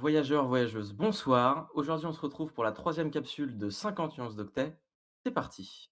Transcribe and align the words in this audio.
Voyageurs, 0.00 0.46
voyageuses, 0.46 0.92
bonsoir. 0.92 1.70
Aujourd'hui, 1.74 2.06
on 2.06 2.12
se 2.12 2.20
retrouve 2.20 2.52
pour 2.52 2.62
la 2.62 2.70
troisième 2.70 3.10
capsule 3.10 3.58
de 3.58 3.68
50 3.68 4.16
nuances 4.16 4.36
d'octet. 4.36 4.78
C'est 5.24 5.32
parti. 5.32 5.90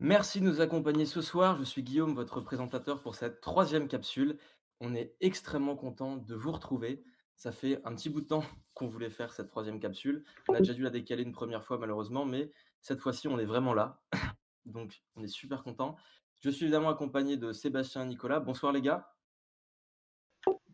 Merci 0.00 0.40
de 0.40 0.46
nous 0.46 0.60
accompagner 0.60 1.04
ce 1.04 1.20
soir. 1.20 1.56
Je 1.58 1.64
suis 1.64 1.82
Guillaume, 1.82 2.14
votre 2.14 2.40
présentateur 2.40 3.00
pour 3.00 3.14
cette 3.14 3.40
troisième 3.40 3.86
capsule. 3.86 4.38
On 4.80 4.94
est 4.94 5.14
extrêmement 5.20 5.76
content 5.76 6.16
de 6.16 6.34
vous 6.34 6.52
retrouver. 6.52 7.02
Ça 7.36 7.52
fait 7.52 7.80
un 7.84 7.94
petit 7.94 8.08
bout 8.10 8.20
de 8.22 8.26
temps 8.26 8.44
qu'on 8.74 8.86
voulait 8.86 9.10
faire 9.10 9.32
cette 9.32 9.48
troisième 9.48 9.80
capsule. 9.80 10.24
On 10.48 10.54
a 10.54 10.58
déjà 10.58 10.74
dû 10.74 10.82
la 10.82 10.90
décaler 10.90 11.22
une 11.22 11.32
première 11.32 11.64
fois 11.64 11.78
malheureusement, 11.78 12.24
mais 12.24 12.50
cette 12.80 13.00
fois-ci, 13.00 13.28
on 13.28 13.38
est 13.38 13.44
vraiment 13.44 13.74
là. 13.74 14.00
Donc, 14.64 15.02
on 15.14 15.22
est 15.22 15.28
super 15.28 15.62
content. 15.62 15.96
Je 16.40 16.50
suis 16.50 16.64
évidemment 16.64 16.90
accompagné 16.90 17.36
de 17.36 17.52
Sébastien 17.52 18.02
et 18.02 18.06
Nicolas. 18.06 18.40
Bonsoir 18.40 18.72
les 18.72 18.82
gars. 18.82 19.12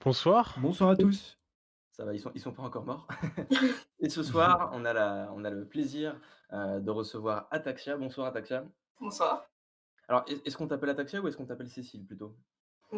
Bonsoir. 0.00 0.56
Bonsoir 0.60 0.90
à 0.90 0.96
tous. 0.96 1.38
Ça 1.92 2.04
va, 2.04 2.14
ils 2.14 2.20
sont, 2.20 2.32
ils 2.34 2.40
sont 2.40 2.52
pas 2.52 2.62
encore 2.62 2.84
morts. 2.84 3.06
et 4.00 4.08
ce 4.08 4.22
soir, 4.22 4.70
on 4.74 4.84
a, 4.84 4.92
la, 4.92 5.30
on 5.34 5.44
a 5.44 5.50
le 5.50 5.68
plaisir 5.68 6.18
euh, 6.52 6.80
de 6.80 6.90
recevoir 6.90 7.46
Ataxia. 7.50 7.96
Bonsoir 7.96 8.26
Ataxia. 8.26 8.64
Bonsoir. 8.98 9.46
Alors, 10.08 10.24
est- 10.26 10.44
est-ce 10.46 10.56
qu'on 10.56 10.66
t'appelle 10.66 10.90
Ataxia 10.90 11.20
ou 11.20 11.28
est-ce 11.28 11.36
qu'on 11.36 11.46
t'appelle 11.46 11.68
Cécile 11.68 12.04
plutôt? 12.04 12.34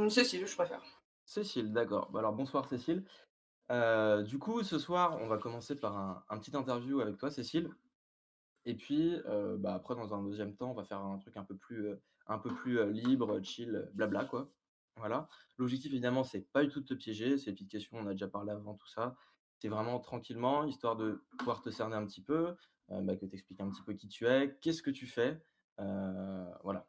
Cécile, 0.09 0.47
je 0.47 0.55
préfère. 0.55 0.83
Cécile, 1.25 1.73
d'accord. 1.73 2.11
Bah 2.11 2.19
alors 2.19 2.33
bonsoir 2.33 2.69
Cécile. 2.69 3.05
Euh, 3.71 4.23
du 4.23 4.39
coup, 4.39 4.62
ce 4.62 4.79
soir, 4.79 5.19
on 5.20 5.27
va 5.27 5.39
commencer 5.39 5.77
par 5.77 6.25
un, 6.28 6.39
petit 6.39 6.55
interview 6.56 7.00
avec 7.00 7.17
toi, 7.17 7.31
Cécile. 7.31 7.70
Et 8.67 8.75
puis, 8.75 9.15
euh, 9.27 9.56
bah, 9.56 9.75
après, 9.75 9.95
dans 9.95 10.15
un 10.15 10.22
deuxième 10.22 10.55
temps, 10.56 10.70
on 10.70 10.75
va 10.75 10.84
faire 10.84 11.00
un 11.00 11.19
truc 11.19 11.37
un 11.37 11.45
peu 11.45 11.56
plus, 11.56 11.89
euh, 11.89 12.03
un 12.27 12.39
peu 12.39 12.53
plus 12.53 12.91
libre, 12.92 13.41
chill, 13.42 13.89
blabla, 13.95 14.25
quoi. 14.25 14.50
Voilà. 14.97 15.28
L'objectif, 15.59 15.92
évidemment, 15.92 16.25
c'est 16.25 16.42
pas 16.53 16.62
du 16.65 16.70
tout 16.70 16.81
de 16.81 16.87
te 16.87 16.95
piéger. 16.95 17.39
Ces 17.39 17.53
petites 17.53 17.70
questions, 17.70 17.98
on 17.98 18.06
a 18.06 18.12
déjà 18.12 18.28
parlé 18.28 18.53
avant 18.53 18.75
tout 18.75 18.89
ça. 18.89 19.17
C'est 19.59 19.69
vraiment 19.69 20.00
tranquillement, 20.00 20.65
histoire 20.65 20.97
de 20.97 21.22
pouvoir 21.39 21.62
te 21.62 21.70
cerner 21.70 21.97
un 21.97 22.05
petit 22.06 22.22
peu, 22.22 22.55
bah, 22.89 23.17
que 23.17 23.27
tu 23.27 23.34
expliques 23.34 23.61
un 23.61 23.70
petit 23.70 23.83
peu 23.83 23.95
qui 23.95 24.09
tu 24.09 24.27
es, 24.27 24.56
qu'est-ce 24.61 24.83
que 24.83 24.91
tu 24.91 25.06
fais. 25.06 25.41
voilà. 25.78 26.87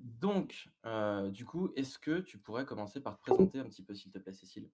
Donc, 0.00 0.70
euh, 0.86 1.28
du 1.28 1.44
coup, 1.44 1.70
est-ce 1.76 1.98
que 1.98 2.20
tu 2.20 2.38
pourrais 2.38 2.64
commencer 2.64 3.00
par 3.00 3.18
te 3.18 3.22
présenter 3.22 3.58
un 3.58 3.64
petit 3.64 3.82
peu, 3.82 3.94
s'il 3.94 4.10
te 4.10 4.18
plaît, 4.18 4.32
Cécile? 4.32 4.68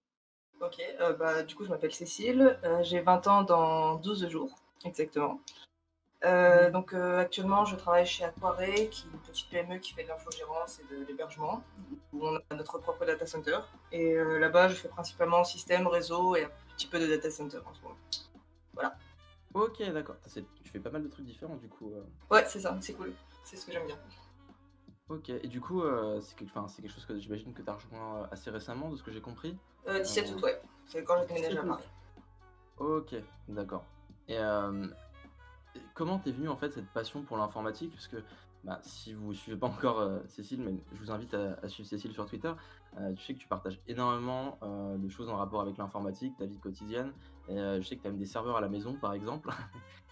Ok, 0.60 0.80
euh, 1.00 1.12
bah, 1.14 1.42
du 1.42 1.54
coup, 1.54 1.64
je 1.64 1.70
m'appelle 1.70 1.92
Cécile, 1.92 2.58
euh, 2.64 2.82
j'ai 2.82 3.00
20 3.00 3.26
ans 3.26 3.42
dans 3.42 3.96
12 3.96 4.28
jours, 4.28 4.54
exactement. 4.84 5.40
Donc, 6.72 6.92
actuellement, 6.92 7.64
je 7.64 7.76
travaille 7.76 8.06
chez 8.06 8.24
Aquaré, 8.24 8.88
qui 8.88 9.06
est 9.06 9.10
une 9.12 9.20
petite 9.20 9.48
PME 9.48 9.78
qui 9.78 9.92
fait 9.92 10.02
de 10.02 10.08
l'infogérance 10.08 10.80
et 10.80 10.94
de 10.94 11.04
l'hébergement, 11.04 11.62
où 12.12 12.26
on 12.26 12.36
a 12.36 12.54
notre 12.56 12.78
propre 12.78 13.06
data 13.06 13.26
center. 13.26 13.58
Et 13.92 14.16
là-bas, 14.16 14.66
je 14.68 14.74
fais 14.74 14.88
principalement 14.88 15.44
système, 15.44 15.86
réseau 15.86 16.34
et 16.34 16.44
un 16.44 16.50
petit 16.76 16.88
peu 16.88 16.98
de 16.98 17.06
data 17.06 17.30
center 17.30 17.58
en 17.64 17.74
ce 17.74 17.82
moment. 17.82 18.92
Ok, 19.54 19.80
d'accord. 19.92 20.16
Tu 20.34 20.68
fais 20.68 20.80
pas 20.80 20.90
mal 20.90 21.04
de 21.04 21.08
trucs 21.08 21.26
différents, 21.26 21.56
du 21.56 21.68
coup. 21.68 21.92
Ouais, 22.28 22.44
c'est 22.46 22.60
ça, 22.60 22.76
c'est 22.80 22.94
cool, 22.94 23.12
c'est 23.44 23.56
ce 23.56 23.64
que 23.64 23.72
j'aime 23.72 23.86
bien. 23.86 23.96
Ok, 25.08 25.30
et 25.30 25.46
du 25.46 25.60
coup, 25.60 25.82
euh, 25.82 26.20
c'est 26.20 26.36
quelque... 26.36 26.50
enfin, 26.50 26.66
c'est 26.66 26.82
quelque 26.82 26.94
chose 26.94 27.06
que 27.06 27.16
j'imagine 27.18 27.52
que 27.52 27.62
tu 27.62 27.70
as 27.70 27.74
rejoint 27.74 28.22
euh, 28.22 28.26
assez 28.32 28.50
récemment, 28.50 28.90
de 28.90 28.96
ce 28.96 29.02
que 29.04 29.12
j'ai 29.12 29.20
compris. 29.20 29.56
Euh, 29.86 30.02
17 30.02 30.34
août, 30.34 30.42
ouais, 30.42 30.60
c'est 30.84 31.04
quand 31.04 31.14
j'ai 31.20 31.26
déménagé 31.26 31.58
à 31.58 31.62
17 31.62 31.64
août. 31.64 31.76
Paris. 31.76 31.88
Ok, 32.78 33.14
d'accord. 33.48 33.84
Et 34.28 34.36
euh, 34.38 34.86
comment 35.94 36.18
t'es 36.18 36.32
venu 36.32 36.48
en 36.48 36.56
fait 36.56 36.72
cette 36.72 36.88
passion 36.88 37.22
pour 37.22 37.36
l'informatique? 37.36 37.92
Parce 37.92 38.08
que 38.08 38.16
bah, 38.64 38.80
si 38.82 39.12
vous 39.14 39.32
suivez 39.32 39.56
pas 39.56 39.68
encore 39.68 40.00
euh, 40.00 40.18
Cécile, 40.26 40.60
mais 40.60 40.74
je 40.92 40.98
vous 40.98 41.12
invite 41.12 41.34
à, 41.34 41.56
à 41.62 41.68
suivre 41.68 41.88
Cécile 41.88 42.12
sur 42.12 42.26
Twitter, 42.26 42.52
euh, 42.98 43.12
tu 43.14 43.24
sais 43.24 43.34
que 43.34 43.38
tu 43.38 43.46
partages 43.46 43.80
énormément 43.86 44.58
euh, 44.62 44.96
de 44.96 45.08
choses 45.08 45.28
en 45.28 45.36
rapport 45.36 45.60
avec 45.60 45.76
l'informatique, 45.78 46.36
ta 46.36 46.46
vie 46.46 46.58
quotidienne. 46.58 47.12
Et 47.48 47.58
euh, 47.58 47.80
je 47.80 47.86
sais 47.86 47.96
que 47.96 48.02
tu 48.02 48.08
as 48.08 48.10
même 48.10 48.18
des 48.18 48.26
serveurs 48.26 48.56
à 48.56 48.60
la 48.60 48.68
maison, 48.68 48.94
par 48.94 49.12
exemple. 49.12 49.50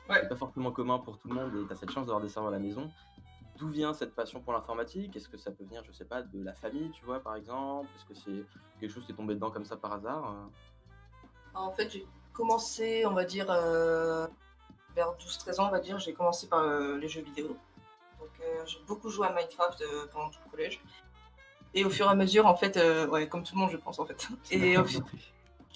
Ouais. 0.09 0.16
C'est 0.22 0.28
pas 0.28 0.37
forcément 0.37 0.71
commun 0.71 0.99
pour 0.99 1.19
tout 1.19 1.28
le 1.28 1.34
monde 1.34 1.50
et 1.56 1.66
tu 1.66 1.72
as 1.72 1.77
cette 1.77 1.91
chance 1.91 2.06
d'avoir 2.06 2.22
des 2.22 2.28
serveurs 2.28 2.53
à 2.53 2.56
la 2.56 2.60
maison. 2.60 2.91
D'où 3.56 3.69
vient 3.69 3.94
cette 3.94 4.15
passion 4.15 4.41
pour 4.41 4.53
l'informatique? 4.53 5.15
Est-ce 5.15 5.28
que 5.28 5.37
ça 5.37 5.50
peut 5.53 5.65
venir, 5.65 5.82
je 5.84 5.92
sais 5.92 6.04
pas, 6.04 6.22
de 6.22 6.42
la 6.42 6.54
famille, 6.54 6.91
tu 6.91 7.04
vois, 7.04 7.20
par 7.20 7.37
exemple? 7.37 7.88
Est-ce 7.97 8.04
que 8.04 8.15
c'est 8.15 8.44
quelque 8.81 8.92
chose 8.92 9.04
qui 9.06 9.12
est 9.12 9.15
tombé 9.15 9.34
dedans 9.34 9.50
comme 9.50 9.65
ça 9.65 9.76
par 9.76 9.92
hasard 9.92 10.31
euh? 10.31 10.47
En 11.54 11.70
fait, 11.72 11.88
j'ai 11.91 12.04
commencé, 12.32 13.06
on 13.06 13.12
va 13.12 13.25
dire, 13.25 13.47
euh, 13.50 14.26
vers 14.97 15.12
12-13 15.16 15.60
ans, 15.60 15.69
on 15.69 15.70
va 15.70 15.78
dire, 15.78 15.98
j'ai 16.00 16.12
commencé 16.12 16.48
par 16.48 16.60
euh, 16.60 16.97
les 16.98 17.06
jeux 17.09 17.22
vidéo. 17.22 17.56
Donc, 18.19 18.31
euh, 18.42 18.62
j'ai 18.66 18.78
beaucoup 18.88 19.09
joué 19.09 19.28
à 19.28 19.32
Minecraft 19.32 19.81
euh, 19.82 20.06
pendant 20.12 20.31
tout 20.31 20.41
le 20.47 20.50
collège. 20.50 20.81
Et 21.75 21.84
au 21.84 21.91
fur 21.91 22.06
et 22.06 22.10
à 22.10 22.15
mesure, 22.16 22.47
en 22.47 22.56
fait, 22.56 22.76
euh, 22.76 23.06
ouais, 23.06 23.28
comme 23.28 23.44
tout 23.44 23.54
le 23.54 23.60
monde, 23.60 23.71
je 23.71 23.76
pense, 23.76 23.98
en 24.00 24.04
fait. 24.06 24.28
Et 24.50 24.76
au, 24.78 24.84
fu- 24.84 24.98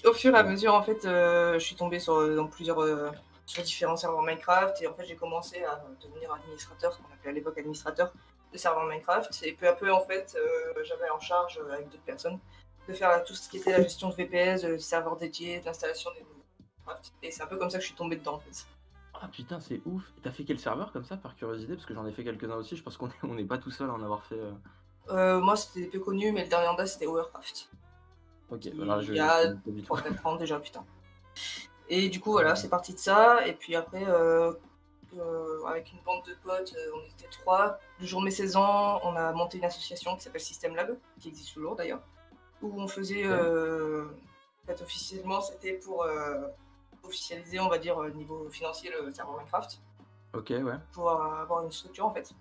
au 0.05 0.13
fur 0.13 0.35
et 0.35 0.37
à 0.39 0.43
mesure, 0.43 0.73
en 0.73 0.81
fait, 0.81 1.05
euh, 1.05 1.53
je 1.53 1.59
suis 1.59 1.75
tombée 1.75 1.99
sur, 1.99 2.35
dans 2.35 2.47
plusieurs, 2.47 2.79
euh, 2.81 3.09
sur 3.49 3.63
différents 3.63 3.97
serveurs 3.97 4.21
Minecraft. 4.21 4.81
Et 4.81 4.87
en 4.87 4.93
fait, 4.93 5.05
j'ai 5.05 5.15
commencé 5.15 5.63
à 5.63 5.83
devenir 6.01 6.31
administrateur, 6.33 6.93
ce 6.93 6.97
qu'on 6.99 7.11
appelait 7.13 7.31
à 7.31 7.33
l'époque 7.33 7.57
administrateur 7.57 8.13
de 8.53 8.57
serveurs 8.57 8.85
Minecraft. 8.85 9.43
Et 9.43 9.53
peu 9.53 9.67
à 9.67 9.73
peu, 9.73 9.91
en 9.91 10.01
fait, 10.01 10.35
euh, 10.37 10.83
j'avais 10.83 11.09
en 11.09 11.19
charge, 11.19 11.59
euh, 11.59 11.73
avec 11.73 11.89
d'autres 11.89 12.03
personnes, 12.03 12.39
de 12.87 12.93
faire 12.93 13.23
tout 13.23 13.33
ce 13.35 13.49
qui 13.49 13.57
était 13.57 13.71
la 13.71 13.81
gestion 13.83 14.09
de 14.09 14.15
VPS, 14.15 14.61
de 14.63 14.77
serveurs 14.77 15.17
dédiés, 15.17 15.59
de 15.59 15.65
l'installation 15.65 16.11
des 16.13 16.21
nouveaux 16.21 16.43
Minecraft. 16.85 17.13
Et 17.23 17.31
c'est 17.31 17.41
un 17.43 17.47
peu 17.47 17.57
comme 17.57 17.69
ça 17.69 17.77
que 17.77 17.81
je 17.83 17.87
suis 17.87 17.95
tombée 17.97 18.15
dedans, 18.17 18.35
en 18.35 18.39
fait. 18.39 18.65
Ah 19.21 19.27
putain, 19.27 19.59
c'est 19.59 19.81
ouf. 19.85 20.03
Et 20.17 20.21
T'as 20.21 20.31
fait 20.31 20.45
quel 20.45 20.59
serveur 20.59 20.91
comme 20.93 21.03
ça, 21.03 21.17
par 21.17 21.35
curiosité? 21.35 21.73
Parce 21.73 21.85
que 21.85 21.93
j'en 21.93 22.05
ai 22.05 22.11
fait 22.11 22.23
quelques-uns 22.23 22.55
aussi. 22.55 22.77
Je 22.77 22.83
pense 22.83 22.95
qu'on 22.97 23.07
est, 23.09 23.13
on 23.23 23.33
n'est 23.33 23.43
pas 23.43 23.57
tout 23.57 23.71
seul 23.71 23.89
à 23.89 23.93
en 23.93 24.01
avoir 24.03 24.23
fait. 24.23 24.35
euh. 24.39 24.51
Euh, 25.09 25.39
moi, 25.41 25.55
c'était 25.57 25.87
peu 25.87 25.99
connu, 25.99 26.31
mais 26.31 26.43
le 26.43 26.49
dernier 26.49 26.67
en 26.67 26.75
date, 26.75 26.87
c'était 26.87 27.07
Warcraft. 27.07 27.69
Ok, 28.51 28.65
Il 28.65 28.81
alors 28.81 29.01
je. 29.01 29.13
y 29.13 29.19
a 29.19 29.47
je- 29.51 29.55
je- 29.67 29.77
je- 29.79 29.85
3-4 29.85 30.25
ans 30.27 30.35
déjà, 30.37 30.59
putain. 30.59 30.85
Et 31.89 32.09
du 32.09 32.19
coup, 32.19 32.31
voilà, 32.31 32.55
c'est 32.55 32.69
parti 32.69 32.93
de 32.93 32.99
ça. 32.99 33.45
Et 33.47 33.53
puis 33.53 33.75
après, 33.75 34.03
euh, 34.07 34.53
euh, 35.17 35.65
avec 35.65 35.91
une 35.91 35.99
bande 36.05 36.23
de 36.25 36.35
potes, 36.43 36.73
euh, 36.77 36.91
on 36.95 37.05
était 37.09 37.29
trois. 37.29 37.79
Le 37.99 38.05
jour 38.05 38.21
de 38.21 38.25
mes 38.25 38.31
16 38.31 38.55
ans, 38.55 38.99
on 39.03 39.15
a 39.15 39.31
monté 39.33 39.57
une 39.57 39.65
association 39.65 40.15
qui 40.15 40.23
s'appelle 40.23 40.41
System 40.41 40.75
Lab, 40.75 40.97
qui 41.19 41.29
existe 41.29 41.53
toujours 41.53 41.75
d'ailleurs, 41.75 42.01
où 42.61 42.79
on 42.79 42.87
faisait. 42.87 43.25
en 43.27 44.67
fait, 44.67 44.81
officiellement, 44.81 45.41
c'était 45.41 45.73
pour 45.73 46.05
officialiser, 47.03 47.59
on 47.59 47.69
va 47.69 47.79
dire, 47.79 47.97
au 47.97 48.09
niveau 48.09 48.49
financier, 48.49 48.91
le 48.91 49.11
serveur 49.11 49.37
Minecraft, 49.37 49.79
Ok, 50.35 50.49
ouais. 50.49 50.75
pour 50.93 51.09
avoir 51.09 51.63
une 51.63 51.71
structure 51.71 52.05
en 52.05 52.13
fait. 52.13 52.35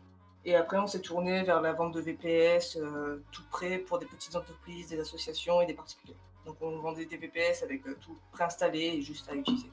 Et 0.44 0.54
après, 0.54 0.78
on 0.78 0.86
s'est 0.86 1.00
tourné 1.00 1.42
vers 1.42 1.60
la 1.60 1.72
vente 1.72 1.92
de 1.92 2.00
VPS, 2.00 2.76
euh, 2.76 3.22
tout 3.32 3.42
prêt 3.50 3.78
pour 3.78 3.98
des 3.98 4.06
petites 4.06 4.34
entreprises, 4.36 4.88
des 4.88 5.00
associations 5.00 5.60
et 5.60 5.66
des 5.66 5.74
particuliers. 5.74 6.16
Donc, 6.48 6.56
on 6.62 6.78
vendait 6.80 7.04
des 7.04 7.18
VPS 7.18 7.62
avec 7.62 7.86
euh, 7.86 7.94
tout 8.00 8.16
préinstallé 8.32 8.80
et 8.80 9.02
juste 9.02 9.28
à 9.30 9.34
utiliser. 9.34 9.70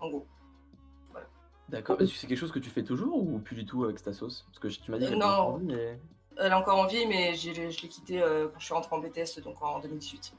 En 0.00 0.08
gros. 0.10 0.26
D'accord. 1.68 2.00
Est-ce 2.00 2.12
que 2.12 2.18
c'est 2.18 2.26
quelque 2.26 2.38
chose 2.38 2.50
que 2.50 2.58
tu 2.58 2.70
fais 2.70 2.82
toujours 2.82 3.16
ou 3.22 3.38
plus 3.38 3.54
du 3.54 3.64
tout 3.66 3.84
avec 3.84 4.02
ta 4.02 4.12
sauce? 4.12 4.46
Parce 4.48 4.58
que 4.58 4.68
tu 4.82 4.90
m'as 4.90 4.98
dit 4.98 5.04
Euh, 5.04 5.08
qu'elle 5.10 5.18
non. 5.18 5.26
encore 5.26 5.48
en 5.54 5.56
vie, 5.58 5.66
mais. 5.66 6.00
Elle 6.38 6.52
a 6.52 6.58
encore 6.58 6.78
envie, 6.78 7.06
mais 7.06 7.34
j'ai- 7.34 7.52
je 7.70 7.82
l'ai 7.82 7.88
quitté 7.88 8.20
euh, 8.22 8.48
quand 8.48 8.58
je 8.58 8.64
suis 8.64 8.74
rentré 8.74 8.96
en 8.96 8.98
BTS, 9.00 9.40
donc 9.44 9.60
en 9.62 9.78
2018. 9.78 10.34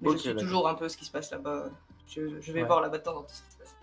Mais 0.00 0.10
je 0.12 0.16
suis 0.16 0.28
d'accord. 0.30 0.42
toujours 0.42 0.68
un 0.68 0.74
peu 0.74 0.88
ce 0.88 0.96
qui 0.96 1.04
se 1.04 1.10
passe 1.12 1.30
là-bas. 1.30 1.66
Je, 2.08 2.40
je 2.40 2.52
vais 2.52 2.62
Ouais. 2.62 2.66
voir 2.66 2.80
là-bas 2.80 2.98
de 2.98 3.02
temps 3.02 3.16
en 3.16 3.22
temps 3.22 3.28
ce 3.28 3.42
qui 3.42 3.50
se 3.52 3.58
passe. 3.58 3.76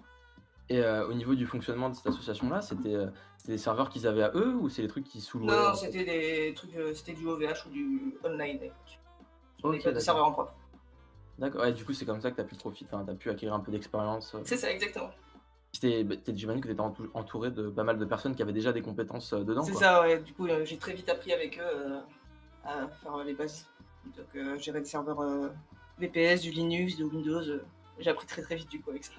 Et 0.69 0.79
euh, 0.79 1.07
au 1.07 1.13
niveau 1.13 1.35
du 1.35 1.45
fonctionnement 1.45 1.89
de 1.89 1.95
cette 1.95 2.07
association-là, 2.07 2.62
c'était 2.62 2.95
euh, 2.95 3.07
c'était 3.38 3.51
des 3.53 3.57
serveurs 3.59 3.89
qu'ils 3.89 4.07
avaient 4.07 4.23
à 4.23 4.31
eux 4.33 4.56
ou 4.56 4.67
c'est 4.69 4.81
des 4.81 4.88
trucs 4.88 5.03
qui 5.06 5.22
sous-louaient? 5.22 5.51
Non, 5.56 5.69
en 5.69 5.73
c'était 5.75 6.06
des 6.06 6.53
trucs, 6.56 6.75
euh, 6.75 6.94
c'était 6.95 7.13
du 7.13 7.28
OVH 7.28 7.67
ou 7.67 7.69
du 7.69 8.16
online. 8.23 8.57
à 8.57 8.63
l'époque. 8.63 9.00
On 9.63 9.69
Ok, 9.69 9.75
n'est 9.75 9.81
pas 9.83 9.91
des 9.91 10.00
serveurs 10.00 10.25
en 10.25 10.31
propre. 10.31 10.53
D'accord. 11.39 11.65
Et 11.65 11.74
du 11.74 11.83
coup, 11.83 11.94
c'est 11.94 12.06
comme 12.06 12.21
ça 12.21 12.30
que 12.31 12.35
tu 12.35 12.41
as 12.41 12.45
pu 12.45 12.56
profiter, 12.56 12.85
enfin, 12.94 13.03
t'as 13.06 13.15
pu 13.15 13.30
acquérir 13.30 13.53
un 13.56 13.59
peu 13.59 13.71
d'expérience. 13.71 14.35
euh. 14.35 14.41
C'est 14.45 14.57
ça, 14.57 14.71
exactement. 14.71 15.09
Bah, 15.81 16.15
J'imagine 16.27 16.62
que 16.62 16.68
tu 16.68 16.74
étais 16.74 16.81
entouré 17.15 17.50
de 17.50 17.69
pas 17.69 17.83
mal 17.83 17.97
de 17.97 18.06
personnes 18.06 18.35
qui 18.35 18.44
avaient 18.44 18.53
déjà 18.53 18.71
des 18.71 18.81
compétences 18.83 19.33
euh, 19.33 19.44
dedans. 19.44 19.63
C'est 19.63 19.74
ça, 19.74 20.01
ouais. 20.01 20.19
Du 20.19 20.33
coup, 20.33 20.45
euh, 20.47 20.63
j'ai 20.65 20.77
très 20.77 20.94
vite 20.94 21.09
appris 21.09 21.33
avec 21.33 21.59
eux 21.59 21.97
à 22.63 22.88
faire 22.88 23.18
les 23.24 23.33
bases. 23.33 23.68
Donc, 24.06 24.25
euh, 24.35 24.57
des 24.57 24.85
serveurs 24.85 25.21
euh, 25.21 25.50
VPS, 26.00 26.41
du 26.41 26.51
Linux, 26.51 26.97
de 26.97 27.06
Windows. 27.06 27.41
euh, 27.41 27.63
j'ai 28.00 28.09
appris 28.09 28.25
très 28.25 28.41
très 28.41 28.56
vite 28.56 28.69
du 28.69 28.81
coup 28.81 28.89
avec 28.89 29.03
ça. 29.03 29.13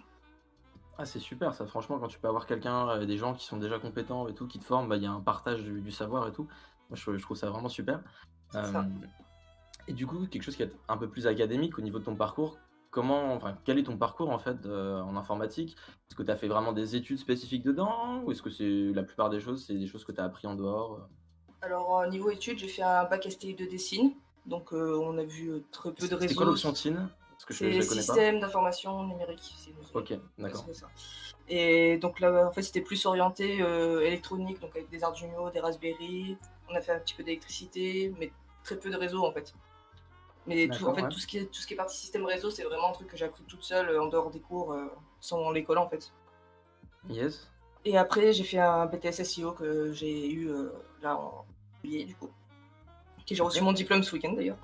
Ah, 0.99 1.05
c'est 1.05 1.19
super 1.19 1.55
ça, 1.55 1.67
franchement, 1.67 1.99
quand 1.99 2.07
tu 2.09 2.19
peux 2.21 2.29
avoir 2.29 2.47
quelqu'un, 2.47 3.05
des 3.05 3.17
gens 3.17 3.35
qui 3.35 3.45
sont 3.45 3.57
déjà 3.57 3.79
compétents 3.79 4.29
et 4.29 4.35
tout, 4.35 4.47
qui 4.47 4.59
te 4.61 4.65
forment, 4.65 4.89
bah, 4.89 4.97
il 4.97 5.03
y 5.03 5.07
a 5.07 5.11
un 5.11 5.21
partage 5.21 5.63
du, 5.65 5.81
du 5.81 5.91
savoir 5.91 6.29
et 6.29 6.33
tout. 6.33 6.47
Moi, 6.89 6.97
je, 6.97 7.17
je 7.17 7.23
trouve 7.23 7.37
ça 7.37 7.51
vraiment 7.51 7.69
super. 7.69 8.01
C'est 8.53 8.63
ça. 8.65 8.87
Euh, 9.85 9.91
et 9.91 9.93
du 9.93 10.07
coup, 10.07 10.27
quelque 10.27 10.43
chose 10.43 10.57
qui 10.57 10.63
est 10.63 10.73
un 10.89 10.97
peu 10.97 11.09
plus 11.09 11.27
académique 11.27 11.79
au 11.79 11.83
niveau 11.83 11.99
de 11.99 12.05
ton 12.05 12.17
parcours, 12.17 12.59
comment, 12.91 13.33
enfin, 13.35 13.57
quel 13.65 13.79
est 13.79 13.85
ton 13.85 13.97
parcours 13.97 14.31
en 14.31 14.39
fait 14.39 14.67
euh, 14.67 15.01
en 15.01 15.17
informatique? 15.17 15.77
Est-ce 16.09 16.17
que 16.17 16.23
tu 16.23 16.31
as 16.31 16.37
fait 16.37 16.49
vraiment 16.49 16.73
des 16.73 16.97
études 16.97 17.19
spécifiques 17.19 17.65
dedans? 17.65 18.23
Ou 18.25 18.33
est-ce 18.33 18.43
que 18.43 18.51
c'est 18.51 18.93
la 18.95 19.03
plupart 19.03 19.31
des 19.31 19.41
choses, 19.41 19.65
c'est 19.67 19.75
des 19.75 19.87
choses 19.87 20.05
que 20.05 20.13
tu 20.13 20.21
as 20.21 20.25
appris 20.25 20.47
en 20.47 20.55
dehors 20.55 20.95
euh? 20.95 21.67
Alors, 21.67 22.01
euh, 22.01 22.09
niveau 22.09 22.31
études, 22.31 22.59
j'ai 22.59 22.69
fait 22.69 22.83
un 22.83 23.05
bac 23.05 23.27
STI 23.29 23.55
de 23.55 23.65
dessin. 23.65 24.11
Donc 24.47 24.73
on 24.73 25.17
a 25.17 25.25
vu 25.25 25.65
très 25.71 25.91
peu 25.91 26.07
de 26.07 26.15
réseaux. 26.15 26.29
C'est 26.29 26.35
quoi 26.35 26.45
l'option 26.45 26.75
C'est 26.75 27.81
système 27.81 28.41
d'information 28.41 29.07
numérique. 29.07 29.55
Ok, 29.95 30.13
d'accord. 30.37 30.67
Et 31.49 31.97
donc 31.97 32.21
là, 32.21 32.47
en 32.47 32.53
fait, 32.53 32.61
c'était 32.61 32.83
plus 32.83 33.07
orienté 33.07 33.61
électronique, 34.03 34.61
donc 34.61 34.73
avec 34.77 34.91
des 34.91 35.03
Arduino, 35.03 35.49
des 35.49 35.61
Raspberry. 35.61 36.37
On 36.69 36.75
a 36.75 36.83
fait 36.83 36.93
un 36.93 36.99
petit 36.99 37.15
peu 37.15 37.23
d'électricité, 37.23 38.13
mais 38.19 38.33
très 38.65 38.77
peu 38.77 38.91
de 38.91 38.97
réseaux 38.97 39.25
en 39.25 39.33
fait. 39.33 39.55
Mais 40.47 40.69
tout, 40.69 40.87
en 40.87 40.95
fait, 40.95 41.09
tout, 41.09 41.19
ce 41.19 41.27
qui 41.27 41.39
est, 41.39 41.47
tout 41.47 41.61
ce 41.61 41.67
qui 41.67 41.75
est 41.75 41.77
partie 41.77 41.97
système 41.97 42.25
réseau, 42.25 42.51
c'est 42.51 42.65
vraiment 42.65 42.91
un 42.91 42.93
truc 42.93 43.09
que 43.09 43.17
j'ai 43.17 43.25
appris 43.25 43.43
toute 43.45 43.63
seule 43.63 43.99
en 43.99 44.07
dehors 44.07 44.31
des 44.31 44.41
cours, 44.41 44.77
sans 45.21 45.51
l'école 45.51 45.79
en 45.79 45.89
fait. 45.89 46.13
Yes. 47.09 47.51
Et 47.85 47.97
après, 47.97 48.33
j'ai 48.33 48.45
fait 48.45 48.59
un 48.59 48.87
BTS 48.87 49.25
SEO 49.25 49.53
que 49.53 49.93
j'ai 49.93 50.31
eu 50.31 50.51
là 51.01 51.17
en 51.17 51.47
juillet 51.83 52.05
du 52.05 52.15
coup. 52.15 52.31
J'ai 53.27 53.43
reçu 53.43 53.63
mon 53.63 53.73
diplôme 53.73 54.03
ce 54.03 54.15
week-end 54.15 54.33
d'ailleurs. 54.33 54.59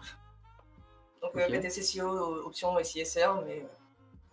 Donc 1.23 1.35
okay. 1.35 1.59
BTS 1.59 1.83
SEO, 1.83 2.47
option 2.47 2.77
SISR, 2.83 3.43
mais 3.47 3.67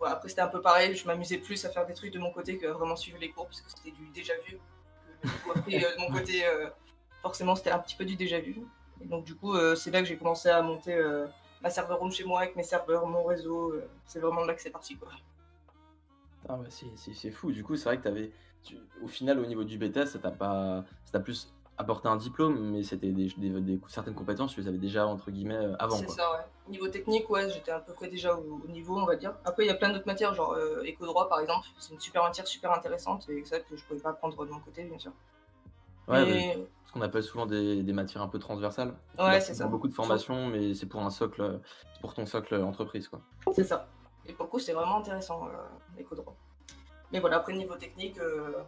après 0.02 0.28
c'était 0.28 0.42
un 0.42 0.48
peu 0.48 0.60
pareil, 0.60 0.94
je 0.94 1.06
m'amusais 1.06 1.38
plus 1.38 1.64
à 1.64 1.70
faire 1.70 1.86
des 1.86 1.94
trucs 1.94 2.12
de 2.12 2.18
mon 2.18 2.30
côté 2.30 2.58
que 2.58 2.66
vraiment 2.66 2.96
suivre 2.96 3.18
les 3.18 3.30
cours, 3.30 3.46
parce 3.46 3.60
que 3.62 3.70
c'était 3.70 3.90
du 3.90 4.08
déjà 4.10 4.34
vu. 4.46 4.58
Après, 5.54 5.78
de 5.78 6.00
mon 6.00 6.10
côté, 6.12 6.44
forcément 7.22 7.54
c'était 7.54 7.70
un 7.70 7.78
petit 7.78 7.96
peu 7.96 8.04
du 8.04 8.16
déjà 8.16 8.38
vu. 8.38 8.56
Et 9.02 9.06
donc 9.06 9.24
du 9.24 9.34
coup, 9.34 9.54
euh, 9.54 9.74
c'est 9.74 9.90
là 9.90 10.00
que 10.00 10.06
j'ai 10.06 10.16
commencé 10.16 10.48
à 10.48 10.62
monter 10.62 10.94
euh, 10.94 11.26
ma 11.62 11.70
serveur 11.70 11.98
room 11.98 12.10
chez 12.10 12.24
moi 12.24 12.40
avec 12.40 12.56
mes 12.56 12.62
serveurs, 12.62 13.06
mon 13.06 13.24
réseau. 13.24 13.72
Euh, 13.72 13.88
c'est 14.04 14.20
vraiment 14.20 14.44
là 14.44 14.54
que 14.54 14.62
c'est 14.62 14.70
parti 14.70 14.96
quoi. 14.96 15.08
Ah 16.48 16.56
ouais, 16.56 16.68
c'est 16.70 17.30
fou. 17.30 17.52
Du 17.52 17.62
coup, 17.62 17.76
c'est 17.76 17.84
vrai 17.84 18.00
que 18.00 18.08
avais, 18.08 18.30
au 19.02 19.08
final, 19.08 19.38
au 19.38 19.44
niveau 19.44 19.64
du 19.64 19.76
BTS, 19.76 20.06
ça 20.06 20.18
t'a 20.18 20.30
pas, 20.30 20.84
ça 21.04 21.20
plus 21.20 21.52
apporté 21.76 22.08
un 22.08 22.16
diplôme, 22.16 22.70
mais 22.70 22.82
c'était 22.82 23.10
des, 23.10 23.28
certaines 23.88 24.14
compétences 24.14 24.54
que 24.54 24.60
tu 24.60 24.66
avais 24.66 24.78
déjà 24.78 25.06
entre 25.06 25.30
guillemets 25.30 25.58
avant. 25.78 25.96
C'est 25.96 26.08
ça, 26.08 26.32
ouais. 26.32 26.44
Niveau 26.68 26.88
technique, 26.88 27.28
ouais, 27.28 27.50
j'étais 27.50 27.70
à 27.70 27.80
peu 27.80 27.92
près 27.92 28.08
déjà 28.08 28.34
au, 28.34 28.66
niveau, 28.68 28.98
on 28.98 29.04
va 29.04 29.16
dire. 29.16 29.34
Après, 29.44 29.64
il 29.64 29.68
y 29.68 29.70
a 29.70 29.74
plein 29.74 29.90
d'autres 29.90 30.06
matières, 30.06 30.32
genre 30.34 30.56
éco-droit 30.84 31.28
par 31.28 31.40
exemple. 31.40 31.66
C'est 31.78 31.92
une 31.92 32.00
super 32.00 32.22
matière 32.22 32.46
super 32.46 32.72
intéressante 32.72 33.28
et 33.28 33.44
ça 33.44 33.60
que 33.60 33.76
je 33.76 33.84
pouvais 33.84 34.00
pas 34.00 34.10
apprendre 34.10 34.44
de 34.44 34.50
mon 34.50 34.60
côté, 34.60 34.84
bien 34.84 34.98
sûr. 34.98 35.12
Ouais, 36.08 36.24
ce 36.24 36.58
qu'on 36.98 37.04
appelle 37.04 37.22
souvent 37.22 37.46
des, 37.46 37.92
matières 37.92 38.22
un 38.22 38.28
peu 38.28 38.38
transversales. 38.38 38.94
Ouais, 39.18 39.40
c'est 39.40 39.54
ça. 39.54 39.66
Beaucoup 39.66 39.88
de 39.88 39.94
formations, 39.94 40.46
mais 40.46 40.74
c'est 40.74 40.86
pour 40.86 41.02
un 41.02 41.10
socle, 41.10 41.60
pour 42.00 42.14
ton 42.14 42.26
socle 42.26 42.54
entreprise, 42.56 43.08
quoi. 43.08 43.20
C'est 43.54 43.64
ça. 43.64 43.88
Et 44.26 44.32
pour 44.32 44.46
le 44.46 44.50
coup, 44.50 44.58
c'est 44.58 44.72
vraiment 44.72 44.98
intéressant, 44.98 45.46
euh, 45.46 45.52
l'éco-droit. 45.96 46.36
Mais 47.12 47.20
voilà, 47.20 47.36
après, 47.36 47.54
niveau 47.54 47.76
technique, 47.76 48.18
euh, 48.18 48.62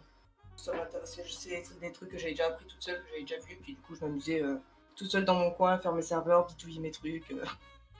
ça 0.55 0.73
m'intéressait. 0.73 1.23
Je 1.25 1.31
sais 1.31 1.63
des 1.79 1.91
trucs 1.91 2.09
que 2.09 2.17
j'avais 2.17 2.31
déjà 2.31 2.47
appris 2.47 2.65
toute 2.65 2.81
seule, 2.81 2.99
que 2.99 3.09
j'avais 3.09 3.21
déjà 3.21 3.37
vu, 3.37 3.57
puis 3.61 3.73
du 3.75 3.81
coup, 3.81 3.95
je 3.95 4.05
m'amusais 4.05 4.41
euh, 4.41 4.57
toute 4.95 5.11
seule 5.11 5.25
dans 5.25 5.35
mon 5.35 5.51
coin, 5.51 5.77
faire 5.77 5.93
mes 5.93 6.01
serveurs, 6.01 6.47
bitouiller 6.47 6.79
mes 6.79 6.91
trucs. 6.91 7.31
Euh. 7.31 7.43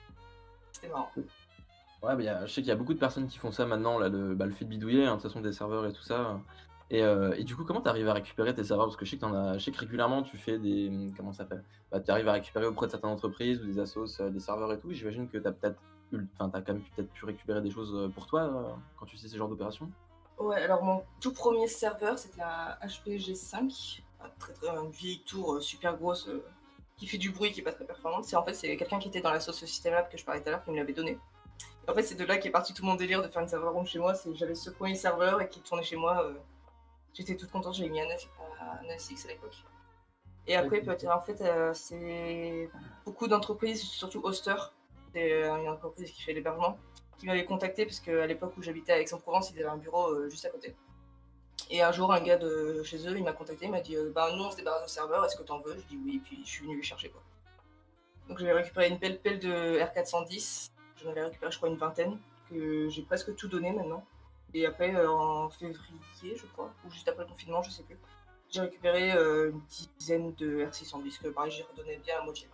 C'était 0.72 0.88
marrant. 0.88 1.10
Ouais, 2.02 2.16
mais 2.16 2.26
je 2.46 2.52
sais 2.52 2.62
qu'il 2.62 2.68
y 2.68 2.72
a 2.72 2.76
beaucoup 2.76 2.94
de 2.94 2.98
personnes 2.98 3.28
qui 3.28 3.38
font 3.38 3.52
ça 3.52 3.64
maintenant, 3.64 3.98
là, 3.98 4.08
le, 4.08 4.34
bah, 4.34 4.46
le 4.46 4.52
fait 4.52 4.64
de 4.64 4.70
bidouiller, 4.70 5.04
hein, 5.04 5.16
de 5.16 5.20
toute 5.20 5.30
façon, 5.30 5.40
des 5.40 5.52
serveurs 5.52 5.86
et 5.86 5.92
tout 5.92 6.02
ça. 6.02 6.40
Euh, 7.00 7.34
et, 7.38 7.44
du 7.44 7.56
coup, 7.56 7.64
comment 7.64 7.80
tu 7.80 7.88
arrives 7.88 8.08
à 8.08 8.12
récupérer 8.12 8.54
tes 8.54 8.64
serveurs? 8.64 8.86
Parce 8.86 8.96
que 8.96 9.04
je 9.04 9.12
sais 9.12 9.16
que, 9.16 9.58
sais 9.58 9.72
régulièrement, 9.74 10.22
tu 10.22 10.36
fais 10.36 10.58
des. 10.58 11.10
Comment 11.16 11.32
ça 11.32 11.44
s'appelle? 11.44 11.64
Bah, 11.90 12.00
Tu 12.00 12.10
arrives 12.10 12.28
à 12.28 12.32
récupérer 12.32 12.66
auprès 12.66 12.86
de 12.86 12.90
certaines 12.90 13.10
entreprises 13.10 13.62
ou 13.62 13.66
des 13.66 13.78
assos 13.78 14.20
euh, 14.20 14.30
des 14.30 14.40
serveurs 14.40 14.72
et 14.72 14.78
tout. 14.78 14.92
J'imagine 14.92 15.28
que 15.28 15.38
tu 15.38 15.46
as 15.46 15.52
peut-être 15.52 15.80
enfin, 16.34 16.50
as 16.52 16.60
quand 16.60 16.74
même 16.74 16.82
peut-être 16.94 17.10
pu 17.10 17.24
récupérer 17.24 17.62
des 17.62 17.70
choses 17.70 17.94
euh, 17.94 18.08
pour 18.08 18.26
toi 18.26 18.78
quand 18.98 19.06
tu 19.06 19.16
fais 19.16 19.28
ces 19.28 19.38
genres 19.38 19.48
d'opérations 19.48 19.90
Ouais, 20.38 20.60
alors 20.62 20.82
mon 20.82 21.02
tout 21.20 21.32
premier 21.32 21.68
serveur, 21.68 22.18
c'était 22.18 22.42
un 22.42 22.76
HP 22.86 23.16
G5, 23.16 24.02
un 24.20 24.28
très, 24.38 24.52
très, 24.52 24.68
une 24.68 24.90
vieille 24.90 25.22
tour 25.24 25.62
super 25.62 25.96
grosse 25.96 26.28
qui 26.96 27.06
fait 27.06 27.18
du 27.18 27.30
bruit, 27.30 27.52
qui 27.52 27.60
est 27.60 27.62
pas 27.64 27.72
très 27.72 27.84
performante. 27.84 28.24
C'est 28.24 28.36
en 28.36 28.42
fait 28.42 28.54
c'est 28.54 28.76
quelqu'un 28.76 28.98
qui 28.98 29.08
était 29.08 29.20
dans 29.20 29.30
la 29.30 29.40
sauce 29.40 29.64
System 29.64 29.94
Lab 29.94 30.10
que 30.10 30.18
je 30.18 30.24
parlais 30.24 30.42
tout 30.42 30.48
à 30.48 30.52
l'heure 30.52 30.64
qui 30.64 30.70
me 30.70 30.76
l'avait 30.76 30.92
donné. 30.92 31.18
En 31.88 31.94
fait, 31.94 32.02
c'est 32.02 32.14
de 32.14 32.24
là 32.24 32.38
qu'est 32.38 32.50
parti 32.50 32.74
tout 32.74 32.84
mon 32.84 32.94
délire 32.94 33.22
de 33.22 33.28
faire 33.28 33.42
une 33.42 33.48
serveur 33.48 33.72
room 33.72 33.86
chez 33.86 33.98
moi. 33.98 34.14
C'est 34.14 34.34
j'avais 34.34 34.54
ce 34.54 34.70
premier 34.70 34.94
serveur 34.94 35.40
et 35.40 35.48
qui 35.48 35.60
tournait 35.60 35.82
chez 35.82 35.96
moi 35.96 36.32
J'étais 37.14 37.36
toute 37.36 37.50
contente, 37.50 37.74
j'avais 37.74 37.90
mis 37.90 38.00
un 38.00 38.08
9, 38.08 38.28
x 39.10 39.24
à 39.24 39.28
l'époque. 39.28 39.64
Et 40.46 40.56
après, 40.56 40.80
peut-être, 40.80 41.06
en 41.06 41.20
fait, 41.20 41.40
euh, 41.42 41.72
c'est 41.72 42.68
beaucoup 43.04 43.28
d'entreprises, 43.28 43.82
surtout 43.82 44.20
Oster, 44.24 44.56
c'est 45.12 45.32
euh, 45.32 45.56
une 45.56 45.68
entreprise 45.68 46.10
qui 46.10 46.22
fait 46.22 46.32
l'hébergement, 46.32 46.78
qui 47.18 47.26
m'avait 47.26 47.44
contacté 47.44 47.84
parce 47.84 48.00
qu'à 48.00 48.26
l'époque 48.26 48.54
où 48.56 48.62
j'habitais 48.62 48.92
à 48.92 49.00
Aix-en-Provence, 49.00 49.52
ils 49.52 49.60
avaient 49.60 49.68
un 49.68 49.76
bureau 49.76 50.08
euh, 50.08 50.28
juste 50.30 50.44
à 50.44 50.48
côté. 50.48 50.74
Et 51.70 51.80
un 51.82 51.92
jour, 51.92 52.12
un 52.12 52.20
gars 52.20 52.38
de 52.38 52.82
chez 52.82 53.06
eux, 53.06 53.16
il 53.16 53.22
m'a 53.22 53.32
contacté, 53.32 53.66
il 53.66 53.70
m'a 53.70 53.80
dit 53.80 53.96
Bah, 54.14 54.30
nous, 54.34 54.42
on 54.42 54.50
se 54.50 54.56
débarrasse 54.56 54.86
du 54.86 54.92
serveur, 54.92 55.24
est-ce 55.24 55.36
que 55.36 55.42
t'en 55.42 55.60
veux? 55.60 55.76
Je 55.78 55.86
dis 55.86 55.98
oui, 56.04 56.16
et 56.16 56.18
puis 56.18 56.42
je 56.44 56.48
suis 56.48 56.64
venu 56.64 56.76
les 56.76 56.82
chercher. 56.82 57.08
Quoi. 57.10 57.22
Donc, 58.28 58.38
j'avais 58.38 58.52
récupéré 58.52 58.88
une 58.88 58.98
pelle 58.98 59.20
pelle 59.20 59.38
de 59.38 59.78
R410, 59.78 60.70
j'en 61.02 61.10
avais 61.10 61.24
récupéré, 61.24 61.52
je 61.52 61.56
crois, 61.56 61.68
une 61.68 61.76
vingtaine, 61.76 62.18
que 62.50 62.88
j'ai 62.88 63.02
presque 63.02 63.36
tout 63.36 63.48
donné 63.48 63.72
maintenant. 63.72 64.04
Et 64.54 64.66
après, 64.66 64.94
euh, 64.94 65.10
en 65.10 65.48
février, 65.48 66.36
je 66.36 66.46
crois, 66.52 66.72
ou 66.84 66.90
juste 66.90 67.08
après 67.08 67.24
le 67.24 67.30
confinement, 67.30 67.62
je 67.62 67.70
sais 67.70 67.82
plus, 67.82 67.98
j'ai 68.50 68.60
récupéré 68.60 69.12
euh, 69.12 69.50
une 69.50 69.60
dizaine 69.98 70.34
de 70.34 70.64
R610 70.66 71.22
que 71.22 71.28
pareil, 71.28 71.50
j'ai 71.50 71.62
redonné 71.62 71.98
bien 72.04 72.18
à 72.20 72.24
moitié. 72.24 72.48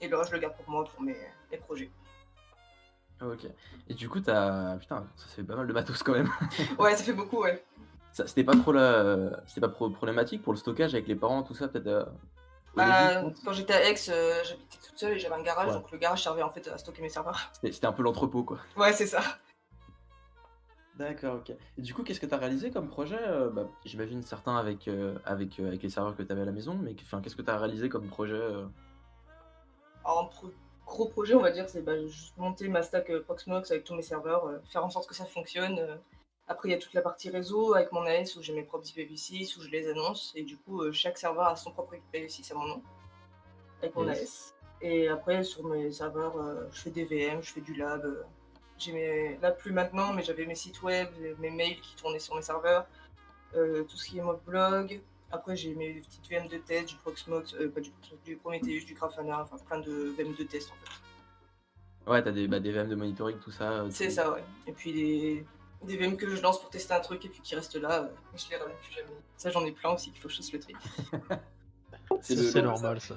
Et 0.00 0.12
reste, 0.12 0.30
je 0.30 0.34
le 0.34 0.40
garde 0.40 0.56
pour 0.56 0.68
moi, 0.68 0.84
pour 0.84 1.00
mes, 1.02 1.16
projets. 1.60 1.90
Ah, 3.20 3.28
ok. 3.28 3.46
Et 3.88 3.94
du 3.94 4.08
coup, 4.08 4.20
t'as. 4.20 4.76
Putain, 4.76 5.06
ça 5.16 5.26
fait 5.28 5.44
pas 5.44 5.54
mal 5.54 5.68
de 5.68 5.72
matos 5.72 6.02
quand 6.02 6.12
même. 6.12 6.30
ouais, 6.78 6.96
ça 6.96 7.04
fait 7.04 7.12
beaucoup, 7.12 7.42
ouais. 7.42 7.64
C'était 8.12 8.44
pas 8.44 8.56
trop 8.56 8.72
la... 8.72 9.42
C'était 9.46 9.60
pas 9.60 9.68
problématique 9.68 10.42
pour 10.42 10.52
le 10.52 10.58
stockage 10.58 10.94
avec 10.94 11.08
les 11.08 11.16
parents, 11.16 11.42
tout 11.42 11.54
ça, 11.54 11.68
peut-être 11.68 11.86
euh, 11.86 12.04
bah, 12.76 13.22
quand 13.44 13.52
j'étais 13.52 13.72
à 13.72 13.88
Aix, 13.88 13.94
j'habitais 13.96 14.78
toute 14.84 14.98
seule 14.98 15.12
et 15.12 15.18
j'avais 15.18 15.34
un 15.34 15.42
garage, 15.42 15.72
donc 15.72 15.90
le 15.92 15.98
garage 15.98 16.22
servait 16.22 16.42
en 16.42 16.50
fait 16.50 16.66
à 16.68 16.78
stocker 16.78 17.02
mes 17.02 17.08
serveurs. 17.08 17.40
C'était 17.62 17.86
un 17.86 17.92
peu 17.92 18.02
l'entrepôt, 18.02 18.42
quoi. 18.42 18.58
Ouais, 18.76 18.92
c'est 18.92 19.06
ça. 19.06 19.20
D'accord, 20.96 21.36
OK. 21.36 21.50
Et 21.50 21.82
du 21.82 21.92
coup, 21.92 22.04
qu'est-ce 22.04 22.20
que 22.20 22.26
tu 22.26 22.34
as 22.34 22.38
réalisé 22.38 22.70
comme 22.70 22.88
projet? 22.88 23.18
Euh, 23.20 23.50
bah, 23.50 23.68
j'imagine 23.84 24.22
certains 24.22 24.56
avec, 24.56 24.86
euh, 24.86 25.18
avec, 25.24 25.58
euh, 25.58 25.66
avec 25.66 25.82
les 25.82 25.88
serveurs 25.88 26.16
que 26.16 26.22
tu 26.22 26.30
avais 26.30 26.42
à 26.42 26.44
la 26.44 26.52
maison, 26.52 26.78
mais 26.80 26.94
enfin, 27.00 27.20
qu'est-ce 27.20 27.34
que 27.34 27.42
tu 27.42 27.50
as 27.50 27.58
réalisé 27.58 27.88
comme 27.88 28.06
projet, 28.06 28.40
Alors, 30.04 30.30
un 30.44 30.48
gros 30.86 31.08
projet, 31.08 31.34
on 31.34 31.40
va 31.40 31.50
dire, 31.50 31.68
c'est 31.68 31.82
bah, 31.82 31.98
juste 32.06 32.36
monter 32.36 32.68
ma 32.68 32.82
stack 32.82 33.12
Proxmox 33.22 33.70
avec 33.72 33.84
tous 33.84 33.94
mes 33.94 34.02
serveurs, 34.02 34.60
faire 34.70 34.84
en 34.84 34.90
sorte 34.90 35.08
que 35.08 35.14
ça 35.14 35.24
fonctionne. 35.24 35.98
Après, 36.46 36.68
il 36.68 36.72
y 36.72 36.74
a 36.74 36.78
toute 36.78 36.94
la 36.94 37.02
partie 37.02 37.30
réseau 37.30 37.74
avec 37.74 37.90
mon 37.90 38.02
AS 38.02 38.36
où 38.36 38.42
j'ai 38.42 38.52
mes 38.52 38.62
propres 38.62 38.86
IPv6, 38.86 39.58
où 39.58 39.62
je 39.62 39.70
les 39.70 39.88
annonce. 39.88 40.32
Et 40.36 40.42
du 40.42 40.58
coup, 40.58 40.92
chaque 40.92 41.18
serveur 41.18 41.48
a 41.48 41.56
son 41.56 41.72
propre 41.72 41.94
IPv6 41.94 42.52
à 42.52 42.54
mon 42.54 42.66
nom, 42.66 42.82
avec 43.80 43.96
mon 43.96 44.06
AS. 44.06 44.54
Et 44.80 45.08
après, 45.08 45.42
sur 45.42 45.64
mes 45.64 45.90
serveurs, 45.90 46.36
je 46.70 46.80
fais 46.82 46.90
des 46.90 47.04
VM, 47.04 47.42
je 47.42 47.50
fais 47.50 47.62
du 47.62 47.74
lab. 47.74 48.04
Mes... 48.92 49.38
Là, 49.38 49.50
plus 49.50 49.72
maintenant, 49.72 50.12
mais 50.12 50.22
j'avais 50.22 50.46
mes 50.46 50.54
sites 50.54 50.82
web, 50.82 51.08
mes 51.38 51.50
mails 51.50 51.80
qui 51.80 51.94
tournaient 51.96 52.18
sur 52.18 52.34
mes 52.34 52.42
serveurs, 52.42 52.86
euh, 53.56 53.84
tout 53.84 53.96
ce 53.96 54.06
qui 54.06 54.18
est 54.18 54.22
mode 54.22 54.40
blog. 54.46 55.00
Après, 55.30 55.56
j'ai 55.56 55.74
mes 55.74 55.94
petites 55.94 56.28
VM 56.30 56.48
de 56.48 56.58
test, 56.58 56.88
du 56.88 56.96
Proxmox, 56.96 57.54
euh, 57.54 57.68
pas 57.68 57.80
du, 57.80 57.90
du 58.24 58.36
Prometheus, 58.36 58.84
du 58.84 58.94
Grafana, 58.94 59.42
enfin 59.42 59.56
plein 59.64 59.78
de 59.78 60.14
VM 60.16 60.34
de 60.34 60.44
test 60.44 60.70
en 60.70 60.74
fait. 60.74 62.10
Ouais, 62.10 62.22
t'as 62.22 62.32
des, 62.32 62.46
bah, 62.46 62.60
des 62.60 62.70
VM 62.70 62.88
de 62.88 62.94
monitoring, 62.94 63.38
tout 63.38 63.50
ça. 63.50 63.70
Euh, 63.70 63.88
c'est 63.90 64.10
ça, 64.10 64.32
ouais. 64.32 64.44
Et 64.66 64.72
puis 64.72 64.92
des, 64.92 65.46
des 65.82 65.96
VM 65.96 66.16
que 66.16 66.28
je 66.28 66.40
lance 66.42 66.60
pour 66.60 66.70
tester 66.70 66.94
un 66.94 67.00
truc 67.00 67.24
et 67.24 67.28
puis 67.28 67.40
qui 67.40 67.54
restent 67.54 67.76
là, 67.76 68.10
je 68.36 68.50
les 68.50 68.56
ramène 68.56 68.76
plus 68.76 68.92
jamais. 68.92 69.08
Ça, 69.36 69.50
j'en 69.50 69.64
ai 69.64 69.72
plein 69.72 69.92
aussi 69.92 70.10
qu'il 70.10 70.20
faut 70.20 70.28
que 70.28 70.34
je 70.34 70.38
fasse 70.38 70.52
le 70.52 70.60
tri. 70.60 70.74
c'est 72.20 72.62
normal 72.62 73.00
ça. 73.00 73.16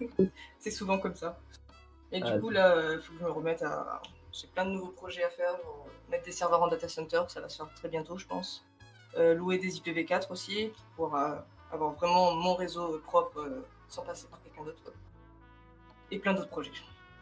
c'est 0.58 0.70
souvent 0.70 0.98
comme 0.98 1.14
ça. 1.14 1.38
Et 2.10 2.20
du 2.20 2.40
coup, 2.40 2.50
là, 2.50 2.92
il 2.92 3.00
faut 3.00 3.12
que 3.12 3.18
je 3.20 3.24
me 3.24 3.30
remette 3.30 3.62
à, 3.62 4.02
j'ai 4.34 4.48
plein 4.48 4.64
de 4.64 4.70
nouveaux 4.70 4.92
projets 4.92 5.22
à 5.22 5.30
faire, 5.30 5.56
mettre 6.10 6.24
des 6.24 6.32
serveurs 6.32 6.62
en 6.62 6.68
data 6.68 6.88
center, 6.88 7.22
ça 7.28 7.40
va 7.40 7.48
se 7.48 7.56
faire 7.56 7.72
très 7.74 7.88
bientôt, 7.88 8.18
je 8.18 8.26
pense. 8.26 8.64
Euh, 9.16 9.34
louer 9.34 9.58
des 9.58 9.68
IPv4 9.78 10.32
aussi, 10.32 10.72
pour 10.96 11.14
euh, 11.14 11.36
avoir 11.70 11.92
vraiment 11.92 12.34
mon 12.34 12.54
réseau 12.54 12.98
propre 13.04 13.38
euh, 13.38 13.64
sans 13.88 14.02
passer 14.02 14.26
par 14.26 14.42
quelqu'un 14.42 14.64
d'autre. 14.64 14.92
Et 16.10 16.18
plein 16.18 16.34
d'autres 16.34 16.48
projets. 16.48 16.72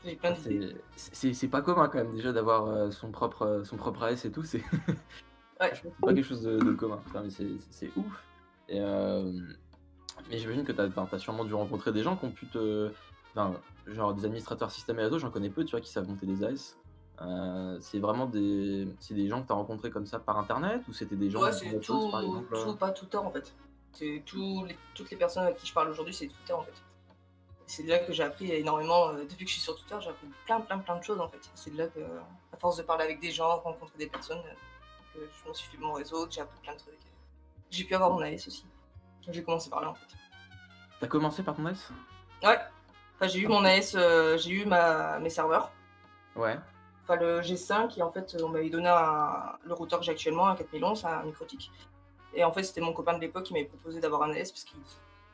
J'ai 0.04 0.16
plein 0.16 0.32
d'idées. 0.32 0.74
C'est 0.96 1.48
pas 1.48 1.60
commun 1.60 1.88
quand 1.88 1.98
même 1.98 2.14
déjà 2.14 2.32
d'avoir 2.32 2.92
son, 2.92 3.12
propre, 3.12 3.62
son 3.64 3.76
propre 3.76 4.02
AS 4.02 4.24
et 4.24 4.32
tout. 4.32 4.42
C'est 4.42 4.62
ouais. 5.60 5.72
pas 6.00 6.14
quelque 6.14 6.22
chose 6.22 6.42
de, 6.42 6.72
commun. 6.72 7.00
C'est 7.28 7.90
ouf. 7.96 8.24
Et, 8.68 8.80
mais 8.80 10.38
j'imagine 10.38 10.64
que 10.64 10.72
tu 10.72 10.80
as, 10.80 10.88
as, 11.12 11.18
sûrement 11.18 11.44
dû 11.44 11.54
rencontrer 11.54 11.92
des 11.92 12.02
gens 12.02 12.16
qui 12.16 12.24
ont 12.24 12.32
pu 12.32 12.46
te. 12.46 12.90
Enfin, 13.30 13.54
genre 13.86 14.12
des 14.12 14.24
administrateurs 14.24 14.72
système 14.72 14.98
et 14.98 15.04
réseau, 15.04 15.20
j'en 15.20 15.30
connais 15.30 15.50
peu, 15.50 15.64
tu 15.64 15.70
vois, 15.70 15.80
qui 15.80 15.90
savent 15.90 16.08
monter 16.08 16.26
des 16.26 16.42
AS. 16.42 16.76
Euh, 17.24 17.78
c'est 17.80 17.98
vraiment 17.98 18.26
des, 18.26 18.86
des 19.10 19.28
gens 19.28 19.42
que 19.42 19.46
tu 19.46 19.52
as 19.52 19.56
rencontrés 19.56 19.90
comme 19.90 20.06
ça 20.06 20.18
par 20.18 20.38
internet 20.38 20.82
ou 20.88 20.92
c'était 20.92 21.16
des 21.16 21.30
gens 21.30 21.40
Ouais, 21.40 21.52
c'est 21.52 21.78
tout, 21.80 22.10
tout, 22.50 22.76
pas 22.76 22.90
Twitter 22.90 23.18
en 23.18 23.30
fait. 23.30 23.54
C'est 23.92 24.06
les, 24.06 24.76
toutes 24.94 25.10
les 25.10 25.16
personnes 25.16 25.44
avec 25.44 25.56
qui 25.56 25.66
je 25.66 25.72
parle 25.74 25.90
aujourd'hui, 25.90 26.14
c'est 26.14 26.26
Twitter 26.26 26.52
en 26.52 26.62
fait. 26.62 26.74
C'est 27.66 27.84
de 27.84 27.88
là 27.88 28.00
que 28.00 28.12
j'ai 28.12 28.22
appris 28.22 28.50
énormément. 28.50 29.10
Euh, 29.10 29.24
depuis 29.24 29.44
que 29.44 29.50
je 29.50 29.54
suis 29.54 29.62
sur 29.62 29.76
Twitter, 29.76 29.96
j'ai 30.00 30.10
appris 30.10 30.26
plein, 30.46 30.60
plein, 30.60 30.78
plein 30.78 30.96
de 30.96 31.04
choses 31.04 31.20
en 31.20 31.28
fait. 31.28 31.38
C'est 31.54 31.70
de 31.72 31.78
là 31.78 31.86
que, 31.86 32.00
à 32.52 32.56
force 32.56 32.76
de 32.76 32.82
parler 32.82 33.04
avec 33.04 33.20
des 33.20 33.30
gens, 33.30 33.58
rencontrer 33.58 33.98
des 33.98 34.08
personnes, 34.08 34.42
que 35.14 35.20
je 35.20 35.48
me 35.48 35.54
suis 35.54 35.68
fait 35.70 35.78
mon 35.78 35.92
réseau, 35.92 36.26
que 36.26 36.32
j'ai 36.32 36.40
appris 36.40 36.58
plein 36.60 36.74
de 36.74 36.78
trucs. 36.78 36.94
J'ai 37.70 37.84
pu 37.84 37.94
avoir 37.94 38.10
mon 38.10 38.20
AS 38.20 38.46
aussi. 38.46 38.64
J'ai 39.28 39.44
commencé 39.44 39.70
par 39.70 39.80
là 39.80 39.90
en 39.90 39.94
fait. 39.94 40.06
T'as 41.00 41.06
commencé 41.06 41.42
par 41.42 41.54
ton 41.54 41.66
AS 41.66 41.92
Ouais. 42.42 42.58
Enfin, 43.14 43.28
j'ai 43.28 43.40
eu 43.40 43.46
mon 43.46 43.64
AS, 43.64 43.94
euh, 43.94 44.36
j'ai 44.38 44.50
eu 44.50 44.64
ma, 44.64 45.18
mes 45.20 45.30
serveurs. 45.30 45.70
Ouais. 46.34 46.58
Enfin, 47.02 47.16
le 47.16 47.40
G5, 47.40 47.98
et 47.98 48.02
en 48.02 48.10
fait, 48.10 48.36
on 48.42 48.48
m'avait 48.48 48.70
donné 48.70 48.88
le 49.64 49.74
routeur 49.74 49.98
que 49.98 50.04
j'ai 50.04 50.12
actuellement, 50.12 50.48
un 50.48 50.54
4011, 50.54 51.04
un 51.04 51.24
Microtik. 51.24 51.70
Et 52.34 52.44
en 52.44 52.52
fait, 52.52 52.62
c'était 52.62 52.80
mon 52.80 52.92
copain 52.92 53.14
de 53.14 53.20
l'époque 53.20 53.44
qui 53.44 53.52
m'avait 53.52 53.66
proposé 53.66 54.00
d'avoir 54.00 54.22
un 54.22 54.30
AS 54.30 54.50
parce 54.50 54.64
qu'il 54.64 54.78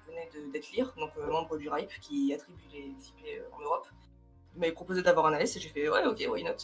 venait 0.06 0.28
d'être 0.52 0.70
lire, 0.72 0.92
donc 0.98 1.10
euh, 1.18 1.26
membre 1.30 1.56
du 1.56 1.68
RIPE 1.68 1.92
qui 2.00 2.32
attribue 2.34 2.62
les 2.72 2.88
IP 2.88 3.38
euh, 3.38 3.56
en 3.56 3.60
Europe. 3.60 3.86
Il 4.54 4.60
m'avait 4.60 4.72
proposé 4.72 5.02
d'avoir 5.02 5.26
un 5.26 5.34
AS 5.34 5.56
et 5.56 5.60
j'ai 5.60 5.68
fait 5.68 5.88
ouais, 5.88 6.04
ok, 6.06 6.26
why 6.28 6.42
not? 6.42 6.56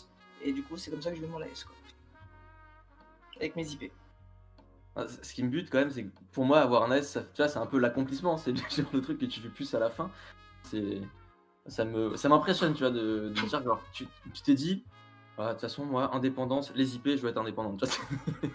Et 0.43 0.53
du 0.53 0.63
coup, 0.63 0.77
c'est 0.77 0.91
comme 0.91 1.03
ça 1.03 1.11
que 1.11 1.17
j'ai 1.17 1.23
eu 1.23 1.27
mon 1.27 1.41
AS, 1.41 1.65
quoi. 1.65 1.77
Avec 3.37 3.55
mes 3.57 3.67
IP. 3.67 3.93
Ah, 4.97 5.07
Ce 5.09 5.35
qui 5.35 5.43
me 5.43 5.51
bute 5.51 5.71
quand 5.71 5.79
même, 5.79 5.91
c'est 5.91 6.05
que 6.05 6.11
pour 6.33 6.45
moi, 6.45 6.61
avoir 6.61 6.83
un 6.83 6.91
AS, 6.91 7.19
tu 7.35 7.43
vois, 7.43 7.49
c'est 7.49 7.59
un 7.59 7.67
peu 7.67 7.79
l'accomplissement. 7.79 8.37
C'est 8.37 8.53
le 8.93 9.01
truc 9.01 9.19
que 9.19 9.27
tu 9.27 9.41
fais 9.41 9.49
plus 9.49 9.73
à 9.75 9.79
la 9.79 9.91
fin. 9.91 10.11
C'est, 10.65 11.01
ça 11.67 11.85
me, 11.85 12.17
ça 12.17 12.29
m'impressionne, 12.29 12.75
tu 12.75 12.81
vois, 12.81 12.91
de, 12.91 13.29
de 13.29 13.47
dire, 13.47 13.63
genre, 13.63 13.81
tu 13.93 14.07
t'es 14.45 14.55
dit, 14.55 14.85
de 15.39 15.49
toute 15.51 15.61
façon, 15.61 15.85
moi, 15.85 16.15
indépendance, 16.15 16.73
les 16.75 16.95
IP, 16.97 17.09
je 17.11 17.17
veux 17.17 17.29
être 17.31 17.39
indépendant. 17.39 17.77
tu 17.77 17.87
vois. 17.87 18.51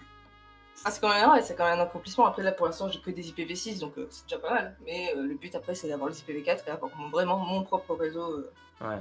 Ah, 0.84 0.90
c'est 0.90 1.00
quand 1.02 1.10
même 1.10 1.28
ouais, 1.30 1.42
c'est 1.42 1.54
quand 1.54 1.64
même 1.68 1.78
un 1.78 1.82
accomplissement. 1.82 2.24
Après, 2.26 2.42
là, 2.42 2.52
pour 2.52 2.64
l'instant, 2.66 2.88
j'ai 2.88 3.00
que 3.00 3.10
des 3.10 3.22
IPv6, 3.30 3.80
donc 3.80 3.98
euh, 3.98 4.06
c'est 4.08 4.24
déjà 4.24 4.38
pas 4.38 4.50
mal. 4.54 4.76
Mais 4.86 5.12
euh, 5.14 5.22
le 5.24 5.34
but 5.34 5.54
après, 5.54 5.74
c'est 5.74 5.88
d'avoir 5.88 6.08
les 6.08 6.16
IPv4 6.16 6.66
et 6.66 6.70
avoir 6.70 6.90
mon- 6.96 7.10
vraiment 7.10 7.36
mon 7.38 7.62
propre 7.64 7.94
réseau. 7.96 8.22
euh, 8.32 8.50
Ouais. 8.80 8.96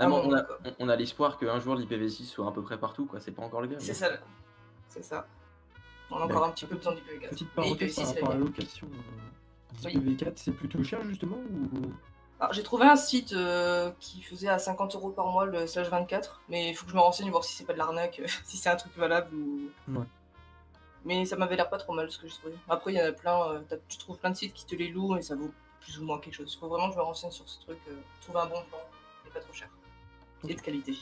Non, 0.00 0.22
on 0.24 0.34
a, 0.34 0.42
on- 0.64 0.74
on 0.80 0.88
a 0.88 0.96
l'espoir 0.96 1.38
qu'un 1.38 1.60
jour 1.60 1.76
l'IPv6 1.76 2.24
soit 2.24 2.48
à 2.48 2.50
peu 2.50 2.62
près 2.62 2.78
partout, 2.78 3.06
quoi. 3.06 3.20
C'est 3.20 3.30
pas 3.30 3.42
encore 3.42 3.60
le 3.60 3.68
cas. 3.68 3.76
C'est 3.78 3.88
mais- 3.88 3.94
ça. 3.94 4.08
C'est 4.88 5.04
ça. 5.04 5.26
On 6.10 6.16
a 6.16 6.18
Bah, 6.20 6.24
encore 6.24 6.44
un 6.46 6.50
petit 6.50 6.66
peu 6.66 6.74
besoin 6.74 6.94
d'IPv4. 6.94 7.28
Petite 7.30 7.48
Mais 7.56 7.62
parenthèse 7.62 7.94
par 7.94 8.04
IPv6, 8.04 8.08
rapport 8.14 8.28
à 8.28 8.32
c'est 8.32 8.38
la 8.38 8.44
location. 8.44 8.88
euh, 8.92 9.84
Oui. 9.84 9.92
IPv4, 9.98 10.32
c'est 10.34 10.52
plutôt 10.52 10.82
cher 10.82 11.04
justement 11.04 11.36
ou... 11.36 11.92
Alors, 12.40 12.54
j'ai 12.54 12.62
trouvé 12.62 12.86
un 12.86 12.96
site 12.96 13.34
euh, 13.34 13.90
qui 14.00 14.22
faisait 14.22 14.48
à 14.48 14.58
50 14.58 14.94
euros 14.94 15.10
par 15.10 15.26
mois 15.26 15.44
le 15.44 15.66
slash 15.66 15.88
24, 15.88 16.40
mais 16.48 16.70
il 16.70 16.74
faut 16.74 16.86
que 16.86 16.90
je 16.90 16.96
me 16.96 17.00
renseigne 17.00 17.30
voir 17.30 17.44
si 17.44 17.54
c'est 17.54 17.64
pas 17.64 17.74
de 17.74 17.78
l'arnaque, 17.78 18.22
si 18.44 18.56
c'est 18.56 18.70
un 18.70 18.76
truc 18.76 18.96
valable 18.96 19.34
ou. 19.34 19.70
Ouais. 19.88 20.06
Mais 21.04 21.24
ça 21.26 21.36
m'avait 21.36 21.56
l'air 21.56 21.68
pas 21.68 21.78
trop 21.78 21.92
mal 21.92 22.10
ce 22.10 22.18
que 22.18 22.28
j'ai 22.28 22.34
trouvé. 22.34 22.54
Après, 22.68 22.92
il 22.92 22.98
y 22.98 23.02
en 23.02 23.06
a 23.06 23.12
plein, 23.12 23.52
euh, 23.52 23.60
tu 23.88 23.98
trouves 23.98 24.18
plein 24.18 24.30
de 24.30 24.36
sites 24.36 24.54
qui 24.54 24.64
te 24.64 24.74
les 24.74 24.88
louent 24.88 25.16
et 25.16 25.22
ça 25.22 25.34
vaut 25.34 25.50
plus 25.80 25.98
ou 25.98 26.04
moins 26.04 26.18
quelque 26.18 26.34
chose. 26.34 26.52
Il 26.54 26.58
faut 26.58 26.68
vraiment 26.68 26.88
que 26.88 26.94
je 26.94 26.98
me 26.98 27.04
renseigne 27.04 27.30
sur 27.30 27.48
ce 27.48 27.60
truc, 27.60 27.78
euh, 27.88 27.92
trouver 28.22 28.40
un 28.40 28.46
bon 28.46 28.62
plan 28.68 28.78
et 29.26 29.30
pas 29.30 29.40
trop 29.40 29.52
cher. 29.52 29.68
Et 30.48 30.54
de 30.54 30.60
qualité. 30.60 30.96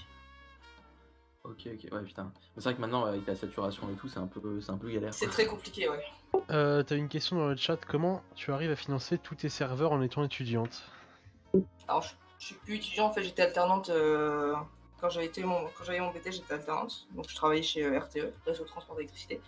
Ok, 1.45 1.68
ok, 1.73 1.92
ouais, 1.92 2.02
putain. 2.02 2.33
C'est 2.57 2.64
vrai 2.64 2.75
que 2.75 2.80
maintenant, 2.80 3.04
avec 3.04 3.25
la 3.26 3.37
saturation 3.37 3.88
et 3.90 3.95
tout, 3.95 4.09
c'est 4.09 4.18
un 4.18 4.26
peu, 4.26 4.61
c'est 4.61 4.71
un 4.71 4.76
peu 4.76 4.90
galère. 4.90 5.14
C'est 5.14 5.28
très 5.28 5.47
compliqué, 5.47 5.88
ouais. 5.88 6.04
Euh, 6.50 6.83
T'as 6.83 6.97
une 6.97 7.09
question 7.09 7.37
dans 7.37 7.47
le 7.47 7.57
chat. 7.57 7.78
Comment 7.87 8.23
tu 8.35 8.52
arrives 8.52 8.71
à 8.73 8.76
financer 8.76 9.18
tous 9.18 9.37
tes 9.37 9.49
serveurs 9.49 9.92
en 9.92 10.02
étant 10.02 10.25
étudiante? 10.25 10.83
Alors, 11.87 12.02
je, 12.02 12.11
je 12.38 12.47
suis 12.47 12.55
plus 12.57 12.76
étudiant, 12.76 13.07
en 13.07 13.12
fait, 13.12 13.23
j'étais 13.23 13.43
alternante. 13.43 13.90
euh, 13.90 14.55
quand 15.00 15.11
j'avais 15.11 15.31
mon, 15.43 15.61
mon 15.62 16.11
BT, 16.11 16.33
j'étais 16.33 16.55
alternante. 16.55 17.07
Donc, 17.12 17.28
je 17.28 17.35
travaillais 17.37 17.62
chez 17.62 17.85
euh, 17.85 17.99
RTE, 17.99 18.33
Réseau 18.47 18.64
de 18.64 18.69
Transport 18.69 18.97
d'électricité. 18.97 19.40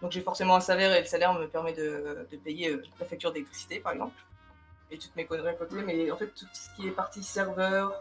Donc, 0.00 0.12
j'ai 0.12 0.20
forcément 0.20 0.56
un 0.56 0.60
salaire 0.60 0.94
et 0.94 1.00
le 1.00 1.06
salaire 1.06 1.34
me 1.34 1.46
permet 1.46 1.72
de, 1.72 2.26
payer 2.44 2.70
euh, 2.70 2.82
la 2.98 3.06
facture 3.06 3.32
d'électricité, 3.32 3.80
par 3.80 3.92
exemple. 3.92 4.14
Et 4.90 4.98
toutes 4.98 5.14
mes 5.16 5.26
conneries 5.26 5.48
à 5.48 5.54
côté. 5.54 5.76
Mais 5.82 6.10
en 6.10 6.16
fait, 6.16 6.28
tout 6.28 6.46
ce 6.52 6.74
qui 6.76 6.86
est 6.86 6.92
partie 6.92 7.22
serveur, 7.22 7.94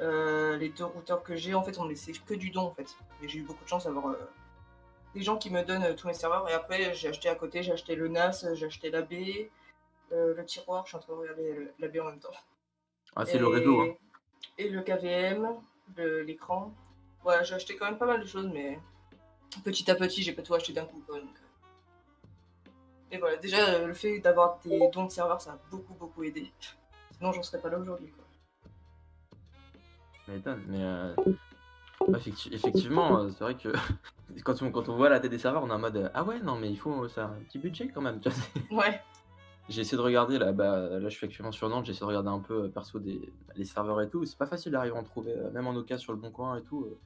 les 0.00 0.68
deux 0.70 0.84
routeurs 0.84 1.22
que 1.22 1.36
j'ai, 1.36 1.54
en 1.54 1.62
fait, 1.62 1.78
on 1.78 1.84
me 1.84 1.90
laissait 1.90 2.12
que 2.12 2.34
du 2.34 2.50
don, 2.50 2.62
en 2.62 2.70
fait. 2.70 2.96
Et 3.22 3.28
j'ai 3.28 3.38
eu 3.38 3.42
beaucoup 3.42 3.62
de 3.64 3.68
chance 3.68 3.84
d'avoir 3.84 4.16
des 5.14 5.22
gens 5.22 5.36
qui 5.36 5.50
me 5.50 5.62
donnent 5.62 5.94
tous 5.94 6.06
mes 6.06 6.14
serveurs. 6.14 6.48
Et 6.48 6.52
après, 6.52 6.94
j'ai 6.94 7.08
acheté 7.08 7.28
à 7.28 7.34
côté, 7.34 7.62
j'ai 7.62 7.72
acheté 7.72 7.94
le 7.94 8.08
NAS, 8.08 8.46
j'ai 8.54 8.66
acheté 8.66 8.90
l'AB, 8.90 9.12
euh, 10.12 10.34
le 10.34 10.44
tiroir. 10.44 10.84
Je 10.84 10.90
suis 10.90 10.96
en 10.96 11.00
train 11.00 11.12
de 11.14 11.18
regarder 11.18 11.68
l'AB 11.78 11.98
en 12.00 12.10
même 12.10 12.20
temps. 12.20 12.30
Ah, 13.16 13.26
c'est 13.26 13.38
le 13.38 13.46
réseau. 13.46 13.80
Hein. 13.82 13.94
Et 14.58 14.68
le 14.68 14.82
KVM, 14.82 15.48
l'écran. 16.24 16.72
Ouais, 17.24 17.44
j'ai 17.44 17.54
acheté 17.54 17.76
quand 17.76 17.86
même 17.86 17.98
pas 17.98 18.06
mal 18.06 18.20
de 18.20 18.26
choses, 18.26 18.50
mais 18.52 18.78
petit 19.64 19.90
à 19.90 19.94
petit, 19.94 20.22
j'ai 20.22 20.32
pas 20.32 20.42
tout 20.42 20.54
acheté 20.54 20.72
d'un 20.72 20.84
coup. 20.84 21.02
Quoi, 21.06 21.20
donc, 21.20 21.28
euh. 21.28 22.70
Et 23.12 23.18
voilà, 23.18 23.36
déjà, 23.36 23.68
euh, 23.68 23.86
le 23.86 23.94
fait 23.94 24.20
d'avoir 24.20 24.58
des 24.64 24.88
dons 24.92 25.04
de 25.04 25.10
serveurs, 25.10 25.40
ça 25.40 25.52
a 25.52 25.58
beaucoup, 25.70 25.94
beaucoup 25.94 26.24
aidé. 26.24 26.50
Sinon, 27.18 27.32
j'en 27.32 27.42
serais 27.42 27.60
pas 27.60 27.68
là 27.68 27.78
aujourd'hui. 27.78 28.10
m'étonne, 30.26 30.62
mais 30.66 30.82
euh, 30.82 31.14
effectivement, 32.50 33.18
euh, 33.18 33.28
c'est 33.30 33.44
vrai 33.44 33.54
que 33.54 33.68
quand 34.44 34.60
on, 34.62 34.70
quand 34.72 34.88
on 34.88 34.96
voit 34.96 35.10
la 35.10 35.20
tête 35.20 35.30
des 35.30 35.38
serveurs, 35.38 35.62
on 35.62 35.68
est 35.68 35.74
en 35.74 35.78
mode 35.78 36.10
ah 36.14 36.24
ouais, 36.24 36.40
non, 36.40 36.56
mais 36.56 36.70
il 36.70 36.78
faut 36.78 37.06
ça, 37.08 37.26
un 37.26 37.44
petit 37.44 37.58
budget 37.58 37.88
quand 37.88 38.00
même. 38.00 38.18
tu 38.20 38.30
vois, 38.30 38.84
Ouais, 38.84 39.02
J'ai 39.72 39.80
essayé 39.80 39.96
de 39.96 40.02
regarder 40.02 40.38
là, 40.38 40.52
bah, 40.52 40.76
là 41.00 41.08
je 41.08 41.16
suis 41.16 41.26
actuellement 41.26 41.50
sur 41.52 41.68
Nantes, 41.68 41.86
j'ai 41.86 41.92
essayé 41.92 42.02
de 42.02 42.06
regarder 42.08 42.28
un 42.28 42.40
peu 42.40 42.64
euh, 42.64 42.68
perso 42.68 42.98
des 42.98 43.32
les 43.56 43.64
serveurs 43.64 44.00
et 44.02 44.08
tout. 44.08 44.24
C'est 44.26 44.36
pas 44.36 44.46
facile 44.46 44.72
d'arriver 44.72 44.94
à 44.94 44.98
en 45.00 45.02
trouver, 45.02 45.32
euh, 45.34 45.50
même 45.50 45.66
en 45.66 45.74
occasion 45.74 46.02
sur 46.02 46.12
le 46.12 46.18
bon 46.18 46.30
coin 46.30 46.56
et 46.58 46.62
tout. 46.62 46.84
euh. 46.84 46.98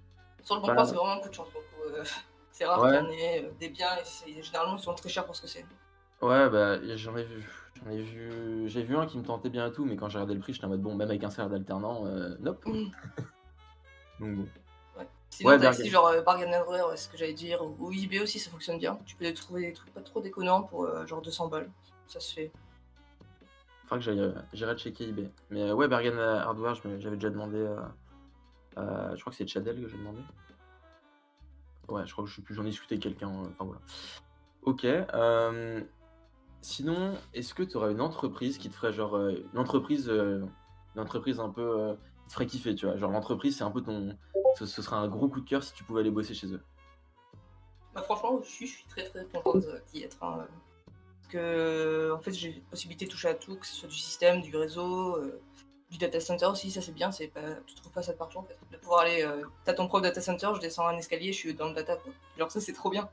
sur 0.43 0.57
le 0.57 0.61
bon 0.63 0.75
point, 0.75 0.85
c'est 0.85 0.95
vraiment 0.97 1.13
un 1.13 1.21
coup 1.21 1.29
de 1.29 1.35
chance. 1.35 1.49
pour 1.51 1.61
le 1.61 1.91
coup, 1.91 1.97
euh. 1.97 2.05
C'est 2.51 2.65
rare 2.65 2.81
Ouais. 2.81 2.89
qu'il 2.91 2.99
y 2.99 3.07
en 3.07 3.11
ait 3.11 3.51
des 3.61 3.69
biens 3.69 3.95
et 4.01 4.05
c'est- 4.05 4.43
généralement, 4.43 4.77
ils 4.77 4.83
sont 4.83 4.95
très 4.95 5.11
chers 5.11 5.27
pour 5.27 5.37
ce 5.37 5.43
que 5.43 5.49
c'est. 5.49 5.65
Ouais, 6.23 6.49
bah 6.49 6.79
j'en 6.97 7.15
ai 7.17 7.25
vu, 7.25 7.47
j'en 7.85 7.91
ai 7.91 8.01
vu, 8.01 8.67
j'ai 8.69 8.83
vu 8.83 8.97
un 8.97 9.05
qui 9.07 9.19
me 9.19 9.23
tentait 9.23 9.51
bien 9.51 9.67
et 9.69 9.73
tout, 9.73 9.85
mais 9.85 9.95
quand 9.97 10.09
j'ai 10.09 10.17
regardé 10.17 10.33
le 10.35 10.41
prix, 10.41 10.55
j'étais 10.55 10.65
en 10.65 10.71
mode 10.71 10.81
bon, 10.81 10.95
même 10.95 11.09
avec 11.11 11.23
un 11.23 11.29
salaire 11.31 11.51
d'alternant, 11.51 12.07
euh, 12.07 12.35
nope. 12.41 12.65
Mm. 12.67 12.87
Donc 14.21 14.37
bon. 14.37 14.49
Sinon, 15.29 15.51
Ouais, 15.51 15.59
t'as 15.59 15.71
aussi 15.71 15.91
genre 15.91 16.07
euh, 16.07 16.23
Bargain 16.23 16.51
ce 16.97 17.09
que 17.09 17.19
j'allais 17.19 17.35
dire. 17.35 17.61
Ou 17.79 17.93
eBay 17.93 18.21
aussi, 18.21 18.39
ça 18.39 18.51
fonctionne 18.51 18.79
bien. 18.79 18.99
Tu 19.05 19.17
peux 19.17 19.31
trouver 19.35 19.67
des 19.67 19.73
trucs 19.75 19.93
pas 19.93 20.01
trop 20.01 20.21
déconnants 20.23 20.63
pour 20.63 20.85
euh, 20.85 21.05
genre 21.05 21.21
200 21.21 21.49
balles. 21.49 21.71
Ça 22.09 22.21
se 22.21 22.35
fait. 22.35 22.53
Faudra 23.85 23.99
que 23.99 24.05
j'aille, 24.05 24.35
j'irai 24.53 24.77
checker 24.77 25.09
eBay. 25.09 25.31
Mais 25.51 25.63
euh, 25.63 25.75
ouais, 25.75 25.89
Bergen 25.89 26.19
Hardware, 26.19 26.75
j'avais 26.75 27.17
déjà 27.17 27.31
demandé. 27.31 27.59
euh, 27.59 27.81
euh, 28.79 29.15
je 29.17 29.21
crois 29.21 29.31
que 29.31 29.37
c'est 29.37 29.47
Chadel 29.47 29.81
que 29.81 29.89
j'ai 29.89 29.97
demandé. 29.97 30.21
Ouais, 31.89 32.05
je 32.07 32.13
crois 32.13 32.25
que 32.25 32.31
je 32.31 32.37
sais 32.37 32.43
plus, 32.43 32.55
j'en 32.55 32.65
ai 32.65 32.71
discuté 32.71 32.95
avec 32.95 33.03
quelqu'un. 33.05 33.31
euh, 33.31 33.47
Enfin 33.59 33.65
voilà. 33.65 33.81
Ok. 34.63 34.85
euh, 34.85 35.81
sinon, 36.63 37.17
est-ce 37.33 37.55
que 37.55 37.63
tu 37.63 37.77
aurais 37.77 37.93
une 37.93 38.01
entreprise 38.01 38.59
qui 38.59 38.69
te 38.71 38.75
ferait 38.75 38.93
genre. 38.93 39.17
euh, 39.17 39.35
une 39.53 39.59
entreprise. 39.59 40.09
euh, 40.09 40.45
une 40.97 41.01
entreprise 41.01 41.39
un 41.41 41.51
peu. 41.51 41.63
euh, 41.81 41.95
qui 42.23 42.29
te 42.29 42.33
ferait 42.33 42.47
kiffer, 42.47 42.75
tu 42.75 42.87
vois? 42.87 42.97
Genre 42.97 43.13
l'entreprise, 43.13 43.57
c'est 43.57 43.65
un 43.65 43.71
peu 43.71 43.83
ton. 43.83 44.17
Ce, 44.57 44.67
ce 44.67 44.83
serait 44.83 44.97
un 44.97 45.07
gros 45.07 45.29
coup 45.29 45.41
de 45.41 45.49
cœur 45.49 45.63
si 45.63 45.73
tu 45.75 45.85
pouvais 45.85 46.01
aller 46.01 46.11
bosser 46.11 46.35
chez 46.35 46.53
eux. 46.53 46.63
Bah, 47.95 48.03
franchement, 48.03 48.41
je 48.43 48.49
suis, 48.49 48.67
je 48.67 48.73
suis 48.79 48.87
très 48.89 49.05
très 49.05 49.25
contente 49.27 49.65
d'y 49.93 50.03
être. 50.03 50.23
hein. 50.25 50.47
Parce 51.27 51.45
que, 51.45 52.13
en 52.13 52.21
fait, 52.21 52.33
j'ai 52.33 52.53
la 52.53 52.71
possibilité 52.71 53.07
de 53.07 53.11
toucher 53.11 53.29
à 53.29 53.35
tout, 53.35 53.57
que 53.57 53.67
ce 53.67 53.75
soit 53.75 53.89
du 53.89 53.97
système, 53.97 54.43
du 54.43 54.57
réseau, 54.57 55.17
euh, 55.17 55.41
du 55.91 55.99
data 55.99 56.21
center 56.21 56.47
aussi, 56.47 56.71
ça 56.71 56.81
c'est 56.81 56.93
bien, 56.93 57.11
c'est 57.11 57.29
pas, 57.29 57.41
tu 57.67 57.75
trouves 57.75 57.93
pas 57.93 58.03
ça 58.03 58.13
de 58.13 58.19
partout 58.19 58.39
en 58.39 58.43
fait. 58.43 58.57
De 58.71 58.77
pouvoir 58.77 59.01
aller, 59.01 59.23
euh, 59.23 59.45
t'as 59.65 59.73
ton 59.75 59.87
propre 59.87 60.03
data 60.03 60.21
center, 60.21 60.49
je 60.55 60.61
descends 60.61 60.87
un 60.87 60.97
escalier, 60.97 61.33
je 61.33 61.39
suis 61.39 61.55
dans 61.55 61.69
le 61.69 61.75
data 61.75 61.97
quoi. 61.97 62.13
Genre 62.39 62.51
ça 62.51 62.61
c'est 62.61 62.73
trop 62.73 62.91
bien. 62.91 63.09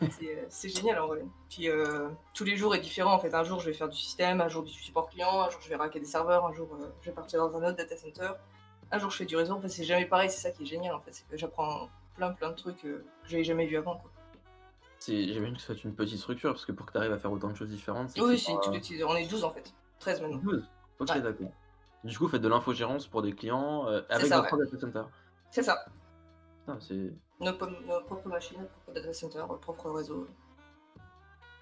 C'est 0.00 0.34
euh, 0.34 0.46
c'est 0.48 0.70
génial 0.70 0.98
en 1.00 1.08
vrai. 1.08 1.22
Puis 1.50 1.68
euh, 1.68 2.08
tous 2.32 2.44
les 2.44 2.56
jours 2.56 2.74
est 2.74 2.80
différent 2.80 3.12
en 3.12 3.18
fait. 3.18 3.34
Un 3.34 3.44
jour 3.44 3.60
je 3.60 3.66
vais 3.66 3.74
faire 3.74 3.88
du 3.88 3.98
système, 3.98 4.40
un 4.40 4.48
jour 4.48 4.62
du 4.62 4.72
support 4.72 5.10
client, 5.10 5.42
un 5.42 5.50
jour 5.50 5.60
je 5.62 5.68
vais 5.68 5.76
racker 5.76 6.00
des 6.00 6.06
serveurs, 6.06 6.46
un 6.46 6.54
jour 6.54 6.68
je 7.02 7.10
vais 7.10 7.14
partir 7.14 7.38
dans 7.40 7.54
un 7.58 7.68
autre 7.68 7.76
data 7.76 7.96
center, 7.96 8.30
un 8.90 8.98
jour 8.98 9.10
je 9.10 9.18
fais 9.18 9.26
du 9.26 9.36
réseau. 9.36 9.54
En 9.54 9.60
fait 9.60 9.68
c'est 9.68 9.84
jamais 9.84 10.06
pareil, 10.06 10.30
c'est 10.30 10.40
ça 10.40 10.52
qui 10.52 10.62
est 10.62 10.66
génial 10.66 10.94
en 10.94 11.00
fait, 11.00 11.12
c'est 11.12 11.28
que 11.28 11.36
j'apprends 11.36 11.90
plein 12.16 12.32
plein 12.32 12.50
de 12.50 12.54
trucs 12.54 12.80
que 12.80 13.04
j'avais 13.26 13.44
jamais 13.44 13.66
vu 13.66 13.76
avant 13.76 13.96
quoi. 13.96 14.10
C'est- 15.00 15.32
J'imagine 15.32 15.56
que 15.56 15.62
ce 15.62 15.74
soit 15.74 15.82
une 15.84 15.94
petite 15.94 16.18
structure, 16.18 16.52
parce 16.52 16.66
que 16.66 16.72
pour 16.72 16.84
que 16.86 16.92
tu 16.92 16.98
arrives 16.98 17.12
à 17.12 17.18
faire 17.18 17.32
autant 17.32 17.48
de 17.48 17.56
choses 17.56 17.70
différentes, 17.70 18.10
Oui, 18.18 18.38
c'est 18.38 18.52
pas- 18.52 18.60
on 19.08 19.16
est 19.16 19.26
12 19.26 19.44
en 19.44 19.50
fait. 19.50 19.72
13 19.98 20.20
maintenant. 20.20 20.38
12 20.38 20.62
Ok, 20.98 21.08
Ouais. 21.08 21.20
d'accord. 21.22 21.50
Du 22.04 22.18
coup, 22.18 22.28
faites 22.28 22.42
de 22.42 22.48
l'infogérance 22.48 23.06
pour 23.06 23.22
des 23.22 23.32
clients 23.32 23.86
euh, 23.88 24.02
avec 24.10 24.26
ça, 24.26 24.40
votre 24.42 24.56
ouais. 24.56 24.64
data 24.66 24.78
center. 24.78 25.02
C'est 25.50 25.62
ça. 25.62 25.84
C'est... 26.78 27.12
Nos, 27.40 27.52
nos 27.52 28.00
propres 28.06 28.28
machines, 28.28 28.60
nos 28.60 28.66
propres 28.66 28.92
data 28.92 29.12
centers, 29.12 29.48
nos 29.48 29.56
propres 29.56 29.90
réseaux. 29.90 30.26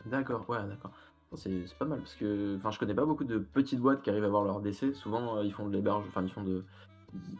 D'accord, 0.04 0.44
ouais, 0.50 0.58
d'accord. 0.66 0.90
C'est 1.34 1.66
c'est 1.66 1.78
pas 1.78 1.84
mal, 1.84 2.00
parce 2.00 2.14
que 2.14 2.56
enfin, 2.56 2.70
je 2.72 2.78
connais 2.78 2.94
pas 2.94 3.04
beaucoup 3.04 3.24
de 3.24 3.38
petites 3.38 3.80
boîtes 3.80 4.02
qui 4.02 4.10
arrivent 4.10 4.24
à 4.24 4.28
avoir 4.28 4.44
leur 4.44 4.60
DC. 4.60 4.94
Souvent, 4.94 5.36
euh, 5.36 5.44
ils 5.44 5.52
font 5.52 5.66
de 5.68 5.72
l'héberge, 5.72 6.04
enfin, 6.08 6.22
ils 6.22 6.30
font 6.32 6.42
de... 6.42 6.64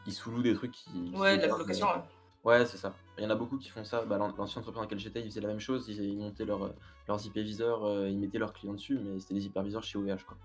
Ils, 0.07 0.13
sous-louent 0.13 0.43
des 0.43 0.55
trucs 0.55 0.73
qui... 0.73 1.13
Ouais, 1.15 1.37
de 1.37 1.43
la 1.43 1.49
colocation, 1.49 1.87
ouais. 1.89 2.03
Ouais, 2.45 2.67
c'est 2.67 2.79
ça. 2.79 2.95
Il 3.19 3.25
y 3.25 3.27
en 3.27 3.31
a 3.31 3.35
beaucoup 3.35 3.59
qui 3.59 3.69
font 3.69 3.85
ça. 3.85 4.05
Bah, 4.05 4.17
l'an- 4.17 4.33
L'ancienne 4.39 4.61
entreprise 4.61 4.75
dans 4.77 4.81
laquelle 4.83 4.99
j'étais, 4.99 5.21
ils 5.21 5.27
faisaient 5.31 5.41
la 5.41 5.49
même 5.49 5.59
chose. 5.61 5.89
Ils, 5.89 6.01
ils 6.03 6.17
montaient 6.19 6.45
leur, 6.45 6.63
euh, 6.65 6.73
leurs 7.09 7.25
IP 7.27 7.35
viseurs, 7.39 7.85
euh, 7.85 8.09
ils 8.09 8.19
mettaient 8.19 8.39
leurs 8.39 8.53
clients 8.53 8.75
dessus, 8.75 8.99
mais 8.99 9.19
c'était 9.19 9.35
des 9.35 9.47
hyperviseurs 9.47 9.83
chez 9.83 9.99
OVH, 9.99 10.25
quoi. 10.25 10.37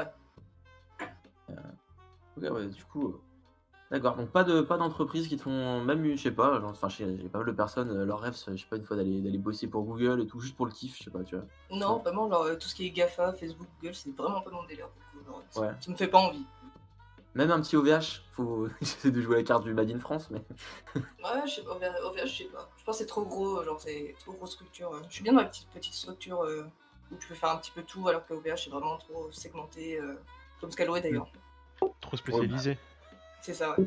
Ouais. 0.00 0.08
Euh, 1.50 1.54
ok, 2.36 2.50
ouais, 2.54 2.66
du 2.68 2.84
coup... 2.84 3.08
euh, 3.08 3.20
D'accord, 3.90 4.16
donc 4.16 4.30
pas 4.30 4.42
de 4.42 4.62
pas 4.62 4.78
d'entreprises 4.78 5.28
qui 5.28 5.36
te 5.36 5.42
font 5.42 5.84
même 5.84 6.02
je 6.16 6.22
sais 6.22 6.30
pas, 6.30 6.58
genre, 6.60 6.70
enfin 6.70 6.88
j'ai 6.88 7.04
pas 7.28 7.36
mal 7.40 7.46
de 7.46 7.52
personnes, 7.52 8.04
leur 8.04 8.20
rêve, 8.20 8.32
je 8.34 8.56
sais 8.56 8.66
pas 8.66 8.76
une 8.76 8.84
fois 8.84 8.96
d'aller 8.96 9.20
d'aller 9.20 9.36
bosser 9.36 9.66
pour 9.66 9.84
Google 9.84 10.22
et 10.22 10.26
tout, 10.26 10.40
juste 10.40 10.56
pour 10.56 10.64
le 10.64 10.72
kiff, 10.72 10.96
je 10.96 11.04
sais 11.04 11.10
pas, 11.10 11.22
tu 11.22 11.36
vois. 11.36 11.44
Non, 11.70 11.98
vraiment, 11.98 12.26
genre, 12.30 12.46
tout 12.58 12.68
ce 12.68 12.74
qui 12.74 12.86
est 12.86 12.90
GAFA, 12.90 13.34
Facebook, 13.34 13.66
Google, 13.82 13.94
c'est 13.94 14.16
vraiment 14.16 14.40
pas 14.40 14.50
mon 14.50 14.64
délire. 14.64 14.88
genre, 15.26 15.42
ça- 15.50 15.60
Ouais. 15.60 15.74
Ça 15.78 15.90
me 15.90 15.96
fait 15.98 16.08
pas 16.08 16.20
envie. 16.20 16.46
Même 17.34 17.50
un 17.50 17.60
petit 17.60 17.76
OVH, 17.76 18.22
faut 18.32 18.68
j'essaie 18.80 19.10
de 19.10 19.20
jouer 19.20 19.36
la 19.36 19.42
carte 19.42 19.64
du 19.64 19.72
Made 19.72 19.90
in 19.90 19.98
France, 19.98 20.30
mais 20.30 20.42
Ouais, 20.94 21.46
je 21.46 21.54
sais 21.54 21.62
pas, 21.62 21.70
OVH, 21.70 22.04
OVH, 22.04 22.26
je 22.26 22.36
sais 22.38 22.44
pas. 22.44 22.68
Je 22.76 22.84
pense 22.84 22.96
que 22.96 23.04
c'est 23.04 23.08
trop 23.08 23.24
gros, 23.24 23.62
genre, 23.64 23.80
c'est 23.80 24.14
trop 24.20 24.32
grosse 24.32 24.52
structure. 24.52 25.02
Je 25.08 25.14
suis 25.14 25.22
bien 25.22 25.32
dans 25.32 25.40
la 25.40 25.48
petite, 25.48 25.68
petite 25.70 25.94
structure 25.94 26.42
euh, 26.42 26.64
où 27.10 27.16
tu 27.16 27.28
peux 27.28 27.34
faire 27.34 27.50
un 27.50 27.56
petit 27.56 27.70
peu 27.70 27.82
tout, 27.82 28.06
alors 28.08 28.26
que 28.26 28.34
OVH, 28.34 28.64
c'est 28.64 28.70
vraiment 28.70 28.98
trop 28.98 29.30
segmenté, 29.32 29.98
euh, 29.98 30.14
comme 30.60 30.70
Scalway 30.70 31.00
d'ailleurs. 31.00 31.30
Trop 32.00 32.16
spécialisé. 32.16 32.78
C'est 33.40 33.54
ça, 33.54 33.70
ouais. 33.70 33.86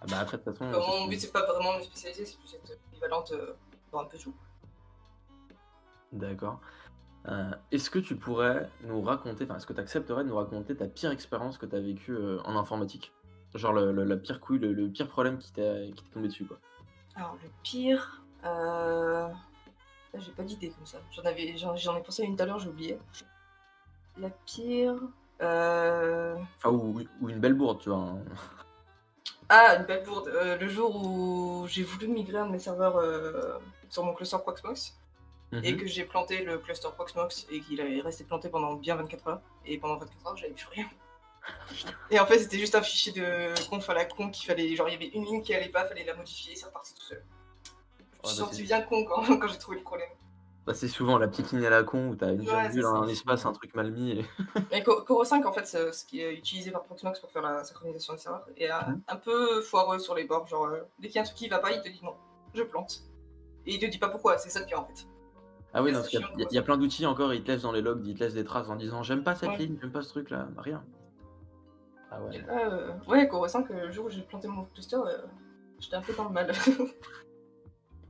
Ah 0.00 0.06
bah 0.08 0.18
après, 0.20 0.36
de 0.38 0.42
toute 0.42 0.56
façon. 0.56 1.00
Mon 1.00 1.06
but, 1.06 1.20
c'est 1.20 1.30
pas 1.30 1.44
vraiment 1.46 1.76
me 1.78 1.82
spécialiser, 1.82 2.26
c'est 2.26 2.38
plus 2.38 2.54
être 2.54 2.78
équivalente 2.90 3.32
euh, 3.32 3.54
dans 3.92 4.00
un 4.00 4.04
peu 4.06 4.18
tout. 4.18 4.34
D'accord. 6.10 6.60
Euh, 7.28 7.50
est-ce 7.70 7.88
que 7.88 8.00
tu 8.00 8.16
pourrais 8.16 8.68
nous 8.82 9.00
raconter, 9.00 9.44
enfin, 9.44 9.56
est-ce 9.56 9.66
que 9.66 9.72
tu 9.72 9.80
accepterais 9.80 10.24
de 10.24 10.28
nous 10.28 10.36
raconter 10.36 10.74
ta 10.74 10.86
pire 10.88 11.12
expérience 11.12 11.56
que 11.56 11.66
tu 11.66 11.76
as 11.76 11.80
vécue 11.80 12.16
euh, 12.16 12.40
en 12.44 12.56
informatique? 12.56 13.12
Genre 13.54 13.72
le, 13.72 13.92
le- 13.92 14.04
la 14.04 14.16
pire 14.16 14.40
couille, 14.40 14.58
le, 14.58 14.72
le 14.72 14.88
pire 14.88 15.06
problème 15.08 15.38
qui 15.38 15.52
t'est 15.52 15.92
tombé 16.12 16.28
dessus, 16.28 16.46
quoi. 16.46 16.58
Alors, 17.14 17.36
le 17.42 17.48
pire. 17.62 18.22
Euh... 18.44 19.28
J'ai 20.14 20.32
pas 20.32 20.42
d'idée 20.42 20.70
comme 20.70 20.84
ça. 20.86 20.98
J'en 21.12 21.22
avais... 21.22 21.56
j'en 21.56 21.96
ai 21.96 22.02
pensé 22.02 22.22
à 22.22 22.24
une 22.24 22.34
tout 22.36 22.42
à 22.42 22.46
l'heure, 22.46 22.58
j'ai 22.58 22.68
oublié. 22.68 22.98
La 24.18 24.30
pire. 24.30 24.96
Euh... 25.42 26.34
Enfin, 26.56 26.70
ou, 26.70 27.00
ou 27.20 27.28
une 27.28 27.40
belle 27.40 27.54
bourde, 27.54 27.80
tu 27.80 27.90
vois. 27.90 27.98
hein. 27.98 28.18
Ah, 29.48 29.76
une 29.78 29.84
belle 29.84 30.04
bourde. 30.04 30.30
Le 30.60 30.68
jour 30.68 30.96
où 30.96 31.66
j'ai 31.68 31.82
voulu 31.82 32.08
migrer 32.08 32.38
un 32.38 32.46
de 32.46 32.52
mes 32.52 32.58
serveurs 32.58 33.60
sur 33.88 34.02
mon 34.04 34.14
cluster 34.14 34.38
Proxmox 34.38 34.98
et 35.52 35.72
Mhm. 35.72 35.78
que 35.80 35.86
j'ai 35.86 36.04
planté 36.04 36.42
le 36.44 36.58
cluster 36.58 36.88
Proxmox 36.94 37.46
et 37.50 37.60
qu'il 37.60 37.80
est 37.80 38.00
resté 38.00 38.24
planté 38.24 38.48
pendant 38.48 38.74
bien 38.74 38.96
24 38.96 39.28
heures. 39.28 39.40
Et 39.66 39.78
pendant 39.78 39.96
24 39.98 40.26
heures, 40.26 40.36
j'avais 40.36 40.52
plus 40.54 40.68
rien. 40.68 40.86
Et 42.10 42.20
en 42.20 42.26
fait, 42.26 42.38
c'était 42.38 42.58
juste 42.58 42.74
un 42.74 42.82
fichier 42.82 43.12
de 43.12 43.68
conf 43.68 43.88
à 43.90 43.94
la 43.94 44.04
con 44.04 44.30
qu'il 44.30 44.46
fallait. 44.46 44.74
Genre, 44.76 44.88
il 44.88 44.92
y 44.92 44.94
avait 44.94 45.08
une 45.08 45.24
ligne 45.24 45.42
qui 45.42 45.54
allait 45.54 45.68
pas, 45.68 45.84
fallait 45.84 46.04
la 46.04 46.14
modifier, 46.14 46.54
c'est 46.54 46.66
reparti 46.66 46.94
tout 46.94 47.02
seul. 47.02 47.24
Je 48.24 48.28
me 48.28 48.28
suis 48.32 48.40
bah, 48.40 48.46
senti 48.46 48.62
bien 48.62 48.82
con 48.82 49.04
quand, 49.04 49.22
quand 49.38 49.48
j'ai 49.48 49.58
trouvé 49.58 49.78
le 49.78 49.82
problème. 49.82 50.08
Bah, 50.64 50.74
c'est 50.74 50.86
souvent 50.86 51.18
la 51.18 51.26
petite 51.26 51.50
ligne 51.50 51.66
à 51.66 51.70
la 51.70 51.82
con 51.82 52.10
où 52.10 52.14
t'as 52.14 52.30
une 52.32 52.42
Ouais, 52.42 52.70
ça. 52.70 52.88
un 52.88 53.08
espace, 53.08 53.44
un 53.46 53.52
truc 53.52 53.74
mal 53.74 53.90
mis. 53.90 54.12
Et... 54.12 54.24
Mais 54.70 54.82
Co- 54.84 55.02
Core 55.02 55.26
5, 55.26 55.44
en 55.44 55.52
fait, 55.52 55.66
c'est 55.66 55.92
ce 55.92 56.04
qui 56.04 56.20
est 56.20 56.32
utilisé 56.34 56.70
par 56.70 56.84
Proxmox 56.84 57.18
pour 57.18 57.30
faire 57.32 57.42
la 57.42 57.64
synchronisation 57.64 58.12
des 58.14 58.20
serveurs, 58.20 58.46
est 58.56 58.70
un, 58.70 58.86
Mhm. 58.88 59.02
un 59.08 59.16
peu 59.16 59.60
foireux 59.62 59.98
sur 59.98 60.14
les 60.14 60.22
bords. 60.24 60.46
Genre, 60.46 60.66
euh, 60.66 60.82
dès 61.00 61.08
qu'il 61.08 61.16
y 61.16 61.18
a 61.18 61.22
un 61.22 61.24
truc 61.24 61.36
qui 61.36 61.48
va 61.48 61.58
pas, 61.58 61.72
il 61.72 61.80
te 61.82 61.88
dit 61.88 62.00
non, 62.04 62.14
je 62.54 62.62
plante. 62.62 63.02
Et 63.66 63.74
il 63.74 63.80
te 63.80 63.86
dit 63.86 63.98
pas 63.98 64.08
pourquoi, 64.08 64.38
c'est 64.38 64.50
ça 64.50 64.60
le 64.60 64.66
pire 64.66 64.78
en 64.80 64.84
fait. 64.86 65.04
Ah 65.74 65.82
oui, 65.82 65.90
non, 65.90 65.98
parce 65.98 66.08
qu'il 66.10 66.20
y, 66.20 66.42
il 66.50 66.52
y 66.54 66.58
a- 66.58 66.62
plein 66.62 66.76
d'outils 66.76 67.06
encore, 67.06 67.32
ils 67.32 67.42
te 67.42 67.50
laissent 67.50 67.62
dans 67.62 67.72
les 67.72 67.80
logs, 67.80 68.06
ils 68.06 68.14
te 68.14 68.22
laissent 68.24 68.34
des 68.34 68.44
traces 68.44 68.68
en 68.68 68.76
disant 68.76 69.02
j'aime 69.02 69.22
pas 69.24 69.34
cette 69.34 69.48
Ouais. 69.50 69.56
ligne, 69.58 69.78
j'aime 69.80 69.90
pas 69.92 70.02
ce 70.02 70.10
truc 70.10 70.28
là, 70.30 70.46
bah, 70.54 70.62
rien. 70.62 70.84
Ah 72.10 72.22
ouais. 72.22 72.44
Euh, 72.50 72.92
ouais, 73.08 73.26
Core 73.26 73.48
5, 73.48 73.70
euh, 73.70 73.86
le 73.86 73.90
jour 73.92 74.04
où 74.06 74.10
j'ai 74.10 74.20
planté 74.20 74.46
mon 74.48 74.64
cluster, 74.66 74.96
euh, 74.96 75.16
j'étais 75.80 75.96
un 75.96 76.02
peu 76.02 76.12
dans 76.12 76.24
le 76.24 76.30
mal. 76.30 76.52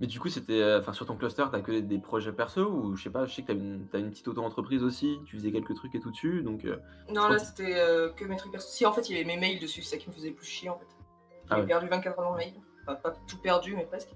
Mais 0.01 0.09
du 0.09 0.19
coup, 0.19 0.29
c'était. 0.29 0.61
euh, 0.61 0.81
Enfin, 0.81 0.93
sur 0.93 1.07
ton 1.07 1.15
cluster, 1.17 1.45
t'as 1.53 1.61
que 1.61 1.71
des, 1.71 1.83
des 1.83 1.99
projets 2.01 2.33
perso 2.33 2.69
ou 2.69 2.97
je 2.97 3.05
sais 3.05 3.11
pas, 3.11 3.25
je 3.27 3.35
sais 3.35 3.43
que 3.43 3.53
t'as 3.93 3.99
une, 4.01 4.11
petite 4.11 4.27
auto-entreprise 4.27 4.83
aussi, 4.83 5.21
tu 5.27 5.37
faisais 5.37 5.53
quelques 5.53 5.75
trucs 5.77 5.95
et 5.95 6.01
tout 6.01 6.11
dessus, 6.11 6.43
donc. 6.43 6.65
euh, 6.65 6.79
non, 7.11 7.29
là, 7.29 7.39
c'était 7.39 7.77
que 8.17 8.25
mes 8.25 8.37
trucs 8.37 8.51
perso. 8.51 8.67
Si, 8.69 8.85
en 8.85 8.93
fait, 8.93 9.09
il 9.09 9.17
y 9.17 9.21
avait 9.21 9.25
mes 9.27 9.37
mails 9.39 9.61
dessus, 9.61 9.83
c'est 9.83 9.97
ça 9.97 10.03
qui 10.03 10.09
me 10.09 10.15
faisait 10.15 10.33
plus 10.33 10.47
chier 10.47 10.69
en 10.71 10.79
fait. 10.79 10.87
J'ai 10.89 11.49
Ah 11.51 11.61
ouais. 11.61 11.67
perdu 11.67 11.87
24 11.87 12.19
heures 12.19 12.31
dans 12.31 12.37
mail. 12.37 12.55
Enfin, 12.83 12.97
pas 12.97 13.13
tout 13.29 13.39
perdu, 13.39 13.77
mais 13.77 13.85
presque. 13.87 14.09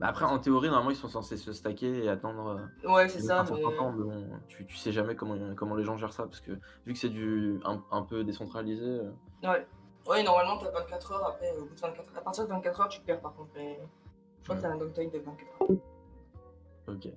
Bah 0.00 0.06
après, 0.08 0.24
en 0.24 0.38
théorie, 0.38 0.68
normalement, 0.68 0.90
ils 0.90 0.96
sont 0.96 1.08
censés 1.08 1.36
se 1.36 1.52
stacker 1.52 2.04
et 2.04 2.08
attendre. 2.08 2.56
euh, 2.84 2.88
Ouais, 2.88 3.08
c'est 3.08 3.18
un 3.18 3.44
ça, 3.44 3.44
certain 3.46 3.68
mais. 3.70 3.76
temps, 3.76 3.90
mais 3.92 4.04
bon, 4.04 4.28
tu, 4.46 4.64
tu 4.64 4.76
sais 4.76 4.92
jamais 4.92 5.16
comment, 5.16 5.36
comment 5.56 5.74
les 5.74 5.82
gens 5.84 5.96
gèrent 5.96 6.12
ça, 6.12 6.22
parce 6.24 6.40
que 6.40 6.52
vu 6.86 6.92
que 6.92 6.98
c'est 6.98 7.08
du 7.08 7.58
un, 7.64 7.82
un 7.90 8.02
peu 8.02 8.22
décentralisé. 8.22 8.84
euh, 8.84 9.10
Ouais. 9.42 9.66
Ouais, 10.06 10.22
normalement, 10.22 10.56
t'as 10.58 10.70
24 10.70 11.12
heures, 11.12 11.26
après, 11.26 11.50
au 11.58 11.64
bout 11.66 11.74
de 11.74 11.80
24 11.80 12.16
À 12.16 12.20
partir 12.20 12.44
de 12.44 12.48
24 12.50 12.80
heures, 12.80 12.88
tu 12.88 13.00
perds 13.00 13.20
par 13.20 13.34
contre. 13.34 13.50
Mais... 13.56 13.78
Je 14.38 14.44
crois 14.44 14.56
que 14.56 14.62
t'as 14.62 14.70
un 14.70 14.76
downtime 14.76 15.10
de 15.10 15.18
24 15.18 15.62
heures. 15.72 15.78
Ok. 16.88 17.08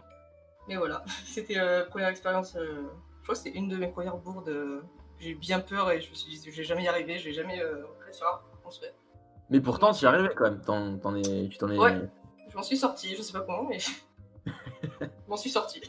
Mais 0.68 0.76
voilà, 0.76 1.04
c'était 1.26 1.56
la 1.56 1.84
première 1.86 2.10
expérience. 2.10 2.56
euh, 2.56 2.84
Je 3.20 3.24
crois 3.24 3.36
que 3.36 3.42
c'était 3.42 3.58
une 3.58 3.70
de 3.70 3.78
mes 3.78 3.88
premières 3.88 4.18
bourdes. 4.18 4.50
euh, 4.50 4.82
J'ai 5.20 5.30
eu 5.30 5.36
bien 5.36 5.60
peur 5.60 5.92
et 5.92 6.02
je 6.02 6.10
me 6.10 6.16
suis 6.16 6.32
dit, 6.38 6.52
je 6.52 6.58
vais 6.58 6.64
jamais 6.64 6.84
y 6.84 6.88
arriver, 6.88 7.18
je 7.20 7.26
vais 7.26 7.34
jamais 7.34 7.62
euh, 7.62 7.86
réussir 8.04 8.26
à 8.28 8.42
reconstruire. 8.58 8.92
Mais 9.50 9.62
pourtant, 9.62 9.92
tu 9.94 10.04
y 10.04 10.08
arrivais 10.08 10.34
quand 10.36 10.46
même, 10.46 10.62
es, 11.18 11.48
tu 11.50 11.58
t'en 11.58 11.70
es. 11.70 11.78
Ouais. 11.78 12.10
Je 12.52 12.58
m'en 12.58 12.64
suis 12.64 12.78
sorti, 12.78 13.16
je 13.16 13.22
sais 13.22 13.32
pas 13.32 13.42
comment, 13.42 13.64
mais. 13.64 13.80
je 14.50 15.30
m'en 15.30 15.38
suis 15.38 15.50
sorti. 15.50 15.82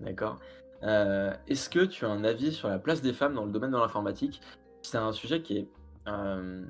D'accord. 0.00 0.38
Euh, 0.82 1.34
Est-ce 1.48 1.68
que 1.68 1.84
tu 1.84 2.06
as 2.06 2.08
un 2.08 2.24
avis 2.24 2.52
sur 2.52 2.68
la 2.68 2.78
place 2.78 3.02
des 3.02 3.12
femmes 3.12 3.34
dans 3.34 3.44
le 3.44 3.52
domaine 3.52 3.72
de 3.72 3.76
l'informatique? 3.76 4.40
C'est 4.80 4.96
un 4.96 5.12
sujet 5.12 5.42
qui 5.42 5.58
est, 5.58 5.68
euh, 6.08 6.64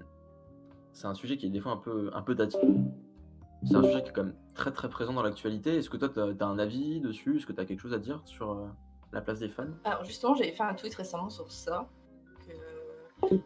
c'est 0.93 1.07
un 1.07 1.15
sujet 1.15 1.37
qui 1.37 1.47
est 1.47 1.51
des 1.51 1.61
fois 1.61 1.73
un 1.73 1.77
peu, 1.77 2.11
un 2.15 2.23
peu 2.23 2.35
daté. 2.35 2.59
C'est 3.65 3.77
un 3.77 3.83
sujet 3.85 4.03
qui 4.03 4.09
est 4.09 4.12
quand 4.12 4.25
même 4.25 4.37
très 4.55 4.73
très 4.73 4.89
présent 4.89 5.12
dans 5.12 5.23
l'actualité. 5.23 5.77
Est-ce 5.77 5.89
que 5.89 5.97
toi, 5.97 6.09
tu 6.09 6.19
as, 6.21 6.47
un 6.47 6.59
avis 6.59 7.01
dessus? 7.01 7.37
Est-ce 7.37 7.47
que 7.47 7.53
tu 7.53 7.61
as 7.61 7.65
quelque 7.65 7.81
chose 7.81 7.95
à 7.95 7.99
dire 7.99 8.23
sur 8.25 8.51
euh, 8.51 8.67
la 9.12 9.21
place 9.21 9.39
des 9.39 9.49
femmes? 9.49 9.79
Alors, 9.85 10.05
justement, 10.05 10.35
j'avais 10.35 10.53
fait 10.53 10.65
un 10.65 10.75
tweet 10.75 10.95
récemment 10.97 11.31
sur 11.31 11.51
ça. 11.53 11.89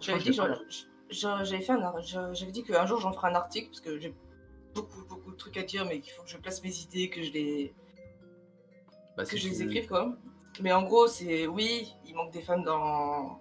J'avais 0.01 0.21
dit, 0.21 0.31
dit 2.53 2.65
qu'un 2.65 2.87
jour 2.87 3.01
j'en 3.01 3.13
ferai 3.13 3.29
un 3.29 3.35
article 3.35 3.69
parce 3.69 3.81
que 3.81 3.99
j'ai 3.99 4.15
beaucoup 4.75 5.05
beaucoup 5.09 5.31
de 5.33 5.37
trucs 5.37 5.57
à 5.57 5.63
dire, 5.63 5.85
mais 5.87 6.01
qu'il 6.01 6.13
faut 6.13 6.23
que 6.23 6.29
je 6.31 6.37
place 6.39 6.63
mes 6.63 6.77
idées, 6.81 7.09
que 7.11 7.23
je 7.23 7.33
les, 7.33 7.75
Bah, 9.17 9.25
que 9.25 9.37
je 9.37 9.49
les 9.49 9.63
écrive 9.63 9.87
quoi. 9.89 10.17
Mais 10.61 10.73
en 10.73 10.83
gros, 10.83 11.07
c'est 11.07 11.47
oui, 11.47 11.95
il 12.07 12.15
manque 12.15 12.33
des 12.33 12.43
femmes 12.43 12.65
dans 12.65 13.39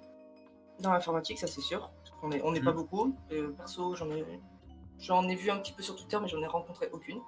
dans 0.80 0.92
l'informatique, 0.94 1.40
ça 1.40 1.48
c'est 1.48 1.62
sûr. 1.62 1.90
On 2.24 2.32
est 2.32 2.42
on 2.44 2.52
n'est 2.52 2.62
pas 2.62 2.72
Mhm. 2.72 2.78
beaucoup. 2.78 3.16
Euh, 3.32 3.52
perso, 3.52 3.96
j'en 3.96 4.10
ai 4.12 4.26
j'en 5.00 5.28
ai 5.28 5.36
vu 5.36 5.50
un 5.52 5.58
petit 5.60 5.74
peu 5.74 5.82
sur 5.84 5.96
Twitter, 5.96 6.18
mais 6.22 6.28
j'en 6.28 6.42
ai 6.42 6.48
rencontré 6.48 6.90
aucune. 6.92 7.20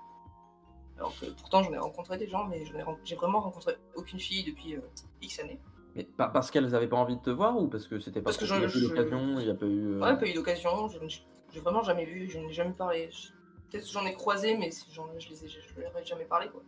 Alors 0.98 1.18
que 1.20 1.26
pourtant 1.28 1.64
j'en 1.64 1.74
ai 1.74 1.78
rencontré 1.78 2.18
des 2.18 2.28
gens, 2.28 2.46
mais 2.46 2.66
j'en 2.66 2.78
ai 2.78 2.84
ren- 2.84 2.98
j'ai 3.04 3.16
vraiment 3.16 3.40
rencontré 3.42 3.76
aucune 3.96 4.20
fille 4.20 4.44
depuis 4.44 4.76
euh, 4.76 4.82
X 5.22 5.40
années. 5.40 5.60
Mais 5.96 6.04
par- 6.04 6.32
parce 6.32 6.52
qu'elles 6.52 6.74
avaient 6.76 6.88
pas 6.88 6.98
envie 6.98 7.18
de 7.18 7.22
te 7.22 7.30
voir 7.30 7.58
ou 7.58 7.68
parce 7.68 7.88
que 7.88 8.00
c'était 8.00 8.22
pas 8.22 8.26
Parce 8.26 8.38
que 8.38 8.46
pas 8.48 8.58
eu 8.60 8.82
l'occasion, 8.82 9.40
il 9.40 9.48
y 9.48 9.50
a 9.50 9.56
pas 9.56 9.66
eu. 9.66 9.94
euh, 9.96 10.00
Ouais, 10.00 10.18
pas 10.18 10.28
eu 10.28 10.34
d'occasion, 10.34 10.88
je 10.90 11.00
n'ai- 11.00 11.08
j'ai 11.52 11.60
vraiment 11.60 11.84
jamais 11.84 12.06
vu, 12.06 12.30
je 12.30 12.38
n'ai 12.40 12.54
jamais 12.54 12.72
parlé. 12.74 13.10
Je- 13.12 13.30
Peut-être 13.71 13.86
que 13.86 13.91
j'en 13.91 14.05
ai 14.05 14.13
croisé, 14.13 14.57
mais 14.57 14.69
j'en- 14.91 15.07
je 15.17 15.29
les 15.29 15.45
ai, 15.45 15.47
je 15.47 15.79
leur 15.79 15.97
ai 15.97 16.03
jamais 16.05 16.25
parlé 16.25 16.49
quoi. 16.49 16.62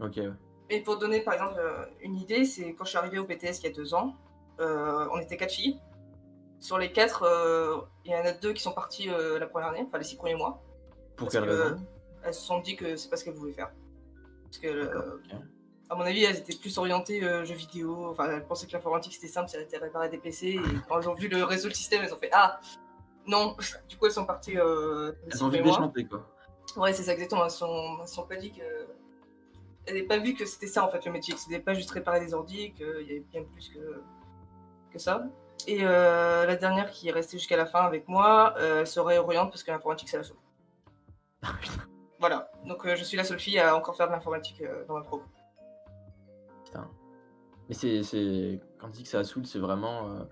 Ok. 0.00 0.16
ouais. 0.16 0.30
Et 0.68 0.80
pour 0.82 0.98
donner 0.98 1.20
par 1.20 1.34
exemple 1.34 1.56
euh, 1.58 1.84
une 2.00 2.16
idée, 2.16 2.44
c'est 2.44 2.74
quand 2.74 2.84
je 2.84 2.90
suis 2.90 2.98
arrivée 2.98 3.18
au 3.18 3.24
BTS 3.24 3.58
il 3.60 3.64
y 3.64 3.66
a 3.66 3.72
deux 3.72 3.94
ans, 3.94 4.14
euh, 4.60 5.06
on 5.12 5.18
était 5.20 5.36
quatre 5.36 5.52
filles. 5.52 5.80
Sur 6.58 6.78
les 6.78 6.92
quatre, 6.92 7.22
euh, 7.22 7.78
il 8.04 8.12
y 8.12 8.14
en 8.14 8.24
a 8.24 8.32
deux 8.32 8.52
qui 8.52 8.62
sont 8.62 8.72
parties 8.72 9.08
euh, 9.08 9.38
la 9.38 9.46
première 9.46 9.68
année, 9.68 9.84
enfin 9.86 9.98
les 9.98 10.04
six 10.04 10.16
premiers 10.16 10.34
mois. 10.34 10.62
Pour 11.16 11.28
quelle 11.28 11.44
que, 11.44 11.50
raison 11.50 11.86
Elles 12.24 12.34
se 12.34 12.42
sont 12.42 12.60
dit 12.60 12.76
que 12.76 12.96
c'est 12.96 13.08
pas 13.08 13.16
ce 13.16 13.24
qu'elles 13.24 13.34
voulaient 13.34 13.52
faire. 13.52 13.70
Parce 14.44 14.58
que, 14.58 14.90
à 15.88 15.94
mon 15.94 16.02
avis, 16.02 16.24
elles 16.24 16.36
étaient 16.38 16.56
plus 16.56 16.76
orientées 16.78 17.20
jeux 17.20 17.54
vidéo. 17.54 18.06
Enfin, 18.10 18.30
elles 18.30 18.46
pensaient 18.46 18.66
que 18.66 18.72
l'informatique 18.72 19.14
c'était 19.14 19.28
simple, 19.28 19.48
c'était 19.48 19.78
réparer 19.78 20.08
des 20.08 20.18
PC. 20.18 20.48
Et 20.48 20.60
quand 20.88 21.00
elles 21.00 21.08
ont 21.08 21.14
vu 21.14 21.28
le 21.28 21.44
réseau, 21.44 21.68
le 21.68 21.74
système, 21.74 22.02
elles 22.04 22.12
ont 22.12 22.18
fait 22.18 22.30
Ah 22.32 22.60
Non 23.26 23.56
Du 23.88 23.96
coup, 23.96 24.06
elles 24.06 24.12
sont 24.12 24.26
parties. 24.26 24.52
Les 24.52 24.58
Elles 24.60 25.42
ont 25.42 25.46
envie 25.46 25.58
de 25.58 25.64
déchanter 25.64 26.04
quoi. 26.06 26.26
Ouais, 26.76 26.92
c'est 26.92 27.02
ça, 27.02 27.12
exactement. 27.12 27.48
Sont, 27.48 27.98
elles 28.00 28.08
sont 28.08 28.26
pas 28.26 28.36
dit 28.36 28.52
que. 28.52 28.62
Elles 29.86 29.94
n'avaient 29.94 30.06
pas 30.06 30.18
vu 30.18 30.34
que 30.34 30.44
c'était 30.44 30.66
ça 30.66 30.84
en 30.84 30.88
fait 30.88 31.04
le 31.06 31.12
métier, 31.12 31.34
que 31.34 31.40
c'était 31.40 31.58
pas 31.58 31.74
juste 31.74 31.90
réparer 31.90 32.20
des 32.20 32.34
ordi, 32.34 32.72
qu'il 32.72 32.86
y 32.86 33.12
avait 33.12 33.24
bien 33.32 33.42
plus 33.42 33.70
que, 33.70 34.02
que 34.92 34.98
ça. 34.98 35.24
Et 35.66 35.78
euh, 35.82 36.46
la 36.46 36.56
dernière 36.56 36.90
qui 36.90 37.08
est 37.08 37.12
restée 37.12 37.38
jusqu'à 37.38 37.56
la 37.56 37.66
fin 37.66 37.80
avec 37.80 38.06
moi, 38.06 38.54
euh, 38.58 38.80
elle 38.80 38.86
se 38.86 39.00
réoriente 39.00 39.50
parce 39.50 39.62
que 39.62 39.70
l'informatique 39.70 40.08
c'est 40.08 40.18
la 40.18 40.24
seule. 40.24 40.36
Ah. 41.42 41.54
Voilà, 42.18 42.50
donc 42.66 42.84
euh, 42.84 42.96
je 42.96 43.02
suis 43.02 43.16
la 43.16 43.24
seule 43.24 43.40
fille 43.40 43.58
à 43.58 43.74
encore 43.74 43.96
faire 43.96 44.06
de 44.06 44.12
l'informatique 44.12 44.60
euh, 44.60 44.84
dans 44.86 44.94
ma 44.94 45.00
pro. 45.00 45.22
Putain. 46.66 46.86
Mais 47.66 47.74
c'est, 47.74 48.02
c'est... 48.02 48.60
Quand 48.78 48.88
tu 48.88 48.98
dis 48.98 49.02
que 49.04 49.08
ça 49.08 49.24
saoule, 49.24 49.46
c'est 49.46 49.58
vraiment. 49.58 50.26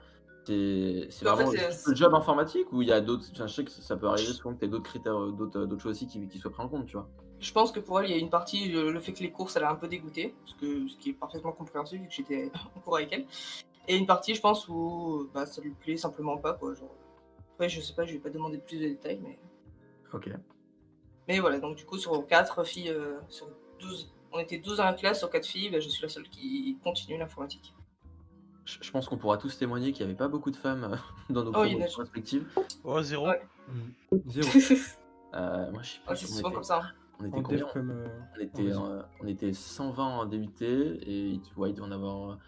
C'est, 0.49 1.25
vraiment 1.25 1.51
juste 1.51 1.87
le 1.87 1.95
job 1.95 2.15
informatique 2.15 2.73
ou 2.73 2.81
il 2.81 2.89
y 2.89 2.93
a 2.93 3.03
d'autres. 3.03 3.27
Enfin, 3.33 3.47
je 3.47 3.55
sais 3.55 3.65
que 3.65 3.71
ça 3.71 3.97
peut 3.97 4.07
arriver 4.07 4.33
souvent 4.33 4.55
que 4.55 4.61
tu 4.61 4.65
aies 4.65 4.69
d'autres 4.69 4.89
critères, 4.89 5.19
euh, 5.19 5.31
d'autres, 5.31 5.61
euh, 5.61 5.67
d'autres 5.67 5.83
choses 5.83 5.97
aussi 5.97 6.07
qui, 6.07 6.27
qui 6.27 6.39
soient 6.39 6.51
pris 6.51 6.63
en 6.63 6.69
compte, 6.69 6.87
tu 6.87 6.95
vois. 6.95 7.07
Je 7.39 7.53
pense 7.53 7.71
que 7.71 7.81
pour 7.81 8.01
elle, 8.01 8.07
il 8.07 8.13
y 8.13 8.15
a 8.15 8.19
une 8.19 8.31
partie, 8.31 8.69
le, 8.71 8.99
fait 8.99 9.13
que 9.13 9.23
les 9.23 9.31
courses, 9.31 9.57
elle 9.57 9.65
a 9.65 9.71
un 9.71 9.75
peu 9.75 9.89
dégoûté, 9.89 10.35
ce, 10.47 10.55
que, 10.55 10.89
ce 10.89 10.97
qui 10.97 11.11
est 11.11 11.13
parfaitement 11.13 11.53
compréhensible 11.53 12.03
vu 12.03 12.09
que 12.09 12.15
j'étais 12.15 12.51
en 12.77 12.81
cours 12.81 12.97
avec 12.97 13.13
elle. 13.13 13.27
Et 13.89 13.97
une 13.97 14.07
partie, 14.07 14.35
je 14.35 14.41
pense, 14.41 14.69
où 14.69 15.29
bah, 15.35 15.45
ça 15.45 15.61
lui 15.61 15.73
plaît 15.73 15.97
simplement 15.97 16.39
pas. 16.39 16.55
Quoi, 16.55 16.75
genre... 16.75 16.95
Après, 17.55 17.69
je 17.69 17.81
sais 17.81 17.95
pas, 17.95 18.07
je 18.07 18.15
vais 18.15 18.19
pas 18.19 18.31
demander 18.31 18.59
plus 18.59 18.79
de 18.79 18.89
détails, 18.89 19.21
mais. 19.23 19.39
Ok. 20.15 20.31
Mais 21.29 21.41
voilà, 21.41 21.61
donc 21.61 21.77
du 21.77 21.85
coup, 21.85 21.99
sur 21.99 22.27
4 22.27 22.65
filles, 22.65 22.89
euh, 22.89 23.19
sur 23.29 23.49
12, 23.81 24.15
on 24.33 24.39
était 24.39 24.59
12 24.59 24.79
dans 24.79 24.85
la 24.85 24.95
classe, 24.95 25.19
sur 25.19 25.29
4 25.29 25.47
filles, 25.47 25.71
bah, 25.71 25.81
je 25.81 25.89
suis 25.91 26.03
la 26.03 26.09
seule 26.09 26.29
qui 26.29 26.79
continue 26.83 27.19
l'informatique. 27.19 27.75
Je, 28.68 28.76
je 28.83 28.90
pense 28.90 29.09
qu'on 29.09 29.16
pourra 29.16 29.38
tous 29.38 29.57
témoigner 29.57 29.92
qu'il 29.92 30.04
n'y 30.04 30.11
avait 30.11 30.18
pas 30.18 30.28
beaucoup 30.28 30.50
de 30.50 30.57
femmes 30.57 30.85
euh, 30.85 30.96
dans 31.33 31.42
nos 31.42 31.50
Oh, 31.50 31.64
promotions 31.64 32.00
respectives. 32.02 32.46
Oh, 32.85 33.00
zéro. 33.00 33.26
Ouais. 33.28 33.40
Zéro. 34.26 34.48
Euh, 35.35 35.70
moi, 35.72 35.83
je 35.83 35.88
sais. 35.92 35.98
Ouais, 36.09 36.16
c'est 36.16 36.24
on 36.24 36.28
souvent 36.28 36.48
était- 36.48 36.54
comme 36.54 36.64
ça. 36.64 36.83
On 37.20 37.24
était 37.24 37.38
En 37.38 37.42
combien 37.42 37.66
comme. 37.66 37.90
euh, 37.90 38.07
on 38.37 38.40
était, 38.40 38.62
réseau. 38.62 38.85
euh, 38.85 39.02
on 39.20 39.26
était 39.26 39.52
120 39.54 40.04
en 40.07 40.26
DUT 40.26 40.48
et 40.62 41.28
il 41.31 41.40
ouais, 41.57 41.70
il 41.70 41.74
doit 41.74 41.87
en 41.87 41.92
avoir. 41.92 42.38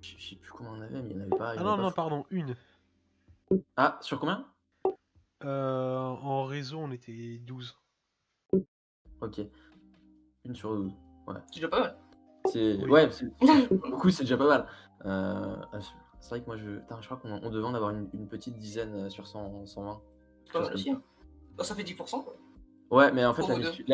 Je 0.00 0.14
je 0.18 0.28
sais 0.30 0.36
plus 0.36 0.52
combien 0.52 0.72
on 0.72 0.80
avait, 0.80 1.02
mais 1.02 1.10
il 1.10 1.16
n'y 1.16 1.22
en 1.22 1.26
avait 1.26 1.36
pas. 1.36 1.48
Ah 1.48 1.50
avait 1.50 1.64
non, 1.64 1.76
non, 1.76 1.82
pas 1.88 1.92
pardon, 1.92 2.24
une. 2.30 2.54
Ah, 3.76 3.98
sur 4.02 4.20
combien? 4.20 4.46
Euh, 5.44 5.98
en 5.98 6.44
réseau, 6.44 6.78
on 6.78 6.92
était 6.92 7.38
12. 7.44 7.76
Ok. 9.20 9.40
Une 10.44 10.54
sur 10.54 10.74
12. 10.76 10.92
C'est 11.46 11.54
déjà 11.56 11.68
pas 11.68 11.80
mal. 11.80 11.96
C'est... 12.46 12.76
Oui. 12.84 12.90
Ouais, 12.90 13.10
c'est... 13.10 13.26
beaucoup, 13.90 14.10
c'est 14.10 14.22
déjà 14.22 14.36
pas 14.36 14.46
mal. 14.46 14.66
Euh, 15.04 15.56
C'est 16.20 16.30
vrai 16.30 16.40
que 16.40 16.46
moi, 16.46 16.56
je, 16.56 16.70
je 17.00 17.06
crois 17.06 17.18
qu'on 17.18 17.40
on 17.42 17.50
devait 17.50 17.66
en 17.66 17.74
avoir 17.74 17.90
une, 17.90 18.08
une 18.14 18.26
petite 18.28 18.56
dizaine 18.56 18.94
euh, 18.94 19.10
sur 19.10 19.26
100, 19.26 19.66
120. 19.66 20.00
C'est 20.46 20.52
pas 20.52 20.58
chose 20.58 20.62
mal 20.62 20.64
comme 20.70 20.74
aussi. 20.74 20.90
hein. 20.90 21.02
Bah, 21.56 21.64
ça 21.64 21.74
fait 21.74 21.82
10%, 21.84 22.24
quoi. 22.24 22.36
Ouais, 22.90 23.10
mais 23.12 23.24
en 23.24 23.34
fait, 23.34 23.42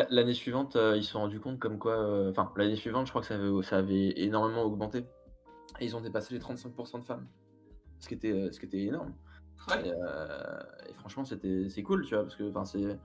l'année 0.09 0.33
su- 0.33 0.41
suivante, 0.41 0.75
euh, 0.75 0.95
ils 0.95 1.03
se 1.03 1.11
sont 1.11 1.19
rendus 1.19 1.39
compte 1.39 1.59
comme 1.59 1.79
quoi. 1.79 1.93
euh, 1.93 2.29
Enfin, 2.31 2.51
l'année 2.57 2.75
suivante, 2.75 3.07
je 3.07 3.11
crois 3.11 3.21
que 3.21 3.27
ça 3.27 3.35
avait, 3.35 3.63
ça 3.63 3.77
avait 3.77 4.13
énormément 4.21 4.63
augmenté. 4.63 4.99
Et 5.79 5.85
ils 5.85 5.95
ont 5.95 6.01
dépassé 6.01 6.33
les 6.33 6.39
35% 6.39 6.99
de 6.99 7.03
femmes. 7.05 7.27
Ce 7.99 8.07
qui 8.07 8.13
était, 8.13 8.51
ce 8.51 8.59
qui 8.59 8.65
était 8.67 8.81
énorme. 8.83 9.13
Ouais. 9.69 9.87
Et, 9.87 9.93
euh, 9.93 10.59
et 10.89 10.93
franchement, 10.93 11.25
c'était, 11.25 11.69
c'est 11.69 11.81
cool, 11.83 12.05
tu 12.05 12.13
vois, 12.15 12.23
parce 12.23 12.35
que 12.35 12.51
c'est. 12.65 12.99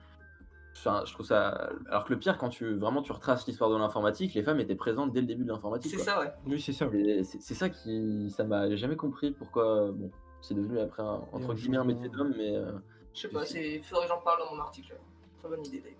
Enfin, 0.78 1.02
je 1.04 1.12
trouve 1.12 1.26
ça. 1.26 1.70
Alors 1.88 2.04
que 2.04 2.12
le 2.12 2.18
pire, 2.18 2.38
quand 2.38 2.48
tu 2.48 2.74
vraiment 2.76 3.02
tu 3.02 3.12
retraces 3.12 3.46
l'histoire 3.46 3.70
de 3.70 3.76
l'informatique, 3.76 4.34
les 4.34 4.42
femmes 4.42 4.60
étaient 4.60 4.74
présentes 4.76 5.12
dès 5.12 5.20
le 5.20 5.26
début 5.26 5.44
de 5.44 5.50
l'informatique. 5.50 5.90
C'est 5.90 6.04
ça, 6.04 6.20
ouais. 6.20 6.32
Oui, 6.46 6.60
c'est 6.60 6.72
ça. 6.72 6.86
C'est 7.22 7.54
ça 7.54 7.68
qui. 7.68 8.30
Ça 8.30 8.44
m'a 8.44 8.74
jamais 8.76 8.96
compris 8.96 9.32
pourquoi. 9.32 9.90
Bon, 9.92 10.10
c'est 10.40 10.54
devenu 10.54 10.78
après 10.78 11.02
un, 11.02 11.20
entre 11.32 11.54
guillemets 11.54 11.78
un 11.78 11.84
métier 11.84 12.08
d'homme, 12.08 12.32
mais. 12.36 12.56
euh, 12.56 12.72
Je 13.12 13.22
sais 13.22 13.28
pas, 13.28 13.44
c'est... 13.44 13.80
faudrait 13.82 14.06
que 14.06 14.12
j'en 14.12 14.20
parle 14.20 14.38
dans 14.40 14.54
mon 14.54 14.60
article. 14.60 14.96
Très 15.38 15.48
bonne 15.48 15.64
idée, 15.66 15.80
d'ailleurs. 15.80 15.98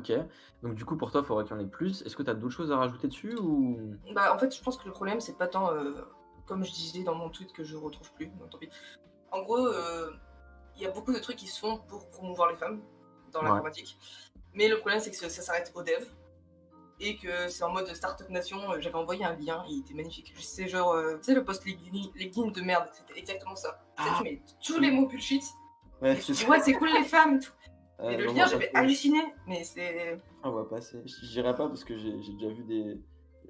Ok. 0.00 0.12
Donc, 0.62 0.76
du 0.76 0.84
coup, 0.84 0.96
pour 0.96 1.10
toi, 1.10 1.20
il 1.22 1.26
faudrait 1.26 1.44
qu'il 1.44 1.56
y 1.56 1.58
en 1.58 1.62
ait 1.62 1.68
plus. 1.68 2.02
Est-ce 2.02 2.16
que 2.16 2.22
tu 2.22 2.30
as 2.30 2.34
d'autres 2.34 2.54
choses 2.54 2.72
à 2.72 2.76
rajouter 2.76 3.08
dessus 3.08 3.36
ou? 3.36 3.78
Bah, 4.14 4.32
en 4.34 4.38
fait, 4.38 4.56
je 4.56 4.62
pense 4.62 4.78
que 4.78 4.86
le 4.86 4.92
problème, 4.92 5.20
c'est 5.20 5.36
pas 5.36 5.46
tant, 5.48 5.72
euh, 5.72 5.92
comme 6.46 6.64
je 6.64 6.72
disais 6.72 7.02
dans 7.02 7.14
mon 7.14 7.28
tweet 7.28 7.52
que 7.52 7.64
je 7.64 7.76
retrouve 7.76 8.12
plus, 8.14 8.26
donc 8.26 8.50
tant 8.50 8.58
pis. 8.58 8.70
En 9.30 9.42
gros, 9.42 9.66
euh, 9.66 10.10
il 10.76 10.82
y 10.82 10.86
a 10.86 10.90
beaucoup 10.90 11.12
de 11.12 11.18
trucs 11.18 11.36
qui 11.36 11.48
se 11.48 11.60
font 11.60 11.78
pour 11.88 12.08
promouvoir 12.10 12.48
les 12.48 12.56
femmes 12.56 12.80
dans 13.34 13.40
Ouais. 13.40 13.48
l'informatique. 13.48 13.98
Mais 14.54 14.68
le 14.68 14.78
problème, 14.78 15.00
c'est 15.00 15.10
que 15.10 15.16
ça 15.16 15.28
s'arrête 15.28 15.72
au 15.74 15.82
dev. 15.82 16.04
Et 17.00 17.16
que 17.16 17.48
c'est 17.48 17.64
en 17.64 17.70
mode 17.70 17.92
Startup 17.92 18.28
Nation. 18.30 18.70
euh, 18.70 18.80
J'avais 18.80 18.94
envoyé 18.94 19.24
un 19.24 19.34
lien, 19.36 19.64
il 19.68 19.80
était 19.80 19.94
magnifique. 19.94 20.32
C'est 20.38 20.68
genre, 20.68 20.92
euh, 20.92 21.16
tu 21.16 21.24
sais, 21.24 21.34
le 21.34 21.44
post 21.44 21.64
LinkedIn 21.66 22.50
de 22.52 22.60
merde, 22.62 22.88
c'était 22.92 23.18
exactement 23.18 23.56
ça. 23.56 23.80
Tu 23.98 24.04
Ah. 24.06 24.14
tu 24.18 24.22
mets 24.24 24.42
tous 24.64 24.78
les 24.78 24.90
mots 24.92 25.06
bullshit. 25.08 25.42
Ouais, 26.00 26.16
tu 26.18 26.32
ouais, 26.48 26.60
c'est 26.60 26.72
cool 26.74 26.90
les 26.92 27.02
femmes. 27.04 27.36
et 27.36 27.40
tout. 27.40 27.50
Euh, 28.00 28.10
Et 28.10 28.16
le 28.16 28.24
lien, 28.26 28.44
j'avais 28.46 28.70
halluciné. 28.74 29.20
Mais 29.46 29.62
c'est. 29.62 30.20
On 30.42 30.50
va 30.50 30.64
passer. 30.64 31.00
Je 31.06 31.26
dirais 31.32 31.54
pas 31.54 31.68
parce 31.68 31.84
que 31.84 31.96
j'ai 31.96 32.10
déjà 32.32 32.48
vu 32.48 32.64
des. 32.64 32.98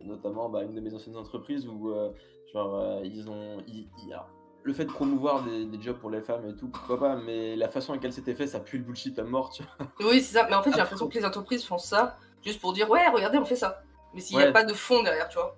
Notamment 0.02 0.50
bah, 0.50 0.62
une 0.64 0.74
de 0.74 0.80
mes 0.82 0.92
anciennes 0.92 1.16
entreprises 1.16 1.66
où, 1.66 1.90
euh, 1.90 2.12
genre, 2.52 3.00
ils 3.04 3.30
ont. 3.30 3.62
ils- 3.66 3.88
ils- 4.04 4.12
alors, 4.12 4.28
le 4.64 4.72
fait 4.72 4.84
de 4.86 4.90
promouvoir 4.90 5.42
des, 5.44 5.66
des 5.66 5.80
jobs 5.80 5.96
pour 5.98 6.10
les 6.10 6.20
femmes 6.22 6.46
et 6.48 6.56
tout, 6.56 6.68
pourquoi 6.68 6.98
pas, 6.98 7.16
mais 7.16 7.54
la 7.54 7.68
façon 7.68 7.92
à 7.92 7.96
laquelle 7.96 8.12
c'était 8.12 8.34
fait, 8.34 8.46
ça 8.46 8.60
pue 8.60 8.78
le 8.78 8.84
bullshit 8.84 9.18
à 9.18 9.22
mort, 9.24 9.50
tu 9.50 9.62
vois. 9.62 9.86
Oui, 10.10 10.20
c'est 10.22 10.34
ça. 10.38 10.46
Mais 10.48 10.56
en 10.56 10.62
fait, 10.62 10.70
j'ai 10.70 10.76
Ah, 10.76 10.84
l'impression 10.84 11.06
que 11.08 11.14
les 11.18 11.24
entreprises 11.24 11.64
font 11.64 11.78
ça 11.78 12.16
juste 12.42 12.60
pour 12.60 12.72
dire, 12.72 12.88
ouais, 12.90 13.06
regardez, 13.08 13.38
on 13.38 13.44
fait 13.44 13.56
ça. 13.56 13.82
Mais 14.14 14.20
s'il 14.20 14.36
n'y 14.36 14.42
Ouais. 14.42 14.48
a 14.48 14.52
pas 14.52 14.64
de 14.64 14.72
fond 14.74 15.02
derrière, 15.02 15.28
tu 15.28 15.36
vois. 15.38 15.56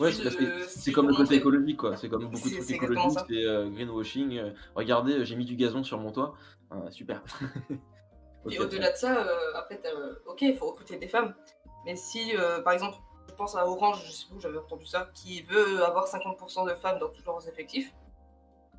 Ouais, 0.00 0.10
c'est 0.10 0.24
parce 0.24 0.36
que 0.36 0.44
euh, 0.44 0.92
comme 0.92 1.08
le 1.08 1.14
côté 1.14 1.36
écologique, 1.36 1.76
quoi. 1.76 1.96
C'est 1.96 2.08
comme 2.08 2.24
beaucoup 2.28 2.48
de 2.48 2.54
trucs 2.56 2.70
écologiques, 2.70 3.18
c'est 3.28 3.44
euh, 3.46 3.68
greenwashing. 3.70 4.38
euh, 4.38 4.50
regardez, 4.74 5.18
euh, 5.18 5.24
j'ai 5.24 5.36
mis 5.36 5.44
du 5.44 5.54
gazon 5.56 5.82
sur 5.84 5.98
mon 5.98 6.10
toit. 6.12 6.34
Euh, 6.72 6.90
super. 6.90 7.22
Ok, 8.44 8.56
au-delà 8.58 8.90
de 8.90 8.96
ça, 8.96 9.24
après, 9.54 9.80
ok, 10.26 10.42
il 10.42 10.56
faut 10.56 10.66
recruter 10.66 10.96
des 10.96 11.06
femmes. 11.06 11.32
Mais 11.86 11.94
si, 11.94 12.32
par 12.64 12.72
exemple, 12.72 12.96
je 13.28 13.34
pense 13.34 13.54
à 13.54 13.66
Orange, 13.68 14.02
je 14.04 14.10
sais 14.10 14.26
pas 14.28 14.34
où 14.34 14.40
j'avais 14.40 14.58
entendu 14.58 14.84
ça, 14.84 15.10
qui 15.14 15.42
veut 15.42 15.84
avoir 15.84 16.08
50% 16.08 16.66
de 16.68 16.74
femmes 16.74 16.98
dans 16.98 17.08
tous 17.08 17.24
leurs 17.24 17.46
effectifs, 17.48 17.92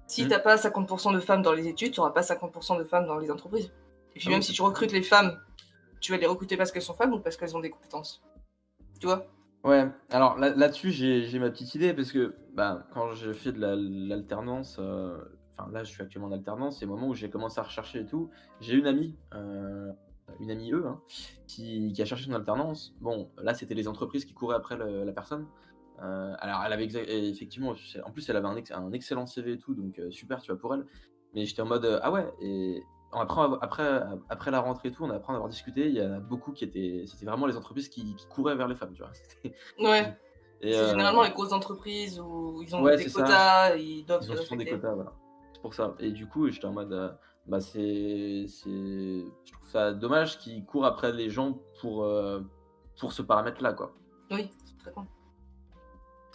si 0.08 0.24
Mhm. 0.24 0.30
t'as 0.30 0.40
pas 0.40 0.58
50% 0.58 1.12
de 1.12 1.20
femmes 1.20 1.42
dans 1.42 1.54
les 1.54 1.68
études, 1.68 1.94
tu 1.94 2.00
n'auras 2.00 2.12
pas 2.12 2.24
50% 2.24 2.78
de 2.78 2.84
femmes 2.84 3.06
dans 3.08 3.18
les 3.18 3.32
entreprises. 3.32 3.72
Et 4.16 4.20
puis 4.20 4.28
Ah 4.28 4.32
même 4.32 4.40
oui, 4.40 4.44
si 4.46 4.54
tu 4.54 4.62
recrutes 4.62 4.92
les 4.92 5.02
femmes, 5.02 5.40
tu 6.00 6.12
vas 6.12 6.18
les 6.18 6.28
recruter 6.28 6.58
parce 6.58 6.72
qu'elles 6.72 6.82
sont 6.82 6.94
femmes 6.94 7.14
ou 7.14 7.20
parce 7.20 7.38
qu'elles 7.38 7.56
ont 7.56 7.62
des 7.62 7.70
compétences? 7.70 8.22
Tu 9.00 9.08
vois? 9.08 9.26
Ouais, 9.64 9.88
alors 10.12 10.38
là- 10.38 10.50
là-dessus, 10.54 10.92
j'ai 10.92 11.24
j'ai 11.24 11.40
ma 11.40 11.50
petite 11.50 11.74
idée 11.76 11.94
parce 11.94 12.12
que 12.12 12.36
bah, 12.54 12.86
quand 12.94 13.14
j'ai 13.14 13.34
fait 13.34 13.54
de 13.54 13.60
la- 13.62 13.76
l'alternance, 13.78 14.76
euh, 14.80 15.18
enfin 15.58 15.72
là, 15.72 15.84
je 15.86 15.90
suis 15.92 16.02
actuellement 16.04 16.28
en 16.28 16.32
alternance, 16.34 16.80
c'est 16.80 16.86
le 16.86 16.92
moment 16.92 17.08
où 17.08 17.14
j'ai 17.16 17.30
commencé 17.30 17.60
à 17.60 17.64
rechercher 17.64 18.02
et 18.02 18.06
tout. 18.06 18.30
J'ai 18.60 18.74
une 18.74 18.88
amie, 18.88 19.16
euh, 19.34 19.90
une 20.42 20.52
amie 20.52 20.72
eux, 20.74 20.86
hein, 20.86 21.00
qui, 21.48 21.94
qui 21.94 22.02
a 22.02 22.06
cherché 22.06 22.26
son 22.26 22.34
alternance. 22.34 22.94
Bon, 23.00 23.30
là, 23.42 23.54
c'était 23.54 23.74
les 23.74 23.88
entreprises 23.88 24.26
qui 24.26 24.34
couraient 24.34 24.58
après 24.58 24.76
le- 24.76 25.06
la 25.06 25.12
personne. 25.14 25.48
Euh, 26.02 26.34
alors, 26.40 26.64
elle 26.66 26.74
avait 26.74 26.86
effectivement, 26.86 27.74
en 28.06 28.12
plus, 28.12 28.28
elle 28.30 28.36
avait 28.38 28.48
un, 28.48 28.56
ex- 28.56 28.72
un 28.72 28.92
excellent 28.92 29.26
CV 29.26 29.54
et 29.54 29.58
tout, 29.58 29.74
donc 29.76 30.00
euh, 30.00 30.10
super, 30.12 30.42
tu 30.42 30.52
vois, 30.52 30.60
pour 30.60 30.74
elle. 30.74 30.86
Mais 31.34 31.46
j'étais 31.46 31.62
en 31.62 31.66
mode, 31.66 31.86
euh, 31.86 32.00
ah 32.04 32.12
ouais, 32.12 32.32
et 32.42 32.84
après, 33.12 33.42
après, 33.62 34.02
après 34.30 34.52
la 34.52 34.60
rentrée 34.60 34.90
et 34.90 34.92
tout, 34.92 35.04
on 35.04 35.10
apprend 35.12 35.34
à 35.34 35.36
avoir 35.36 35.50
discuté, 35.50 35.88
il 35.88 35.96
y 35.96 36.02
en 36.02 36.14
a 36.14 36.20
beaucoup 36.20 36.52
qui 36.52 36.64
étaient, 36.64 37.06
c'était 37.08 37.26
vraiment 37.26 37.46
les 37.46 37.58
entreprises 37.58 37.90
qui, 37.90 38.16
qui 38.16 38.26
couraient 38.28 38.56
vers 38.56 38.68
les 38.68 38.76
femmes, 38.76 38.94
tu 38.94 39.02
vois. 39.04 39.12
Ouais. 39.80 40.18
C'est 40.62 40.72
généralement 40.90 41.24
les 41.24 41.32
grosses 41.32 41.52
entreprises 41.52 42.20
où 42.22 42.62
ils 42.62 42.74
ont 42.76 42.82
Ouais, 42.82 42.96
des 42.96 43.04
c'est 43.04 43.10
ça. 43.10 43.22
quotas, 43.24 43.76
ils 43.76 44.06
doivent 44.06 44.22
ils 44.24 44.28
se 44.28 44.32
ont 44.32 44.38
souvent 44.44 44.56
des 44.56 44.66
quotas, 44.66 44.94
voilà. 44.96 45.14
C'est 45.54 45.62
pour 45.62 45.74
ça. 45.74 45.94
Et 46.00 46.12
du 46.12 46.26
coup, 46.28 46.48
j'étais 46.50 46.66
en 46.66 46.72
mode, 46.72 47.18
bah 47.48 47.60
c'est, 47.60 48.48
je 48.48 49.52
trouve 49.52 49.70
ça 49.70 49.94
dommage 49.94 50.40
qu'ils 50.40 50.64
courent 50.66 50.86
après 50.86 51.12
les 51.12 51.30
gens 51.30 51.60
pour, 51.82 52.08
pour 52.98 53.12
ce 53.12 53.22
paramètre-là, 53.22 53.74
quoi. 53.74 53.94
Oui, 54.32 54.50
c'est 54.66 54.78
très 54.78 54.92
con. 54.94 55.06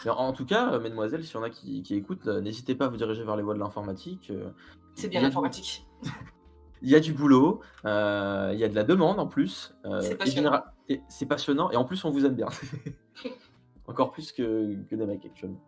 Mais 0.04 0.10
en, 0.10 0.16
en 0.18 0.32
tout 0.32 0.44
cas, 0.46 0.72
euh, 0.72 0.80
mesdemoiselles, 0.80 1.24
s'il 1.24 1.34
y 1.34 1.38
en 1.38 1.42
a 1.42 1.50
qui, 1.50 1.82
qui 1.82 1.94
écoutent, 1.94 2.26
euh, 2.28 2.40
n'hésitez 2.40 2.74
pas 2.74 2.86
à 2.86 2.88
vous 2.88 2.96
diriger 2.96 3.24
vers 3.24 3.36
les 3.36 3.42
voies 3.42 3.54
de 3.54 3.58
l'informatique. 3.58 4.30
euh, 4.30 4.50
C'est 4.94 5.08
bien 5.08 5.20
du- 5.20 5.26
l'informatique. 5.26 5.86
Il 6.82 6.88
y 6.90 6.94
a 6.94 7.00
du 7.00 7.12
boulot, 7.12 7.58
euh, 7.86 8.50
il 8.54 8.58
y 8.60 8.62
a 8.62 8.68
de 8.68 8.74
la 8.76 8.84
demande 8.84 9.18
en 9.18 9.26
plus. 9.26 9.74
euh, 9.84 10.00
C'est 10.00 10.14
passionnant. 10.14 10.62
et 10.88 11.00
C'est 11.08 11.26
passionnant 11.26 11.72
et 11.72 11.76
en 11.76 11.84
plus 11.84 12.04
on 12.04 12.10
vous 12.10 12.24
aime 12.24 12.36
bien. 12.36 12.46
Encore 13.88 14.12
plus 14.12 14.30
que, 14.30 14.76
que 14.84 14.94
des 14.94 15.04
mecs 15.06 15.24
actuellement. 15.26 15.60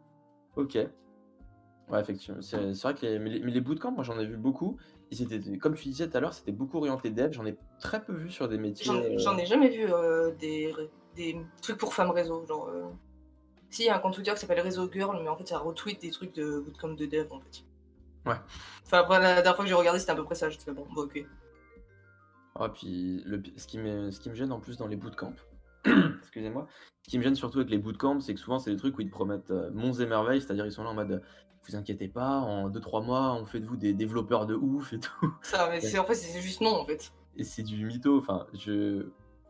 Ok. 0.55 0.75
Ouais, 1.90 2.01
effectivement. 2.01 2.40
C'est 2.43 2.57
vrai 2.83 2.95
que 2.95 3.05
les, 3.07 3.19
mais 3.19 3.31
les, 3.31 3.40
mais 3.40 3.51
les 3.51 3.61
bootcamps, 3.61 3.90
moi 3.90 4.05
j'en 4.05 4.21
ai 4.21 4.25
vu 4.27 4.37
beaucoup. 4.37 4.77
Ils 5.11 5.21
étaient, 5.23 5.59
comme 5.59 5.75
tu 5.75 5.88
disais 5.88 6.09
tout 6.09 6.16
à 6.16 6.21
l'heure, 6.21 6.33
c'était 6.33 6.53
beaucoup 6.53 6.79
orienté 6.79 7.11
dev. 7.11 7.33
J'en 7.33 7.45
ai 7.45 7.57
très 7.81 8.05
peu 8.05 8.12
vu 8.12 8.31
sur 8.31 8.49
des 8.49 8.59
métiers. 8.59 9.19
J'en 9.19 9.37
ai 9.37 9.47
jamais 9.47 9.71
vu 9.71 9.93
euh, 9.93 10.31
des, 10.38 10.73
des 11.16 11.37
trucs 11.61 11.79
pour 11.79 11.93
femmes 11.93 12.11
réseau. 12.11 12.47
Genre. 12.47 12.71
Si, 13.70 13.83
il 13.83 13.87
y 13.87 13.88
a 13.88 13.96
un 13.96 14.00
compte 14.00 14.14
Twitter 14.14 14.33
qui 14.33 14.40
s'appelle 14.40 14.61
Réseau 14.61 14.90
Girl, 14.92 15.18
mais 15.22 15.28
en 15.28 15.37
fait, 15.37 15.46
ça 15.46 15.59
retweet 15.59 16.00
des 16.00 16.11
trucs 16.11 16.35
de 16.35 16.61
bootcamp 16.61 16.94
de 16.94 17.06
dev 17.06 17.33
en 17.33 17.40
fait. 17.40 17.64
Ouais. 18.26 18.37
Enfin, 18.85 18.98
après, 18.98 19.20
la 19.20 19.35
dernière 19.37 19.56
fois 19.56 19.64
que 19.64 19.68
j'ai 19.68 19.74
regardé, 19.74 19.98
c'était 19.98 20.12
à 20.12 20.16
peu 20.16 20.24
près 20.24 20.35
ça. 20.35 20.50
J'étais 20.50 20.72
bon, 20.72 20.87
bon, 20.92 21.02
ok. 21.02 21.24
Ah, 22.56 22.68
puis 22.68 23.22
le, 23.24 23.42
ce, 23.56 23.66
qui 23.66 23.78
me, 23.78 24.11
ce 24.11 24.20
qui 24.20 24.28
me 24.28 24.35
gêne 24.35 24.52
en 24.52 24.61
plus 24.61 24.76
dans 24.76 24.87
les 24.87 24.96
bootcamps, 24.96 25.35
excusez-moi, 26.20 26.66
ce 27.02 27.11
qui 27.11 27.18
me 27.18 27.22
gêne 27.22 27.35
surtout 27.35 27.59
avec 27.59 27.70
les 27.70 27.78
bootcamps, 27.78 28.20
c'est 28.20 28.35
que 28.35 28.40
souvent 28.40 28.59
c'est 28.59 28.70
des 28.70 28.76
trucs 28.76 28.98
où 28.98 29.00
ils 29.00 29.06
te 29.06 29.12
promettent 29.12 29.50
euh, 29.50 29.70
monts 29.70 29.94
et 29.94 30.06
merveilles, 30.06 30.42
c'est-à-dire 30.42 30.66
ils 30.66 30.72
sont 30.72 30.85
là 30.85 30.90
en 30.90 30.94
mode 30.94 31.22
vous 31.68 31.76
inquiétez 31.76 32.09
pas, 32.09 32.38
en 32.38 32.68
2-3 32.70 33.04
mois 33.04 33.35
on 33.35 33.44
fait 33.44 33.61
de 33.61 33.66
vous 33.66 33.76
des 33.76 33.92
développeurs 33.92 34.46
de 34.46 34.54
ouf 34.54 34.92
et 34.92 35.00
tout. 35.00 35.35
Ça, 35.42 35.68
mais 35.70 35.80
c'est 35.80 35.98
en 35.98 36.04
fait, 36.04 36.14
c'est 36.14 36.40
juste 36.40 36.61
non 36.61 36.74
en 36.74 36.85
fait. 36.85 37.12
Et 37.37 37.44
c'est 37.44 37.62
du 37.62 37.85
mytho, 37.85 38.18
enfin 38.18 38.46
je, 38.54 39.06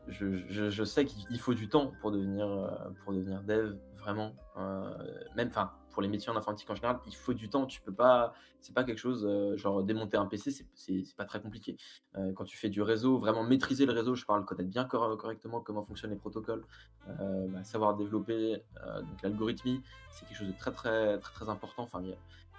je, 0.09 0.45
je, 0.49 0.71
je 0.71 0.85
sais 0.85 1.05
qu'il 1.05 1.39
faut 1.41 1.55
du 1.55 1.69
temps 1.69 1.93
pour 2.01 2.13
devenir, 2.13 2.47
euh, 2.47 2.69
pour 3.05 3.13
devenir 3.13 3.43
dev, 3.43 3.75
vraiment. 4.01 4.33
euh, 4.57 4.91
même 5.37 5.49
enfin 5.49 5.73
pour 5.93 6.03
les 6.03 6.09
métiers 6.09 6.31
en 6.31 6.37
informatique 6.37 6.71
en 6.71 6.75
général, 6.77 6.99
il 7.07 7.15
faut 7.17 7.35
du 7.35 7.49
temps, 7.51 7.67
tu 7.67 7.81
peux 7.81 7.93
pas, 7.93 8.33
c'est 8.61 8.73
pas 8.73 8.85
quelque 8.85 8.99
chose, 8.99 9.27
euh, 9.29 9.57
genre 9.57 9.83
démonter 9.83 10.17
un 10.17 10.27
PC, 10.27 10.53
c'est- 10.75 11.17
pas 11.17 11.25
très 11.25 11.41
compliqué. 11.41 11.77
Euh, 12.17 12.33
quand 12.33 12.45
tu 12.45 12.57
fais 12.57 12.69
du 12.69 12.81
réseau, 12.81 13.19
vraiment 13.19 13.43
maîtriser 13.43 13.87
le 13.87 13.93
réseau, 13.93 14.15
je 14.15 14.25
parle 14.25 14.45
connaître 14.45 14.71
bien 14.71 14.85
cor- 14.85 15.17
correctement 15.19 15.61
comment 15.61 15.83
fonctionnent 15.83 16.13
les 16.13 16.17
protocoles, 16.17 16.65
bah, 17.07 17.65
savoir 17.65 17.97
développer 17.97 18.63
donc 18.85 19.23
l'algorithmie, 19.23 19.83
c'est 20.11 20.27
quelque 20.27 20.39
chose 20.39 20.49
de 20.49 20.53
très 20.57 20.71
très 20.73 21.19
très 21.19 21.33
très 21.35 21.49
important. 21.49 21.83
Enfin, 21.83 22.03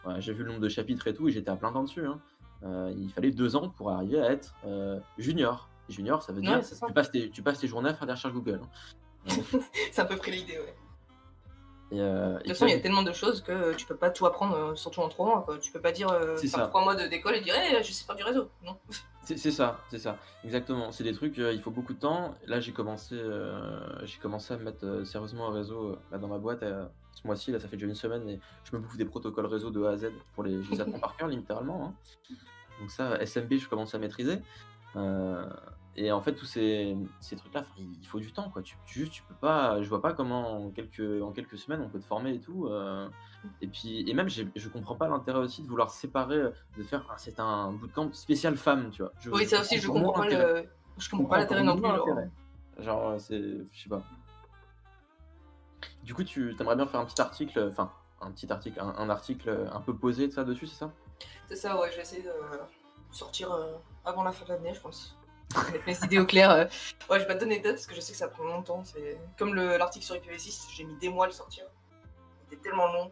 voilà, 0.04 0.20
j'ai 0.20 0.34
vu 0.34 0.44
le 0.44 0.50
nombre 0.50 0.62
de 0.62 0.70
chapitres 0.70 1.08
et 1.08 1.14
tout, 1.14 1.30
et 1.30 1.32
j'étais 1.32 1.50
à 1.52 1.56
plein 1.56 1.72
temps 1.72 1.84
dessus. 1.84 2.06
hein. 2.06 2.20
Il 2.98 3.10
fallait 3.12 3.32
deux 3.32 3.56
ans 3.56 3.70
pour 3.70 3.92
arriver 3.92 4.20
à 4.22 4.30
être 4.32 4.54
junior. 5.18 5.70
Junior, 5.90 6.22
ça 6.22 6.32
veut 6.34 6.42
dire 6.42 6.58
Ouais, 6.58 6.62
ça. 6.64 6.86
tu 6.88 6.94
passes 6.94 7.12
tes 7.12 7.30
tu 7.32 7.42
passes 7.42 7.60
tes 7.60 7.68
journées 7.68 7.90
à 7.90 7.94
faire 7.94 8.08
des 8.08 8.14
recherches 8.14 8.34
Google. 8.34 8.62
hein. 8.64 8.70
C'est 9.92 10.02
à 10.02 10.06
peu 10.06 10.16
près 10.18 10.32
l'idée, 10.32 10.58
ouais. 10.60 10.76
Et, 11.92 12.00
euh, 12.00 12.34
De 12.34 12.38
toute 12.40 12.48
façon, 12.50 12.68
il 12.68 12.72
y 12.72 12.76
a 12.76 12.80
tellement 12.80 13.04
de 13.04 13.12
choses 13.12 13.42
que 13.42 13.74
tu 13.76 13.86
peux 13.86 13.96
pas 13.98 14.10
tout 14.10 14.26
apprendre, 14.26 14.56
euh, 14.56 14.76
surtout 14.76 15.02
en 15.02 15.10
trois 15.10 15.26
mois. 15.26 15.42
Quoi. 15.44 15.58
Tu 15.58 15.72
peux 15.72 15.82
pas 15.82 15.92
dire 15.92 16.10
euh, 16.10 16.38
faire 16.38 16.70
trois 16.70 16.84
mois 16.84 16.96
d'école 16.96 17.36
et 17.36 17.42
dire 17.42 17.54
Eh, 17.58 17.84
je 17.84 17.92
sais 17.92 18.06
faire 18.06 18.16
du 18.16 18.24
réseau. 18.24 18.50
Non. 18.66 18.78
C'est 19.24 19.52
ça, 19.52 19.80
c'est 19.92 20.00
ça, 20.00 20.18
exactement. 20.44 20.92
C'est 20.92 21.04
des 21.04 21.14
trucs, 21.14 21.38
euh, 21.38 21.54
il 21.54 21.62
faut 21.62 21.70
beaucoup 21.70 21.94
de 21.94 22.00
temps. 22.00 22.34
Là, 22.48 22.60
j'ai 22.60 22.72
commencé, 22.74 23.16
j'ai 24.04 24.18
commencé 24.20 24.52
à 24.54 24.58
me 24.58 24.64
mettre 24.64 25.04
sérieusement 25.06 25.48
un 25.50 25.54
réseau 25.54 25.96
dans 26.12 26.28
ma 26.28 26.40
boîte 26.40 26.62
ce 27.14 27.28
mois-ci. 27.28 27.52
Là, 27.52 27.60
ça 27.60 27.68
fait 27.68 27.78
déjà 27.78 27.86
une 27.86 27.94
semaine 27.96 28.28
et 28.28 28.40
je 28.64 28.76
me 28.76 28.82
bouffe 28.82 28.98
des 28.98 29.06
protocoles 29.06 29.46
réseau 29.46 29.70
de 29.70 29.84
A 29.86 29.92
à 29.92 29.98
Z 29.98 30.08
pour 30.34 30.44
les, 30.44 30.62
je 30.64 30.72
les 30.72 30.82
apprends 30.82 31.00
par 31.00 31.16
cœur 31.18 31.28
littéralement. 31.28 31.94
hein. 32.32 32.36
Donc 32.80 32.90
ça, 32.90 33.24
SMB, 33.24 33.54
je 33.60 33.70
commence 33.70 33.94
à 33.94 34.00
maîtriser. 34.00 34.40
Et 35.98 36.12
en 36.12 36.22
fait, 36.22 36.34
tous 36.34 36.46
ces, 36.46 36.96
ces 37.20 37.36
trucs-là, 37.36 37.64
il 37.78 38.08
faut 38.08 38.20
du 38.20 38.32
temps, 38.32 38.50
quoi. 38.50 38.62
Tu, 38.62 38.78
juste, 38.86 39.12
tu 39.12 39.24
peux 39.24 39.36
pas. 39.36 39.82
Je 39.82 39.90
vois 39.90 40.02
pas 40.02 40.14
comment 40.14 40.66
en 40.68 40.70
quelques, 40.72 41.22
en 41.22 41.32
quelques 41.34 41.58
semaines 41.58 41.82
on 41.82 41.90
peut 41.90 42.00
te 42.00 42.06
former 42.06 42.34
et 42.36 42.40
tout. 42.40 42.68
euh. 42.68 43.10
et 43.62 43.68
puis, 43.68 44.10
et 44.10 44.14
même, 44.14 44.30
je 44.30 44.70
comprends 44.70 44.96
pas 44.96 45.10
l'intérêt 45.10 45.40
aussi 45.40 45.64
de 45.64 45.68
vouloir 45.68 45.90
séparer, 45.92 46.36
euh, 46.38 46.52
de 46.78 46.84
faire. 46.84 47.06
ah, 47.10 47.16
c'est 47.18 47.40
un 47.42 47.74
bootcamp 47.74 48.14
spécial 48.14 48.56
femme, 48.56 48.90
tu 48.92 49.02
vois. 49.02 49.12
Je- 49.20 49.30
Oui, 49.32 49.46
ça 49.46 49.60
aussi, 49.62 49.80
je 49.80 49.88
comprends 49.90 50.14
pas 50.14 50.24
l'intérêt. 50.30 50.62
le. 50.64 50.70
Je 50.98 51.10
comprends 51.10 51.26
pas 51.28 51.38
l'intérêt 51.40 51.64
non 51.64 51.76
plus. 51.76 52.84
genre. 52.84 53.10
euh, 53.10 53.20
c'est. 53.20 53.42
Je 53.74 53.84
sais 53.84 53.90
pas. 53.90 54.02
Du 56.04 56.14
coup, 56.14 56.24
tu 56.24 56.56
aimerais 56.60 56.76
bien 56.76 56.86
faire 56.88 57.00
un 57.02 57.06
petit 57.06 57.20
article, 57.22 57.68
enfin, 57.70 57.92
un 58.22 58.32
petit 58.32 58.52
article, 58.52 58.80
un, 58.80 58.94
un 58.98 59.10
article 59.10 59.68
un 59.72 59.82
peu 59.82 59.96
posé 59.96 60.28
de 60.28 60.32
ça 60.32 60.44
dessus, 60.44 60.68
c'est 60.68 60.78
ça? 60.78 60.92
C'est 61.48 61.56
ça, 61.56 61.80
ouais, 61.80 61.90
je 61.92 61.98
vais 61.98 62.02
essayer 62.02 62.24
de 62.24 62.32
sortir 63.12 63.52
euh, 63.52 63.74
avant 64.06 64.24
la 64.24 64.32
fin 64.32 64.46
de 64.46 64.50
l'année, 64.52 64.74
je 64.74 64.80
pense. 64.82 65.18
Mes 65.88 65.98
idées 66.06 66.20
au 66.20 66.26
clair. 66.26 66.50
euh. 66.52 66.66
Ouais, 67.10 67.18
je 67.18 67.20
vais 67.20 67.28
pas 67.28 67.36
te 67.36 67.40
donner 67.42 67.60
de 67.60 67.64
date 67.64 67.74
parce 67.76 67.88
que 67.88 67.96
je 67.96 68.02
sais 68.02 68.12
que 68.14 68.18
ça 68.18 68.28
prend 68.28 68.44
longtemps. 68.44 68.84
C'est 68.84 69.18
comme 69.38 69.54
le- 69.56 69.78
l'article 69.78 70.06
sur 70.06 70.16
IPv6, 70.16 70.68
j'ai 70.74 70.84
mis 70.84 70.96
des 70.96 71.10
mois 71.10 71.26
à 71.26 71.28
le 71.28 71.34
sortir. 71.34 71.66
C'était 72.50 72.62
tellement 72.62 72.92
long. 72.94 73.12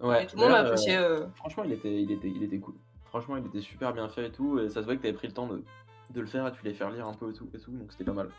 Ouais. 0.00 0.24
Et 0.24 0.26
tout 0.26 0.36
le 0.36 0.42
monde 0.42 0.52
a 0.52 0.54
là, 0.54 0.60
euh, 0.62 0.66
apprécié. 0.66 0.96
euh, 0.96 1.26
franchement, 1.36 1.64
il 1.64 1.72
était, 1.72 1.92
il, 2.02 2.10
était, 2.12 2.28
il 2.28 2.42
était 2.44 2.58
cool. 2.58 2.74
Franchement, 3.06 3.36
il 3.36 3.46
était 3.46 3.60
super 3.60 3.92
bien 3.92 4.08
fait 4.08 4.26
et 4.26 4.32
tout. 4.32 4.58
Et 4.60 4.68
ça 4.68 4.80
se 4.80 4.86
voit 4.86 4.94
que 4.96 5.00
tu 5.00 5.08
avais 5.08 5.16
pris 5.16 5.26
le 5.28 5.34
temps 5.34 5.46
de, 5.46 5.62
de 6.10 6.20
le 6.20 6.26
faire 6.26 6.46
et 6.46 6.52
tu 6.52 6.62
les 6.64 6.74
faire 6.74 6.90
lire 6.90 7.06
un 7.06 7.14
peu 7.14 7.30
et 7.30 7.32
tout, 7.34 7.48
et 7.54 7.58
tout 7.58 7.70
donc 7.72 7.90
c'était 7.92 8.04
pas 8.04 8.12
mal. 8.12 8.30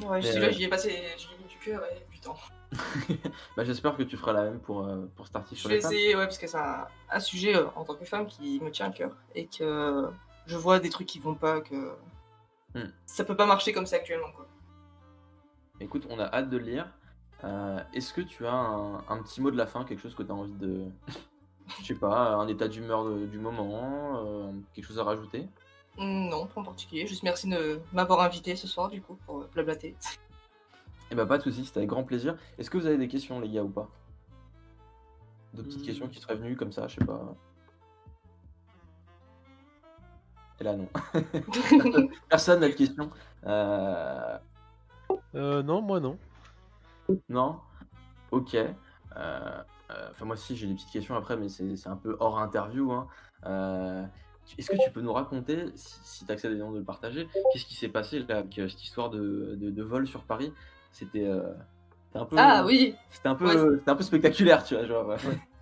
Ouais, 0.00 0.22
celui-là, 0.22 0.46
euh, 0.48 0.52
j'y 0.52 0.64
ai 0.64 0.68
passé, 0.68 0.90
j'y 1.18 1.26
ai 1.34 1.38
mis 1.38 1.44
du 1.44 1.58
cœur 1.58 1.82
et 1.92 2.06
du 2.10 2.18
temps. 2.18 2.36
bah, 3.56 3.64
J'espère 3.64 3.94
que 3.94 4.02
tu 4.02 4.16
feras 4.16 4.32
la 4.32 4.44
même 4.44 4.58
pour, 4.58 4.86
euh, 4.86 5.04
pour 5.16 5.26
cet 5.26 5.36
article 5.36 5.56
Je 5.56 5.60
sur 5.60 5.68
vais 5.70 5.76
essayer, 5.76 6.16
ouais, 6.16 6.24
parce 6.24 6.38
que 6.38 6.46
c'est 6.46 6.56
un, 6.56 6.86
un 7.10 7.20
sujet 7.20 7.54
euh, 7.56 7.66
en 7.76 7.84
tant 7.84 7.94
que 7.94 8.04
femme 8.06 8.26
qui 8.26 8.58
me 8.62 8.70
tient 8.70 8.86
à 8.86 8.90
cœur 8.90 9.10
et 9.34 9.46
que 9.46 10.08
je 10.46 10.56
vois 10.56 10.78
des 10.80 10.90
trucs 10.90 11.06
qui 11.08 11.18
vont 11.18 11.34
pas, 11.34 11.60
que 11.60 11.92
Hmm. 12.74 12.88
ça 13.04 13.24
peut 13.24 13.36
pas 13.36 13.44
marcher 13.46 13.72
comme 13.74 13.84
ça 13.86 13.96
actuellement. 13.96 14.30
Quoi. 14.34 14.46
Écoute, 15.80 16.06
on 16.08 16.18
a 16.18 16.24
hâte 16.24 16.48
de 16.48 16.56
le 16.56 16.64
lire. 16.64 16.88
Euh, 17.44 17.78
Est-ce 17.92 18.14
que 18.14 18.20
tu 18.22 18.46
as 18.46 18.52
un, 18.54 18.98
un 19.08 19.22
petit 19.22 19.40
mot 19.42 19.50
de 19.50 19.56
la 19.58 19.66
fin, 19.66 19.84
quelque 19.84 20.00
chose 20.00 20.14
que 20.14 20.22
tu 20.22 20.30
as 20.30 20.34
envie 20.34 20.54
de. 20.54 20.86
Je 21.80 21.86
sais 21.88 21.94
pas, 21.94 22.34
un 22.34 22.48
état 22.48 22.68
d'humeur 22.68 23.08
du 23.10 23.38
moment, 23.38 24.16
euh, 24.24 24.52
quelque 24.74 24.86
chose 24.86 24.98
à 24.98 25.04
rajouter? 25.04 25.46
Non, 25.98 26.46
pas 26.46 26.60
en 26.60 26.64
particulier. 26.64 27.06
Juste 27.06 27.22
merci 27.22 27.46
de 27.48 27.78
m'avoir 27.92 28.20
invité 28.20 28.56
ce 28.56 28.66
soir, 28.66 28.88
du 28.88 29.02
coup, 29.02 29.16
pour 29.26 29.40
euh, 29.42 29.50
blablater. 29.52 29.94
Eh 31.10 31.14
bah, 31.14 31.26
pas 31.26 31.36
de 31.36 31.42
soucis, 31.42 31.66
c'était 31.66 31.76
avec 31.80 31.90
grand 31.90 32.04
plaisir. 32.04 32.38
Est-ce 32.56 32.70
que 32.70 32.78
vous 32.78 32.86
avez 32.86 32.96
des 32.96 33.06
questions, 33.06 33.38
les 33.38 33.50
gars, 33.50 33.62
ou 33.62 33.68
pas? 33.68 33.86
De 35.52 35.60
petites 35.60 35.82
Hmm. 35.82 35.84
questions 35.84 36.08
qui 36.08 36.20
seraient 36.20 36.36
venues 36.36 36.56
comme 36.56 36.72
ça, 36.72 36.88
je 36.88 36.94
sais 36.98 37.04
pas. 37.04 37.34
Et 40.62 40.64
là, 40.64 40.76
non. 40.76 40.88
Personne 42.28 42.60
n'a 42.60 42.68
de 42.68 42.74
questions. 42.74 43.10
Euh, 43.46 44.38
Euh, 45.34 45.60
non, 45.64 45.82
moi 45.82 45.98
non. 45.98 46.16
Non? 47.28 47.56
Ok. 48.30 48.54
Euh, 48.54 48.68
euh, 49.16 49.62
Enfin, 50.10 50.24
moi 50.24 50.34
aussi, 50.34 50.56
j'ai 50.56 50.68
des 50.68 50.74
petites 50.74 50.90
questions 50.92 51.16
après, 51.16 51.36
mais 51.36 51.48
c'est 51.48 51.88
un 51.88 51.96
peu 51.96 52.16
hors 52.20 52.38
interview. 52.38 52.92
hein. 52.92 53.08
Euh, 53.44 54.04
Est-ce 54.56 54.70
que 54.70 54.76
tu 54.84 54.90
peux 54.92 55.00
nous 55.00 55.12
raconter, 55.12 55.66
si, 55.74 55.98
si 56.04 56.24
tu 56.24 56.30
acceptes 56.30 56.52
évidemment 56.52 56.70
de 56.72 56.78
le 56.78 56.84
partager, 56.84 57.26
qu'est-ce 57.52 57.66
qui 57.66 57.74
s'est 57.74 57.88
passé 57.88 58.20
là, 58.20 58.38
avec 58.38 58.56
euh, 58.60 58.68
cette 58.68 58.84
histoire 58.84 59.10
de, 59.10 59.56
de- 59.56 59.70
de 59.70 59.82
vol 59.82 60.06
sur 60.06 60.22
Paris? 60.22 60.52
C'était 60.92 61.26
euh, 61.26 61.52
un 62.14 62.24
peu. 62.24 62.36
ah 62.38 62.62
oui 62.64 62.94
C'était 63.10 63.28
un, 63.28 63.34
peu- 63.34 63.46
Ouais. 63.46 63.78
c'était 63.78 63.90
un 63.90 63.96
peu 63.96 64.04
spectaculaire, 64.04 64.62
tu 64.62 64.76
vois. 64.76 64.86
Genre, 64.86 65.08
ouais. 65.08 65.16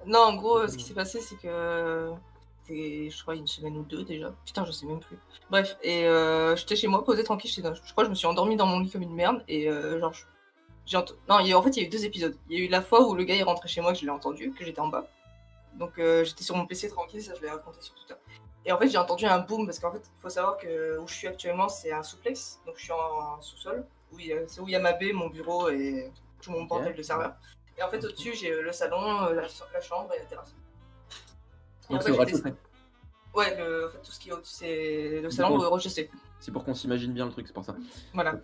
Non, 0.07 0.19
en 0.21 0.37
gros, 0.37 0.69
ce 0.69 0.77
qui 0.77 0.85
s'est 0.85 0.95
passé, 0.95 1.21
c'est 1.21 1.37
que. 1.37 2.11
C'était, 2.63 3.11
je 3.11 3.23
crois, 3.23 3.35
une 3.35 3.47
semaine 3.47 3.77
ou 3.77 3.83
deux 3.83 4.05
déjà. 4.05 4.33
Putain, 4.45 4.65
je 4.65 4.73
sais 4.73 4.87
même 4.87 5.01
plus. 5.01 5.19
Bref, 5.51 5.77
et 5.83 6.07
euh, 6.07 6.55
j'étais 6.57 6.77
chez 6.77 6.87
moi, 6.89 7.05
posée 7.05 7.25
tranquille. 7.25 7.51
j'étais 7.51 7.63
dans- 7.69 7.75
Je 7.75 7.93
crois 7.93 8.05
que 8.05 8.07
je 8.07 8.11
me 8.11 8.15
suis 8.15 8.27
endormie 8.27 8.57
dans 8.57 8.67
mon 8.67 8.81
lit 8.81 8.91
comme 8.91 9.03
une 9.03 9.15
merde. 9.15 9.43
Et 9.49 9.69
euh, 9.69 9.99
genre, 9.99 10.13
j'ai 10.87 10.97
ent- 10.97 11.05
Non, 11.29 11.39
il 11.41 11.49
y 11.49 11.53
a- 11.53 11.59
en 11.59 11.63
fait, 11.63 11.71
il 11.77 11.81
y 11.81 11.85
a 11.85 11.87
eu 11.87 11.91
deux 11.91 12.05
épisodes. 12.05 12.37
Il 12.49 12.59
y 12.59 12.63
a 12.63 12.65
eu 12.67 12.69
la 12.69 12.83
fois 12.83 13.07
où 13.09 13.15
le 13.15 13.25
gars 13.25 13.35
est 13.37 13.43
rentré 13.43 13.69
chez 13.69 13.81
moi, 13.81 13.93
que 13.93 13.99
je 13.99 14.05
l'ai 14.05 14.11
entendu, 14.11 14.53
que 14.53 14.65
j'étais 14.65 14.81
en 14.81 14.89
bas. 14.89 15.07
Donc 15.75 15.99
euh, 15.99 16.25
j'étais 16.25 16.43
sur 16.45 16.57
mon 16.57 16.67
PC 16.67 16.89
tranquille, 16.89 17.23
ça 17.23 17.33
je 17.37 17.43
l'ai 17.43 17.51
raconté 17.51 17.81
sur 17.81 17.95
Twitter. 17.95 18.15
Et 18.67 18.73
en 18.73 18.79
fait, 18.79 18.89
j'ai 18.89 18.99
entendu 18.99 19.25
un 19.25 19.39
boom 19.39 19.65
parce 19.67 19.79
qu'en 19.79 19.93
fait, 19.93 20.03
il 20.05 20.21
faut 20.21 20.29
savoir 20.29 20.59
que 20.59 20.99
où 20.99 21.07
je 21.09 21.15
suis 21.15 21.29
actuellement, 21.29 21.69
c'est 21.69 21.93
un 21.93 22.03
souplex. 22.03 22.61
Donc 22.67 22.75
je 22.77 22.83
suis 22.83 22.93
en, 22.93 22.97
en 23.37 23.41
sous-sol. 23.41 23.87
C'est 24.49 24.61
où 24.61 24.67
il 24.69 24.73
y 24.73 24.77
a 24.77 24.81
ma 24.81 24.93
baie, 24.93 25.13
mon 25.13 25.29
bureau 25.29 25.69
et 25.71 26.11
tout 26.43 26.51
mon 26.51 26.65
bordel 26.65 26.95
de 26.95 27.03
serveur. 27.03 27.35
Et 27.79 27.83
en 27.83 27.89
fait, 27.89 28.05
au-dessus, 28.05 28.35
j'ai 28.35 28.61
le 28.61 28.73
salon, 28.73 29.31
la, 29.31 29.43
la 29.73 29.81
chambre 29.81 30.13
et 30.15 30.19
la 30.19 30.25
terrasse. 30.27 30.55
Donc, 31.91 32.03
c'est 32.03 32.11
au 32.11 32.17
rez-de-chaussée. 32.17 32.55
Ouais, 33.35 33.57
le, 33.57 33.87
en 33.87 33.89
fait, 33.91 33.99
tout 33.99 34.13
ce 34.13 34.19
qui 34.19 34.31
est 34.31 34.33
au-dessus, 34.33 34.55
c'est 34.55 35.21
le 35.21 35.31
salon 35.31 35.57
au 35.57 35.71
rez-de-chaussée. 35.71 36.11
C'est 36.41 36.53
pour 36.53 36.65
qu'on 36.65 36.75
s'imagine 36.75 37.13
bien 37.13 37.27
le 37.27 37.33
truc, 37.33 37.47
c'est 37.47 37.53
pour 37.53 37.65
ça. 37.65 37.77
Voilà. 38.15 38.35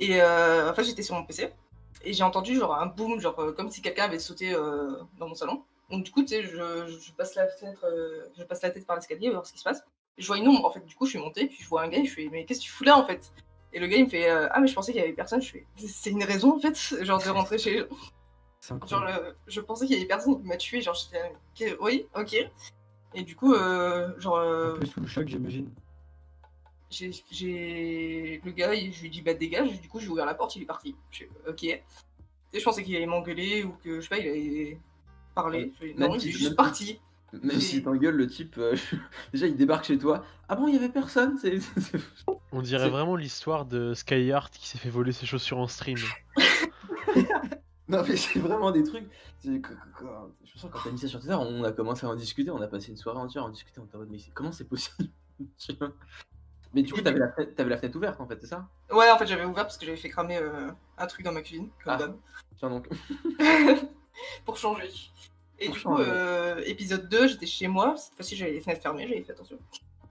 Et 0.00 0.20
euh, 0.20 0.70
en 0.70 0.74
fait, 0.74 0.84
j'étais 0.84 1.02
sur 1.02 1.14
mon 1.14 1.24
PC 1.24 1.52
et 2.02 2.12
j'ai 2.12 2.24
entendu 2.24 2.56
genre 2.56 2.74
un 2.74 2.86
boom, 2.86 3.20
genre 3.20 3.38
euh, 3.38 3.52
comme 3.52 3.70
si 3.70 3.80
quelqu'un 3.80 4.04
avait 4.04 4.18
sauté 4.18 4.52
euh, 4.52 4.96
dans 5.18 5.28
mon 5.28 5.34
salon. 5.34 5.62
Donc 5.90 6.04
du 6.04 6.10
coup, 6.10 6.22
tu 6.22 6.28
sais, 6.28 6.42
je, 6.42 6.86
je 6.86 7.12
passe 7.12 7.34
la 7.34 7.46
fenêtre, 7.46 7.84
euh, 7.84 8.26
je 8.36 8.42
passe 8.44 8.62
la 8.62 8.70
tête 8.70 8.86
par 8.86 8.96
l'escalier 8.96 9.30
voir 9.30 9.46
ce 9.46 9.52
qui 9.52 9.58
se 9.58 9.64
passe. 9.64 9.84
Je 10.16 10.26
vois 10.26 10.38
une 10.38 10.48
ombre 10.48 10.64
en 10.64 10.70
fait. 10.70 10.84
Du 10.84 10.94
coup, 10.94 11.04
je 11.06 11.10
suis 11.10 11.18
montée, 11.18 11.46
puis 11.46 11.58
je 11.60 11.68
vois 11.68 11.82
un 11.82 11.88
gars, 11.88 11.98
et 11.98 12.04
je 12.04 12.12
fais 12.12 12.28
mais 12.30 12.44
qu'est-ce 12.44 12.60
que 12.60 12.64
tu 12.64 12.70
fous 12.70 12.84
là 12.84 12.96
en 12.98 13.06
fait? 13.06 13.32
Et 13.72 13.80
le 13.80 13.86
gars 13.86 13.96
il 13.96 14.04
me 14.04 14.10
fait 14.10 14.30
euh, 14.30 14.48
ah 14.50 14.60
mais 14.60 14.68
je 14.68 14.74
pensais 14.74 14.92
qu'il 14.92 15.00
y 15.00 15.04
avait 15.04 15.12
personne. 15.12 15.42
Je 15.42 15.50
fais 15.50 15.66
c'est 15.76 16.10
une 16.10 16.24
raison 16.24 16.56
en 16.56 16.58
fait, 16.58 16.74
genre 17.04 17.22
de 17.22 17.28
rentrer 17.28 17.58
chez. 17.58 17.84
Genre 18.88 19.04
le- 19.04 19.34
je 19.46 19.60
pensais 19.60 19.86
qu'il 19.86 19.94
y 19.96 19.98
avait 19.98 20.06
personne 20.08 20.40
qui 20.40 20.46
m'a 20.46 20.56
tué. 20.56 20.80
Genre 20.80 20.94
j'étais 21.56 21.76
oui 21.80 22.06
ok. 22.14 22.36
Et 23.16 23.22
du 23.22 23.36
coup, 23.36 23.54
euh, 23.54 24.12
genre 24.18 24.36
euh, 24.38 24.74
Un 24.74 24.78
peu 24.80 24.86
sous 24.86 25.00
le 25.00 25.06
choc, 25.06 25.28
j'imagine. 25.28 25.70
j'ai 26.90 27.10
j'ai- 27.30 28.40
le 28.44 28.50
gars, 28.52 28.74
je 28.74 29.00
lui 29.02 29.10
dis 29.10 29.22
bah 29.22 29.34
dégage, 29.34 29.80
du 29.80 29.88
coup 29.88 30.00
j'ai 30.00 30.08
ouvert 30.08 30.26
la 30.26 30.34
porte, 30.34 30.56
il 30.56 30.62
est 30.62 30.66
parti. 30.66 30.94
Je 31.10 31.24
ok. 31.48 31.60
Sais, 31.60 31.82
je 32.54 32.62
pensais 32.64 32.82
qu'il 32.84 32.94
allait 32.96 33.06
m'engueuler 33.06 33.64
ou 33.64 33.72
que 33.82 33.96
je 33.96 34.00
sais 34.02 34.08
pas, 34.08 34.18
il 34.18 34.28
allait 34.28 34.78
parler. 35.34 35.72
Même 35.80 35.94
non, 35.98 36.14
il 36.16 36.28
est 36.28 36.32
juste 36.32 36.56
parti. 36.56 37.00
Même 37.42 37.56
Et- 37.56 37.60
si 37.60 37.82
t'engueules 37.82 38.14
le 38.16 38.28
type, 38.28 38.56
euh, 38.58 38.76
déjà 39.32 39.46
il 39.48 39.56
débarque 39.56 39.84
chez 39.86 39.98
toi. 39.98 40.24
Ah 40.48 40.54
bon, 40.56 40.68
il 40.68 40.74
y 40.74 40.78
avait 40.78 40.88
personne? 40.88 41.36
On 42.52 42.62
dirait 42.62 42.88
vraiment 42.88 43.16
l'histoire 43.16 43.64
de 43.64 43.92
Skyheart 43.94 44.54
qui 44.56 44.68
s'est 44.68 44.78
fait 44.78 44.88
voler 44.90 45.10
ses 45.12 45.26
chaussures 45.26 45.58
en 45.58 45.66
stream. 45.66 45.98
Non 47.88 48.02
mais 48.08 48.16
c'est 48.16 48.38
vraiment 48.38 48.70
des 48.70 48.82
trucs. 48.82 49.08
que- 49.42 49.58
que- 49.58 49.68
que- 49.68 50.04
Je 50.44 50.52
me 50.54 50.58
sens 50.58 50.70
quand 50.72 50.78
t'as 50.84 50.90
mis 50.90 50.98
ça 50.98 51.06
sur 51.08 51.20
Twitter, 51.20 51.34
on 51.34 51.62
a 51.64 51.72
commencé 51.72 52.06
à 52.06 52.08
en 52.08 52.14
discuter, 52.14 52.50
on 52.50 52.60
a 52.62 52.66
passé 52.66 52.90
une 52.90 52.96
soirée 52.96 53.18
entière 53.18 53.42
à 53.42 53.46
en 53.46 53.50
discuter, 53.50 53.80
on 53.80 53.98
mode 53.98 54.08
mais 54.10 54.18
comment 54.32 54.52
c'est 54.52 54.64
possible? 54.64 55.08
Mais 56.72 56.82
du 56.82 56.92
coup 56.92 57.00
t'avais 57.02 57.18
la, 57.20 57.28
fenêtre- 57.28 57.54
t'avais 57.54 57.70
la 57.70 57.76
fenêtre 57.76 57.96
ouverte 57.96 58.20
en 58.20 58.26
fait, 58.26 58.38
c'est 58.40 58.48
ça? 58.48 58.66
Ouais, 58.90 59.08
en 59.10 59.16
fait 59.18 59.26
j'avais 59.26 59.44
ouvert 59.44 59.64
parce 59.64 59.76
que 59.78 59.84
j'avais 59.86 59.96
fait 59.98 60.08
cramer 60.08 60.38
euh, 60.38 60.70
un 60.98 61.06
truc 61.06 61.24
dans 61.24 61.30
ma 61.32 61.42
cuisine, 61.42 61.68
comme 61.84 61.92
Ah. 61.92 61.96
d'hab. 61.98 62.16
Tiens 62.56 62.70
donc. 62.70 62.88
pour 64.44 64.56
changer. 64.56 64.90
Et 65.60 65.66
Pour 65.66 65.74
du 65.76 65.82
coup, 65.82 65.98
euh, 65.98 66.60
épisode 66.66 67.08
2, 67.08 67.28
j'étais 67.28 67.46
chez 67.46 67.68
moi. 67.68 67.96
Cette 67.96 68.14
fois-ci, 68.14 68.34
j'avais 68.34 68.52
les 68.52 68.60
fenêtres 68.60 68.82
fermées, 68.82 69.06
j'avais 69.06 69.22
fait 69.22 69.32
attention. 69.32 69.56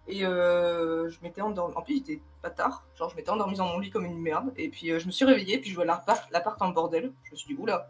Et 0.08 0.26
euh, 0.26 1.10
je 1.10 1.18
m'étais 1.22 1.42
endormie. 1.42 1.74
En 1.76 1.82
plus, 1.82 1.96
il 1.96 2.00
était 2.02 2.22
pas 2.42 2.50
tard. 2.50 2.86
Genre, 2.96 3.10
je 3.10 3.16
m'étais 3.16 3.30
endormie 3.30 3.56
dans 3.56 3.68
mon 3.68 3.80
lit 3.80 3.90
comme 3.90 4.06
une 4.06 4.20
merde. 4.20 4.52
Et 4.58 4.70
puis, 4.70 4.92
euh, 4.92 5.00
je 5.00 5.06
me 5.06 5.12
suis 5.12 5.24
réveillée, 5.26 5.60
puis 5.60 5.70
je 5.70 5.76
vois 5.76 5.86
l'appart 5.86 6.30
l'appart 6.32 6.62
en 6.62 6.70
bordel. 6.70 7.14
Je 7.24 7.32
me 7.32 7.36
suis 7.38 7.56
dit, 7.56 7.62
oula. 7.62 7.88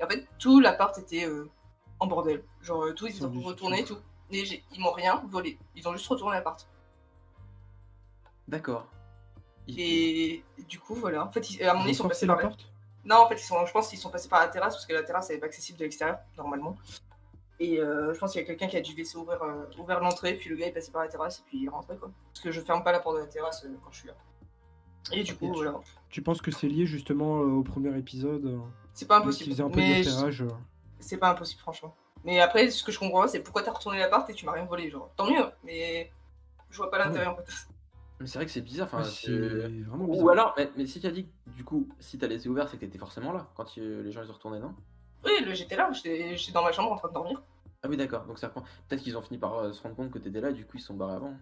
Et 0.00 0.04
en 0.04 0.08
fait, 0.08 0.26
tout 0.38 0.58
l'appart 0.60 0.96
était 0.98 1.26
euh, 1.26 1.48
en 2.00 2.06
bordel. 2.08 2.42
Genre, 2.60 2.82
euh, 2.86 2.92
tout, 2.92 3.06
ils 3.06 3.24
ont 3.24 3.30
retourné 3.40 3.80
et 3.80 3.84
tout. 3.84 3.98
Et 4.30 4.42
ils 4.72 4.80
m'ont 4.80 4.90
rien 4.90 5.22
volé. 5.28 5.58
Ils 5.76 5.86
ont 5.88 5.92
juste 5.92 6.08
retourné 6.08 6.34
l'appart. 6.36 6.66
D'accord. 8.48 8.86
Et 9.68 10.42
du 10.68 10.78
coup, 10.80 10.94
voilà. 10.94 11.24
En 11.24 11.30
fait, 11.30 11.50
ils- 11.50 11.62
à 11.64 11.74
mon 11.74 11.80
avis, 11.82 11.92
ils 11.92 11.94
sont 11.94 12.08
passés 12.08 12.26
par 12.26 12.36
la... 12.36 12.42
porte 12.48 12.68
Non, 13.04 13.16
en 13.16 13.28
fait, 13.28 13.36
ils 13.36 13.38
sont, 13.44 13.64
je 13.64 13.72
pense 13.72 13.88
qu'ils 13.88 13.98
sont 13.98 14.10
passés 14.10 14.28
par 14.28 14.40
la 14.40 14.48
terrasse 14.48 14.74
parce 14.74 14.86
que 14.86 14.92
la 14.92 15.02
terrasse 15.04 15.30
n'est 15.30 15.38
pas 15.38 15.46
accessible 15.46 15.78
de 15.78 15.84
l'extérieur, 15.84 16.18
normalement. 16.36 16.76
Et 17.64 17.80
euh, 17.80 18.12
je 18.12 18.18
pense 18.18 18.32
qu'il 18.32 18.40
y 18.40 18.44
a 18.44 18.46
quelqu'un 18.46 18.66
qui 18.66 18.76
a 18.76 18.80
dû 18.80 18.94
laisser 18.94 19.16
ouvrir, 19.16 19.42
euh, 19.42 19.64
ouvert 19.78 20.00
l'entrée, 20.00 20.34
puis 20.34 20.50
le 20.50 20.56
gars 20.56 20.66
est 20.66 20.72
passé 20.72 20.90
par 20.92 21.02
la 21.02 21.08
terrasse 21.08 21.38
et 21.38 21.42
puis 21.46 21.58
il 21.58 21.64
est 21.66 21.68
rentré, 21.70 21.96
quoi. 21.96 22.10
Parce 22.32 22.40
que 22.42 22.50
je 22.50 22.60
ferme 22.60 22.82
pas 22.84 22.92
la 22.92 23.00
porte 23.00 23.16
de 23.16 23.20
la 23.22 23.26
terrasse 23.26 23.64
euh, 23.64 23.74
quand 23.82 23.90
je 23.92 23.98
suis 24.00 24.08
là. 24.08 24.14
Et 25.12 25.22
du 25.22 25.34
coup, 25.36 25.46
tu- 25.46 25.52
voilà. 25.52 25.80
Tu 26.10 26.22
penses 26.22 26.40
que 26.42 26.50
c'est 26.50 26.68
lié 26.68 26.86
justement 26.86 27.40
euh, 27.40 27.46
au 27.46 27.62
premier 27.62 27.96
épisode 27.98 28.44
euh, 28.46 28.58
C'est 28.92 29.06
pas 29.06 29.18
impossible. 29.18 29.52
un 29.62 29.70
peu 29.70 29.76
mais 29.76 30.02
je- 30.02 30.10
c'est 31.00 31.16
pas 31.18 31.30
impossible, 31.30 31.60
franchement. 31.60 31.94
Mais 32.24 32.40
après, 32.40 32.70
ce 32.70 32.82
que 32.82 32.90
je 32.92 32.98
comprends 32.98 33.22
pas, 33.22 33.28
c'est 33.28 33.40
pourquoi 33.40 33.62
t'as 33.62 33.72
retourné 33.72 33.98
l'appart 33.98 34.28
et 34.30 34.34
tu 34.34 34.46
m'as 34.46 34.52
rien 34.52 34.64
volé, 34.64 34.90
genre. 34.90 35.10
Tant 35.16 35.30
mieux, 35.30 35.44
mais 35.62 36.10
je 36.70 36.76
vois 36.76 36.90
pas 36.90 36.98
l'intérêt 36.98 37.26
en 37.26 37.36
fait. 37.36 37.46
Mais 38.20 38.26
c'est 38.26 38.38
vrai 38.38 38.46
que 38.46 38.52
c'est 38.52 38.60
bizarre. 38.62 38.86
Enfin, 38.86 39.02
ouais, 39.02 39.82
vraiment 39.86 40.04
bizarre. 40.04 40.24
Ou 40.24 40.28
alors, 40.30 40.54
mais, 40.56 40.70
mais 40.76 40.86
si 40.86 41.00
tu 41.00 41.06
as 41.06 41.10
dit 41.10 41.26
que, 41.26 41.50
du 41.50 41.64
coup, 41.64 41.88
si 42.00 42.16
t'as 42.18 42.26
laissé 42.28 42.48
ouvert, 42.48 42.68
c'est 42.68 42.76
que 42.76 42.84
t'étais 42.84 42.98
forcément 42.98 43.32
là 43.32 43.46
quand 43.56 43.76
les 43.76 44.12
gens 44.12 44.22
ils 44.22 44.30
ont 44.30 44.34
retourné, 44.34 44.58
non? 44.60 44.74
Oui, 45.24 45.32
j'étais 45.52 45.76
là, 45.76 45.90
j'étais 45.92 46.36
dans 46.52 46.62
ma 46.62 46.70
chambre 46.72 46.92
en 46.92 46.96
train 46.96 47.08
de 47.08 47.14
dormir. 47.14 47.42
Ah 47.84 47.88
oui, 47.88 47.96
d'accord. 47.96 48.24
Donc 48.24 48.38
ça 48.38 48.48
reprend. 48.48 48.62
Peut-être 48.88 49.02
qu'ils 49.02 49.16
ont 49.16 49.22
fini 49.22 49.38
par 49.38 49.54
euh, 49.58 49.72
se 49.72 49.82
rendre 49.82 49.94
compte 49.94 50.10
que 50.10 50.18
t'étais 50.18 50.40
là, 50.40 50.50
et 50.50 50.54
du 50.54 50.64
coup 50.64 50.78
ils 50.78 50.80
se 50.80 50.86
sont 50.86 50.94
barrés 50.94 51.14
avant. 51.14 51.34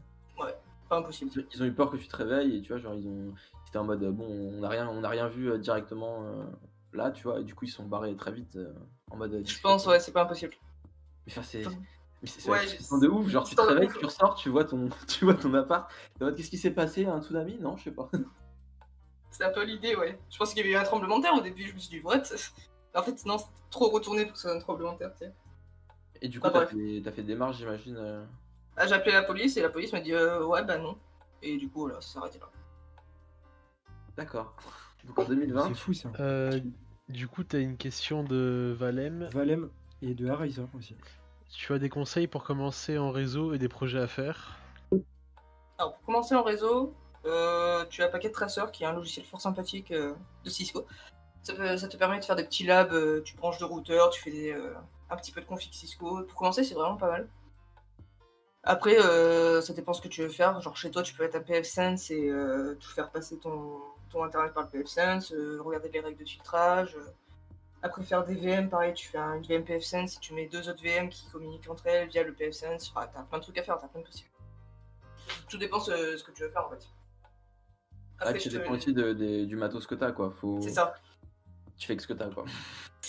Pas 0.88 0.98
impossible. 0.98 1.30
Ils- 1.36 1.46
Ils 1.54 1.62
ont 1.62 1.66
eu 1.66 1.72
peur 1.72 1.90
que 1.90 1.96
tu 1.96 2.08
te 2.08 2.16
réveilles 2.16 2.56
et 2.56 2.60
tu 2.62 2.68
vois, 2.72 2.78
genre 2.78 2.94
ils 2.94 3.06
ont. 3.06 3.32
C'était 3.64 3.78
en 3.78 3.84
mode 3.84 4.02
euh, 4.02 4.10
bon, 4.10 4.26
on 4.26 4.60
n'a 4.60 4.68
rien, 4.68 4.88
on 4.88 5.02
a 5.04 5.08
rien 5.08 5.28
vu 5.28 5.50
euh, 5.50 5.56
directement 5.58 6.24
euh, 6.24 6.44
là, 6.92 7.10
tu 7.12 7.22
vois, 7.22 7.40
et 7.40 7.44
du 7.44 7.54
coup 7.54 7.64
ils 7.64 7.68
se 7.68 7.76
sont 7.76 7.86
barrés 7.86 8.14
très 8.16 8.32
vite 8.32 8.58
en 9.10 9.16
mode. 9.16 9.46
Je 9.46 9.60
pense, 9.60 9.86
ouais, 9.86 10.00
c'est 10.00 10.12
pas 10.12 10.24
impossible. 10.24 10.54
Mais 11.26 11.32
enfin, 11.32 11.42
c'est. 11.42 11.62
Mais 12.20 12.28
c'est 12.28 12.48
ouais, 12.50 12.58
ouais, 12.58 12.66
je- 12.66 13.00
de 13.00 13.08
ouf, 13.08 13.28
genre 13.28 13.44
tu 13.44 13.54
te 13.56 13.60
réveilles, 13.62 13.88
tu 13.88 14.04
ressors, 14.04 14.34
tu 14.34 14.48
vois 14.50 14.64
ton, 14.64 14.88
tu 15.08 15.24
vois 15.24 15.34
ton 15.34 15.54
appart, 15.54 15.90
qu'est-ce 16.18 16.50
qui 16.50 16.58
s'est 16.58 16.70
passé, 16.72 17.06
un 17.06 17.22
tsunami? 17.22 17.58
Non, 17.58 17.76
je 17.76 17.84
sais 17.84 17.90
pas. 17.92 18.10
C'est 19.30 19.44
un 19.44 19.50
peu 19.50 19.64
l'idée, 19.64 19.96
ouais. 19.96 20.18
Je 20.30 20.36
pense 20.36 20.50
qu'il 20.50 20.58
y 20.58 20.60
avait 20.60 20.72
eu 20.72 20.76
un 20.76 20.84
tremblement 20.84 21.16
de 21.18 21.22
terre 21.22 21.34
au 21.34 21.40
début, 21.40 21.66
je 21.66 21.72
me 21.72 21.78
suis 21.78 21.88
dit, 21.88 22.00
what? 22.04 22.22
En 22.94 23.02
fait, 23.02 23.24
non, 23.24 23.38
c'est 23.38 23.46
trop 23.70 23.88
retourné 23.88 24.24
pour 24.24 24.34
que 24.34 24.38
ce 24.38 24.46
soit 24.46 24.54
un 24.56 24.60
tremblement 24.60 24.92
de 24.92 24.98
terre, 24.98 25.12
tu 25.14 25.24
sais. 25.24 25.32
Et 26.22 26.28
du 26.28 26.40
coup, 26.40 26.46
Ah, 26.48 26.52
t'as 26.52 26.66
fait, 26.66 27.02
t'as 27.04 27.10
fait 27.12 27.22
des 27.22 27.32
démarches, 27.34 27.56
j'imagine. 27.58 27.96
euh. 27.98 28.24
Ah, 28.76 28.86
j'ai 28.86 28.94
appelé 28.94 29.12
la 29.12 29.24
police 29.24 29.56
et 29.56 29.62
la 29.62 29.68
police 29.68 29.92
m'a 29.92 30.00
dit, 30.00 30.14
euh, 30.14 30.44
ouais, 30.46 30.64
bah 30.64 30.78
non. 30.78 30.96
Et 31.42 31.56
du 31.58 31.68
coup, 31.68 31.80
voilà, 31.80 32.00
ça 32.00 32.12
s'est 32.12 32.18
arrêté 32.18 32.38
là. 32.38 32.48
D'accord. 34.16 34.54
Donc 35.04 35.18
en 35.18 35.24
2020, 35.24 35.68
C'est 35.68 35.74
fou 35.74 35.92
ça. 35.92 36.10
Euh, 36.20 36.60
Du 37.08 37.26
coup, 37.28 37.42
t'as 37.44 37.58
une 37.58 37.76
question 37.76 38.22
de 38.22 38.74
Valem. 38.78 39.28
Valem 39.32 39.68
et 40.00 40.14
de 40.14 40.28
Ariza 40.28 40.62
aussi. 40.78 40.96
Tu 41.50 41.72
as 41.72 41.78
des 41.78 41.88
conseils 41.88 42.28
pour 42.28 42.44
commencer 42.44 42.96
en 42.98 43.10
réseau 43.10 43.52
et 43.52 43.58
des 43.58 43.68
projets 43.68 43.98
à 44.00 44.06
faire? 44.06 44.56
Alors, 45.78 45.94
pour 45.96 46.06
commencer 46.06 46.34
en 46.34 46.42
réseau, 46.42 46.94
euh, 47.26 47.84
tu 47.90 48.02
as 48.02 48.08
Packet 48.08 48.32
Tracer 48.32 48.62
qui 48.72 48.84
est 48.84 48.86
un 48.86 48.92
logiciel 48.92 49.26
fort 49.26 49.40
sympathique 49.40 49.90
euh, 49.90 50.14
de 50.44 50.50
Cisco. 50.50 50.86
Ça, 51.42 51.54
te 51.54 51.96
permet 51.96 52.20
de 52.20 52.24
faire 52.24 52.36
des 52.36 52.44
petits 52.44 52.64
labs, 52.64 52.92
euh, 52.92 53.20
tu 53.22 53.34
branches 53.36 53.58
de 53.58 53.64
routeur, 53.64 54.10
tu 54.10 54.22
fais 54.22 54.30
des, 54.30 54.52
euh, 54.52 54.72
un 55.12 55.16
petit 55.16 55.32
peu 55.32 55.40
de 55.40 55.46
config 55.46 55.72
Cisco. 55.72 56.22
Pour 56.24 56.38
commencer, 56.38 56.64
c'est 56.64 56.74
vraiment 56.74 56.96
pas 56.96 57.08
mal. 57.10 57.28
Après, 58.64 58.96
euh, 58.98 59.60
ça 59.60 59.72
dépend 59.72 59.92
ce 59.92 60.00
que 60.00 60.08
tu 60.08 60.22
veux 60.22 60.28
faire. 60.28 60.60
Genre 60.60 60.76
chez 60.76 60.90
toi, 60.90 61.02
tu 61.02 61.14
peux 61.14 61.24
être 61.24 61.34
un 61.34 61.40
PFSense 61.40 62.10
et 62.10 62.28
euh, 62.28 62.76
tout 62.78 62.90
faire 62.90 63.10
passer 63.10 63.38
ton, 63.38 63.80
ton 64.10 64.22
internet 64.22 64.52
par 64.54 64.64
le 64.64 64.68
PFSense, 64.68 65.32
euh, 65.32 65.60
regarder 65.62 65.88
les 65.90 66.00
règles 66.00 66.18
de 66.20 66.24
filtrage. 66.28 66.96
Après, 67.82 68.04
faire 68.04 68.24
des 68.24 68.36
VM, 68.36 68.68
pareil, 68.70 68.94
tu 68.94 69.08
fais 69.08 69.18
un- 69.18 69.34
une 69.34 69.42
VM 69.42 69.64
PFSense, 69.64 70.20
tu 70.20 70.34
mets 70.34 70.46
deux 70.46 70.68
autres 70.68 70.80
VM 70.82 71.08
qui 71.08 71.26
communiquent 71.30 71.68
entre 71.68 71.88
elles 71.88 72.08
via 72.08 72.22
le 72.22 72.32
PFSense. 72.32 72.92
Enfin, 72.94 73.08
t'as 73.12 73.22
plein 73.24 73.38
de 73.38 73.42
trucs 73.42 73.58
à 73.58 73.62
faire, 73.64 73.76
t'as 73.80 73.88
plein 73.88 74.00
de 74.00 74.06
possibles. 74.06 74.30
Tout 75.48 75.58
dépend 75.58 75.80
ce, 75.80 76.16
ce 76.16 76.22
que 76.22 76.30
tu 76.30 76.42
veux 76.44 76.48
faire 76.50 76.66
en 76.66 76.70
fait. 76.70 76.86
Ah, 78.20 78.32
tu 78.34 78.48
dépends 78.48 78.74
aussi 78.74 78.92
de- 78.94 79.44
du 79.44 79.56
matos 79.56 79.84
que 79.88 79.96
t'as, 79.96 80.12
quoi. 80.12 80.30
Faut... 80.30 80.60
C'est 80.62 80.70
ça, 80.70 80.94
Tu 81.76 81.88
fais 81.88 81.96
que 81.96 82.02
ce 82.02 82.06
que 82.06 82.12
t'as, 82.12 82.30
quoi. 82.30 82.44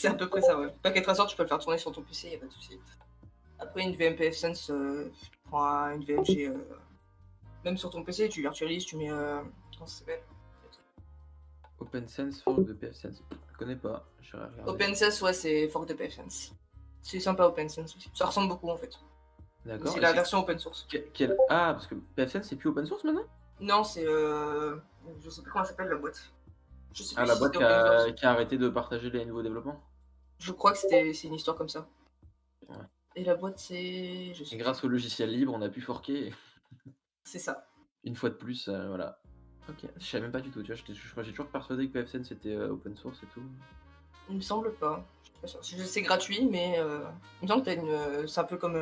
C'est 0.03 0.13
à 0.13 0.13
peu 0.15 0.27
près 0.29 0.41
ça, 0.41 0.59
ouais. 0.59 0.73
Packet 0.81 1.01
Tracer, 1.03 1.23
tu 1.27 1.35
peux 1.35 1.43
le 1.43 1.49
faire 1.49 1.59
tourner 1.59 1.77
sur 1.77 1.91
ton 1.91 2.01
PC, 2.01 2.29
y 2.29 2.35
a 2.35 2.37
pas 2.39 2.45
de 2.45 2.51
souci. 2.51 2.79
Après, 3.59 3.81
une 3.83 3.95
VM 3.95 4.15
PFSense, 4.15 4.69
euh, 4.69 5.09
tu 5.21 5.29
prends 5.49 5.63
un- 5.65 5.95
une 5.95 6.03
VM 6.05 6.25
chez. 6.25 6.47
euh, 6.47 6.57
Même 7.65 7.77
sur 7.77 7.89
ton 7.89 8.03
PC, 8.03 8.27
tu 8.29 8.41
virtualises, 8.41 8.85
tu 8.85 8.97
mets. 8.97 9.09
euh, 9.11 9.41
Comment 9.77 9.87
ça 9.87 9.99
s'appelle? 9.99 10.21
OpenSense, 11.79 12.41
fork 12.41 12.65
de 12.65 12.73
PFSense. 12.73 13.23
Je 13.51 13.57
connais 13.57 13.75
pas, 13.75 14.05
j'irai 14.21 14.43
regarder. 14.45 15.21
Ouais, 15.21 15.33
c'est 15.33 15.67
fork 15.67 15.87
de 15.87 15.93
PFSense. 15.93 16.53
C'est 17.01 17.19
sympa 17.19 17.45
OpenSense 17.45 17.95
aussi. 17.95 18.09
Ça 18.13 18.25
ressemble 18.25 18.49
beaucoup 18.49 18.69
en 18.69 18.77
fait. 18.77 18.97
D'accord. 19.65 19.93
C'est 19.93 19.99
la 19.99 20.13
version 20.13 20.39
open 20.39 20.59
source. 20.59 20.85
que- 20.91 20.97
quel- 21.13 21.37
Ah, 21.49 21.71
parce 21.73 21.87
que 21.87 21.95
PFSense, 22.15 22.47
c'est 22.47 22.55
plus 22.55 22.69
open 22.69 22.85
source 22.85 23.03
maintenant? 23.03 23.23
Non, 23.59 23.83
c'est. 23.83 24.05
Euh... 24.05 24.77
Je 25.21 25.29
sais 25.29 25.41
plus 25.41 25.51
comment 25.51 25.63
elle 25.63 25.69
s'appelle 25.69 25.89
la 25.89 25.95
boîte. 25.95 26.31
Je 26.93 27.03
sais 27.03 27.15
plus 27.15 27.21
Ah, 27.21 27.25
la 27.25 27.33
si 27.33 27.39
boîte 27.39 27.55
open 27.55 27.67
a, 27.67 28.11
qui 28.11 28.25
a 28.25 28.31
arrêté 28.31 28.57
de 28.57 28.69
partager 28.69 29.09
les 29.09 29.25
nouveaux 29.25 29.41
développements? 29.43 29.81
Je 30.39 30.51
crois 30.51 30.71
que 30.73 30.77
c'était 30.77 31.13
c'est 31.13 31.27
une 31.27 31.35
histoire 31.35 31.55
comme 31.57 31.69
ça. 31.69 31.87
Ouais. 32.69 32.75
Et 33.15 33.23
la 33.23 33.35
boîte, 33.35 33.57
c'est. 33.59 34.33
Je 34.33 34.43
sais 34.43 34.55
Et 34.55 34.57
grâce 34.57 34.83
au 34.83 34.87
logiciel 34.87 35.29
libre, 35.31 35.53
on 35.55 35.61
a 35.61 35.69
pu 35.69 35.81
forquer. 35.81 36.31
plus. 36.77 36.91
C'est 37.25 37.39
ça. 37.39 37.67
Une 38.03 38.15
fois 38.15 38.29
de 38.29 38.35
plus, 38.35 38.67
euh, 38.67 38.87
voilà. 38.87 39.19
Ok, 39.69 39.85
je 39.97 40.05
savais 40.05 40.23
même 40.23 40.31
pas 40.33 40.41
du 40.41 40.51
tout, 40.51 40.61
tu 40.61 40.73
vois, 40.73 40.75
je- 40.75 41.23
j'ai 41.23 41.29
toujours 41.31 41.47
persuadé 41.47 41.87
que 41.87 41.93
PFSense 41.93 42.27
c'était 42.27 42.53
euh, 42.53 42.67
open 42.73 42.97
source 42.97 43.23
et 43.23 43.27
tout. 43.27 43.41
Il 44.29 44.35
me 44.35 44.41
semble 44.41 44.73
pas. 44.73 45.05
Je 45.23 45.29
suis 45.29 45.39
pas 45.39 45.47
sûre. 45.47 45.59
C'est- 45.63 45.85
C'est 45.85 46.01
gratuit, 46.01 46.45
mais 46.51 46.75
euh, 46.79 46.99
il 47.41 47.45
me 47.45 47.47
semble 47.47 47.61
que 47.63 47.69
t'as 47.69 47.75
une. 47.75 47.87
euh, 47.89 48.27
C'est 48.27 48.41
un 48.41 48.43
peu 48.43 48.57
comme 48.57 48.75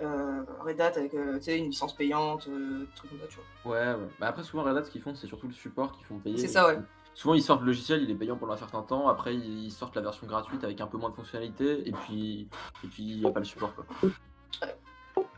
Red 0.00 0.80
Hat 0.80 0.92
avec 0.96 1.12
une 1.14 1.38
licence 1.68 1.94
payante, 1.96 2.48
trucs 2.94 3.10
comme 3.10 3.20
ça, 3.20 3.26
tu 3.28 3.38
vois. 3.64 3.72
Ouais, 3.72 3.94
ouais. 3.94 4.08
Bah 4.20 4.28
après, 4.28 4.42
souvent 4.42 4.62
Red 4.64 4.76
Hat, 4.76 4.84
ce 4.84 4.90
qu'ils 4.90 5.00
font, 5.02 5.14
c'est 5.14 5.26
surtout 5.26 5.46
le 5.48 5.54
support 5.54 5.92
qu'ils 5.96 6.04
font 6.06 6.18
payer. 6.18 6.36
C'est 6.38 6.48
ça, 6.48 6.66
ouais. 6.66 6.78
Souvent, 7.18 7.34
ils 7.34 7.42
sortent 7.42 7.62
le 7.62 7.66
logiciel, 7.66 8.04
il 8.04 8.10
est 8.12 8.14
payant 8.14 8.36
pendant 8.36 8.52
un 8.52 8.56
certain 8.56 8.80
temps, 8.80 9.08
après, 9.08 9.34
ils 9.34 9.72
sortent 9.72 9.96
la 9.96 10.02
version 10.02 10.24
gratuite 10.28 10.62
avec 10.62 10.80
un 10.80 10.86
peu 10.86 10.98
moins 10.98 11.10
de 11.10 11.16
fonctionnalités, 11.16 11.88
et 11.88 11.90
puis 11.90 12.48
et 12.84 12.86
puis 12.86 13.02
il 13.02 13.18
n'y 13.18 13.26
a 13.26 13.32
pas 13.32 13.40
le 13.40 13.44
support, 13.44 13.74
quoi. 13.74 13.84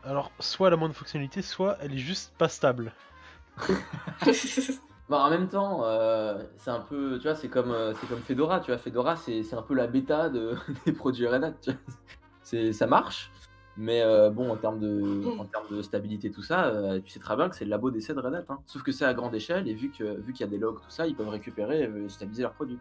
Alors, 0.03 0.31
soit 0.39 0.67
elle 0.67 0.75
a 0.75 0.77
moins 0.77 0.89
de 0.89 0.93
fonctionnalités, 0.93 1.41
soit 1.41 1.79
elle 1.81 1.93
est 1.93 1.97
juste 1.97 2.35
pas 2.37 2.49
stable. 2.49 2.93
Bah, 5.09 5.25
en 5.25 5.29
même 5.29 5.49
temps, 5.49 5.81
euh, 5.83 6.41
c'est 6.55 6.69
un 6.69 6.79
peu, 6.79 7.17
tu 7.17 7.23
vois, 7.23 7.35
c'est 7.35 7.49
comme, 7.49 7.71
euh, 7.71 7.93
c'est 7.95 8.07
comme 8.07 8.21
Fedora, 8.21 8.61
tu 8.61 8.71
vois. 8.71 8.77
Fedora, 8.77 9.17
c'est 9.17 9.43
c'est 9.43 9.57
un 9.57 9.61
peu 9.61 9.73
la 9.73 9.85
bêta 9.85 10.29
de, 10.29 10.55
des 10.85 10.93
produits 10.93 11.27
Red 11.27 11.43
Hat, 11.43 11.51
tu 11.61 11.71
vois. 11.71 11.79
C'est, 12.43 12.71
ça 12.71 12.87
marche, 12.87 13.29
mais 13.77 14.01
euh, 14.01 14.29
bon, 14.29 14.49
en 14.51 14.57
termes 14.57 14.79
de, 14.79 15.25
en 15.39 15.45
termes 15.45 15.67
de 15.69 15.81
stabilité, 15.81 16.29
tout 16.31 16.41
ça, 16.43 16.65
euh, 16.67 16.99
tu 16.99 17.09
sais 17.11 17.19
très 17.19 17.35
bien 17.35 17.49
que 17.49 17.55
c'est 17.55 17.65
le 17.65 17.69
labo 17.71 17.89
d'essai 17.91 18.13
de 18.13 18.19
Red 18.19 18.33
Hat. 18.35 18.43
hein. 18.49 18.59
Sauf 18.65 18.83
que 18.83 18.91
c'est 18.91 19.05
à 19.05 19.13
grande 19.13 19.33
échelle, 19.33 19.67
et 19.67 19.73
vu 19.73 19.89
que 19.91 20.19
vu 20.21 20.33
qu'il 20.33 20.45
y 20.45 20.49
a 20.49 20.51
des 20.51 20.57
logs, 20.57 20.81
tout 20.81 20.89
ça, 20.89 21.07
ils 21.07 21.15
peuvent 21.15 21.29
récupérer 21.29 21.81
et 21.81 21.87
euh, 21.87 22.09
stabiliser 22.09 22.43
leurs 22.43 22.53
produits. 22.53 22.79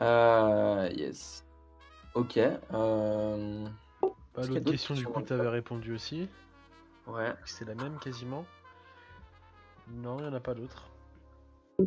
Euh, 0.00 0.88
yes. 0.94 1.44
Ok. 2.14 2.38
Euh, 2.38 2.58
Bah, 2.72 4.42
qu'il 4.42 4.48
L'autre 4.54 4.54
d'autres 4.54 4.70
question, 4.70 4.94
du 4.94 5.04
coup, 5.04 5.20
t'avais 5.22 5.44
chat 5.44 5.50
répondu 5.50 5.94
aussi. 5.94 6.28
ouais. 7.06 7.34
C'est 7.44 7.66
la 7.66 7.74
même 7.74 7.98
quasiment. 7.98 8.44
Non, 9.88 10.18
il 10.18 10.22
n'y 10.22 10.28
en 10.28 10.34
a 10.34 10.40
pas 10.40 10.54
d'autres. 10.54 10.86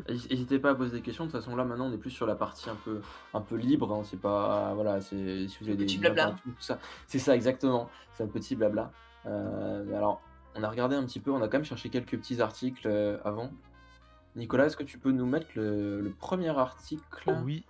N'hésitez 0.09 0.59
pas 0.59 0.71
à 0.71 0.75
poser 0.75 0.91
des 0.97 1.01
questions. 1.01 1.25
De 1.25 1.31
toute 1.31 1.39
façon, 1.39 1.55
là, 1.55 1.63
maintenant, 1.65 1.85
on 1.87 1.93
est 1.93 1.97
plus 1.97 2.09
sur 2.11 2.25
la 2.25 2.35
partie 2.35 2.69
un 2.69 2.75
peu, 2.83 3.01
un 3.33 3.41
peu 3.41 3.55
libre. 3.55 3.93
hein. 3.93 4.01
C'est 4.03 4.19
pas, 4.19 4.73
voilà, 4.73 5.01
c'est 5.01 5.47
si 5.47 5.57
vous 5.61 5.67
avez 5.67 5.77
des 5.77 5.85
Petit 5.85 5.97
blabla. 5.99 6.35
tout 6.43 6.51
ça. 6.59 6.79
C'est 7.07 7.19
ça 7.19 7.35
exactement. 7.35 7.89
C'est 8.13 8.23
un 8.23 8.27
petit 8.27 8.55
blabla. 8.55 8.91
Euh, 9.25 9.95
alors, 9.97 10.21
on 10.55 10.63
a 10.63 10.69
regardé 10.69 10.95
un 10.95 11.03
petit 11.05 11.19
peu. 11.19 11.31
On 11.31 11.41
a 11.41 11.47
quand 11.47 11.57
même 11.57 11.65
cherché 11.65 11.89
quelques 11.89 12.17
petits 12.17 12.41
articles 12.41 12.87
euh, 12.87 13.17
avant. 13.23 13.51
Nicolas, 14.35 14.65
est-ce 14.65 14.77
que 14.77 14.83
tu 14.83 14.97
peux 14.97 15.11
nous 15.11 15.25
mettre 15.27 15.47
le, 15.55 16.01
le 16.01 16.09
premier 16.09 16.49
article? 16.57 17.35
Oui, 17.43 17.63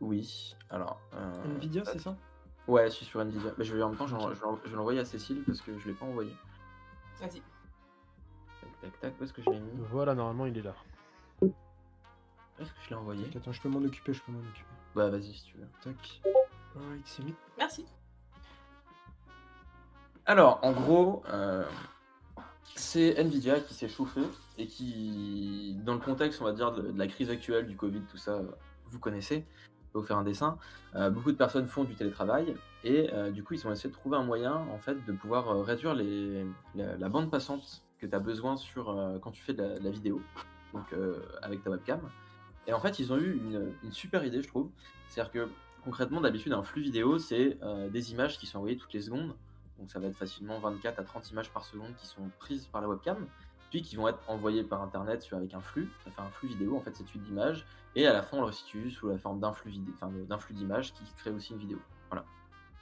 Oui. 0.00 0.54
Alors. 0.70 1.00
euh, 1.14 1.32
Nvidia, 1.56 1.82
c'est 1.84 1.98
ça? 2.00 2.16
Ouais, 2.68 2.86
je 2.86 2.92
suis 2.94 3.04
sur 3.04 3.20
Nvidia. 3.20 3.50
Mais 3.58 3.64
je 3.64 3.74
vais 3.76 3.82
en 3.82 3.88
même 3.90 3.98
temps, 3.98 4.06
je, 4.06 4.16
je 4.64 4.70
vais 4.70 4.76
l'envoyer 4.76 5.00
à 5.00 5.04
Cécile 5.04 5.42
parce 5.46 5.60
que 5.60 5.76
je 5.78 5.88
l'ai 5.88 5.94
pas 5.94 6.06
envoyé. 6.06 6.32
Vas-y. 7.20 7.42
Tac, 8.84 9.00
tac. 9.00 9.20
Où 9.20 9.24
est-ce 9.24 9.32
que 9.32 9.42
je 9.42 9.50
l'ai 9.50 9.60
mis 9.60 9.70
voilà, 9.90 10.14
normalement 10.14 10.46
il 10.46 10.58
est 10.58 10.62
là. 10.62 10.74
Est-ce 11.42 12.70
que 12.70 12.78
je 12.84 12.90
l'ai 12.90 12.96
envoyé 12.96 13.24
Attends, 13.34 13.52
je 13.52 13.60
peux 13.60 13.68
m'en 13.68 13.82
occuper, 13.82 14.12
je 14.12 14.22
peux 14.22 14.32
m'en 14.32 14.40
occuper. 14.40 14.68
Bah, 14.94 15.08
vas-y 15.08 15.32
si 15.32 15.44
tu 15.44 15.56
veux. 15.56 15.66
Tac. 15.82 16.20
Alright, 16.76 17.06
c'est 17.06 17.24
mis. 17.24 17.34
Merci. 17.58 17.86
Alors, 20.26 20.60
en 20.62 20.72
gros, 20.72 21.22
euh, 21.28 21.64
c'est 22.76 23.18
Nvidia 23.18 23.60
qui 23.60 23.74
s'est 23.74 23.88
chauffé 23.88 24.20
et 24.58 24.66
qui, 24.66 25.76
dans 25.84 25.94
le 25.94 26.00
contexte, 26.00 26.40
on 26.40 26.44
va 26.44 26.52
dire, 26.52 26.72
de, 26.72 26.92
de 26.92 26.98
la 26.98 27.06
crise 27.06 27.30
actuelle, 27.30 27.66
du 27.66 27.76
Covid, 27.76 28.02
tout 28.02 28.16
ça, 28.16 28.32
euh, 28.32 28.50
vous 28.90 28.98
connaissez, 28.98 29.36
je 29.36 29.94
vais 29.94 30.00
vous 30.00 30.02
faire 30.02 30.18
un 30.18 30.24
dessin. 30.24 30.58
Euh, 30.94 31.10
beaucoup 31.10 31.32
de 31.32 31.36
personnes 31.36 31.66
font 31.66 31.84
du 31.84 31.94
télétravail 31.94 32.56
et 32.84 33.12
euh, 33.12 33.30
du 33.30 33.42
coup, 33.42 33.54
ils 33.54 33.66
ont 33.66 33.72
essayé 33.72 33.90
de 33.90 33.94
trouver 33.94 34.16
un 34.16 34.24
moyen, 34.24 34.54
en 34.54 34.78
fait, 34.78 35.04
de 35.04 35.12
pouvoir 35.12 35.64
réduire 35.64 35.94
les, 35.94 36.46
la, 36.74 36.96
la 36.96 37.08
bande 37.08 37.30
passante 37.30 37.82
que 38.04 38.10
tu 38.10 38.16
as 38.16 38.20
besoin 38.20 38.56
sur, 38.56 38.90
euh, 38.90 39.18
quand 39.18 39.30
tu 39.30 39.42
fais 39.42 39.54
de 39.54 39.62
la, 39.62 39.90
vidéo, 39.90 40.20
donc 40.72 40.92
euh, 40.92 41.22
avec 41.42 41.62
ta 41.62 41.70
webcam. 41.70 42.00
Et 42.66 42.72
en 42.72 42.80
fait, 42.80 42.98
ils 42.98 43.12
ont 43.12 43.18
eu 43.18 43.40
une, 43.82 43.92
super 43.92 44.24
idée, 44.24 44.42
je 44.42 44.48
trouve. 44.48 44.70
C'est-à-dire 45.08 45.32
que 45.32 45.48
concrètement, 45.84 46.20
d'habitude, 46.20 46.52
un 46.52 46.62
flux 46.62 46.82
vidéo, 46.82 47.18
c'est 47.18 47.58
euh, 47.62 47.88
des 47.88 48.12
images 48.12 48.38
qui 48.38 48.46
sont 48.46 48.58
envoyées 48.58 48.76
toutes 48.76 48.92
les 48.92 49.02
secondes. 49.02 49.34
Donc 49.78 49.90
ça 49.90 49.98
va 49.98 50.06
être 50.06 50.16
facilement 50.16 50.58
24 50.60 50.98
à 50.98 51.02
30 51.02 51.30
images 51.32 51.50
par 51.50 51.64
seconde 51.64 51.94
qui 51.96 52.06
sont 52.06 52.30
prises 52.38 52.66
par 52.66 52.80
la 52.80 52.88
webcam, 52.88 53.26
puis 53.70 53.82
qui 53.82 53.96
vont 53.96 54.08
être 54.08 54.20
envoyées 54.28 54.62
par 54.62 54.82
internet 54.82 55.22
sur, 55.22 55.36
avec 55.36 55.52
un 55.54 55.60
flux. 55.60 55.90
Ça 56.04 56.10
fait 56.10 56.22
un 56.22 56.30
flux 56.30 56.48
vidéo, 56.48 56.76
en 56.76 56.80
fait, 56.80 56.94
c'est 56.94 57.14
une 57.14 57.22
d'image. 57.22 57.66
Et 57.96 58.06
à 58.06 58.12
la 58.12 58.22
fin, 58.22 58.36
on 58.36 58.40
le 58.40 58.46
restitue 58.46 58.90
sous 58.90 59.08
la 59.08 59.18
forme 59.18 59.40
d'un 59.40 59.52
flux, 59.52 59.72
d'un 60.28 60.38
flux 60.38 60.54
d'images 60.54 60.92
qui 60.92 61.04
crée 61.16 61.30
aussi 61.30 61.52
une 61.52 61.58
vidéo. 61.58 61.78
Voilà. 62.10 62.24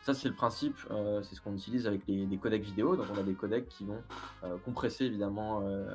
Ça, 0.02 0.14
c'est 0.14 0.28
le 0.28 0.34
principe, 0.34 0.76
euh, 0.90 1.22
c'est 1.22 1.36
ce 1.36 1.40
qu'on 1.40 1.54
utilise 1.54 1.86
avec 1.86 2.02
les, 2.08 2.36
codecs 2.36 2.62
vidéo. 2.62 2.96
Donc, 2.96 3.06
on 3.14 3.18
a 3.18 3.22
des 3.22 3.34
codecs 3.34 3.68
qui 3.68 3.84
vont 3.84 4.02
euh, 4.42 4.56
compresser 4.64 5.04
évidemment 5.04 5.62
euh, 5.62 5.86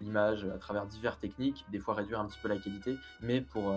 l'image 0.00 0.44
à 0.44 0.58
travers 0.58 0.86
diverses 0.86 1.18
techniques, 1.18 1.66
des 1.72 1.80
fois 1.80 1.94
réduire 1.94 2.20
un 2.20 2.26
petit 2.26 2.38
peu 2.40 2.48
la 2.48 2.58
qualité, 2.58 2.96
mais 3.20 3.40
pour, 3.40 3.74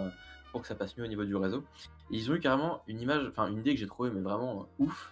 pour 0.52 0.62
que 0.62 0.68
ça 0.68 0.76
passe 0.76 0.96
mieux 0.96 1.04
au 1.04 1.08
niveau 1.08 1.26
du 1.26 1.36
réseau. 1.36 1.64
Et 2.12 2.18
ils 2.18 2.30
ont 2.30 2.36
eu 2.36 2.40
carrément 2.40 2.84
une 2.88 3.02
image, 3.02 3.26
enfin 3.28 3.48
une 3.48 3.58
idée 3.58 3.74
que 3.74 3.80
j'ai 3.80 3.88
trouvée, 3.88 4.12
mais 4.12 4.22
vraiment 4.22 4.68
ouf. 4.78 5.12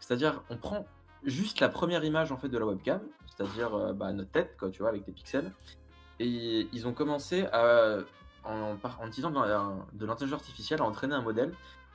C'est-à-dire, 0.00 0.42
on 0.50 0.58
prend 0.58 0.84
juste 1.24 1.60
la 1.60 1.70
première 1.70 2.04
image 2.04 2.30
en 2.30 2.36
fait 2.36 2.48
de 2.50 2.58
la 2.58 2.66
webcam, 2.66 3.00
c'est-à-dire 3.24 3.94
bah, 3.94 4.12
notre 4.12 4.30
tête, 4.30 4.54
quoi, 4.58 4.68
tu 4.68 4.80
vois, 4.80 4.90
avec 4.90 5.06
des 5.06 5.12
pixels. 5.12 5.50
Et 6.20 6.68
ils 6.70 6.86
ont 6.86 6.92
commencé 6.92 7.46
à, 7.52 8.00
en, 8.44 8.76
en 8.82 9.06
utilisant 9.06 9.30
de 9.30 10.06
l'intelligence 10.06 10.42
artificielle, 10.42 10.82
à 10.82 10.84
entraîner 10.84 11.14
un 11.14 11.22
modèle 11.22 11.54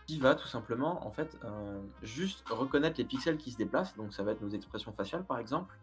qui 0.09 0.17
va 0.17 0.33
tout 0.33 0.47
simplement, 0.47 1.05
en 1.05 1.11
fait, 1.11 1.37
euh, 1.43 1.79
juste 2.01 2.43
reconnaître 2.49 2.97
les 2.97 3.03
pixels 3.03 3.37
qui 3.37 3.51
se 3.51 3.57
déplacent. 3.57 3.95
Donc, 3.95 4.11
ça 4.11 4.23
va 4.23 4.31
être 4.31 4.41
nos 4.41 4.49
expressions 4.49 4.91
faciales, 4.91 5.23
par 5.23 5.37
exemple. 5.37 5.77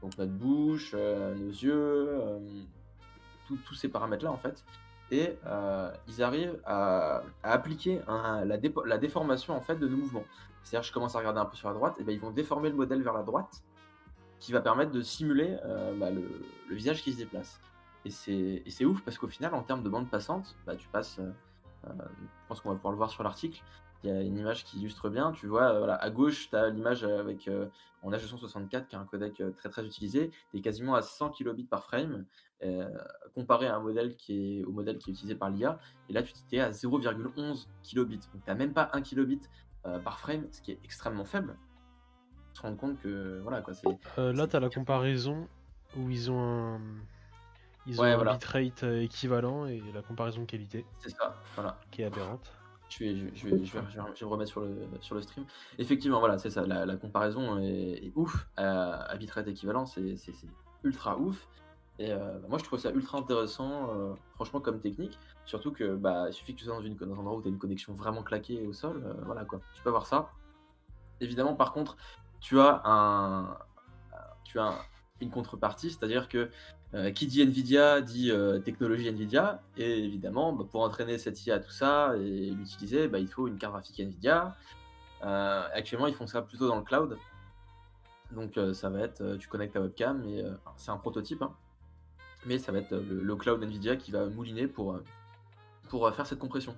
Donc, 0.00 0.16
notre 0.16 0.32
bouche, 0.32 0.92
euh, 0.94 1.34
nos 1.34 1.50
yeux, 1.50 2.08
euh, 2.08 2.38
tous 3.66 3.74
ces 3.74 3.90
paramètres-là, 3.90 4.32
en 4.32 4.38
fait. 4.38 4.64
Et 5.10 5.36
ils 6.08 6.22
arrivent 6.22 6.58
à, 6.64 7.22
appliquer 7.42 8.00
la, 8.08 8.96
déformation, 8.96 9.54
en 9.54 9.60
fait, 9.60 9.76
de 9.76 9.86
nos 9.86 9.98
mouvements. 9.98 10.24
C'est-à-dire, 10.62 10.88
je 10.88 10.92
commence 10.94 11.14
à 11.14 11.18
regarder 11.18 11.40
un 11.40 11.44
peu 11.44 11.54
sur 11.54 11.68
la 11.68 11.74
droite, 11.74 11.96
et 12.00 12.02
ben 12.02 12.12
ils 12.12 12.18
vont 12.18 12.30
déformer 12.30 12.70
le 12.70 12.76
modèle 12.76 13.02
vers 13.02 13.12
la 13.12 13.22
droite, 13.24 13.62
qui 14.40 14.52
va 14.52 14.62
permettre 14.62 14.90
de 14.90 15.02
simuler 15.02 15.58
bah, 16.00 16.10
le, 16.10 16.26
visage 16.70 17.02
qui 17.02 17.12
se 17.12 17.18
déplace. 17.18 17.60
Et 18.06 18.10
c'est 18.10 18.84
ouf 18.86 19.02
parce 19.02 19.18
qu'au 19.18 19.28
final, 19.28 19.54
en 19.54 19.62
termes 19.62 19.82
de 19.82 19.90
bande 19.90 20.08
passante, 20.08 20.56
bah, 20.66 20.74
tu 20.76 20.88
passes, 20.88 21.20
je 21.86 22.48
pense 22.48 22.60
qu'on 22.60 22.70
va 22.70 22.76
pouvoir 22.76 22.92
le 22.92 22.98
voir 22.98 23.10
sur 23.10 23.22
l'article, 23.22 23.62
il 24.04 24.10
y 24.10 24.12
a 24.12 24.20
une 24.20 24.38
image 24.38 24.64
qui 24.64 24.78
illustre 24.78 25.08
bien. 25.08 25.32
Tu 25.32 25.46
vois, 25.46 25.72
euh, 25.72 25.78
voilà, 25.78 25.94
à 25.96 26.10
gauche, 26.10 26.48
tu 26.50 26.56
as 26.56 26.68
l'image 26.70 27.04
avec 27.04 27.48
euh, 27.48 27.66
en 28.02 28.10
H264 28.10 28.86
qui 28.86 28.94
est 28.94 28.98
un 28.98 29.04
codec 29.04 29.40
euh, 29.40 29.50
très 29.52 29.68
très 29.68 29.84
utilisé. 29.84 30.30
Tu 30.50 30.58
es 30.58 30.60
quasiment 30.60 30.94
à 30.94 31.02
100 31.02 31.30
kilobits 31.30 31.64
par 31.64 31.82
frame 31.82 32.24
euh, 32.62 32.88
comparé 33.34 33.66
à 33.66 33.76
un 33.76 33.80
modèle 33.80 34.16
qui 34.16 34.60
est 34.60 34.64
au 34.64 34.70
modèle 34.70 34.98
qui 34.98 35.10
est 35.10 35.12
utilisé 35.12 35.34
par 35.34 35.50
l'IA. 35.50 35.78
Et 36.08 36.12
là, 36.12 36.22
tu 36.22 36.32
es 36.52 36.60
à 36.60 36.70
0,11 36.70 37.66
kilobits. 37.82 38.16
Donc, 38.32 38.44
tu 38.44 38.50
n'as 38.50 38.54
même 38.54 38.72
pas 38.72 38.90
1 38.92 39.02
kilobit 39.02 39.40
euh, 39.86 39.98
par 39.98 40.18
frame, 40.18 40.46
ce 40.50 40.62
qui 40.62 40.72
est 40.72 40.78
extrêmement 40.84 41.24
faible. 41.24 41.56
Se 42.54 42.62
rendre 42.62 42.78
compte 42.78 42.98
que 43.00 43.40
voilà 43.42 43.60
quoi, 43.60 43.74
c'est 43.74 43.86
Euh, 44.18 44.32
là, 44.32 44.44
c'est 44.44 44.48
t'as 44.48 44.60
la 44.60 44.70
comparaison 44.70 45.48
où 45.96 46.08
ils 46.08 46.30
ont 46.30 46.40
un, 46.40 46.80
ils 47.86 47.98
ont 48.00 48.02
Ouais, 48.04 48.12
un 48.12 48.16
voilà. 48.16 48.32
bitrate 48.34 48.82
euh, 48.84 49.02
équivalent 49.02 49.66
et 49.66 49.82
la 49.94 50.02
comparaison 50.02 50.40
de 50.42 50.46
qualité 50.46 50.84
c'est 51.00 51.10
ça. 51.10 51.34
Voilà. 51.54 51.78
qui 51.90 52.02
est 52.02 52.06
aberrante. 52.06 52.52
Je 52.88 52.98
vais, 53.00 53.16
je, 53.16 53.24
vais, 53.24 53.30
je, 53.34 53.46
vais, 53.48 53.64
je, 53.64 53.78
vais, 53.78 53.82
je 54.14 54.24
me 54.24 54.30
remettre 54.30 54.50
sur 54.50 54.60
le, 54.60 54.76
sur 55.00 55.14
le 55.16 55.20
stream. 55.22 55.44
Effectivement, 55.78 56.20
voilà, 56.20 56.38
c'est 56.38 56.50
ça. 56.50 56.64
La, 56.66 56.86
la 56.86 56.96
comparaison 56.96 57.58
est, 57.58 58.04
est 58.06 58.12
ouf 58.14 58.46
à, 58.56 59.02
à 59.10 59.16
bitrate 59.16 59.48
équivalent, 59.48 59.86
c'est 59.86 60.14
ultra 60.84 61.18
ouf. 61.18 61.48
Et 61.98 62.12
euh, 62.12 62.38
bah, 62.38 62.46
moi, 62.48 62.58
je 62.58 62.64
trouve 62.64 62.78
ça 62.78 62.90
ultra 62.90 63.18
intéressant, 63.18 63.90
euh, 63.90 64.14
franchement, 64.34 64.60
comme 64.60 64.78
technique. 64.80 65.18
Surtout 65.46 65.72
que 65.72 65.96
bah, 65.96 66.26
il 66.28 66.32
suffit 66.32 66.54
que 66.54 66.60
tu 66.60 66.64
sois 66.66 66.74
dans, 66.76 66.82
une, 66.82 66.94
dans 66.94 67.06
un 67.14 67.18
endroit 67.18 67.34
où 67.36 67.42
tu 67.42 67.48
as 67.48 67.50
une 67.50 67.58
connexion 67.58 67.92
vraiment 67.94 68.22
claquée 68.22 68.64
au 68.66 68.72
sol. 68.72 69.02
euh, 69.04 69.14
voilà 69.24 69.44
quoi, 69.44 69.60
tu 69.74 69.82
peux 69.82 69.88
avoir 69.88 70.06
ça. 70.06 70.30
Évidemment, 71.20 71.54
par 71.54 71.72
contre, 71.72 71.96
tu 72.40 72.60
as, 72.60 72.82
un, 72.84 73.56
tu 74.44 74.60
as 74.60 74.64
un- 74.66 74.78
une 75.20 75.30
contrepartie, 75.30 75.90
c'est-à-dire 75.90 76.28
que 76.28 76.50
euh, 76.96 77.10
qui 77.10 77.26
dit 77.26 77.42
Nvidia 77.42 78.00
dit 78.00 78.30
euh, 78.30 78.58
technologie 78.58 79.06
Nvidia, 79.08 79.60
et 79.76 79.98
évidemment, 80.02 80.54
bah, 80.54 80.64
pour 80.70 80.80
entraîner 80.80 81.18
cette 81.18 81.44
IA, 81.44 81.58
tout 81.58 81.70
ça, 81.70 82.16
et 82.16 82.50
l'utiliser, 82.50 83.06
bah, 83.06 83.18
il 83.18 83.28
faut 83.28 83.46
une 83.48 83.58
carte 83.58 83.74
graphique 83.74 84.00
Nvidia. 84.00 84.56
Euh, 85.22 85.68
actuellement, 85.74 86.06
ils 86.06 86.14
font 86.14 86.26
ça 86.26 86.40
plutôt 86.40 86.66
dans 86.66 86.76
le 86.76 86.82
cloud. 86.82 87.18
Donc, 88.30 88.58
ça 88.72 88.88
va 88.88 89.00
être, 89.00 89.36
tu 89.36 89.46
connectes 89.46 89.74
ta 89.74 89.80
webcam, 89.80 90.24
et 90.24 90.42
c'est 90.76 90.90
un 90.90 90.96
prototype, 90.96 91.42
hein, 91.42 91.54
mais 92.46 92.58
ça 92.58 92.72
va 92.72 92.78
être 92.78 92.96
le, 92.96 93.36
cloud 93.36 93.62
Nvidia 93.62 93.96
qui 93.96 94.10
va 94.10 94.26
mouliner 94.26 94.66
pour, 94.66 94.98
faire 95.90 96.26
cette 96.26 96.38
compression. 96.38 96.74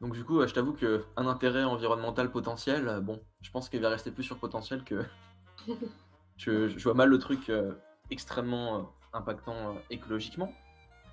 Donc, 0.00 0.12
du 0.12 0.22
coup, 0.22 0.46
je 0.46 0.52
t'avoue 0.52 0.74
qu'un 0.74 1.26
intérêt 1.26 1.64
environnemental 1.64 2.30
potentiel, 2.30 3.00
bon, 3.02 3.20
je 3.40 3.50
pense 3.50 3.68
qu'il 3.70 3.80
va 3.80 3.88
rester 3.88 4.10
plus 4.10 4.22
sur 4.22 4.38
potentiel 4.38 4.84
que. 4.84 5.02
je, 6.36 6.82
vois 6.84 6.94
mal 6.94 7.08
le 7.08 7.18
truc 7.18 7.50
extrêmement 8.10 8.76
euh, 8.78 8.82
impactant 9.12 9.54
euh, 9.54 9.72
écologiquement. 9.90 10.52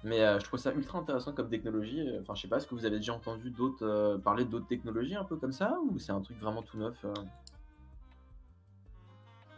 Mais 0.03 0.21
euh, 0.21 0.39
je 0.39 0.45
trouve 0.45 0.59
ça 0.59 0.71
ultra 0.73 0.99
intéressant 0.99 1.31
comme 1.33 1.49
technologie. 1.49 2.07
Enfin, 2.21 2.35
je 2.35 2.43
sais 2.43 2.47
pas, 2.47 2.57
est-ce 2.57 2.67
que 2.67 2.75
vous 2.75 2.85
avez 2.85 2.97
déjà 2.97 3.13
entendu 3.13 3.49
d'autres 3.49 4.19
parler 4.23 4.45
d'autres 4.45 4.67
technologies 4.67 5.15
un 5.15 5.23
peu 5.23 5.35
comme 5.35 5.51
ça 5.51 5.77
ou 5.89 5.97
c'est 5.99 6.11
un 6.11 6.21
truc 6.21 6.37
vraiment 6.37 6.61
tout 6.61 6.77
neuf 6.77 7.03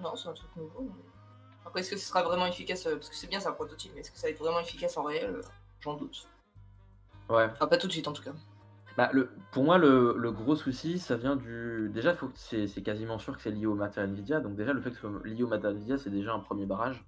Non, 0.01 0.15
c'est 0.15 0.29
un 0.29 0.33
truc 0.33 0.49
nouveau. 0.55 0.83
mais- 0.83 1.03
Après, 1.65 1.81
est-ce 1.81 1.91
que 1.91 1.97
ce 1.97 2.07
sera 2.07 2.23
vraiment 2.23 2.45
efficace 2.45 2.83
Parce 2.85 3.09
que 3.09 3.15
c'est 3.15 3.27
bien, 3.27 3.39
c'est 3.41 3.49
un 3.49 3.53
prototype, 3.53 3.91
mais 3.93 3.99
est-ce 4.01 4.11
que 4.11 4.17
ça 4.17 4.27
va 4.27 4.31
être 4.31 4.39
vraiment 4.39 4.59
efficace 4.61 4.95
en 4.95 5.03
réel? 5.03 5.41
J'en 5.81 5.95
doute. 5.95 6.27
Ouais. 7.29 7.49
Enfin, 7.51 7.67
pas 7.67 7.77
tout 7.77 7.87
de 7.87 7.91
suite 7.91 8.07
en 8.07 8.13
tout 8.13 8.23
cas. 8.23 8.31
Bah, 8.95 9.09
le, 9.11 9.29
pour 9.51 9.63
moi, 9.65 9.77
le, 9.77 10.15
le 10.17 10.31
gros 10.31 10.55
souci, 10.55 10.97
ça 10.97 11.17
vient 11.17 11.35
du. 11.35 11.89
Déjà, 11.93 12.13
faut 12.13 12.27
que 12.29 12.37
c'est 12.37 12.67
c'est 12.67 12.81
quasiment 12.81 13.19
sûr 13.19 13.35
que 13.35 13.41
c'est 13.41 13.51
lié 13.51 13.65
au 13.65 13.75
matériel 13.75 14.11
Nvidia. 14.11 14.39
Donc, 14.39 14.55
déjà, 14.55 14.71
le 14.73 14.81
fait 14.81 14.91
que 14.91 14.95
ce 14.95 15.01
soit 15.01 15.11
lié 15.25 15.43
au 15.43 15.47
matériel 15.47 15.75
Nvidia, 15.77 15.97
c'est 15.97 16.09
déjà 16.09 16.33
un 16.33 16.39
premier 16.39 16.65
barrage. 16.65 17.03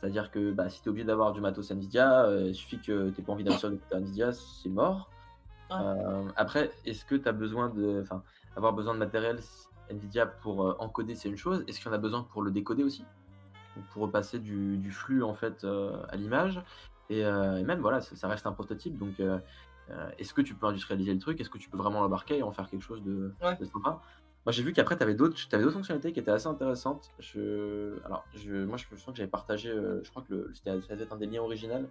C'est-à-dire 0.00 0.30
que 0.30 0.52
bah, 0.52 0.68
si 0.68 0.82
tu 0.82 0.88
es 0.88 0.90
obligé 0.90 1.06
d'avoir 1.06 1.32
du 1.32 1.40
matos 1.40 1.70
Nvidia, 1.70 2.24
euh, 2.26 2.48
il 2.48 2.54
suffit 2.54 2.78
que 2.78 3.10
tu 3.10 3.22
pas 3.22 3.32
envie 3.32 3.44
matériel 3.44 3.78
Nvidia, 3.92 4.32
c'est 4.32 4.68
mort. 4.68 5.08
Ouais. 5.70 5.76
Euh, 5.80 6.24
après, 6.36 6.70
est-ce 6.84 7.04
que 7.04 7.14
tu 7.14 7.26
as 7.28 7.32
besoin 7.32 7.70
de. 7.70 8.00
Enfin, 8.02 8.22
avoir 8.56 8.72
besoin 8.72 8.94
de 8.94 8.98
matériel 8.98 9.38
Nvidia 9.90 10.26
pour 10.26 10.66
euh, 10.66 10.76
encoder, 10.78 11.14
c'est 11.14 11.28
une 11.28 11.36
chose. 11.36 11.64
Est-ce 11.66 11.78
qu'il 11.78 11.86
y 11.86 11.90
en 11.90 11.94
a 11.94 11.98
besoin 11.98 12.22
pour 12.22 12.42
le 12.42 12.50
décoder 12.50 12.84
aussi? 12.84 13.04
Donc, 13.76 13.86
Pour 13.86 14.02
repasser 14.02 14.38
du, 14.38 14.76
du 14.76 14.90
flux 14.90 15.22
en 15.22 15.34
fait 15.34 15.64
à 16.08 16.16
l'image? 16.16 16.62
Et, 17.10 17.20
et 17.20 17.62
même, 17.64 17.80
voilà, 17.80 18.00
ça 18.00 18.14
ça 18.16 18.28
reste 18.28 18.46
un 18.46 18.52
prototype. 18.52 18.98
Donc. 18.98 19.20
Est-ce 20.16 20.32
que 20.32 20.40
tu 20.40 20.54
peux 20.54 20.66
industrialiser 20.66 21.12
le 21.12 21.18
truc? 21.20 21.38
Est-ce 21.42 21.50
que 21.50 21.58
tu 21.58 21.68
peux 21.68 21.76
vraiment 21.76 22.00
l'embarquer 22.00 22.38
et 22.38 22.42
en 22.42 22.50
faire 22.52 22.70
quelque 22.70 22.80
chose 22.82 23.02
de, 23.02 23.34
Ouais. 23.42 23.54
de 23.56 23.66
sympa? 23.66 24.00
Moi, 24.46 24.52
j'ai 24.52 24.62
vu 24.62 24.72
qu'après, 24.72 24.96
tu 24.96 25.02
avais 25.02 25.14
d'autres 25.14 25.36
t'avais 25.48 25.62
d'autres 25.62 25.76
fonctionnalités 25.76 26.12
qui 26.12 26.20
étaient 26.20 26.30
assez 26.30 26.46
intéressantes. 26.46 27.10
Je... 27.18 27.98
Alors, 28.04 28.24
je... 28.34 28.64
moi, 28.64 28.76
je 28.76 28.84
me 28.92 28.96
sens 28.96 29.06
que 29.12 29.16
j'avais 29.16 29.30
partagé, 29.30 29.70
euh, 29.70 30.02
je 30.04 30.10
crois 30.10 30.22
que 30.22 30.34
le... 30.34 30.50
c'était 30.54 30.78
ça 30.82 30.88
devait 30.94 31.04
être 31.04 31.12
un 31.12 31.16
des 31.16 31.26
liens 31.26 31.40
original... 31.42 31.88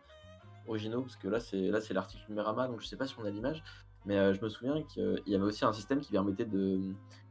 originaux, 0.67 1.01
parce 1.01 1.15
que 1.15 1.27
là, 1.27 1.39
c'est 1.39 1.69
là 1.69 1.81
c'est 1.81 1.93
l'article 1.93 2.23
Numérama, 2.29 2.67
donc 2.67 2.81
je 2.81 2.87
sais 2.87 2.95
pas 2.97 3.07
si 3.07 3.15
on 3.19 3.25
a 3.25 3.29
l'image, 3.29 3.63
mais 4.05 4.17
euh, 4.17 4.33
je 4.33 4.41
me 4.41 4.49
souviens 4.49 4.83
qu'il 4.83 5.21
y 5.25 5.35
avait 5.35 5.43
aussi 5.43 5.65
un 5.65 5.73
système 5.73 5.99
qui 5.99 6.11
permettait 6.11 6.45
de. 6.45 6.79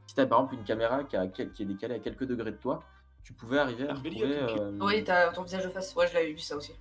Si 0.07 0.14
tu 0.14 0.20
as 0.20 0.27
par 0.27 0.41
exemple 0.41 0.55
une 0.57 0.64
caméra 0.64 1.05
qui, 1.05 1.16
a 1.16 1.27
quel- 1.29 1.53
qui 1.53 1.62
est 1.62 1.66
décalée 1.66 1.95
à 1.95 1.99
quelques 2.01 2.25
degrés 2.27 2.51
de 2.53 2.57
toi, 2.57 2.83
tu 3.23 3.33
pouvais 3.33 3.59
arriver 3.59 3.89
à 3.89 3.95
Video 3.95 4.27
retrouver. 4.27 4.61
euh, 4.61 4.79
Oui, 4.81 5.05
t'as 5.05 5.31
ton 5.33 5.45
visage 5.45 5.64
de 5.64 5.70
face. 5.70 5.95
Ouais, 5.95 6.09
je 6.09 6.14
l'avais 6.14 6.33
vu 6.33 6.39
ça 6.39 6.57
aussi. 6.57 6.73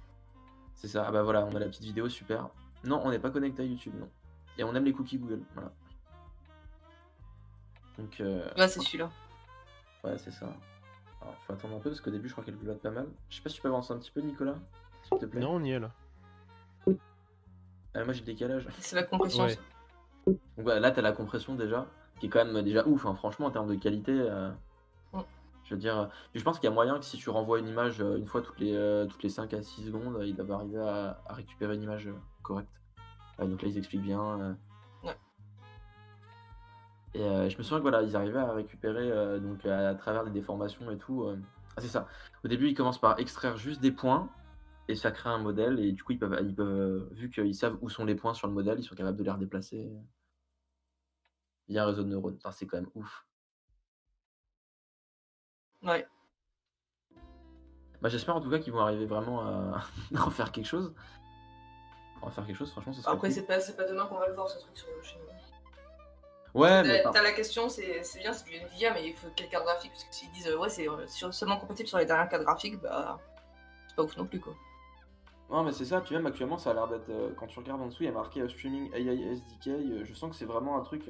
c'est 0.74 0.88
ça, 0.88 1.06
ah 1.08 1.12
bah 1.12 1.22
voilà, 1.22 1.46
on 1.46 1.56
a 1.56 1.60
la 1.60 1.68
petite 1.68 1.84
vidéo, 1.84 2.10
super. 2.10 2.50
Non, 2.84 3.00
on 3.06 3.12
n'est 3.12 3.20
pas 3.20 3.30
connecté 3.30 3.62
à 3.62 3.66
YouTube, 3.66 3.94
non. 4.00 4.10
Et 4.58 4.64
on 4.64 4.74
aime 4.74 4.84
les 4.86 4.92
cookies 4.94 5.20
Google, 5.20 5.42
voilà. 5.54 5.72
Donc, 8.02 8.20
euh, 8.22 8.44
Là, 8.56 8.68
c'est 8.68 8.80
celui-là. 8.82 9.10
ouais, 10.04 10.18
c'est 10.18 10.32
ça. 10.32 10.48
Alors, 11.22 11.36
faut 11.46 11.54
attendre 11.54 11.76
un 11.76 11.80
peu 11.80 11.90
parce 11.90 12.02
qu'au 12.02 12.10
début, 12.12 12.28
je 12.28 12.34
crois 12.34 12.44
qu'elle 12.44 12.56
pilote 12.58 12.82
pas 12.82 12.90
mal. 12.92 13.08
Je 13.30 13.36
sais 13.38 13.42
pas 13.44 13.50
si 13.50 13.56
tu 13.58 13.62
peux 13.62 13.68
avancer 13.68 13.94
un 13.94 13.98
petit 14.00 14.12
peu, 14.12 14.22
Nicolas, 14.22 14.56
s'il 15.04 15.18
te 15.20 15.26
plaît. 15.26 15.40
Non, 15.40 15.52
on 15.56 15.64
y 15.64 15.72
est 15.72 15.80
là. 15.80 15.92
Ah, 17.94 18.04
moi, 18.06 18.14
j'ai 18.14 18.22
le 18.22 18.26
décalage. 18.26 18.68
C'est 18.80 18.96
la 18.96 19.04
compression. 19.04 19.44
Ouais. 19.44 19.50
ça. 19.56 19.62
Donc, 20.28 20.38
voilà, 20.58 20.80
là, 20.80 20.92
t'as 20.92 21.02
la 21.02 21.12
compression 21.12 21.56
déjà, 21.56 21.86
qui 22.20 22.28
est 22.28 22.30
quand 22.30 22.44
même 22.46 22.62
déjà 22.64 22.86
ouf, 22.88 23.06
hein, 23.06 23.16
franchement, 23.16 23.48
en 23.48 23.52
termes 23.52 23.68
de 23.68 23.76
qualité. 23.76 24.12
euh. 24.14 24.50
Je 25.66 25.76
veux 25.76 25.80
dire, 25.80 25.98
euh, 25.98 26.06
puis 26.32 26.40
je 26.40 26.44
pense 26.44 26.60
qu'il 26.60 26.66
y 26.70 26.72
a 26.72 26.76
moyen 26.76 27.00
que 27.00 27.06
si 27.06 27.18
tu 27.18 27.30
renvoies 27.30 27.60
une 27.60 27.68
image 27.70 28.00
une 28.02 28.26
fois 28.26 28.42
toutes 28.42 28.60
les, 28.60 28.76
euh, 28.76 29.06
toutes 29.06 29.24
les 29.24 29.30
5 29.30 29.54
à 29.54 29.62
6 29.62 29.86
secondes, 29.86 30.18
ils 30.26 30.36
doivent 30.36 30.52
arriver 30.52 30.80
à, 30.82 31.22
à 31.26 31.34
récupérer 31.34 31.76
une 31.76 31.84
image 31.84 32.10
correcte. 32.44 32.70
Ouais, 33.40 33.48
donc 33.48 33.62
là, 33.62 33.70
ils 33.70 33.78
expliquent 33.78 34.02
bien. 34.02 34.22
euh. 34.42 34.54
Et 37.14 37.22
euh, 37.22 37.50
je 37.50 37.58
me 37.58 37.64
souviens 37.64 37.78
que 37.80 37.82
voilà, 37.84 38.02
ils 38.04 38.16
arrivaient 38.16 38.40
à 38.40 38.54
récupérer 38.54 39.12
euh, 39.12 39.40
donc 39.40 39.66
à, 39.66 39.90
à 39.90 39.96
travers 39.96 40.24
des 40.24 40.32
déformations 40.32 40.90
et 40.92 40.98
tout. 40.98 41.24
euh. 41.24 41.38
Ah, 41.76 41.82
c'est 41.82 41.88
ça. 41.88 42.08
Au 42.44 42.48
début, 42.48 42.68
ils 42.70 42.74
commencent 42.74 43.02
par 43.02 43.20
extraire 43.20 43.58
juste 43.58 43.82
des 43.82 43.92
points 43.92 44.30
et 44.88 44.96
ça 44.96 45.12
crée 45.12 45.30
un 45.30 45.38
modèle. 45.38 45.80
Et 45.80 45.92
du 45.92 46.04
coup, 46.04 46.14
ils 46.14 46.20
peuvent, 46.20 46.38
ils 46.42 46.56
peuvent 46.56 47.10
vu 47.14 47.30
qu'ils 47.30 47.56
savent 47.56 47.78
où 47.82 47.90
sont 47.90 48.06
les 48.06 48.16
points 48.16 48.34
sur 48.34 48.48
le 48.48 48.54
modèle, 48.54 48.80
ils 48.80 48.84
sont 48.84 48.96
capables 48.96 49.18
de 49.18 49.24
les 49.24 49.32
redéplacer. 49.32 49.90
Il 51.68 51.76
y 51.76 51.80
a 51.80 51.84
un 51.84 51.88
réseau 51.88 52.04
de 52.04 52.10
neurones. 52.10 52.36
Enfin, 52.38 52.52
c'est 52.52 52.66
quand 52.66 52.78
même 52.78 52.90
ouf. 52.96 53.26
Ouais. 55.84 56.08
Bah, 58.02 58.10
j'espère 58.10 58.36
en 58.36 58.42
tout 58.42 58.50
cas 58.50 58.60
qu'ils 58.60 58.74
vont 58.74 58.80
arriver 58.82 59.06
vraiment 59.06 59.42
à 59.42 59.82
en 60.20 60.30
faire 60.30 60.52
quelque 60.52 60.66
chose. 60.66 60.94
En 62.22 62.30
faire 62.30 62.46
quelque 62.46 62.56
chose, 62.58 62.72
franchement, 62.72 62.94
ça 62.94 63.02
serait 63.02 63.14
Après, 63.14 63.28
cool. 63.30 63.36
c'est 63.36 63.46
pas, 63.48 63.60
c'est 63.60 63.76
pas 63.76 63.88
demain 63.88 64.06
qu'on 64.06 64.18
va 64.20 64.28
le 64.28 64.34
voir 64.34 64.48
ce 64.50 64.60
truc 64.60 64.78
sur 64.78 64.88
chez 65.04 65.18
nous. 65.20 65.41
Ouais, 66.54 66.84
mais 66.84 67.02
T'as 67.14 67.22
la 67.24 67.32
question, 67.32 67.70
c'est 67.70 68.04
c'est 68.04 68.20
bien, 68.20 68.34
c'est 68.34 68.46
du 68.50 68.56
Nvidia, 68.58 68.94
mais 68.94 69.08
il 69.08 69.14
faut 69.16 69.28
quelle 69.36 69.48
carte 69.50 69.64
graphique 69.66 69.92
Parce 69.92 70.04
que 70.04 70.14
s'ils 70.14 70.32
disent, 70.32 70.54
ouais, 70.54 70.70
c'est 70.70 70.90
euh, 70.90 71.06
seulement 71.32 71.58
compatible 71.58 71.88
sur 71.88 71.98
les 71.98 72.06
dernières 72.06 72.28
cartes 72.30 72.44
graphiques, 72.44 72.80
bah. 72.82 73.20
C'est 73.88 73.96
pas 73.96 74.04
ouf 74.04 74.16
non 74.18 74.26
plus, 74.26 74.40
quoi. 74.40 74.54
non, 75.50 75.64
mais 75.64 75.72
c'est 75.74 75.86
ça. 75.86 76.02
Puis 76.02 76.16
même 76.16 76.26
actuellement, 76.26 76.58
ça 76.58 76.72
a 76.72 76.74
l'air 76.74 76.88
d'être. 76.88 77.10
euh, 77.10 77.32
quand 77.38 77.48
tu 77.48 77.60
regardes 77.60 77.82
en 77.82 77.88
dessous, 77.88 78.04
il 78.04 78.08
y 78.08 78.10
a 78.10 78.14
marqué 78.14 78.42
euh, 78.42 78.50
Streaming 78.50 78.90
AI 78.94 79.32
SDK. 79.34 79.68
euh, 79.68 80.04
je 80.06 80.14
sens 80.14 80.30
que 80.30 80.36
c'est 80.36 80.46
vraiment 80.46 80.78
un 80.78 80.82
truc. 80.82 81.10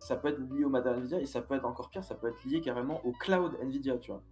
Ça 0.00 0.14
peut 0.16 0.28
être 0.28 0.38
lié 0.38 0.64
au 0.64 0.68
matériel 0.68 1.00
Nvidia 1.00 1.20
et 1.20 1.26
ça 1.26 1.40
peut 1.42 1.54
être 1.56 1.64
encore 1.64 1.90
pire. 1.90 2.04
Ça 2.04 2.14
peut 2.14 2.28
être 2.28 2.44
lié 2.44 2.60
carrément 2.60 3.00
au 3.04 3.12
cloud 3.12 3.56
Nvidia, 3.62 3.98
tu 3.98 4.12
vois. 4.12 4.22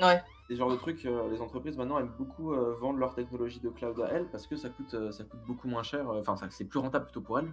Ouais. 0.00 0.20
Des 0.48 0.56
genres 0.56 0.70
de 0.70 0.76
trucs, 0.76 1.04
les 1.04 1.40
entreprises 1.40 1.76
maintenant 1.76 1.98
aiment 2.00 2.12
beaucoup 2.18 2.52
vendre 2.80 2.98
leur 2.98 3.14
technologie 3.14 3.60
de 3.60 3.68
cloud 3.68 4.00
à 4.00 4.08
elles 4.08 4.26
parce 4.26 4.48
que 4.48 4.56
ça 4.56 4.68
coûte, 4.68 4.96
ça 5.12 5.22
coûte 5.24 5.40
beaucoup 5.46 5.68
moins 5.68 5.84
cher. 5.84 6.08
Enfin, 6.10 6.36
ça- 6.36 6.48
c'est 6.50 6.64
plus 6.64 6.80
rentable 6.80 7.04
plutôt 7.04 7.20
pour 7.20 7.38
elles. 7.38 7.52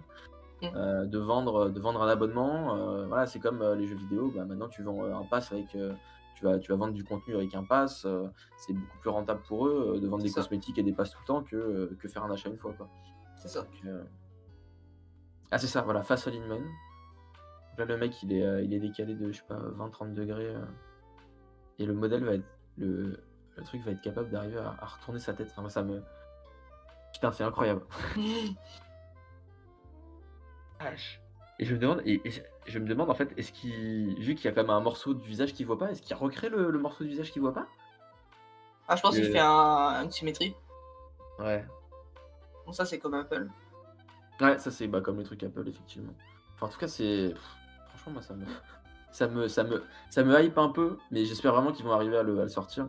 Mm. 0.62 0.66
euh, 0.76 1.06
de, 1.06 1.18
vendre, 1.18 1.70
de 1.70 1.80
vendre 1.80 2.02
un 2.02 2.08
abonnement. 2.08 2.76
euh, 2.76 3.06
voilà, 3.06 3.26
c'est 3.26 3.40
comme 3.40 3.62
euh, 3.62 3.74
les 3.74 3.86
jeux 3.86 3.96
vidéo. 3.96 4.30
Bah, 4.34 4.44
maintenant, 4.44 4.68
tu 4.68 4.82
vends 4.82 5.04
euh, 5.04 5.14
un 5.14 5.24
pass 5.24 5.52
avec. 5.52 5.74
euh, 5.74 5.92
tu, 6.36 6.44
vas, 6.44 6.58
tu 6.58 6.70
vas 6.72 6.76
vendre 6.78 6.92
du 6.94 7.04
contenu 7.04 7.34
avec 7.36 7.54
un 7.54 7.64
pass. 7.64 8.04
euh, 8.04 8.28
c'est 8.58 8.72
beaucoup 8.72 8.98
plus 8.98 9.10
rentable 9.10 9.40
pour 9.48 9.66
eux 9.66 9.94
euh, 9.96 10.00
de 10.00 10.06
vendre 10.08 10.22
des 10.22 10.28
ça. 10.28 10.40
cosmétiques 10.42 10.78
et 10.78 10.82
des 10.82 10.92
passes 10.92 11.10
tout 11.10 11.18
le 11.20 11.26
temps 11.26 11.42
que, 11.42 11.56
euh, 11.56 11.96
que 11.98 12.08
faire 12.08 12.24
un 12.24 12.30
achat 12.30 12.48
une 12.48 12.56
fois. 12.58 12.72
Quoi. 12.74 12.88
C'est 13.36 13.48
ça. 13.48 13.62
Donc, 13.62 13.70
euh, 13.86 14.02
Ah, 15.50 15.58
c'est 15.58 15.66
ça, 15.66 15.82
voilà, 15.82 16.02
face 16.02 16.26
alignment. 16.26 16.56
Donc 16.58 17.78
Là, 17.78 17.84
le 17.86 17.96
mec, 17.96 18.22
il 18.22 18.32
est, 18.32 18.44
euh, 18.44 18.62
il 18.62 18.74
est 18.74 18.80
décalé 18.80 19.14
de, 19.14 19.32
je 19.32 19.38
sais 19.38 19.44
pas, 19.48 19.58
20-30 19.76 20.12
degrés. 20.14 20.54
euh, 20.54 20.64
et 21.78 21.86
le 21.86 21.94
modèle 21.94 22.24
va 22.24 22.34
être. 22.34 22.44
Le, 22.76 23.18
le 23.56 23.62
truc 23.64 23.82
va 23.82 23.90
être 23.92 24.00
capable 24.02 24.30
d'arriver 24.30 24.58
à, 24.58 24.74
à 24.78 24.84
retourner 24.86 25.18
sa 25.18 25.32
tête. 25.34 25.52
Enfin, 25.56 25.68
ça 25.68 25.82
me. 25.82 26.02
Putain, 27.12 27.32
c'est 27.32 27.44
incroyable. 27.44 27.82
Et 31.58 31.64
je 31.66 31.74
me 31.74 31.78
demande, 31.78 32.02
et, 32.06 32.20
et 32.24 32.32
je 32.66 32.78
me 32.78 32.86
demande 32.86 33.10
en 33.10 33.14
fait, 33.14 33.32
est-ce 33.36 33.52
qu'il, 33.52 34.18
vu 34.18 34.34
qu'il 34.34 34.46
y 34.46 34.48
a 34.48 34.52
quand 34.52 34.62
même 34.62 34.70
un 34.70 34.80
morceau 34.80 35.12
du 35.12 35.28
visage 35.28 35.52
qu'il 35.52 35.66
voit 35.66 35.78
pas, 35.78 35.90
est-ce 35.90 36.00
qu'il 36.00 36.16
recrée 36.16 36.48
le, 36.48 36.70
le 36.70 36.78
morceau 36.78 37.04
du 37.04 37.10
visage 37.10 37.30
qu'il 37.32 37.42
voit 37.42 37.52
pas? 37.52 37.66
Ah, 38.88 38.96
je 38.96 39.02
pense 39.02 39.14
qu'il 39.14 39.26
Euh. 39.26 39.32
fait 39.32 39.38
un, 39.40 40.02
une 40.02 40.10
symétrie. 40.10 40.54
Ouais. 41.38 41.64
Bon, 42.66 42.72
ça, 42.72 42.84
c'est 42.84 42.98
comme 42.98 43.14
Apple. 43.14 43.48
Ouais, 44.40 44.58
ça 44.58 44.70
c'est 44.70 44.86
bah, 44.86 45.00
comme 45.00 45.18
les 45.18 45.24
trucs 45.24 45.42
Apple, 45.42 45.68
effectivement. 45.68 46.14
Enfin, 46.54 46.66
en 46.66 46.68
tout 46.70 46.78
cas, 46.78 46.88
c'est. 46.88 47.34
Franchement, 47.88 48.12
moi, 48.14 48.22
ça 48.22 48.34
me. 48.34 48.44
Ça 49.12 49.26
me, 49.26 49.48
ça 49.48 49.64
me, 49.64 49.82
ça 50.08 50.22
me 50.22 50.40
hype 50.40 50.56
un 50.56 50.68
peu, 50.68 50.96
mais 51.10 51.24
j'espère 51.24 51.52
vraiment 51.52 51.72
qu'ils 51.72 51.84
vont 51.84 51.92
arriver 51.92 52.16
à 52.16 52.22
le, 52.22 52.38
à 52.38 52.44
le 52.44 52.48
sortir. 52.48 52.88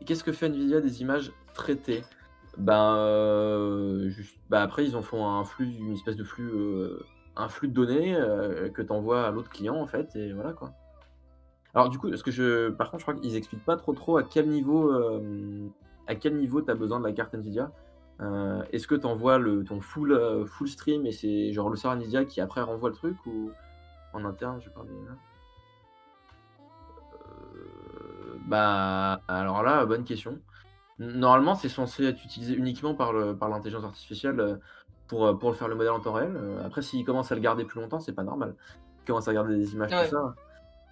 Et 0.00 0.04
qu'est-ce 0.06 0.24
que 0.24 0.32
fait 0.32 0.46
Nvidia 0.46 0.80
des 0.80 1.02
images 1.02 1.30
traitées? 1.52 2.02
Ben, 2.56 2.96
euh, 2.96 4.08
juste, 4.10 4.38
bah 4.48 4.62
après, 4.62 4.84
ils 4.84 4.96
en 4.96 5.02
font 5.02 5.26
un 5.26 5.44
flux, 5.44 5.66
une 5.66 5.92
espèce 5.92 6.16
de 6.16 6.24
flux, 6.24 6.50
euh, 6.50 7.04
un 7.36 7.48
flux 7.48 7.68
de 7.68 7.74
données 7.74 8.14
euh, 8.14 8.68
que 8.68 8.82
tu 8.82 8.92
envoies 8.92 9.26
à 9.26 9.30
l'autre 9.30 9.50
client, 9.50 9.76
en 9.76 9.86
fait, 9.86 10.14
et 10.16 10.32
voilà 10.32 10.52
quoi. 10.52 10.72
Alors, 11.74 11.88
du 11.88 11.98
coup, 11.98 12.14
ce 12.14 12.22
que 12.22 12.30
je, 12.30 12.70
par 12.70 12.90
contre, 12.90 13.00
je 13.00 13.04
crois 13.04 13.20
qu'ils 13.20 13.36
expliquent 13.36 13.64
pas 13.64 13.76
trop 13.76 13.92
trop 13.94 14.16
à 14.16 14.22
quel 14.22 14.48
niveau, 14.48 14.92
à 16.06 16.14
quel 16.14 16.36
niveau 16.36 16.62
tu 16.62 16.70
as 16.70 16.74
besoin 16.74 17.00
de 17.00 17.04
la 17.04 17.12
carte 17.12 17.34
Nvidia. 17.34 17.72
Est-ce 18.70 18.86
que 18.86 18.94
tu 18.94 19.06
envoies 19.06 19.38
le, 19.38 19.64
ton 19.64 19.80
full, 19.80 20.46
full 20.46 20.68
stream 20.68 21.04
et 21.04 21.10
c'est 21.10 21.52
genre 21.52 21.68
le 21.70 21.76
serveur 21.76 21.98
Nvidia 21.98 22.24
qui 22.26 22.40
après 22.40 22.60
renvoie 22.62 22.90
le 22.90 22.94
truc 22.94 23.16
ou 23.26 23.50
en 24.12 24.24
interne, 24.24 24.60
je 24.62 24.70
parle 24.70 24.86
bien. 24.86 25.18
Bah, 28.46 29.20
alors 29.26 29.64
là, 29.64 29.84
bonne 29.84 30.04
question. 30.04 30.38
Normalement, 30.98 31.54
c'est 31.54 31.68
censé 31.68 32.04
être 32.04 32.24
utilisé 32.24 32.54
uniquement 32.54 32.94
par 32.94 33.12
le, 33.12 33.36
par 33.36 33.48
l'intelligence 33.48 33.84
artificielle 33.84 34.38
euh, 34.40 34.56
pour, 35.08 35.26
euh, 35.26 35.34
pour 35.34 35.54
faire 35.56 35.68
le 35.68 35.74
modèle 35.74 35.92
en 35.92 36.00
temps 36.00 36.12
réel. 36.12 36.32
Euh, 36.36 36.64
Après, 36.64 36.82
s'ils 36.82 37.04
commencent 37.04 37.32
à 37.32 37.34
le 37.34 37.40
garder 37.40 37.64
plus 37.64 37.80
longtemps, 37.80 37.98
c'est 37.98 38.12
pas 38.12 38.22
normal. 38.22 38.54
Ils 39.02 39.06
commencent 39.06 39.28
à 39.28 39.34
garder 39.34 39.56
des 39.56 39.74
images, 39.74 39.92
Ouais. 39.92 40.04
tout 40.04 40.14
ça. 40.14 40.34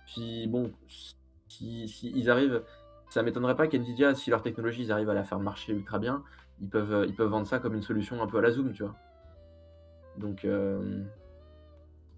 Puis 0.07 0.49
bon, 0.49 0.73
si, 1.49 1.87
si 1.89 2.29
arrivent, 2.29 2.63
ça 3.09 3.23
m'étonnerait 3.23 3.55
pas 3.57 3.69
qu'NVIDIA, 3.69 4.15
si 4.15 4.31
leur 4.31 4.43
technologie, 4.43 4.83
ils 4.83 4.93
arrivent 4.93 5.11
à 5.11 5.15
la 5.15 5.23
faire 5.23 5.39
marcher 5.39 5.73
ultra 5.73 5.99
bien, 5.99 6.25
ils 6.61 6.69
peuvent, 6.69 7.05
ils 7.07 7.15
peuvent 7.15 7.29
vendre 7.31 7.47
ça 7.47 7.59
comme 7.61 7.75
une 7.75 7.83
solution 7.83 8.21
un 8.23 8.27
peu 8.27 8.39
à 8.39 8.41
la 8.41 8.51
Zoom, 8.51 8.73
tu 8.73 8.83
vois. 8.83 8.97
Donc, 10.19 10.45
euh, 10.45 11.03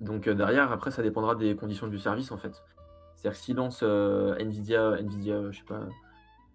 donc 0.01 0.28
derrière, 0.28 0.72
après, 0.72 0.91
ça 0.91 1.03
dépendra 1.03 1.35
des 1.35 1.55
conditions 1.55 1.87
du 1.87 1.99
service 1.99 2.32
en 2.32 2.39
fait. 2.39 2.62
C'est-à-dire 3.14 3.39
que 3.39 3.45
s'ils 3.45 3.57
lancent 3.57 3.82
euh, 3.82 4.35
Nvidia, 4.39 4.97
Nvidia, 4.99 5.51
je 5.51 5.59
sais 5.59 5.64
pas, 5.64 5.80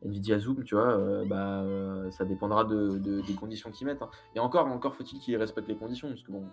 Nvidia 0.06 0.39
Zoom, 0.39 0.64
tu 0.64 0.76
vois, 0.76 0.97
euh, 0.97 1.26
bah, 1.26 1.62
euh, 1.62 2.10
ça 2.12 2.26
dépendra 2.26 2.64
de, 2.64 2.97
de- 2.97 3.22
des 3.22 3.34
conditions 3.36 3.72
qu'ils 3.72 3.88
mettent. 3.88 4.02
hein. 4.02 4.10
Et 4.36 4.39
encore, 4.39 4.66
encore 4.68 4.95
faut-il 4.95 5.20
qu'ils 5.20 5.38
respectent 5.38 5.68
les 5.68 5.76
conditions, 5.76 6.08
parce 6.10 6.24
que 6.24 6.32
bon, 6.32 6.45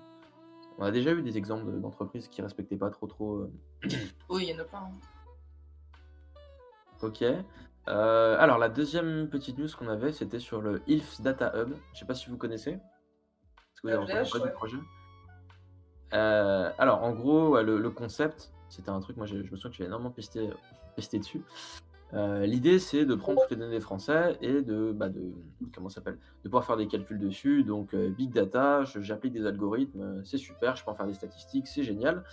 on 0.79 0.85
a 0.85 0.91
déjà 0.91 1.13
eu 1.13 1.23
des 1.23 1.39
exemples 1.39 1.67
de- 1.73 1.79
d'entreprises 1.79 2.29
qui 2.29 2.43
respectaient 2.43 2.77
pas 2.77 2.91
trop 2.91 3.07
trop. 3.07 3.37
euh, 3.37 3.53
Oui, 4.29 4.47
il 4.49 4.51
y 4.51 4.55
en 4.55 4.59
a 4.61 4.65
plein. 4.65 4.79
hein. 4.81 4.91
Ok. 7.03 7.23
Euh, 7.23 8.37
alors 8.41 8.59
la 8.59 8.69
deuxième 8.69 9.29
petite 9.29 9.59
news 9.59 9.69
qu'on 9.79 9.89
avait, 9.89 10.13
c'était 10.13 10.39
sur 10.41 10.61
le 10.61 10.83
ILFS 10.89 11.21
Data 11.21 11.53
Hub. 11.57 11.75
Je 11.93 11.99
sais 12.01 12.05
pas 12.07 12.15
si 12.15 12.29
vous 12.31 12.37
connaissez. 12.37 12.71
Est-ce 12.73 13.81
que 13.83 13.87
vous 13.87 13.93
avez 13.93 14.03
entendu 14.03 14.25
je- 14.25 14.31
parler 14.31 14.43
du 14.45 14.49
ouais. 14.49 14.53
projet? 14.55 14.77
Euh, 16.15 16.71
Alors 16.79 17.03
en 17.05 17.13
gros, 17.13 17.51
ouais, 17.51 17.63
le, 17.63 17.79
le 17.79 17.91
concept, 17.91 18.53
c'était 18.69 18.89
un 18.91 19.01
truc, 19.01 19.17
moi 19.17 19.27
je, 19.27 19.43
je 19.45 19.51
me 19.51 19.57
souviens 19.57 19.71
que 19.71 19.77
j'ai 19.77 19.85
énormément 19.85 20.11
pesté, 20.11 20.51
pesté 20.97 21.19
dessus. 21.19 21.43
Euh, 22.15 22.47
L'idée 22.47 22.79
c'est 22.79 23.05
de 23.05 23.15
prendre 23.15 23.41
toutes 23.43 23.51
les 23.51 23.57
données 23.57 23.75
des 23.75 23.81
Français 23.81 24.39
et 24.41 24.63
de, 24.63 24.93
bah, 24.93 25.09
de 25.09 25.33
comment 25.75 25.89
ça 25.89 25.97
s'appelle, 25.97 26.19
de 26.45 26.49
pouvoir 26.49 26.65
faire 26.65 26.77
des 26.77 26.87
calculs 26.87 27.19
dessus. 27.19 27.65
Donc 27.65 27.95
euh, 27.95 28.11
big 28.11 28.33
data, 28.33 28.85
j'applique 28.85 29.33
des 29.33 29.47
algorithmes, 29.47 30.01
euh, 30.01 30.25
c'est 30.25 30.39
super, 30.39 30.77
je 30.77 30.85
peux 30.85 30.91
en 30.91 30.95
faire 30.95 31.07
des 31.07 31.15
statistiques, 31.15 31.67
c'est 31.67 31.83
génial. 31.83 32.25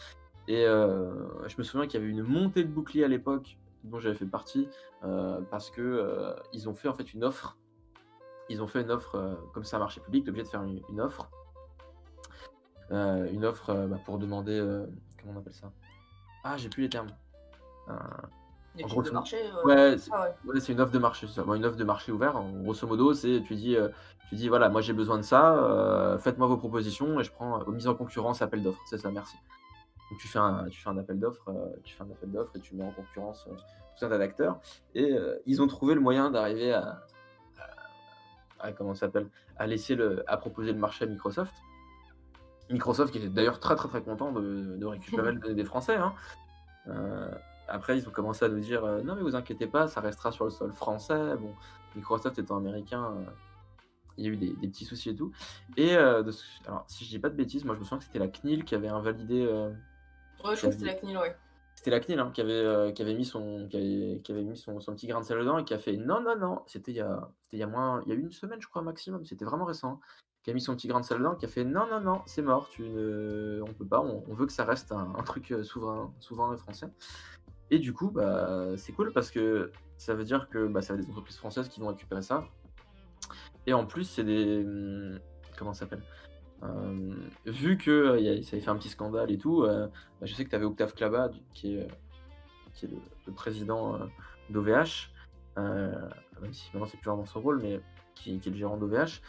Et 0.48 0.66
je 0.66 1.58
me 1.58 1.64
souviens 1.64 1.88
qu'il 1.88 2.02
y 2.02 2.04
avait 2.04 2.12
une 2.12 2.22
montée 2.22 2.66
de 2.66 2.70
bouclier 2.70 3.06
à 3.06 3.08
l'époque 3.08 3.58
dont 3.86 3.98
j'avais 3.98 4.16
fait 4.16 4.26
partie 4.26 4.68
parce 5.00 5.72
que 5.72 6.36
ils 6.52 6.68
ont 6.68 6.74
fait 6.74 6.90
en 6.90 6.94
fait 6.94 7.14
une 7.14 7.24
offre. 7.24 7.58
Ils 8.50 8.62
ont 8.62 8.68
fait 8.68 8.82
une 8.82 8.92
offre, 8.92 9.38
comme 9.54 9.64
c'est 9.64 9.78
un 9.78 9.80
marché 9.80 10.02
public, 10.02 10.28
obligé 10.28 10.44
de 10.44 10.50
faire 10.50 10.64
une, 10.64 11.00
offre. 11.00 11.32
Une 12.92 13.46
offre 13.46 13.74
bah, 13.88 14.02
pour 14.04 14.18
demander, 14.18 14.60
comment 15.22 15.36
on 15.38 15.40
appelle 15.40 15.54
ça? 15.54 15.72
Ah, 16.44 16.58
j'ai 16.58 16.68
plus 16.68 16.84
les 16.84 16.90
termes. 16.90 17.08
Euh, 18.74 18.78
Des 18.78 18.84
En 18.84 18.88
types 18.88 18.94
gros, 18.94 19.02
de 19.04 19.08
c'est- 19.08 19.14
marché. 19.14 19.38
euh, 19.38 19.64
ouais, 19.66 19.98
c'est 19.98 20.10
ah 20.14 20.22
ouais. 20.46 20.52
ouais, 20.54 20.60
c'est 20.60 20.74
une 20.74 20.82
offre 20.82 20.92
de 20.92 21.00
marché. 21.00 21.28
c'est 21.28 21.42
une 21.42 21.66
offre 21.66 21.78
de 21.78 21.84
marché 21.84 22.12
ouvert, 22.12 22.36
en 22.38 22.50
grosso 22.64 22.88
modo, 22.88 23.14
c'est 23.14 23.42
tu 23.46 23.56
dis, 23.56 23.76
euh, 23.76 23.90
tu 24.30 24.36
dis 24.36 24.50
voilà, 24.50 24.70
moi 24.70 24.82
j'ai 24.82 24.94
besoin 24.94 25.18
de 25.18 25.22
ça, 25.24 25.56
euh, 25.58 26.18
faites-moi 26.18 26.48
vos 26.48 26.58
propositions 26.58 27.20
et 27.20 27.24
je 27.24 27.32
prends 27.32 27.64
mise 27.68 27.88
en 27.88 27.94
concurrence, 27.96 28.42
appel 28.42 28.64
d'offres. 28.64 28.82
C'est 28.86 28.98
ça, 28.98 29.12
merci. 29.12 29.38
Donc 30.10 30.20
tu 30.20 30.28
fais 30.28 30.40
un, 30.40 30.68
tu 30.70 30.82
fais 30.82 30.90
un 30.90 30.98
appel 30.98 31.20
d'offres, 31.20 31.52
tu 31.84 31.94
fais 31.96 32.04
un 32.04 32.10
appel 32.12 32.32
d'offres 32.32 32.56
et 32.56 32.60
tu 32.60 32.76
mets 32.76 32.84
en 32.84 32.92
concurrence 32.92 33.48
tout 33.98 34.06
un 34.06 34.10
tas 34.10 34.18
d'acteurs. 34.18 34.60
Et 34.96 35.12
euh, 35.14 35.38
ils 35.46 35.62
ont 35.62 35.68
trouvé 35.68 35.94
le 35.94 36.02
moyen 36.02 36.32
d'arriver 36.32 36.74
à, 36.74 37.04
à, 38.60 38.68
à- 38.68 38.72
comment 38.74 38.96
s'appelle, 38.96 39.28
à 39.58 39.68
laisser 39.68 39.94
le, 39.96 40.24
à 40.28 40.38
proposer 40.38 40.72
le 40.74 40.80
marché 40.80 41.06
à 41.06 41.08
Microsoft. 41.08 41.54
Microsoft 42.72 43.12
qui 43.12 43.20
était 43.20 43.30
d'ailleurs 43.30 43.60
très 43.60 43.76
très 43.76 43.88
très 43.88 44.02
content 44.02 44.32
de, 44.32 44.78
de 44.78 44.86
récupérer 44.86 45.32
le 45.34 45.40
données 45.40 45.54
des 45.56 45.64
Français. 45.66 45.96
hein. 45.96 46.14
Euh, 46.88 47.30
après, 47.68 47.98
ils 47.98 48.08
ont 48.08 48.12
commencé 48.12 48.46
à 48.46 48.50
nous 48.50 48.60
dire 48.60 48.84
euh, 48.86 49.02
non, 49.02 49.16
mais 49.16 49.22
vous 49.22 49.36
inquiétez 49.36 49.68
pas, 49.68 49.88
ça 49.88 50.02
restera 50.02 50.32
sur 50.32 50.46
le 50.46 50.52
sol 50.52 50.72
français. 50.74 51.36
Bon, 51.38 51.54
Microsoft 51.96 52.38
étant 52.40 52.58
américain, 52.58 53.14
euh, 53.18 53.26
il 54.18 54.26
y 54.26 54.28
a 54.28 54.32
eu 54.32 54.38
des, 54.38 54.54
des 54.54 54.68
petits 54.68 54.86
soucis 54.86 55.10
et 55.10 55.16
tout. 55.16 55.32
Et 55.78 55.96
euh, 55.96 56.24
de 56.24 56.32
ce- 56.32 56.44
alors, 56.68 56.84
si 56.88 57.06
je 57.06 57.10
dis 57.10 57.20
pas 57.20 57.30
de 57.30 57.36
bêtises, 57.36 57.66
moi 57.66 57.76
je 57.76 57.80
me 57.80 57.84
souviens 57.86 57.98
que 58.00 58.04
c'était 58.06 58.20
la 58.20 58.28
CNIL 58.28 58.64
qui 58.66 58.76
avait 58.76 58.88
invalidé. 58.90 59.46
Ouais, 59.46 59.72
je 60.36 60.38
crois 60.38 60.56
que 60.56 60.72
c'était 60.72 60.86
la 60.86 60.94
CNIL, 60.96 61.18
ouais. 61.18 61.36
c'était 61.76 61.92
la 61.92 62.00
CNIL 62.00 62.20
hein, 62.20 62.32
qui, 62.34 62.42
avait, 62.42 62.94
qui 62.94 63.02
avait 63.02 63.14
mis, 63.16 63.26
son, 63.26 63.68
qui 63.70 63.78
avait, 63.78 64.22
qui 64.24 64.32
avait 64.32 64.44
mis 64.44 64.58
son, 64.58 64.80
son 64.80 64.94
petit 64.94 65.08
grain 65.08 65.22
de 65.22 65.26
sel 65.26 65.40
dedans 65.40 65.58
et 65.58 65.64
qui 65.64 65.74
a 65.74 65.80
fait 65.80 65.96
non, 65.96 66.22
non, 66.22 66.38
non. 66.38 66.62
C'était 66.68 66.92
il, 66.92 66.98
y 66.98 67.02
a- 67.02 67.32
il 67.52 67.60
y 67.60 67.64
a 67.64 67.68
moins, 67.68 68.02
il 68.06 68.10
y 68.10 68.12
a 68.12 68.16
une 68.16 68.32
semaine, 68.32 68.62
je 68.62 68.68
crois, 68.68 68.82
maximum. 68.82 69.24
C'était 69.26 69.46
vraiment 69.46 69.66
récent. 69.66 70.00
Qui 70.44 70.52
a 70.52 70.54
mis 70.54 70.60
son 70.60 70.76
petit 70.76 70.90
grain 70.90 71.00
de 71.00 71.06
sel 71.06 71.20
dedans, 71.20 71.36
qui 71.36 71.46
a 71.46 71.48
fait 71.48 71.64
non, 71.64 71.88
non, 71.90 72.02
non, 72.02 72.22
c'est 72.26 72.42
mort. 72.42 72.68
Tu 72.70 72.82
ne, 72.84 73.62
on 73.66 73.74
peut 73.74 73.86
pas. 73.86 74.02
On, 74.02 74.26
on 74.28 74.34
veut 74.34 74.46
que 74.46 74.52
ça 74.52 74.66
reste 74.66 74.92
un, 74.92 75.14
un 75.18 75.24
truc 75.24 75.54
souverain, 75.64 76.12
souverain 76.20 76.54
et 76.54 76.58
français. 76.58 76.88
Et 77.72 77.80
du 77.80 77.94
coup, 77.94 78.12
bah, 78.12 78.68
c'est 78.78 78.92
cool 78.92 79.12
parce 79.14 79.32
que 79.32 79.72
ça 79.98 80.14
veut 80.14 80.24
dire 80.24 80.50
que 80.50 80.68
bah, 80.68 80.82
ça 80.82 80.94
va 80.96 81.02
des 81.02 81.10
entreprises 81.10 81.38
françaises 81.38 81.70
qui 81.70 81.80
vont 81.80 81.88
récupérer 81.88 82.22
ça. 82.22 82.46
Et 83.66 83.74
en 83.74 83.86
plus, 83.86 84.04
c'est 84.04 84.24
des. 84.24 84.64
hum, 84.64 85.20
Comment 85.58 85.74
ça 85.74 85.82
s'appelle? 85.82 86.04
Euh, 86.64 87.14
Vu 87.46 87.78
que 87.78 87.92
euh, 87.92 88.40
a- 88.40 88.42
ça 88.44 88.56
avait 88.56 88.62
fait 88.62 88.70
un 88.70 88.76
petit 88.78 88.90
scandale 88.90 89.32
et 89.32 89.38
tout, 89.38 89.64
euh, 89.64 89.88
bah, 90.20 90.26
je 90.26 90.34
sais 90.34 90.44
que 90.46 90.50
tu 90.50 90.56
avais 90.56 90.66
Octave 90.66 90.94
Klaba, 90.94 91.30
du- 91.30 91.42
qui 91.54 91.76
est, 91.76 91.88
le, 93.28 93.34
président 93.34 94.00
d'OVH, 94.50 95.12
même 95.58 96.52
si 96.52 96.70
maintenant 96.74 96.88
c'est 96.88 96.98
plus 96.98 97.10
vraiment 97.10 97.26
son 97.26 97.40
rôle, 97.40 97.62
mais 97.62 97.80
qui, 98.16 98.36
est 98.36 98.46
le 98.48 98.56
gérant 98.56 98.78
d'OVH, 98.78 99.22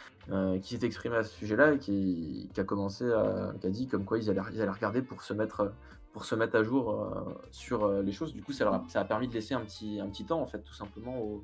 qui 0.61 0.77
s'est 0.77 0.85
exprimé 0.85 1.17
à 1.17 1.23
ce 1.23 1.33
sujet-là 1.35 1.73
et 1.73 1.77
qui, 1.79 2.49
qui 2.53 2.59
a 2.59 2.63
commencé 2.63 3.11
à, 3.11 3.53
qui 3.61 3.67
a 3.67 3.69
dit 3.69 3.87
comme 3.87 4.03
quoi 4.03 4.17
ils 4.17 4.29
allaient, 4.31 4.41
ils 4.51 4.61
allaient 4.61 4.71
regarder 4.71 5.03
pour 5.03 5.21
se 5.21 5.33
mettre, 5.33 5.71
pour 6.15 6.23
se 6.23 6.33
mettre 6.33 6.55
à 6.55 6.63
jour 6.63 6.91
euh, 6.91 7.33
sur 7.51 7.83
euh, 7.83 8.01
les 8.01 8.13
choses. 8.13 8.33
Du 8.33 8.41
coup, 8.41 8.53
ça, 8.53 8.63
leur 8.63 8.75
a, 8.75 8.83
ça 8.87 9.01
a 9.01 9.03
permis 9.03 9.27
de 9.27 9.33
laisser 9.33 9.53
un 9.53 9.59
petit, 9.59 9.99
un 9.99 10.07
petit 10.07 10.23
temps, 10.23 10.39
en 10.41 10.45
fait, 10.45 10.59
tout 10.59 10.73
simplement. 10.73 11.19
Au... 11.19 11.43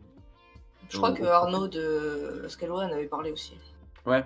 Je 0.88 0.95
crois 0.95 1.11
que 1.11 1.24
au- 1.24 1.28
Arnaud 1.28 1.67
de 1.67 2.45
Scaleway 2.47 2.86
en 2.86 2.91
avait 2.93 3.07
parlé 3.07 3.34
aussi. 3.34 3.57
Ouais. 4.05 4.26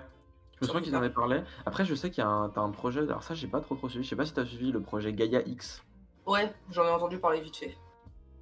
Je 0.57 0.61
me 0.61 0.67
souviens 0.67 0.83
qu'ils 0.83 0.95
en 0.95 0.99
avaient 0.99 1.09
parlé. 1.09 1.41
Après, 1.65 1.83
je 1.83 1.95
sais 1.95 2.11
qu'il 2.11 2.23
y 2.23 2.27
a 2.27 2.29
un, 2.29 2.49
t'as 2.49 2.61
un 2.61 2.69
projet. 2.69 2.99
Alors, 2.99 3.23
ça, 3.23 3.33
j'ai 3.33 3.47
pas 3.47 3.59
trop 3.59 3.73
trop 3.73 3.89
suivi. 3.89 4.03
Je 4.05 4.09
sais 4.11 4.15
pas 4.15 4.27
si 4.27 4.35
tu 4.35 4.39
as 4.39 4.45
suivi 4.45 4.71
le 4.71 4.81
projet 4.81 5.13
Gaia 5.13 5.41
X. 5.47 5.83
Ouais, 6.27 6.53
j'en 6.69 6.83
ai 6.85 6.91
entendu 6.91 7.17
parler 7.17 7.41
vite 7.41 7.57
fait. 7.57 7.75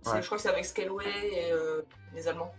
Ouais. 0.05 0.21
Je 0.21 0.25
crois 0.25 0.37
que 0.37 0.41
c'est 0.41 0.49
avec 0.49 0.65
Scaleway 0.65 1.05
et 1.31 1.53
euh, 1.53 1.83
les 2.13 2.27
Allemands, 2.27 2.53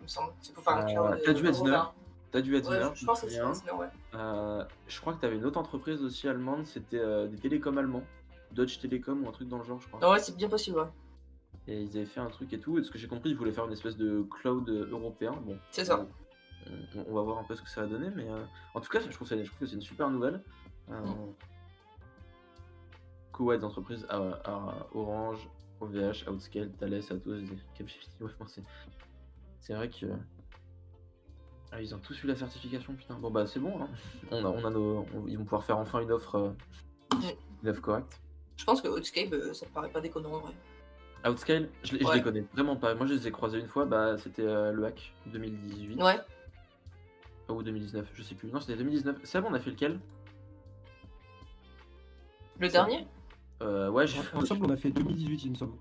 il 0.00 0.02
me 0.02 0.08
semble. 0.08 0.32
C'est 0.40 0.52
pour 0.52 0.64
faire 0.64 0.78
un 0.78 0.88
Euh, 0.88 0.92
cloud. 0.94 1.20
t'as 1.24 1.32
dû 1.32 1.46
être 1.46 1.54
européen. 1.58 1.82
Zner. 1.84 1.92
T'as 2.32 2.40
dû 2.40 2.56
Ouais, 2.56 2.62
Zner, 2.64 2.88
je, 2.94 3.06
pense 3.06 3.20
que 3.20 3.28
c'est 3.28 3.40
ouais. 3.40 3.86
Euh, 4.16 4.64
je 4.88 5.00
crois 5.00 5.12
que 5.12 5.20
tu 5.20 5.26
avais 5.26 5.36
une 5.36 5.44
autre 5.44 5.60
entreprise 5.60 6.02
aussi 6.02 6.28
allemande, 6.28 6.66
c'était 6.66 7.28
des 7.28 7.36
télécoms 7.38 7.78
allemands, 7.78 8.02
Deutsche 8.54 8.78
Telekom 8.80 9.24
ou 9.24 9.28
un 9.28 9.32
truc 9.32 9.48
dans 9.48 9.58
le 9.58 9.64
genre, 9.64 9.80
je 9.80 9.88
crois. 9.88 10.00
Non, 10.00 10.10
ouais, 10.12 10.18
c'est 10.20 10.36
bien 10.36 10.48
possible, 10.48 10.78
ouais. 10.78 10.88
Et 11.66 11.82
ils 11.82 11.96
avaient 11.96 12.04
fait 12.06 12.20
un 12.20 12.28
truc 12.28 12.52
et 12.52 12.60
tout. 12.60 12.76
Et 12.76 12.80
de 12.80 12.86
ce 12.86 12.90
que 12.90 12.98
j'ai 12.98 13.08
compris, 13.08 13.30
ils 13.30 13.36
voulaient 13.36 13.52
faire 13.52 13.64
une 13.66 13.72
espèce 13.72 13.96
de 13.96 14.22
cloud 14.22 14.68
euh, 14.68 14.88
européen. 14.90 15.32
Bon, 15.44 15.58
C'est 15.70 15.84
ça. 15.86 16.06
on, 16.96 17.04
on 17.08 17.14
va 17.14 17.22
voir 17.22 17.38
un 17.38 17.44
peu 17.44 17.54
ce 17.54 17.62
que 17.62 17.68
ça 17.70 17.82
va 17.82 17.86
donner, 17.86 18.10
mais 18.14 18.28
euh, 18.28 18.44
en 18.74 18.80
tout 18.80 18.88
cas, 18.90 19.00
je 19.00 19.08
trouve, 19.10 19.26
ça- 19.28 19.36
je 19.36 19.44
trouve 19.46 19.58
que 19.60 19.66
c'est 19.66 19.74
une 19.74 19.80
super 19.82 20.10
nouvelle. 20.10 20.42
Euh, 20.90 21.00
Mm. 21.00 21.34
Cool, 23.32 23.46
ouais, 23.46 23.58
des 23.58 23.64
entreprises 23.64 24.06
à, 24.08 24.16
à 24.44 24.86
Orange, 24.94 25.48
OVH, 25.80 26.28
Outscale, 26.30 26.70
Thales, 26.72 26.94
Atos, 27.10 27.42
Capgemini. 27.74 28.06
Ouais, 28.20 28.30
bon, 28.38 28.46
c'est 29.60 29.74
vrai 29.74 29.90
que. 29.90 30.06
Ah, 31.72 31.82
ils 31.82 31.92
ont 31.94 31.98
tous 31.98 32.22
eu 32.22 32.28
la 32.28 32.36
certification, 32.36 32.94
putain. 32.94 33.18
Bon, 33.18 33.30
bah, 33.32 33.46
c'est 33.46 33.58
bon, 33.58 33.82
hein. 33.82 33.88
on 34.30 34.44
a, 34.44 34.48
on 34.48 34.64
a 34.64 34.70
nos, 34.70 35.04
on- 35.14 35.26
ils 35.26 35.36
vont 35.36 35.42
pouvoir 35.44 35.64
faire 35.64 35.78
enfin 35.78 36.00
une 36.00 36.12
offre, 36.12 36.36
euh, 36.36 36.50
une 37.64 37.68
offre 37.70 37.80
correcte. 37.82 38.20
Je 38.56 38.64
pense 38.64 38.80
que 38.80 38.88
Outscape, 38.88 39.32
euh, 39.32 39.52
ça 39.52 39.66
te 39.66 39.72
paraît 39.72 39.90
pas 39.90 40.00
déconnant 40.00 40.34
en 40.34 40.38
vrai. 40.40 40.52
Outscale, 41.28 41.68
je, 41.82 41.92
les- 41.94 42.00
je 42.00 42.06
Ouais. 42.06 42.16
les 42.16 42.22
connais 42.22 42.44
vraiment 42.52 42.76
pas. 42.76 42.94
Moi, 42.94 43.06
je 43.06 43.14
les 43.14 43.26
ai 43.26 43.30
croisés 43.30 43.58
une 43.58 43.66
fois, 43.66 43.84
bah, 43.86 44.16
c'était 44.18 44.42
euh, 44.46 44.72
le 44.72 44.84
hack 44.84 45.12
2018 45.26 46.00
Ouais, 46.02 46.18
ou 47.48 47.62
2019, 47.62 48.10
je 48.14 48.22
sais 48.22 48.34
plus. 48.34 48.50
Non, 48.50 48.60
c'était 48.60 48.76
2019. 48.76 49.18
C'est 49.24 49.40
bon, 49.40 49.48
on 49.50 49.54
a 49.54 49.58
fait 49.60 49.70
lequel? 49.70 49.98
Le 52.58 52.68
dernier? 52.68 53.06
Euh, 53.62 53.88
Ouais, 53.90 54.06
j'ai 54.06 54.18
En- 54.34 54.38
Ensemble, 54.40 54.66
on 54.66 54.70
a 54.70 54.76
fait 54.76 54.90
2018, 54.90 55.44
il 55.44 55.50
me 55.52 55.54
semble. 55.56 55.76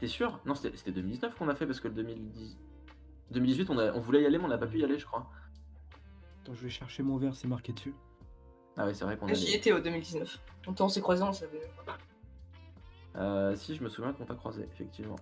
T'es 0.00 0.08
sûr? 0.08 0.40
Non, 0.44 0.54
c'était 0.54 0.76
c'était 0.76 0.92
2019 0.92 1.36
qu'on 1.36 1.48
a 1.48 1.54
fait 1.54 1.66
parce 1.66 1.80
que 1.80 1.88
le 1.88 1.94
2010... 1.94 2.58
2018, 3.30 3.70
on, 3.70 3.78
a, 3.78 3.92
on 3.92 4.00
voulait 4.00 4.22
y 4.22 4.26
aller, 4.26 4.38
mais 4.38 4.44
on 4.44 4.48
n'a 4.48 4.58
pas 4.58 4.66
pu 4.66 4.78
y 4.80 4.84
aller, 4.84 4.98
je 4.98 5.06
crois. 5.06 5.30
Attends, 6.42 6.54
je 6.54 6.62
vais 6.62 6.68
chercher 6.70 7.02
mon 7.02 7.16
verre, 7.16 7.34
c'est 7.34 7.48
marqué 7.48 7.72
dessus. 7.72 7.94
Ah 8.76 8.86
ouais, 8.86 8.94
c'est 8.94 9.04
vrai 9.04 9.16
qu'on. 9.16 9.28
J'y 9.28 9.54
étais 9.54 9.72
au 9.72 9.80
2019. 9.80 10.40
Donc 10.66 10.80
on 10.80 10.88
s'est 10.88 11.00
croisés, 11.00 11.22
on 11.22 11.32
savait. 11.32 11.60
Euh, 13.16 13.54
si, 13.54 13.76
je 13.76 13.82
me 13.82 13.88
souviens 13.88 14.12
qu'on 14.12 14.24
t'a 14.24 14.34
croisé, 14.34 14.66
effectivement. 14.72 15.16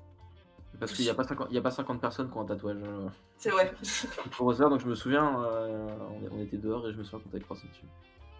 Parce 0.81 0.93
qu'il 0.95 1.05
n'y 1.05 1.11
a, 1.11 1.15
pas 1.15 1.25
50 1.25 1.49
il 1.51 1.55
y 1.55 1.59
a 1.59 1.63
pas 1.63 1.71
50 1.71 2.01
personnes 2.01 2.31
qui 2.31 2.37
ont 2.39 2.41
un 2.41 2.47
tatouage. 2.47 2.79
euh, 2.83 3.09
C'est 3.37 3.51
vrai. 3.51 3.75
pour 4.33 4.55
donc 4.55 4.81
je 4.81 4.87
me 4.87 4.95
souviens, 4.95 5.43
euh, 5.43 5.89
on, 6.31 6.41
était 6.41 6.57
dehors 6.57 6.89
et 6.89 6.93
je 6.93 6.99
me 6.99 7.05
souviens 7.05 7.21
qu'on 7.21 7.29
t'avait 7.29 7.45
croisé 7.45 7.69
dessus. 7.69 7.85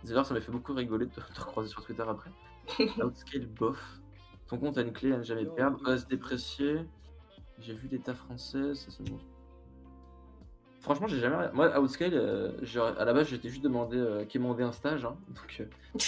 D'ailleurs, 0.05 0.25
ça 0.25 0.33
m'a 0.33 0.41
fait 0.41 0.51
beaucoup 0.51 0.73
rigoler 0.73 1.07
de 1.07 1.11
te, 1.11 1.21
te 1.21 1.41
recroiser 1.41 1.69
sur 1.69 1.85
Twitter 1.85 2.05
après. 2.09 2.31
Outscale 3.05 3.47
bof. 3.47 4.01
Ton 4.49 4.59
compte 4.59 4.79
a 4.79 4.81
une 4.81 4.93
clé 4.93 5.13
à 5.13 5.19
ne 5.19 5.23
jamais 5.23 5.45
perdre. 5.45 5.79
Os 5.85 6.09
déprécié. 6.09 6.87
J'ai 7.59 7.75
vu 7.75 7.87
l'état 7.89 8.15
français, 8.15 8.75
ça 8.75 8.91
c'est 8.91 9.09
bon. 9.09 9.19
Franchement, 10.83 11.07
j'ai 11.07 11.21
jamais. 11.21 11.37
Moi, 11.53 11.79
Outscale, 11.81 12.13
euh, 12.15 12.51
à 12.99 13.05
la 13.05 13.13
base, 13.15 13.29
j'étais 13.29 13.49
juste 13.49 13.63
demandé 13.63 13.97
euh, 13.97 14.25
quémander 14.25 14.65
un 14.65 14.73
stage. 14.73 15.05
hein. 15.05 15.17
Donc, 15.29 15.61
euh, 15.61 15.99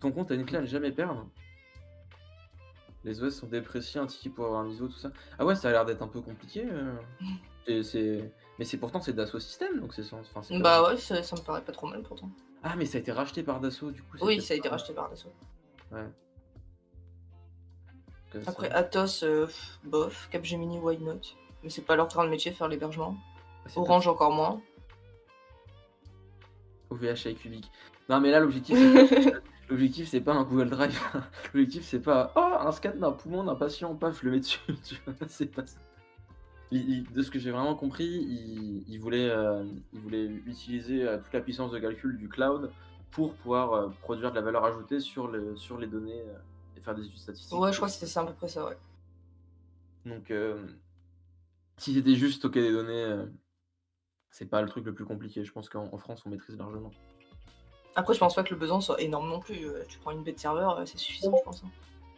ton 0.00 0.10
compte 0.12 0.30
a 0.30 0.34
une 0.34 0.44
clé 0.44 0.58
à 0.58 0.60
ne 0.60 0.66
jamais 0.66 0.90
perdre. 0.92 1.26
Les 3.04 3.22
OS 3.22 3.36
sont 3.36 3.46
dépréciés, 3.46 4.00
un 4.00 4.06
ticket 4.06 4.28
pour 4.30 4.46
avoir 4.46 4.62
un 4.62 4.68
ISO, 4.68 4.88
tout 4.88 4.98
ça. 4.98 5.10
Ah 5.38 5.46
ouais, 5.46 5.54
ça 5.54 5.68
a 5.68 5.70
l'air 5.72 5.84
d'être 5.84 6.02
un 6.02 6.08
peu 6.08 6.20
compliqué. 6.20 6.66
Et 7.68 7.82
c'est... 7.84 8.32
Mais 8.58 8.64
c'est 8.64 8.76
pourtant 8.76 9.00
c'est 9.00 9.12
Dassault 9.12 9.38
System, 9.38 9.78
donc 9.78 9.94
c'est 9.94 10.02
sans- 10.02 10.18
enfin, 10.18 10.40
Bah 10.58 10.82
pas- 10.82 10.88
ouais, 10.90 10.96
ça, 10.96 11.22
ça 11.22 11.36
me 11.36 11.42
paraît 11.42 11.62
pas 11.62 11.70
trop 11.70 11.86
mal 11.86 12.02
pourtant. 12.02 12.28
Ah 12.64 12.74
mais 12.76 12.86
ça 12.86 12.98
a 12.98 13.00
été 13.00 13.12
racheté 13.12 13.44
par 13.44 13.60
Dassault 13.60 13.92
du 13.92 14.02
coup. 14.02 14.16
Oui, 14.20 14.42
ça 14.42 14.52
a 14.52 14.56
été 14.56 14.68
pas- 14.68 14.74
racheté 14.74 14.92
par 14.94 15.08
Dassault. 15.08 15.32
Ouais. 15.92 16.08
Après 18.46 18.68
Atos, 18.70 19.22
euh, 19.22 19.46
bof. 19.84 20.28
Capgemini, 20.32 20.78
why 20.78 20.98
not? 20.98 21.20
Mais 21.62 21.70
c'est 21.70 21.82
pas 21.82 21.94
leur 21.94 22.08
train 22.08 22.24
de 22.24 22.30
métier 22.30 22.50
faire 22.50 22.66
l'hébergement. 22.66 23.16
Pas- 23.64 23.80
Orange 23.80 24.08
encore 24.08 24.32
moins. 24.32 24.60
OVH 26.90 27.26
avec 27.26 27.38
Cubic. 27.40 27.70
Non 28.08 28.20
mais 28.20 28.30
là 28.30 28.40
l'objectif 28.40 28.76
c'est 29.08 29.30
pas- 29.30 29.38
l'objectif 29.68 30.08
c'est 30.08 30.20
pas 30.20 30.34
un 30.34 30.44
Google 30.44 30.70
Drive. 30.70 30.98
l'objectif 31.54 31.84
c'est 31.84 32.00
pas 32.00 32.32
oh 32.36 32.40
un 32.66 32.72
scan 32.72 32.96
d'un 32.96 33.12
poumon 33.12 33.44
d'un 33.44 33.54
patient 33.54 33.94
paf 33.94 34.22
le 34.22 34.30
mets 34.30 34.40
dessus. 34.40 34.60
c'est 35.28 35.46
pas 35.54 35.66
ça. 35.66 35.78
Il- 36.70 36.88
il- 36.88 37.12
de 37.12 37.22
ce 37.22 37.30
que 37.30 37.38
j'ai 37.38 37.50
vraiment 37.50 37.74
compris, 37.74 38.06
il, 38.06 38.84
il 38.88 38.98
voulait, 39.00 39.28
euh, 39.30 39.64
il 39.92 40.00
voulait 40.00 40.26
utiliser 40.26 41.02
euh, 41.06 41.16
toute 41.18 41.32
la 41.32 41.40
puissance 41.40 41.70
de 41.72 41.78
calcul 41.78 42.16
du 42.18 42.28
cloud 42.28 42.70
pour 43.10 43.34
pouvoir 43.34 43.72
euh, 43.72 43.88
produire 44.02 44.30
de 44.30 44.36
la 44.36 44.42
valeur 44.42 44.64
ajoutée 44.66 45.00
sur, 45.00 45.28
le, 45.28 45.56
sur 45.56 45.78
les 45.78 45.86
données 45.86 46.22
et 46.76 46.80
faire 46.80 46.94
des 46.94 47.06
études 47.06 47.18
statistiques. 47.20 47.58
Ouais, 47.58 47.72
je 47.72 47.76
crois 47.78 47.88
que 47.88 47.94
c'était 47.94 48.06
ça 48.06 48.20
à 48.20 48.26
peu 48.26 48.34
près 48.34 48.48
ça, 48.48 48.66
ouais. 48.66 48.76
Donc, 50.04 50.30
si 51.78 51.94
c'était 51.94 52.14
juste 52.16 52.36
stocker 52.36 52.60
des 52.60 52.70
données, 52.72 53.16
c'est 54.30 54.46
pas 54.48 54.62
le 54.62 54.68
truc 54.68 54.84
le 54.84 54.94
plus 54.94 55.04
compliqué. 55.04 55.44
Je 55.44 55.52
pense 55.52 55.68
qu'en 55.68 55.88
en 55.92 55.98
France, 55.98 56.22
on 56.26 56.30
maîtrise 56.30 56.56
largement. 56.58 56.90
Après, 57.96 58.14
je 58.14 58.18
pense 58.20 58.34
pas 58.34 58.42
que 58.44 58.50
le 58.54 58.60
besoin 58.60 58.80
soit 58.80 59.00
énorme 59.00 59.28
non 59.28 59.40
plus. 59.40 59.64
Euh, 59.66 59.82
Tu 59.88 59.98
prends 59.98 60.12
une 60.12 60.22
baie 60.22 60.32
de 60.32 60.38
serveur, 60.38 60.78
euh, 60.78 60.84
c'est 60.84 60.98
suffisant, 60.98 61.34
je 61.36 61.42
pense. 61.42 61.64
hein. 61.64 61.68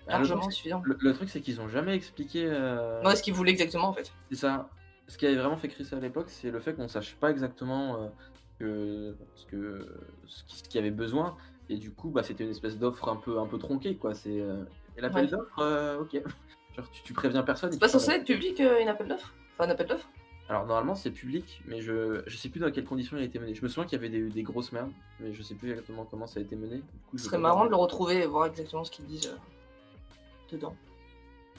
Ah, 0.07 0.13
le, 0.19 0.25
Largement 0.25 0.41
truc, 0.43 0.53
suffisant. 0.53 0.83
le- 0.85 0.97
le 1.01 1.13
truc, 1.15 1.29
c'est 1.31 1.41
qu'ils 1.41 1.61
ont 1.61 1.69
jamais 1.69 1.95
expliqué. 1.95 2.45
euh, 2.47 3.03
Ouais, 3.03 3.15
ce 3.17 3.23
qu'ils 3.23 3.35
voulaient 3.35 3.53
exactement 3.53 3.89
en 3.89 3.93
fait. 3.93 4.13
C'est 4.31 4.37
ça. 4.39 4.69
Ce 5.09 5.17
qui 5.19 5.27
avait 5.27 5.37
vraiment 5.37 5.57
fait 5.57 5.69
crisser 5.69 5.95
à 5.97 6.01
l'époque, 6.01 6.27
c'est 6.29 6.51
le 6.51 6.61
fait 6.61 6.75
qu'on 6.75 6.89
sache 6.89 7.17
pas 7.17 7.31
exactement 7.31 8.11
euh, 8.61 9.13
ce 9.35 9.47
que 9.47 9.87
ce 10.27 10.43
qu'il 10.65 10.75
y 10.75 10.79
avait 10.79 10.91
besoin. 10.91 11.37
Et 11.69 11.77
du 11.77 11.93
coup, 11.93 12.11
bah, 12.11 12.23
c'était 12.23 12.45
une 12.45 12.51
espèce 12.51 12.79
d'offre 12.79 13.09
un 13.09 13.17
peu, 13.17 13.39
un 13.39 13.47
peu 13.47 13.59
tronquée, 13.59 13.97
quoi. 13.97 14.15
C'est 14.15 14.41
euh, 14.41 14.65
et 14.97 15.01
l'appel 15.01 15.25
Ouais. 15.25 15.31
d'offre, 15.31 15.99
ok. 16.01 16.21
Genre, 16.77 16.91
tu, 16.91 17.03
tu 17.03 17.13
préviens 17.13 17.43
personne. 17.43 17.73
C'est 17.73 17.79
pas 17.79 17.89
censé 17.89 18.11
être 18.13 18.25
public 18.27 18.59
une 18.61 18.89
appel 18.89 19.09
d'offres 19.09 19.33
Enfin, 19.55 19.69
un 19.69 19.73
appel 19.73 19.87
d'offres 19.87 20.09
Alors 20.51 20.67
normalement 20.67 20.97
c'est 20.97 21.13
public, 21.13 21.63
mais 21.69 21.81
je 21.81 22.23
je 22.27 22.37
sais 22.37 22.49
plus 22.49 22.59
dans 22.59 22.73
quelles 22.73 22.85
conditions 22.85 23.17
il 23.17 23.21
a 23.21 23.25
été 23.25 23.39
mené. 23.39 23.55
Je 23.55 23.63
me 23.63 23.69
souviens 23.69 23.85
qu'il 23.85 23.93
y 23.97 24.01
avait 24.05 24.09
des, 24.09 24.29
des 24.29 24.43
grosses 24.43 24.73
merdes, 24.73 24.91
mais 25.21 25.33
je 25.33 25.43
sais 25.45 25.55
plus 25.55 25.71
exactement 25.71 26.05
comment 26.11 26.27
ça 26.27 26.41
a 26.41 26.43
été 26.43 26.57
mené. 26.57 26.79
Du 26.79 26.83
coup, 27.09 27.19
Ce 27.19 27.27
serait 27.27 27.39
marrant 27.39 27.65
de 27.67 27.71
le 27.71 27.77
retrouver 27.77 28.17
et 28.23 28.27
voir 28.27 28.47
exactement 28.47 28.83
ce 28.83 28.91
qu'ils 28.91 29.05
disent 29.07 29.29
euh, 29.29 29.37
dedans. 30.51 30.75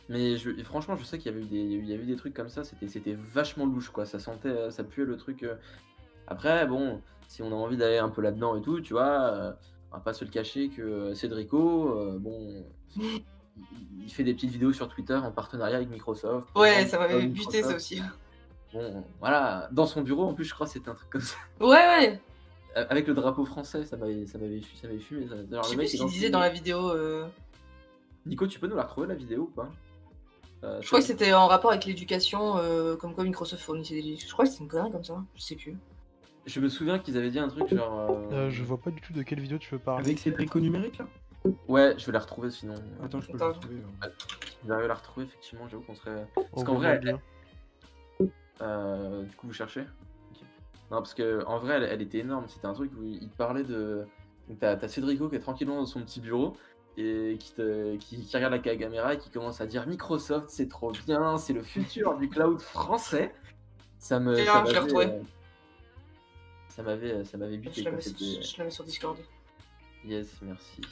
Mais 0.09 0.35
je, 0.35 0.51
franchement, 0.63 0.97
je 0.97 1.05
sais 1.05 1.17
qu'il 1.19 1.31
y 1.31 1.35
avait 1.35 1.41
eu 1.45 1.47
des, 1.47 1.61
il 1.61 1.85
y 1.89 1.93
avait 1.93 2.03
eu 2.03 2.07
des 2.07 2.17
trucs 2.17 2.33
comme 2.33 2.49
ça. 2.49 2.65
C'était 2.65 2.89
c'était 2.89 3.13
vachement 3.17 3.65
louche 3.65 3.89
quoi. 3.91 4.05
Ça 4.05 4.19
sentait, 4.19 4.49
euh, 4.49 4.71
ça 4.71 4.83
puait 4.83 5.05
le 5.05 5.15
truc. 5.15 5.43
euh. 5.43 5.55
Après 6.27 6.67
bon, 6.67 7.01
si 7.29 7.41
on 7.41 7.51
a 7.53 7.55
envie 7.55 7.77
d'aller 7.77 7.97
un 7.97 8.09
peu 8.09 8.21
là-dedans 8.21 8.57
et 8.57 8.61
tout, 8.61 8.81
tu 8.81 8.91
vois, 8.91 9.21
euh, 9.31 9.53
on 9.93 9.95
va 9.95 10.01
pas 10.01 10.11
se 10.11 10.25
le 10.25 10.31
cacher 10.31 10.67
que 10.67 11.13
Cédrico, 11.13 12.17
bon. 12.19 12.65
il- 12.97 14.11
fait 14.11 14.23
des 14.25 14.33
petites 14.33 14.49
vidéos 14.49 14.73
sur 14.73 14.89
Twitter 14.89 15.15
en 15.15 15.31
partenariat 15.31 15.77
avec 15.77 15.89
Microsoft. 15.89 16.49
Ouais, 16.57 16.85
ça 16.87 16.97
m'avait 16.99 17.27
buté 17.27 17.63
ça 17.63 17.75
aussi. 17.77 18.01
Bon, 18.73 19.03
voilà, 19.19 19.67
dans 19.71 19.85
son 19.85 20.01
bureau 20.01 20.23
en 20.23 20.33
plus, 20.33 20.45
je 20.45 20.53
crois 20.53 20.65
que 20.67 20.73
c'était 20.73 20.89
un 20.89 20.93
truc 20.95 21.09
comme 21.09 21.21
ça. 21.21 21.35
Ouais, 21.59 21.67
ouais. 21.67 22.21
Euh, 22.77 22.85
Avec 22.89 23.05
le 23.07 23.13
drapeau 23.13 23.43
français, 23.43 23.83
ça 23.85 23.97
m'avait 23.97 24.25
ça 24.25 24.37
m'avait 24.37 24.61
fu- 24.61 24.77
ça 24.77 24.87
m'avait 24.87 24.99
fumé. 24.99 25.27
ça. 25.27 25.35
Genre, 25.35 25.63
Je 25.63 25.69
sais 25.69 25.75
le 25.75 25.77
mec 25.77 25.87
plus 25.87 25.87
ce 25.87 25.91
qu'il 26.03 26.07
ses- 26.07 26.13
disait 26.13 26.29
dans 26.29 26.39
la 26.39 26.49
vidéo. 26.49 26.89
euh, 26.91 27.27
Nico, 28.25 28.47
tu 28.47 28.59
peux 28.59 28.67
nous 28.67 28.75
la 28.77 28.83
retrouver 28.83 29.07
la 29.07 29.15
vidéo 29.15 29.41
ou 29.43 29.47
pas? 29.47 29.69
Euh, 30.63 30.79
Je 30.81 30.87
crois 30.87 30.99
que 30.99 31.05
c'est- 31.05 31.13
c'était 31.13 31.33
en 31.33 31.47
rapport 31.47 31.71
avec 31.71 31.83
l'éducation, 31.85 32.57
euh, 32.57 32.95
comme 32.95 33.13
quoi 33.13 33.23
Microsoft 33.25 33.61
fournissait 33.63 34.01
des. 34.01 34.15
Je 34.15 34.31
crois 34.31 34.45
que 34.45 34.51
c'était 34.51 34.63
une 34.63 34.69
connerie 34.69 34.91
comme 34.91 35.03
ça, 35.03 35.21
je 35.35 35.41
sais 35.41 35.55
plus. 35.55 35.75
Je 36.45 36.59
me 36.61 36.69
souviens 36.69 36.97
qu'ils 36.97 37.17
avaient 37.17 37.29
dit 37.29 37.39
un 37.39 37.49
truc 37.49 37.67
genre. 37.73 38.09
euh, 38.09 38.31
Euh, 38.31 38.49
je 38.49 38.63
vois 38.63 38.77
pas 38.77 38.89
du 38.91 39.01
tout 39.01 39.11
de 39.11 39.21
quelle 39.23 39.39
vidéo 39.41 39.57
tu 39.57 39.69
veux 39.75 39.79
parler. 39.79 40.05
Avec 40.05 40.17
ces 40.19 40.31
tricots 40.31 40.59
numériques 40.61 40.97
là? 40.97 41.07
Ouais, 41.67 41.95
je 41.97 42.05
vais 42.05 42.11
la 42.13 42.19
retrouver 42.19 42.51
sinon. 42.51 42.75
Attends, 43.03 43.19
je 43.19 43.27
peux 43.31 43.35
Attends. 43.35 43.47
le 43.47 43.53
retrouver. 43.53 43.75
euh. 44.03 44.07
J'arrive 44.67 44.85
à 44.85 44.87
la 44.87 44.93
retrouver, 44.93 45.25
effectivement, 45.25 45.67
j'avoue 45.67 45.83
qu'on 45.83 45.95
serait. 45.95 46.25
On 46.53 46.63
qu'en 46.63 46.75
vrai, 46.75 46.99
le 46.99 47.11
lien. 47.11 47.19
Euh, 48.61 49.23
du 49.23 49.35
coup, 49.35 49.47
vous 49.47 49.53
cherchez. 49.53 49.81
Non, 50.91 50.97
parce 50.97 51.13
que 51.13 51.43
en 51.45 51.57
vrai, 51.59 51.75
elle, 51.75 51.83
elle 51.83 52.01
était 52.01 52.19
énorme. 52.19 52.45
C'était 52.47 52.67
un 52.67 52.73
truc 52.73 52.91
où 52.97 53.03
il 53.03 53.29
te 53.29 53.37
parlait 53.37 53.63
de. 53.63 54.05
Donc, 54.49 54.59
t'as 54.59 54.87
Cédrico 54.87 55.29
qui 55.29 55.35
est 55.35 55.39
tranquillement 55.39 55.77
dans 55.77 55.85
son 55.85 56.01
petit 56.01 56.19
bureau 56.19 56.55
et 56.97 57.37
qui, 57.39 57.53
te... 57.53 57.95
qui, 57.95 58.21
qui 58.21 58.35
regarde 58.35 58.51
la 58.53 58.59
caméra 58.59 59.13
et 59.13 59.17
qui 59.17 59.29
commence 59.29 59.61
à 59.61 59.65
dire 59.65 59.87
Microsoft, 59.87 60.49
c'est 60.49 60.67
trop 60.67 60.91
bien, 60.91 61.37
c'est 61.37 61.53
le 61.53 61.61
futur 61.63 62.17
du 62.17 62.27
cloud 62.27 62.59
français. 62.59 63.33
Ça 63.97 64.19
me. 64.19 64.35
Tiens, 64.35 64.65
ça 64.65 64.73
m'avait, 64.73 64.95
euh, 65.13 65.21
Ça 66.67 66.83
m'avait, 66.83 67.23
ça 67.23 67.37
m'avait 67.37 67.57
buté. 67.57 67.81
Je 67.81 67.85
la, 67.85 67.91
mets 67.91 68.01
sur, 68.01 68.17
c'était- 68.17 68.41
je 68.41 68.57
la 68.57 68.63
mets 68.65 68.71
sur 68.71 68.83
Discord. 68.83 69.17
Yes, 70.03 70.41
merci. 70.41 70.81
Du 70.81 70.87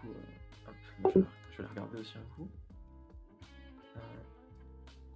coup, 0.00 0.08
euh, 0.08 0.68
hop, 0.68 0.74
moi, 1.00 1.12
je, 1.14 1.20
vais- 1.20 1.26
je 1.52 1.56
vais 1.58 1.62
la 1.62 1.68
regarder 1.70 1.98
aussi 1.98 2.14
un 2.18 2.34
coup. 2.34 2.48
Euh, 3.96 4.00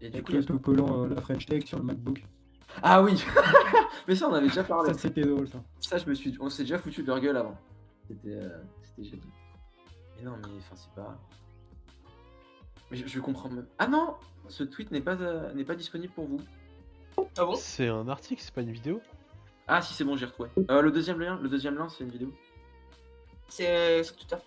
Et 0.03 0.09
du 0.11 0.15
Avec 0.17 0.27
coup, 0.27 0.33
le 0.33 0.39
il 0.39 0.43
y 0.45 0.47
a- 0.49 0.55
autocollant, 0.55 1.05
euh, 1.05 1.09
la 1.09 1.21
French 1.21 1.47
Tech 1.47 1.65
sur 1.67 1.79
le 1.79 1.85
MacBook. 1.85 2.25
ah 2.83 3.03
oui, 3.03 3.23
mais 4.09 4.15
ça 4.17 4.29
on 4.29 4.35
avait 4.35 4.49
déjà 4.49 4.65
parlé. 4.65 4.93
Ça, 4.93 4.99
c'était 4.99 5.23
drôle 5.23 5.49
ça. 5.49 5.63
Ça, 5.81 5.99
je 5.99 6.07
me 6.09 6.15
suis, 6.15 6.37
on 6.41 6.51
s'est 6.51 6.65
déjà 6.65 6.79
foutu 6.79 7.03
de 7.03 7.07
leur 7.07 7.21
gueule 7.21 7.37
avant. 7.37 7.57
C'était, 8.09 8.31
euh, 8.35 8.59
c'était 8.83 9.05
génial. 9.11 9.27
Mais 10.19 10.25
non, 10.25 10.33
mais 10.39 10.49
enfin 10.59 10.75
c'est 10.75 10.91
pas. 10.95 11.17
Mais 12.91 12.97
je, 12.97 13.07
je 13.07 13.21
comprends 13.21 13.49
même. 13.49 13.67
Ah 13.79 13.87
non, 13.87 14.17
ce 14.49 14.65
tweet 14.65 14.91
n'est 14.91 15.01
pas, 15.01 15.15
euh, 15.15 15.53
n'est 15.55 15.65
pas 15.65 15.77
disponible 15.77 16.13
pour 16.13 16.27
vous. 16.27 16.41
Ah 17.39 17.45
bon? 17.45 17.55
C'est 17.55 17.89
un 17.89 18.09
article, 18.09 18.43
c'est 18.43 18.53
pas 18.55 18.63
une 18.63 18.73
vidéo? 18.73 19.01
Ah 19.69 19.81
si 19.81 19.95
c'est 19.95 20.05
bon, 20.05 20.17
j'ai 20.17 20.27
retrouvé. 20.27 20.49
Euh, 20.71 20.83
le 20.83 20.91
deuxième 20.91 21.21
lien, 21.21 21.39
le 21.41 21.49
deuxième 21.49 21.77
lien, 21.77 21.89
c'est 21.89 22.03
une 22.05 22.11
vidéo. 22.11 22.33
C'est 23.49 24.03
c'est 24.03 24.17
tout 24.17 24.35
à 24.35 24.39
fait. 24.39 24.45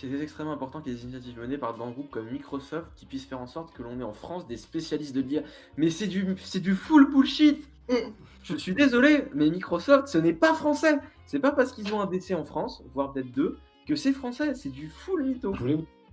C'est 0.00 0.12
extrêmement 0.20 0.52
important 0.52 0.80
qu'il 0.80 0.92
y 0.92 0.94
ait 0.94 0.98
des 0.98 1.04
initiatives 1.04 1.38
menées 1.40 1.58
par 1.58 1.72
de 1.72 1.78
grands 1.78 1.90
groupes 1.90 2.10
comme 2.10 2.30
Microsoft 2.30 2.92
qui 2.96 3.06
puissent 3.06 3.26
faire 3.26 3.40
en 3.40 3.46
sorte 3.46 3.74
que 3.74 3.82
l'on 3.82 3.98
ait 4.00 4.04
en 4.04 4.12
France 4.12 4.46
des 4.46 4.56
spécialistes 4.56 5.14
de 5.14 5.20
l'IA. 5.20 5.42
Mais 5.76 5.90
c'est 5.90 6.06
du, 6.06 6.36
c'est 6.38 6.60
du 6.60 6.74
full 6.74 7.10
bullshit 7.10 7.66
Mm. 7.88 8.12
Je 8.42 8.56
suis 8.56 8.74
désolé, 8.74 9.24
mais 9.34 9.50
Microsoft, 9.50 10.08
ce 10.08 10.18
n'est 10.18 10.32
pas 10.32 10.54
français 10.54 10.98
C'est 11.26 11.38
pas 11.38 11.52
parce 11.52 11.72
qu'ils 11.72 11.92
ont 11.92 12.00
un 12.00 12.06
DC 12.06 12.32
en 12.32 12.44
France, 12.44 12.82
voire 12.94 13.12
peut-être 13.12 13.32
deux, 13.32 13.58
que 13.86 13.94
c'est 13.94 14.12
français, 14.12 14.54
c'est 14.54 14.68
du 14.68 14.88
full 14.88 15.24
mytho. 15.24 15.54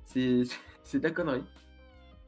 C'est 0.05 0.43
c'est 0.83 0.99
de 0.99 1.03
la 1.03 1.11
connerie. 1.11 1.43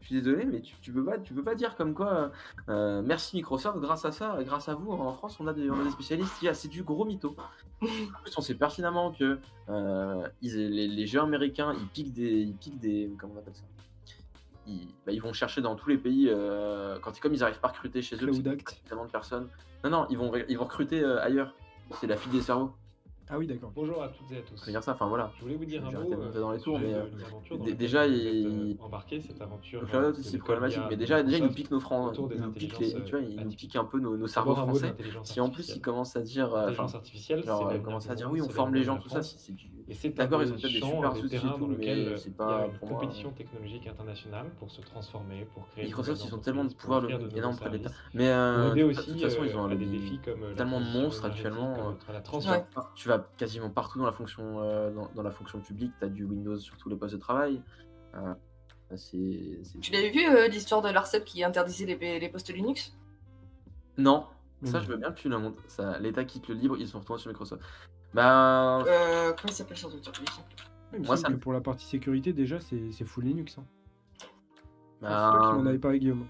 Je 0.10 0.14
suis 0.14 0.22
désolé, 0.22 0.46
mais 0.46 0.62
tu, 0.62 0.74
tu 0.82 0.94
peux 0.94 1.04
pas, 1.04 1.18
tu 1.18 1.34
peux 1.34 1.44
pas 1.44 1.54
dire 1.54 1.76
comme 1.76 1.94
quoi, 1.94 2.32
euh, 2.70 3.02
merci 3.06 3.36
Microsoft, 3.36 3.78
grâce 3.80 4.06
à 4.06 4.14
ça, 4.14 4.38
grâce 4.46 4.70
à 4.70 4.74
vous, 4.74 4.90
en 4.94 5.12
France, 5.12 5.38
on 5.42 5.48
a 5.48 5.54
des, 5.54 5.70
on 5.70 5.78
a 5.82 5.84
des 5.84 5.90
spécialistes. 5.90 6.42
IA. 6.42 6.54
C'est 6.54 6.70
du 6.70 6.82
gros 6.84 7.04
mytho. 7.04 7.36
En 7.82 7.86
plus, 8.24 8.38
on 8.38 8.42
sait 8.42 8.56
pertinemment 8.56 9.12
que 9.12 9.38
euh, 9.68 10.26
ils- 10.42 10.70
les, 10.70 10.88
les 10.88 11.08
jeux 11.08 11.20
américains, 11.20 11.74
ils 11.78 11.88
piquent 11.88 12.14
des, 12.14 12.40
ils 12.40 12.56
piquent 12.56 12.80
des, 12.80 13.12
comment 13.20 13.34
on 13.36 13.40
appelle 13.40 13.54
ça? 13.56 13.64
Ils, 14.66 14.88
bah, 15.06 15.12
ils 15.12 15.22
vont 15.22 15.34
chercher 15.34 15.60
dans 15.60 15.76
tous 15.76 15.90
les 15.90 15.98
pays, 15.98 16.30
euh, 16.30 16.98
quand 17.00 17.20
comme 17.20 17.34
ils 17.34 17.44
arrivent 17.44 17.60
pas 17.60 17.68
à 17.68 17.72
recruter 17.72 18.02
chez 18.02 18.16
eux, 18.16 18.20
tellement 18.88 19.06
de 19.06 19.12
personnes. 19.12 19.50
Non, 19.84 19.90
non, 19.90 20.08
ils 20.10 20.18
vont, 20.18 20.32
ils 20.48 20.58
vont 20.58 20.64
recruter 20.64 21.02
euh, 21.04 21.22
ailleurs. 21.22 21.54
C'est 22.00 22.08
la 22.08 22.16
fille 22.16 22.32
des 22.32 22.42
cerveaux. 22.42 22.74
Ah 23.30 23.38
oui, 23.38 23.46
d'accord. 23.48 23.72
Bonjour 23.76 24.02
à 24.02 24.08
toutes 24.08 24.32
et 24.32 24.38
à 24.38 24.42
tous. 24.42 24.70
Dire 24.70 24.82
ça, 24.82 24.94
enfin 24.94 25.08
voilà. 25.08 25.32
Je 25.38 25.42
voulais 25.44 25.56
vous 25.56 25.66
dire 25.66 25.86
un 25.86 25.90
J'ai 25.90 25.98
mot 25.98 26.02
arrêté 26.02 26.16
de 26.16 26.22
monter 26.22 26.38
euh, 26.38 26.42
dans 26.42 26.52
les 26.52 26.60
au 26.60 26.64
tours, 26.64 26.80
mais, 26.80 26.94
euh, 26.94 27.74
déjà, 27.76 28.08
il- 28.08 28.78
euh, 28.80 28.86
embarqué, 28.86 29.20
cette 29.20 29.42
aventure. 29.42 29.82
Le 29.82 29.88
euh, 29.88 29.90
cloud, 29.90 30.16
c'est 30.24 30.38
problématique, 30.38 30.82
mais 30.90 30.96
déjà, 30.96 31.24
déjà 31.24 31.38
ils 31.38 31.44
nous 31.44 31.52
piquent 31.54 31.72
nos 31.72 31.82
francs, 31.82 32.12
autour 32.12 32.30
des 32.30 32.36
ils 32.36 32.42
nous 32.42 32.52
piquent 32.52 32.80
les, 32.80 32.96
intelligences, 32.96 33.10
tu 33.10 33.18
vois, 33.18 33.26
euh, 33.26 33.44
nous 33.44 33.52
piquent 33.52 33.76
un 33.76 33.84
peu 33.84 34.00
nos, 34.00 34.16
nos 34.16 34.28
cerveaux 34.28 34.56
français. 34.56 34.96
Si 35.24 35.42
en 35.42 35.46
plus 35.50 35.60
artificielle. 35.60 35.82
commencent 35.82 36.16
à 36.16 36.22
dire, 36.22 36.54
euh, 36.54 36.70
enfin, 36.70 36.84
L'intelligence 36.84 36.96
artificielle, 36.96 37.44
genre 37.44 37.68
euh, 37.68 37.80
commencer 37.80 38.12
à 38.12 38.16
dire 38.16 38.32
oui, 38.32 38.42
on 38.42 38.48
forme 38.48 38.74
les 38.74 38.84
gens, 38.84 38.98
tout 38.98 39.10
ça, 39.10 39.22
c'est 39.22 39.54
du, 39.54 39.68
Et 39.90 39.94
c'est 39.94 40.10
D'accord, 40.10 40.44
ils 40.44 40.52
ont 40.52 40.58
peut-être 40.58 40.74
des 40.74 40.82
super 40.82 41.16
et 41.16 41.28
terrains 41.30 41.54
tout, 41.54 41.60
dans 41.62 41.68
mais 41.68 41.76
lesquels 41.78 42.00
euh, 42.00 42.18
c'est 42.18 42.30
il 42.30 42.34
y 42.34 42.38
pas 42.38 42.62
a 42.62 42.66
une 42.66 42.78
pour 42.80 42.90
compétition 42.90 43.30
euh, 43.30 43.34
technologique 43.38 43.88
internationale 43.88 44.48
pour 44.60 44.70
se 44.72 44.82
transformer, 44.82 45.46
pour 45.54 45.68
créer 45.70 45.86
Microsoft, 45.86 46.22
ils 46.26 46.36
ont 46.36 46.40
tellement 46.40 46.66
de 46.66 46.74
pouvoir 46.74 47.02
de 47.02 47.38
énorme 47.38 47.56
près 47.56 47.70
de 47.70 47.78
l'État. 47.78 47.92
Mais 48.14 48.28
euh, 48.28 48.72
de 48.72 49.02
toute 49.02 49.22
façon, 49.22 49.44
ils 49.46 49.56
ont 49.58 49.66
euh, 49.66 49.76
des 49.76 49.86
défis 49.86 50.20
comme 50.26 50.44
euh, 50.44 50.54
tellement 50.56 50.82
de 50.82 50.86
monstres 50.86 51.26
actuellement, 51.26 51.90
euh, 51.90 52.60
tu 52.96 53.08
vas, 53.08 53.30
quasiment 53.38 53.70
partout 53.70 54.00
dans 54.00 54.06
la 54.06 54.12
fonction, 54.12 54.62
euh, 54.62 54.92
dans, 54.92 55.10
dans 55.16 55.24
la 55.24 55.32
fonction 55.32 55.60
publique, 55.60 55.94
tu 56.00 56.06
as 56.06 56.10
du 56.10 56.26
Windows 56.26 56.58
sur 56.58 56.78
tous 56.78 56.90
les 56.90 56.96
postes 56.96 57.16
de 57.16 57.20
travail. 57.20 57.62
Euh, 58.16 58.34
c'est, 58.96 59.60
c'est- 59.64 59.80
Tu 59.80 59.92
l'avais 59.92 60.10
vu 60.10 60.26
euh, 60.28 60.48
l'histoire 60.48 60.82
de 60.82 60.90
l'ARCEP 60.90 61.24
qui 61.26 61.44
interdisait 61.44 61.86
les, 61.86 62.20
les 62.20 62.30
postes 62.30 62.50
Linux? 62.54 62.94
Non, 63.98 64.26
ça 64.64 64.82
je 64.82 64.88
veux 64.88 64.98
bien 64.98 65.12
que 65.12 65.20
tu 65.20 65.30
le 65.30 65.38
montres. 65.38 65.62
Ça, 65.68 66.00
L'État 66.00 66.26
quitte 66.26 66.48
le 66.48 66.56
libre, 66.56 66.78
ils 66.80 66.88
sont 66.88 67.00
retournés 67.00 67.22
sur 67.22 67.30
Microsoft. 67.30 67.62
Bah, 68.18 68.80
euh, 68.88 69.32
Comment 69.34 69.50
il 69.50 69.54
s'appelle 69.54 69.78
sur 69.78 69.90
Twitter 69.92 70.10
lui 70.20 70.26
Il 70.94 71.00
me 71.02 71.06
Moi, 71.06 71.16
semble 71.16 71.18
ça 71.20 71.28
que 71.28 71.34
me- 71.34 71.40
pour 71.40 71.54
la 71.54 71.62
partie 71.62 71.86
sécurité, 71.86 72.34
déjà, 72.34 72.60
c'est 72.60 72.92
c'est 72.92 73.06
full 73.06 73.24
Linux. 73.26 73.58
Hein. 73.60 73.64
bah, 75.02 75.32
c'est 75.32 75.38
toi 75.40 75.52
qui 75.52 75.58
m'en 75.64 75.70
avais 75.70 75.78
parlé, 75.78 76.00
Guillaume. 76.00 76.26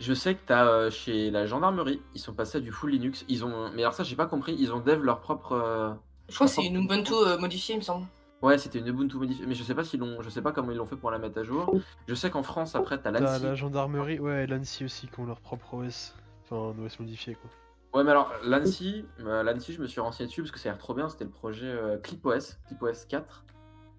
je 0.00 0.14
sais 0.14 0.34
que 0.34 0.40
t'as 0.46 0.66
euh, 0.66 0.90
chez 0.90 1.30
la 1.30 1.44
gendarmerie, 1.46 2.00
ils 2.14 2.20
sont 2.20 2.32
passés 2.32 2.58
à 2.58 2.60
du 2.60 2.72
full 2.72 2.90
Linux. 2.90 3.24
Ils 3.28 3.44
ont, 3.44 3.70
mais 3.74 3.82
alors 3.82 3.92
ça 3.94 4.02
j'ai 4.02 4.16
pas 4.16 4.26
compris. 4.26 4.56
Ils 4.58 4.72
ont 4.72 4.80
dev 4.80 5.02
leur 5.02 5.20
propre. 5.20 5.52
euh, 5.52 5.92
Je 6.30 6.34
crois 6.34 6.46
que 6.46 6.52
c'est 6.54 6.64
une 6.64 6.76
Ubuntu 6.84 7.12
euh, 7.12 7.38
modifiée, 7.38 7.74
il 7.74 7.78
me 7.78 7.82
semble. 7.84 8.06
Ouais, 8.42 8.56
c'était 8.58 8.78
une 8.78 8.86
Ubuntu 8.88 9.16
modifiée, 9.16 9.46
mais 9.46 9.54
je 9.54 9.62
sais 9.62 9.74
pas 9.74 9.82
s'ils 9.84 10.00
l'ont, 10.00 10.20
je 10.22 10.28
sais 10.30 10.42
pas 10.42 10.52
comment 10.52 10.70
ils 10.70 10.76
l'ont 10.76 10.86
fait 10.86 10.96
pour 10.96 11.10
la 11.10 11.18
mettre 11.18 11.38
à 11.38 11.42
jour. 11.42 11.74
Je 12.06 12.14
sais 12.14 12.30
qu'en 12.30 12.42
France 12.42 12.74
après 12.74 12.96
t'as 13.00 13.12
T'as 13.12 13.20
l'ANSI. 13.20 13.42
la 13.44 13.54
gendarmerie, 13.54 14.18
ouais, 14.20 14.44
et 14.44 14.46
l'ANSI 14.46 14.84
aussi 14.84 15.06
qui 15.08 15.20
ont 15.20 15.26
leur 15.26 15.40
propre 15.40 15.74
OS. 15.74 16.14
Enfin, 16.44 16.78
un 16.78 16.84
OS 16.84 16.98
modifié 17.00 17.34
quoi. 17.34 17.50
Ouais, 17.94 18.04
mais 18.04 18.10
alors 18.10 18.32
l'ANSI, 18.44 19.04
euh, 19.20 19.58
je 19.58 19.80
me 19.80 19.86
suis 19.86 20.00
renseigné 20.00 20.28
dessus 20.28 20.42
parce 20.42 20.52
que 20.52 20.58
ça 20.58 20.68
a 20.68 20.72
l'air 20.72 20.78
trop 20.78 20.94
bien. 20.94 21.08
C'était 21.08 21.24
le 21.24 21.30
projet 21.30 21.66
euh, 21.66 21.98
ClipOS, 21.98 22.58
ClipOS 22.66 23.06
4. 23.08 23.44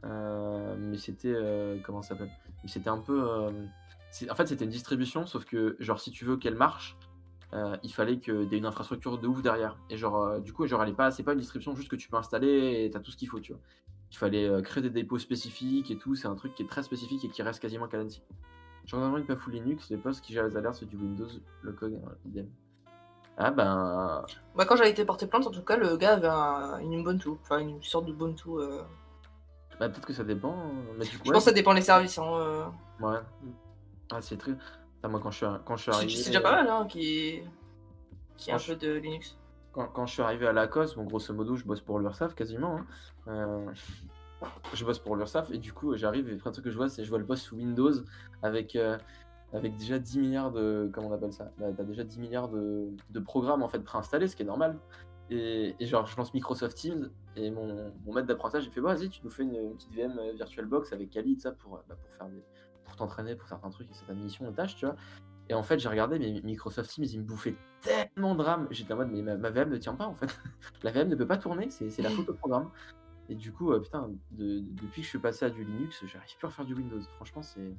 Euh, 0.05 0.75
mais 0.77 0.97
c'était 0.97 1.33
euh, 1.33 1.77
comment 1.83 2.01
ça 2.01 2.09
s'appelle? 2.09 2.29
C'était 2.65 2.89
un 2.89 2.99
peu. 2.99 3.49
en 4.29 4.35
fait, 4.35 4.47
c'était 4.47 4.65
une 4.65 4.71
distribution, 4.71 5.25
sauf 5.25 5.45
que 5.45 5.75
genre 5.79 5.99
si 5.99 6.11
tu 6.11 6.25
veux 6.25 6.37
qu'elle 6.37 6.55
marche, 6.55 6.97
il 7.81 7.91
fallait 7.93 8.19
que 8.19 8.43
t'aies 8.43 8.57
une 8.57 8.65
infrastructure 8.65 9.17
de 9.17 9.27
ouf 9.27 9.41
derrière. 9.41 9.77
Et 9.89 9.97
genre, 9.97 10.41
du 10.41 10.53
coup, 10.53 10.67
genre, 10.67 10.83
elle 10.83 10.89
est 10.89 10.93
pas, 10.93 11.11
c'est 11.11 11.23
pas 11.23 11.33
une 11.33 11.39
distribution 11.39 11.75
juste 11.75 11.89
que 11.89 11.95
tu 11.95 12.09
peux 12.09 12.17
installer 12.17 12.83
et 12.83 12.91
t'as 12.91 12.99
tout 12.99 13.11
ce 13.11 13.17
qu'il 13.17 13.29
faut, 13.29 13.39
tu 13.39 13.53
vois. 13.53 13.61
Il 14.11 14.17
fallait 14.17 14.61
créer 14.63 14.83
des 14.83 14.89
dépôts 14.89 15.17
spécifiques 15.17 15.89
et 15.91 15.97
tout. 15.97 16.15
C'est 16.15 16.27
un 16.27 16.35
truc 16.35 16.53
qui 16.55 16.63
est 16.63 16.67
très 16.67 16.83
spécifique 16.83 17.23
et 17.23 17.29
qui 17.29 17.41
reste 17.41 17.61
quasiment 17.61 17.87
qu'à 17.87 17.97
l'ANSI. 17.97 18.21
Gendarmerie 18.87 19.23
pas 19.23 19.35
full 19.35 19.53
Linux, 19.53 19.89
les 19.89 19.97
postes 19.97 20.23
qui 20.23 20.33
gèrent 20.33 20.47
les 20.47 20.55
alertes, 20.55 20.75
c'est 20.75 20.85
du 20.85 20.95
Windows, 20.95 21.27
le 21.61 21.73
code, 21.73 21.93
euh, 21.93 22.29
idem. 22.29 22.47
Ah 23.37 23.51
ben, 23.51 24.25
Bah, 24.55 24.65
quand 24.65 24.75
j'avais 24.75 24.89
été 24.89 25.05
porter 25.05 25.27
plainte, 25.27 25.45
en 25.47 25.51
tout 25.51 25.61
cas, 25.61 25.77
le 25.77 25.95
gars 25.97 26.13
avait 26.13 26.27
un- 26.27 26.79
une 26.79 26.93
Ubuntu, 26.93 27.29
enfin 27.43 27.59
une 27.59 27.81
sorte 27.83 28.05
d'Ubuntu. 28.05 28.49
euh. 28.57 28.81
Bah, 29.79 29.89
peut-être 29.89 30.07
que 30.07 30.13
ça 30.13 30.23
dépend. 30.23 30.55
Mais 30.97 31.05
du 31.05 31.17
coup, 31.19 31.25
Je 31.25 31.29
ouais, 31.29 31.33
pense 31.35 31.43
que 31.43 31.49
ça 31.51 31.53
dépend 31.55 31.73
des 31.75 31.81
services. 31.81 32.17
Hein, 32.17 32.25
euh. 32.33 32.65
ouais. 33.01 33.19
Ah, 34.11 34.21
c'est 34.21 34.37
très. 34.37 34.53
Moi, 35.07 35.19
quand 35.21 35.29
je 35.31 35.37
suis, 35.37 35.45
quand 35.65 35.77
je 35.77 35.83
suis 35.83 35.91
C'est 35.91 35.97
arrivé. 35.97 36.15
c'est 36.15 36.29
déjà 36.31 36.41
pas 36.41 36.51
mal, 36.63 36.67
hein, 36.67 36.85
qui 36.89 37.41
qui 38.37 38.51
a 38.51 38.55
un 38.55 38.59
peu 38.59 38.75
de 38.75 38.93
Linux. 38.93 39.37
Quand, 39.71 39.87
quand 39.87 40.05
je 40.07 40.13
suis 40.13 40.21
arrivé 40.23 40.47
à 40.47 40.51
Lacoste, 40.53 40.95
bon, 40.95 41.03
grosso 41.03 41.33
modo, 41.33 41.55
je 41.55 41.63
bosse 41.63 41.81
pour 41.81 41.99
l'URSSAF 41.99 42.33
quasiment. 42.33 42.77
hein. 42.77 42.85
Euh, 43.27 43.71
je 44.73 44.83
bosse 44.85 44.99
pour 44.99 45.15
l'URSSAF 45.15 45.51
et 45.51 45.57
du 45.59 45.71
coup, 45.73 45.95
j'arrive 45.95 46.27
et 46.27 46.31
le 46.31 46.37
premier 46.37 46.53
truc 46.53 46.65
que 46.65 46.71
je 46.71 46.77
vois, 46.77 46.89
c'est 46.89 47.03
je 47.03 47.09
vois 47.09 47.19
le 47.19 47.25
poste 47.25 47.43
sous 47.43 47.55
Windows 47.55 47.91
avec, 48.41 48.75
euh, 48.75 48.97
avec 49.53 49.75
déjà 49.77 49.99
10 49.99 50.19
milliards 50.19 50.51
de. 50.51 50.89
Comment 50.93 51.07
on 51.07 51.13
appelle 51.13 51.33
ça? 51.33 51.51
T'as 51.59 51.83
déjà 51.83 52.03
10 52.03 52.19
milliards 52.19 52.49
de, 52.49 53.19
programmes 53.23 53.63
en 53.63 53.67
fait 53.67 53.79
préinstallés, 53.79 54.27
ce 54.27 54.35
qui 54.35 54.43
est 54.43 54.45
normal. 54.45 54.77
Et, 55.29 55.75
genre, 55.81 56.05
je 56.05 56.15
lance 56.15 56.33
Microsoft 56.33 56.77
Teams 56.77 57.09
et 57.35 57.51
mon, 57.51 57.91
maître 58.05 58.27
d'apprentissage, 58.27 58.65
il 58.65 58.71
fait 58.71 58.79
bah, 58.79 58.93
vas-y, 58.93 59.09
tu 59.09 59.19
nous 59.23 59.29
fais 59.29 59.43
une, 59.43 59.73
petite 59.73 59.93
VM 59.93 60.17
euh, 60.17 60.31
VirtualBox 60.33 60.93
avec 60.93 61.09
Kali, 61.09 61.37
ça, 61.37 61.51
pour, 61.51 61.75
euh, 61.75 61.79
bah, 61.89 61.95
pour 61.95 62.09
faire 62.13 62.27
pour 62.85 62.95
t'entraîner 62.95 63.35
pour 63.35 63.47
certains 63.49 63.69
trucs 63.69 63.89
et 63.91 63.93
certaines 63.93 64.21
missions 64.21 64.49
tâches, 64.53 64.77
tu 64.77 64.85
vois. 64.85 64.95
Et 65.49 65.53
en 65.53 65.63
fait, 65.63 65.79
j'ai 65.79 65.89
regardé, 65.89 66.19
mais 66.19 66.41
Microsoft 66.43 66.89
Teams, 66.89 67.05
ils 67.05 67.19
me 67.19 67.25
bouffaient 67.25 67.55
tellement 67.81 68.35
de 68.35 68.43
RAM. 68.43 68.67
J'étais 68.71 68.93
en 68.93 68.97
mode, 68.97 69.11
mais 69.11 69.21
ma, 69.21 69.49
VM 69.49 69.69
ne 69.69 69.77
tient 69.77 69.95
pas 69.95 70.07
en 70.07 70.15
fait. 70.15 70.27
la 70.83 70.91
VM 70.91 71.09
ne 71.09 71.15
peut 71.15 71.27
pas 71.27 71.37
tourner, 71.37 71.69
c'est 71.69 72.01
la 72.01 72.09
faute 72.09 72.29
au 72.29 72.33
programme. 72.33 72.69
Et 73.29 73.35
du 73.35 73.51
coup, 73.51 73.73
euh, 73.73 73.79
putain, 73.79 74.09
de- 74.31 74.59
depuis 74.59 75.01
que 75.01 75.05
je 75.05 75.09
suis 75.09 75.19
passé 75.19 75.45
à 75.45 75.49
du 75.49 75.63
Linux, 75.63 76.03
j'arrive 76.05 76.37
plus 76.37 76.47
à 76.47 76.49
faire 76.49 76.65
du 76.65 76.73
Windows. 76.73 77.01
Franchement, 77.15 77.41
c'est. 77.41 77.75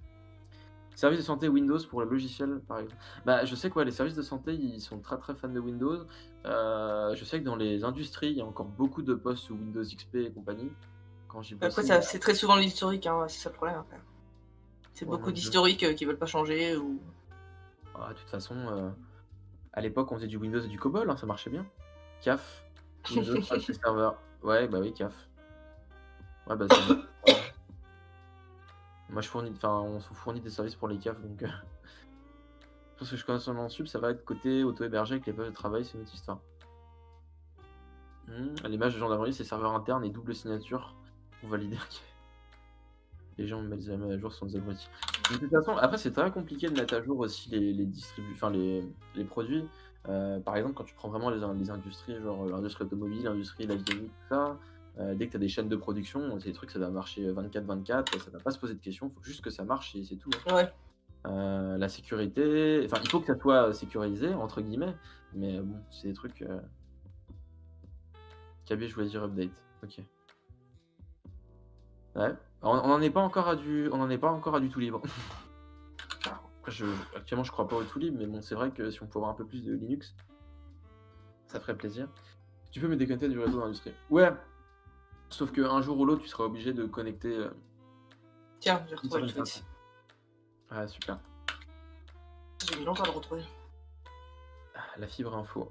Service 0.98 1.20
de 1.20 1.24
santé 1.24 1.46
Windows 1.48 1.78
pour 1.88 2.00
le 2.00 2.08
logiciel, 2.10 2.60
par 2.66 2.80
exemple. 2.80 2.96
Bah, 3.24 3.44
je 3.44 3.54
sais 3.54 3.70
quoi, 3.70 3.84
les 3.84 3.92
services 3.92 4.16
de 4.16 4.22
santé, 4.22 4.52
ils 4.54 4.80
sont 4.80 4.98
très 4.98 5.16
très 5.16 5.32
fans 5.32 5.48
de 5.48 5.60
Windows. 5.60 6.04
Euh, 6.44 7.14
je 7.14 7.24
sais 7.24 7.38
que 7.38 7.44
dans 7.44 7.54
les 7.54 7.84
industries, 7.84 8.30
il 8.32 8.38
y 8.38 8.40
a 8.40 8.44
encore 8.44 8.66
beaucoup 8.66 9.02
de 9.02 9.14
postes 9.14 9.44
sous 9.44 9.54
Windows 9.54 9.80
XP 9.84 10.16
et 10.16 10.32
compagnie. 10.32 10.72
Quand 11.28 11.40
j'y 11.40 11.54
Après, 11.60 11.84
ça- 11.84 12.02
c'est 12.02 12.18
très 12.18 12.34
souvent 12.34 12.56
l'historique, 12.56 13.06
hein, 13.06 13.26
c'est 13.28 13.38
ça 13.38 13.50
le 13.50 13.54
problème. 13.54 13.78
après. 13.78 14.00
C'est 14.92 15.04
Ouais, 15.04 15.12
beaucoup 15.12 15.30
d'historiques 15.30 15.84
euh, 15.84 15.92
qui 15.92 16.04
veulent 16.04 16.18
pas 16.18 16.26
changer. 16.26 16.76
Ou... 16.76 17.00
Ah, 17.94 18.08
de 18.12 18.18
toute 18.18 18.28
façon, 18.28 18.56
euh, 18.56 18.90
à 19.74 19.80
l'époque, 19.80 20.10
on 20.10 20.16
faisait 20.16 20.26
du 20.26 20.36
Windows 20.36 20.60
et 20.60 20.66
du 20.66 20.80
COBOL, 20.80 21.08
hein, 21.08 21.16
ça 21.16 21.26
marchait 21.26 21.50
bien. 21.50 21.64
CAF, 22.22 22.64
Windows 23.12 23.40
Server. 23.40 24.10
Ouais, 24.42 24.66
bah 24.66 24.78
oui, 24.80 24.92
CAF. 24.92 25.28
Ouais, 26.48 26.56
bah 26.56 26.66
c'est. 26.68 27.32
Moi, 29.10 29.22
je 29.22 29.28
fournis, 29.28 29.50
enfin, 29.54 29.80
on 29.80 30.00
se 30.00 30.12
fournit 30.12 30.40
des 30.40 30.50
services 30.50 30.74
pour 30.74 30.88
les 30.88 30.98
CAF, 30.98 31.20
donc. 31.20 31.42
euh, 31.42 31.48
ce 33.00 33.10
que 33.10 33.16
je 33.16 33.24
connais 33.24 33.58
en 33.58 33.68
sub, 33.68 33.86
ça 33.86 33.98
va 33.98 34.10
être 34.10 34.24
côté 34.24 34.64
auto-hébergé 34.64 35.14
avec 35.14 35.26
les 35.26 35.32
postes 35.32 35.50
de 35.50 35.54
travail, 35.54 35.84
c'est 35.84 35.94
une 35.94 36.02
autre 36.02 36.14
histoire. 36.14 36.40
À 38.62 38.68
L'image 38.68 38.94
de 38.94 38.98
gendarmerie, 38.98 39.32
c'est 39.32 39.44
serveur 39.44 39.74
interne 39.74 40.04
et 40.04 40.10
double 40.10 40.34
signature 40.34 40.94
pour 41.40 41.48
valider 41.48 41.76
que 41.76 43.42
les 43.42 43.46
gens 43.46 43.62
mettent 43.62 43.88
à 43.88 44.18
jour 44.18 44.32
sans 44.32 44.54
abrutis. 44.54 44.88
De 45.32 45.38
toute 45.38 45.50
façon, 45.50 45.76
après, 45.76 45.96
c'est 45.96 46.12
très 46.12 46.30
compliqué 46.30 46.68
de 46.68 46.74
mettre 46.74 46.94
à 46.94 47.02
jour 47.02 47.18
aussi 47.20 47.48
les, 47.50 47.72
les 47.72 47.88
enfin 48.32 48.50
les, 48.50 48.84
les 49.14 49.24
produits. 49.24 49.64
Euh, 50.08 50.40
par 50.40 50.56
exemple, 50.56 50.74
quand 50.74 50.84
tu 50.84 50.94
prends 50.94 51.08
vraiment 51.08 51.30
les, 51.30 51.40
les 51.58 51.70
industries, 51.70 52.20
genre 52.20 52.44
euh, 52.44 52.50
l'industrie 52.50 52.84
automobile, 52.84 53.24
l'industrie 53.24 53.66
l'avionique, 53.66 54.10
tout 54.10 54.34
ça, 54.34 54.58
euh, 54.98 55.14
dès 55.14 55.26
que 55.26 55.32
tu 55.32 55.36
as 55.36 55.40
des 55.40 55.48
chaînes 55.48 55.68
de 55.68 55.76
production, 55.76 56.38
c'est 56.40 56.48
des 56.48 56.54
trucs, 56.54 56.70
ça 56.70 56.78
va 56.78 56.90
marcher 56.90 57.30
24-24, 57.30 58.18
ça 58.18 58.30
va 58.30 58.40
pas 58.40 58.50
se 58.50 58.58
poser 58.58 58.74
de 58.74 58.80
questions, 58.80 59.08
il 59.08 59.14
faut 59.14 59.22
juste 59.22 59.42
que 59.42 59.50
ça 59.50 59.64
marche 59.64 59.94
et 59.94 60.04
c'est 60.04 60.16
tout. 60.16 60.30
hein. 60.48 60.54
Ouais. 60.54 60.72
Euh, 61.26 61.76
la 61.78 61.88
sécurité, 61.88 62.82
enfin, 62.84 62.98
il 63.02 63.10
faut 63.10 63.20
que 63.20 63.26
ça 63.26 63.38
soit 63.38 63.72
sécurisé, 63.72 64.34
entre 64.34 64.60
guillemets, 64.60 64.94
mais 65.34 65.60
bon, 65.60 65.76
c'est 65.90 66.08
des 66.08 66.14
trucs. 66.14 66.42
Euh... 66.42 66.60
KB, 68.66 68.84
dire 69.06 69.24
update. 69.24 69.50
Ok. 69.82 70.00
Ouais. 72.16 72.34
On 72.62 72.70
on 72.70 72.92
en 72.92 73.00
est 73.00 73.10
pas 73.10 73.20
encore 73.20 73.48
à 73.48 73.56
du, 73.56 73.88
on 73.92 74.00
en 74.00 74.10
est 74.10 74.18
pas 74.18 74.30
encore 74.30 74.56
à 74.56 74.60
du 74.60 74.68
tout 74.68 74.80
libre. 74.80 75.00
je, 76.66 76.86
actuellement, 77.16 77.44
je 77.44 77.52
crois 77.52 77.68
pas 77.68 77.76
au 77.76 77.84
tout 77.84 77.98
libre, 77.98 78.16
mais 78.18 78.26
bon, 78.26 78.42
c'est 78.42 78.54
vrai 78.54 78.70
que 78.70 78.90
si 78.90 79.02
on 79.02 79.06
pouvait 79.06 79.18
avoir 79.24 79.30
un 79.30 79.36
peu 79.36 79.46
plus 79.46 79.64
de 79.64 79.74
Linux, 79.74 80.14
ça 81.46 81.60
ferait 81.60 81.76
plaisir. 81.76 82.08
Tu 82.70 82.80
peux 82.80 82.88
me 82.88 82.96
déconnecter 82.96 83.28
du 83.28 83.38
réseau 83.38 83.60
d'industrie. 83.60 83.92
Ouais. 84.10 84.30
Sauf 85.30 85.52
qu'un 85.52 85.80
jour 85.82 85.98
ou 85.98 86.04
l'autre, 86.04 86.22
tu 86.22 86.28
seras 86.28 86.44
obligé 86.44 86.72
de 86.72 86.84
connecter. 86.86 87.34
euh, 87.36 87.50
Tiens, 88.60 88.84
j'ai 88.88 88.94
retrouvé 88.96 89.22
le 89.22 89.32
tweet. 89.32 89.64
Ah, 90.70 90.86
super. 90.86 91.18
J'ai 92.70 92.78
mis 92.78 92.84
longtemps 92.84 93.04
à 93.04 93.06
le 93.06 93.12
retrouver. 93.12 93.42
Ah, 94.74 94.80
La 94.98 95.06
fibre 95.06 95.34
info. 95.36 95.70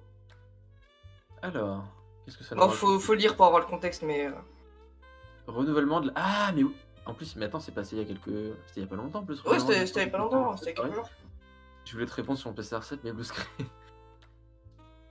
Alors, 1.41 1.83
qu'est-ce 2.25 2.37
que 2.37 2.43
ça 2.43 2.55
nous 2.55 2.61
Bon, 2.61 2.69
faut, 2.69 2.99
faut 2.99 3.13
le 3.13 3.19
lire 3.19 3.35
pour 3.35 3.45
avoir 3.45 3.61
le 3.61 3.67
contexte, 3.67 4.03
mais. 4.03 4.27
euh, 4.27 4.31
Renouvellement 5.47 6.01
de 6.01 6.07
la... 6.07 6.13
Ah, 6.15 6.51
mais 6.53 6.63
oui 6.63 6.75
En 7.05 7.13
plus, 7.13 7.35
mais 7.35 7.45
attends, 7.45 7.59
c'est 7.59 7.71
passé 7.73 7.95
il 7.95 7.99
y 8.01 8.01
a 8.01 8.05
quelques... 8.05 8.55
C'était 8.67 8.81
il 8.81 8.83
y 8.83 8.85
a 8.85 8.87
pas 8.89 8.95
longtemps 8.95 9.19
en 9.19 9.25
plus. 9.25 9.41
Ouais, 9.43 9.57
renouvellement 9.57 9.85
c'était 9.85 10.01
il 10.01 10.05
y 10.05 10.07
a 10.07 10.11
pas 10.11 10.17
longtemps, 10.17 10.57
c'était 10.57 10.71
il 10.71 10.75
y 10.75 10.79
a 10.79 10.83
Ouais. 10.83 10.89
quelques 10.89 10.95
jours. 11.03 11.09
Je 11.85 11.93
voulais 11.93 12.05
te 12.05 12.13
répondre 12.13 12.37
sur 12.39 12.49
mon 12.49 12.55
PCR7, 12.55 12.99
mais 13.03 13.11
blue 13.13 13.23
screen. 13.23 13.67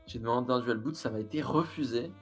J'ai 0.06 0.18
demandé 0.18 0.52
un 0.52 0.60
dual 0.60 0.78
boot, 0.78 0.94
ça 0.94 1.10
m'a 1.10 1.20
été 1.20 1.40
refusé. 1.42 2.12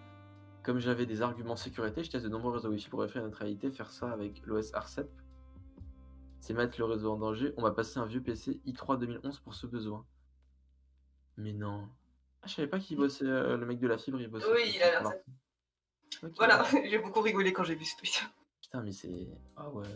Comme 0.64 0.80
j'avais 0.80 1.04
des 1.04 1.20
arguments 1.20 1.56
sécurité, 1.56 2.02
je 2.02 2.10
teste 2.10 2.24
de 2.24 2.30
nombreux 2.30 2.52
réseaux 2.52 2.70
Wi-Fi 2.70 2.88
pour 2.88 3.00
vérifier 3.00 3.20
la 3.20 3.26
neutralité. 3.26 3.70
Faire 3.70 3.90
ça 3.90 4.10
avec 4.10 4.44
l'OS 4.46 4.72
RCEP, 4.72 5.10
c'est 6.40 6.54
mettre 6.54 6.78
le 6.78 6.86
réseau 6.86 7.12
en 7.12 7.18
danger. 7.18 7.52
On 7.58 7.62
m'a 7.62 7.70
passé 7.70 7.98
un 8.00 8.06
vieux 8.06 8.22
PC 8.22 8.62
i3 8.66 8.98
2011 8.98 9.40
pour 9.40 9.52
ce 9.52 9.66
besoin. 9.66 10.06
Mais 11.36 11.52
non. 11.52 11.86
Ah, 12.42 12.46
je 12.46 12.54
savais 12.54 12.68
pas 12.68 12.78
qu'il 12.78 12.96
bossait, 12.96 13.26
euh, 13.26 13.58
le 13.58 13.66
mec 13.66 13.78
de 13.78 13.86
la 13.86 13.98
fibre, 13.98 14.18
il 14.20 14.28
bossait. 14.28 14.46
Oui, 14.50 14.72
il 14.74 14.82
a 14.82 15.02
l'air. 15.02 15.12
Voilà, 16.36 16.64
j'ai 16.88 16.98
beaucoup 16.98 17.20
rigolé 17.20 17.52
quand 17.52 17.64
j'ai 17.64 17.74
vu 17.74 17.84
ce 17.84 17.96
tweet. 17.98 18.24
Putain, 18.62 18.82
mais 18.82 18.92
c'est. 18.92 19.28
Ah 19.56 19.68
ouais. 19.68 19.86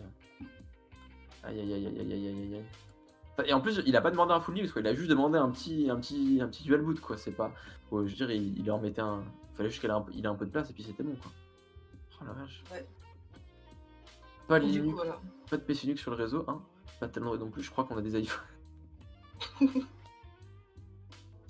Aïe 1.45 1.61
aïe 1.61 1.73
aïe 1.73 1.87
aïe 1.87 1.99
aïe 1.99 2.13
aïe 2.13 2.29
aïe 2.29 2.55
aïe. 2.57 3.47
Et 3.47 3.53
en 3.55 3.61
plus, 3.61 3.81
il 3.87 3.97
a 3.97 4.03
pas 4.03 4.11
demandé 4.11 4.33
un 4.35 4.41
full 4.41 4.55
Linux, 4.55 4.73
quoi. 4.73 4.83
Il 4.83 4.89
a 4.89 4.95
juste 4.95 5.09
demandé 5.09 5.39
un 5.39 5.49
petit, 5.51 5.89
un 5.89 5.97
petit, 5.97 6.41
un 6.43 6.49
petit 6.49 6.65
dual 6.65 6.83
boot, 6.83 7.01
quoi. 7.01 7.17
C'est 7.17 7.33
pas. 7.33 7.55
ouais, 7.91 8.07
je 8.07 8.11
veux 8.11 8.17
dire, 8.17 8.31
il, 8.31 8.59
il 8.59 8.67
leur 8.67 8.81
mettait 8.81 9.01
un. 9.01 9.23
Il 9.59 9.63
fallait 9.63 9.71
juste 9.71 9.81
qu'il 9.81 9.91
ait 9.91 9.93
un, 9.93 10.01
peu- 10.03 10.13
il 10.15 10.25
ait 10.25 10.29
un 10.29 10.35
peu 10.37 10.47
de 10.47 10.51
place 10.51 10.71
et 10.71 10.73
puis 10.73 10.83
c'était 10.85 11.03
bon, 11.03 11.15
quoi. 11.17 11.31
Oh 12.21 12.25
la 12.27 12.33
vache. 12.33 12.63
Ouais. 12.73 12.87
Pas 14.47 14.59
Linux, 14.59 14.87
coup, 14.89 14.95
voilà. 14.97 15.21
pas 15.51 15.57
de 15.57 15.63
PC 15.63 15.83
Linux 15.87 16.01
sur 16.01 16.11
le 16.13 16.17
réseau, 16.17 16.45
hein. 16.49 16.63
Pas 17.01 17.07
de 17.09 17.13
tellement 17.13 17.35
non 17.37 17.51
plus. 17.51 17.63
Je 17.63 17.71
crois 17.71 17.85
qu'on 17.85 17.97
a 17.97 18.03
des 18.03 18.19
iPhones. 18.19 18.45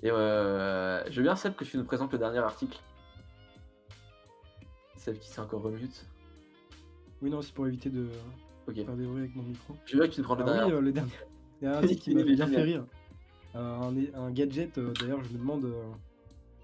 et 0.03 0.11
euh, 0.11 1.03
je 1.11 1.17
veux 1.17 1.23
bien 1.23 1.37
Seb 1.37 1.55
que 1.55 1.65
tu 1.65 1.77
nous 1.77 1.85
présentes 1.85 2.13
le 2.13 2.19
dernier 2.19 2.39
article. 2.39 2.79
Seb 4.97 5.19
qui 5.19 5.29
s'est 5.29 5.41
encore 5.41 5.63
remute. 5.63 6.07
Oui, 7.23 7.31
non, 7.31 7.43
c'est 7.43 7.53
pour 7.55 7.67
éviter 7.67 7.91
de 7.91 8.09
Ok. 8.69 8.75
faire 8.77 8.97
des 8.97 9.07
bruits 9.07 9.21
avec 9.21 9.35
mon 9.37 9.43
micro. 9.43 9.77
Je 9.87 9.93
veux 9.95 10.01
bien 10.01 10.09
que 10.09 10.15
tu 10.15 10.21
te 10.21 10.25
prends 10.27 10.35
le 10.35 10.43
Ah 10.43 10.47
derrière. 10.47 10.67
oui, 10.67 10.73
euh, 10.75 10.81
le 10.81 10.93
dernier. 10.93 11.13
Il 11.61 11.65
y 11.65 11.67
a 11.69 11.73
un 11.73 11.83
article 11.83 12.01
qui 12.03 12.15
m'a 12.15 12.23
bien 12.23 12.47
fait 12.47 12.63
rire. 12.63 12.85
Euh, 13.57 13.81
un, 14.15 14.21
un 14.21 14.31
gadget, 14.31 14.77
euh, 14.79 14.93
d'ailleurs, 15.01 15.23
je 15.25 15.33
me 15.33 15.39
demande 15.39 15.65
euh, 15.65 15.83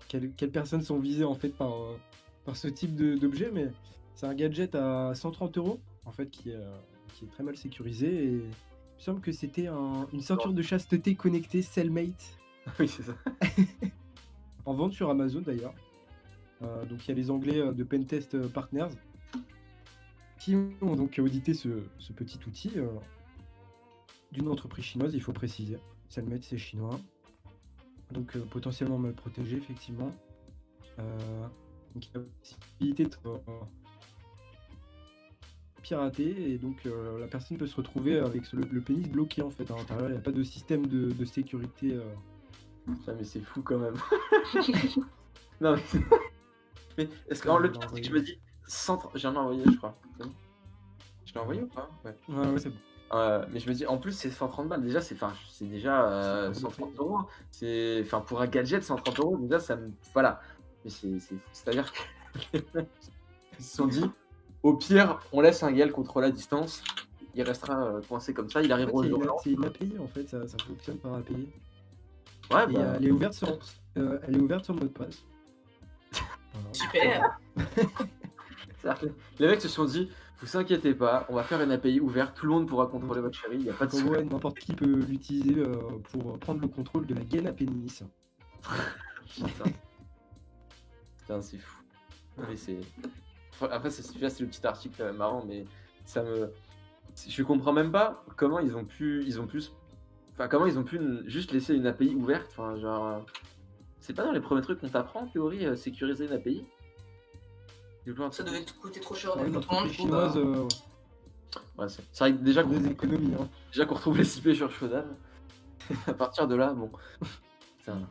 quelles, 0.08 0.32
quelles 0.32 0.50
personnes 0.50 0.82
sont 0.82 0.98
visées 0.98 1.24
en 1.24 1.34
fait 1.34 1.50
par, 1.50 1.72
euh, 1.74 1.96
par 2.44 2.56
ce 2.56 2.68
type 2.68 2.94
d'objet, 2.96 3.50
mais 3.52 3.70
c'est 4.14 4.26
un 4.26 4.34
gadget 4.34 4.74
à 4.74 5.14
130 5.14 5.56
euros 5.58 5.80
en 6.04 6.10
fait 6.12 6.30
qui 6.30 6.50
est, 6.50 6.54
euh, 6.56 6.76
qui 7.14 7.24
est 7.24 7.28
très 7.28 7.42
mal 7.42 7.56
sécurisé 7.56 8.06
et 8.24 8.28
il 8.32 8.36
me 8.36 8.50
semble 8.98 9.20
que 9.20 9.32
c'était 9.32 9.66
un- 9.66 10.06
une 10.12 10.20
ceinture 10.20 10.52
de 10.52 10.62
chasteté 10.62 11.14
connectée 11.14 11.62
Cellmate 11.62 12.38
oui, 12.80 12.88
c'est 12.88 13.02
ça. 13.02 13.14
en 14.64 14.72
vente 14.72 14.92
sur 14.92 15.10
Amazon 15.10 15.42
d'ailleurs. 15.42 15.74
Euh, 16.62 16.84
donc 16.86 17.04
il 17.04 17.08
y 17.08 17.12
a 17.12 17.14
les 17.14 17.30
Anglais 17.30 17.60
de 17.74 17.84
Pentest 17.84 18.48
Partners 18.48 18.88
qui 20.38 20.56
ont 20.80 20.94
donc 20.96 21.18
audité 21.22 21.52
ce, 21.54 21.68
ce 21.98 22.12
petit 22.12 22.38
outil 22.46 22.72
euh, 22.76 22.86
d'une 24.32 24.48
entreprise 24.48 24.84
chinoise, 24.84 25.14
il 25.14 25.20
faut 25.20 25.32
préciser. 25.32 25.78
Cellmate 26.08 26.44
c'est 26.44 26.58
chinois. 26.58 26.98
Donc 28.10 28.36
euh, 28.36 28.40
potentiellement 28.44 28.98
mal 28.98 29.12
protégé 29.14 29.56
effectivement. 29.56 30.12
Euh, 30.98 31.46
donc 31.94 32.06
il 32.06 32.12
y 32.14 32.16
a 32.16 32.20
la 32.20 32.24
possibilité 32.40 33.04
de 33.04 33.10
euh, 33.26 33.38
pirater 35.82 36.52
et 36.52 36.58
donc 36.58 36.86
euh, 36.86 37.18
la 37.18 37.26
personne 37.26 37.56
peut 37.58 37.66
se 37.66 37.76
retrouver 37.76 38.18
avec 38.18 38.44
ce- 38.46 38.56
le, 38.56 38.62
le 38.70 38.80
pénis 38.80 39.08
bloqué 39.08 39.42
en 39.42 39.50
fait 39.50 39.70
à 39.70 39.76
l'intérieur. 39.76 40.08
Il 40.08 40.12
n'y 40.12 40.18
a 40.18 40.22
pas 40.22 40.32
de 40.32 40.42
système 40.42 40.86
de, 40.86 41.10
de 41.12 41.24
sécurité. 41.24 41.92
euh, 41.94 42.02
Putain, 42.86 43.14
mais 43.14 43.24
c'est 43.24 43.40
fou 43.40 43.62
quand 43.62 43.78
même. 43.78 43.94
non, 45.60 45.74
mais. 45.76 45.82
mais 46.98 47.08
est-ce 47.28 47.42
que 47.42 47.48
le 47.48 47.72
pire, 47.72 47.80
c'est 47.94 48.00
que 48.02 48.06
je 48.06 48.12
me 48.12 48.20
dis. 48.20 48.38
130 48.66 49.12
J'en 49.16 49.34
ai 49.34 49.36
envoyé, 49.38 49.62
je 49.64 49.76
crois. 49.76 49.98
Je 51.26 51.32
l'ai 51.34 51.40
envoyé 51.40 51.62
ou 51.62 51.66
pas? 51.66 51.88
Ouais. 52.04 52.14
Ouais, 52.28 52.46
ouais, 52.52 52.58
c'est 52.58 52.68
bon. 52.70 52.76
Euh, 53.12 53.44
mais 53.52 53.60
je 53.60 53.68
me 53.68 53.74
dis, 53.74 53.86
en 53.86 53.98
plus, 53.98 54.12
c'est 54.12 54.30
130 54.30 54.68
balles. 54.68 54.82
Déjà, 54.82 55.00
c'est 55.00 55.16
déjà 55.62 56.08
euh, 56.08 56.52
C'est 56.52 56.60
130 56.60 56.98
euros. 56.98 57.18
C'est 57.50 58.00
enfin 58.02 58.20
pour 58.20 58.40
un 58.40 58.46
gadget, 58.46 58.82
130 58.82 59.18
euros. 59.20 59.36
Déjà, 59.38 59.60
ça 59.60 59.76
me 59.76 59.90
voilà. 60.12 60.40
Mais 60.84 60.90
c'est 60.90 61.18
c'est 61.20 61.36
fou. 61.36 61.48
C'est-à-dire 61.52 61.92
qu'ils 61.92 62.62
se 63.60 63.76
sont 63.76 63.86
dit, 63.86 64.04
au 64.62 64.74
pire, 64.74 65.20
on 65.32 65.40
laisse 65.40 65.62
un 65.62 65.70
gars 65.72 65.86
le 65.86 65.92
contrôle 65.92 66.24
à 66.24 66.30
distance. 66.30 66.82
Il 67.36 67.42
restera 67.42 67.84
euh, 67.84 68.00
coincé 68.08 68.32
comme 68.32 68.48
ça. 68.48 68.62
Il 68.62 68.72
En 68.72 68.76
fait, 68.76 68.82
arrivera 68.82 68.98
au 68.98 69.04
jour. 69.04 69.40
c'est 69.42 69.50
une 69.50 69.64
API 69.64 69.96
en 70.00 70.06
fait, 70.06 70.28
ça, 70.28 70.46
ça 70.46 70.56
fonctionne 70.66 70.98
par 70.98 71.14
API. 71.14 71.48
Ouais, 72.52 72.64
Et, 72.70 72.74
bah, 72.74 72.80
euh, 72.80 72.94
elle 72.98 73.06
est 73.06 73.10
ouverte 73.10 73.34
sur, 73.34 73.58
euh, 73.98 74.18
elle 74.22 74.36
est 74.36 74.40
ouverte 74.40 74.64
sur 74.64 74.74
mot 74.74 74.82
de 74.82 74.88
passe. 74.88 75.24
Super. 76.72 77.38
que 78.82 79.06
les 79.38 79.48
mecs 79.48 79.60
se 79.60 79.68
sont 79.68 79.84
dit, 79.84 80.10
vous 80.44 80.56
inquiétez 80.58 80.94
pas, 80.94 81.26
on 81.28 81.34
va 81.34 81.42
faire 81.42 81.60
une 81.62 81.70
API 81.72 82.00
ouverte. 82.00 82.36
Tout 82.36 82.46
le 82.46 82.52
monde 82.52 82.68
pourra 82.68 82.86
contrôler 82.86 83.20
votre 83.20 83.36
chérie. 83.38 83.56
Il 83.56 83.64
n'y 83.64 83.70
a 83.70 83.72
pas 83.72 83.86
de 83.86 83.92
souci. 83.92 84.04
n'importe 84.04 84.58
qui 84.58 84.74
peut 84.74 84.84
l'utiliser 84.86 85.58
euh, 85.60 85.72
pour 86.12 86.38
prendre 86.38 86.60
le 86.60 86.68
contrôle 86.68 87.06
de 87.06 87.14
la 87.14 87.22
gaine 87.22 87.46
à 87.46 87.52
pénis. 87.52 88.02
Putain, 89.34 89.64
Putain, 91.18 91.40
c'est 91.42 91.58
fou. 91.58 91.82
Mais 92.48 92.56
c'est. 92.56 92.78
Après, 93.70 93.90
c'est 93.90 94.40
le 94.40 94.46
petit 94.48 94.66
article 94.66 95.00
euh, 95.02 95.12
marrant, 95.12 95.44
mais 95.46 95.64
ça 96.04 96.22
me. 96.22 96.50
Je 97.28 97.42
comprends 97.42 97.72
même 97.72 97.92
pas 97.92 98.24
comment 98.36 98.58
ils 98.58 98.76
ont 98.76 98.84
pu. 98.84 99.22
Ils 99.24 99.40
ont 99.40 99.46
pu. 99.46 99.62
Enfin, 100.32 100.48
comment 100.48 100.66
ils 100.66 100.78
ont 100.78 100.84
pu 100.84 101.00
juste 101.26 101.52
laisser 101.52 101.74
une 101.74 101.86
API 101.86 102.14
ouverte. 102.14 102.48
Enfin, 102.50 102.76
genre. 102.76 103.06
euh, 103.06 103.18
C'est 104.00 104.14
pas 104.14 104.24
dans 104.24 104.32
les 104.32 104.40
premiers 104.40 104.62
trucs 104.62 104.80
qu'on 104.80 104.88
t'apprend, 104.88 105.20
en 105.22 105.26
théorie, 105.26 105.76
sécuriser 105.76 106.26
une 106.26 106.32
API 106.32 106.66
Ça 108.32 108.42
devait 108.42 108.64
te 108.64 108.72
coûter 108.74 109.00
trop 109.00 109.14
cher 109.14 109.36
Ouais, 109.36 109.44
tout 109.44 109.48
le 109.50 109.52
monde. 109.52 109.64
bah, 109.86 109.88
chinoise, 109.92 110.36
euh, 110.36 110.68
Ouais, 111.78 111.88
c'est 111.88 112.02
c'est 112.12 112.24
vrai 112.24 112.32
que 112.32 112.42
déjà 112.44 112.62
pour 112.62 112.72
qu'on 112.72 112.80
des 112.80 112.90
économies. 112.90 113.34
Hein. 113.34 113.48
déjà 113.72 113.86
qu'on 113.86 113.94
retrouve 113.94 114.18
les 114.18 114.38
IP 114.38 114.54
sur 114.54 114.70
Shodan, 114.70 115.04
à 116.06 116.12
partir 116.14 116.46
de 116.48 116.54
là, 116.56 116.72
bon. 116.74 116.90
Putain. 117.78 118.08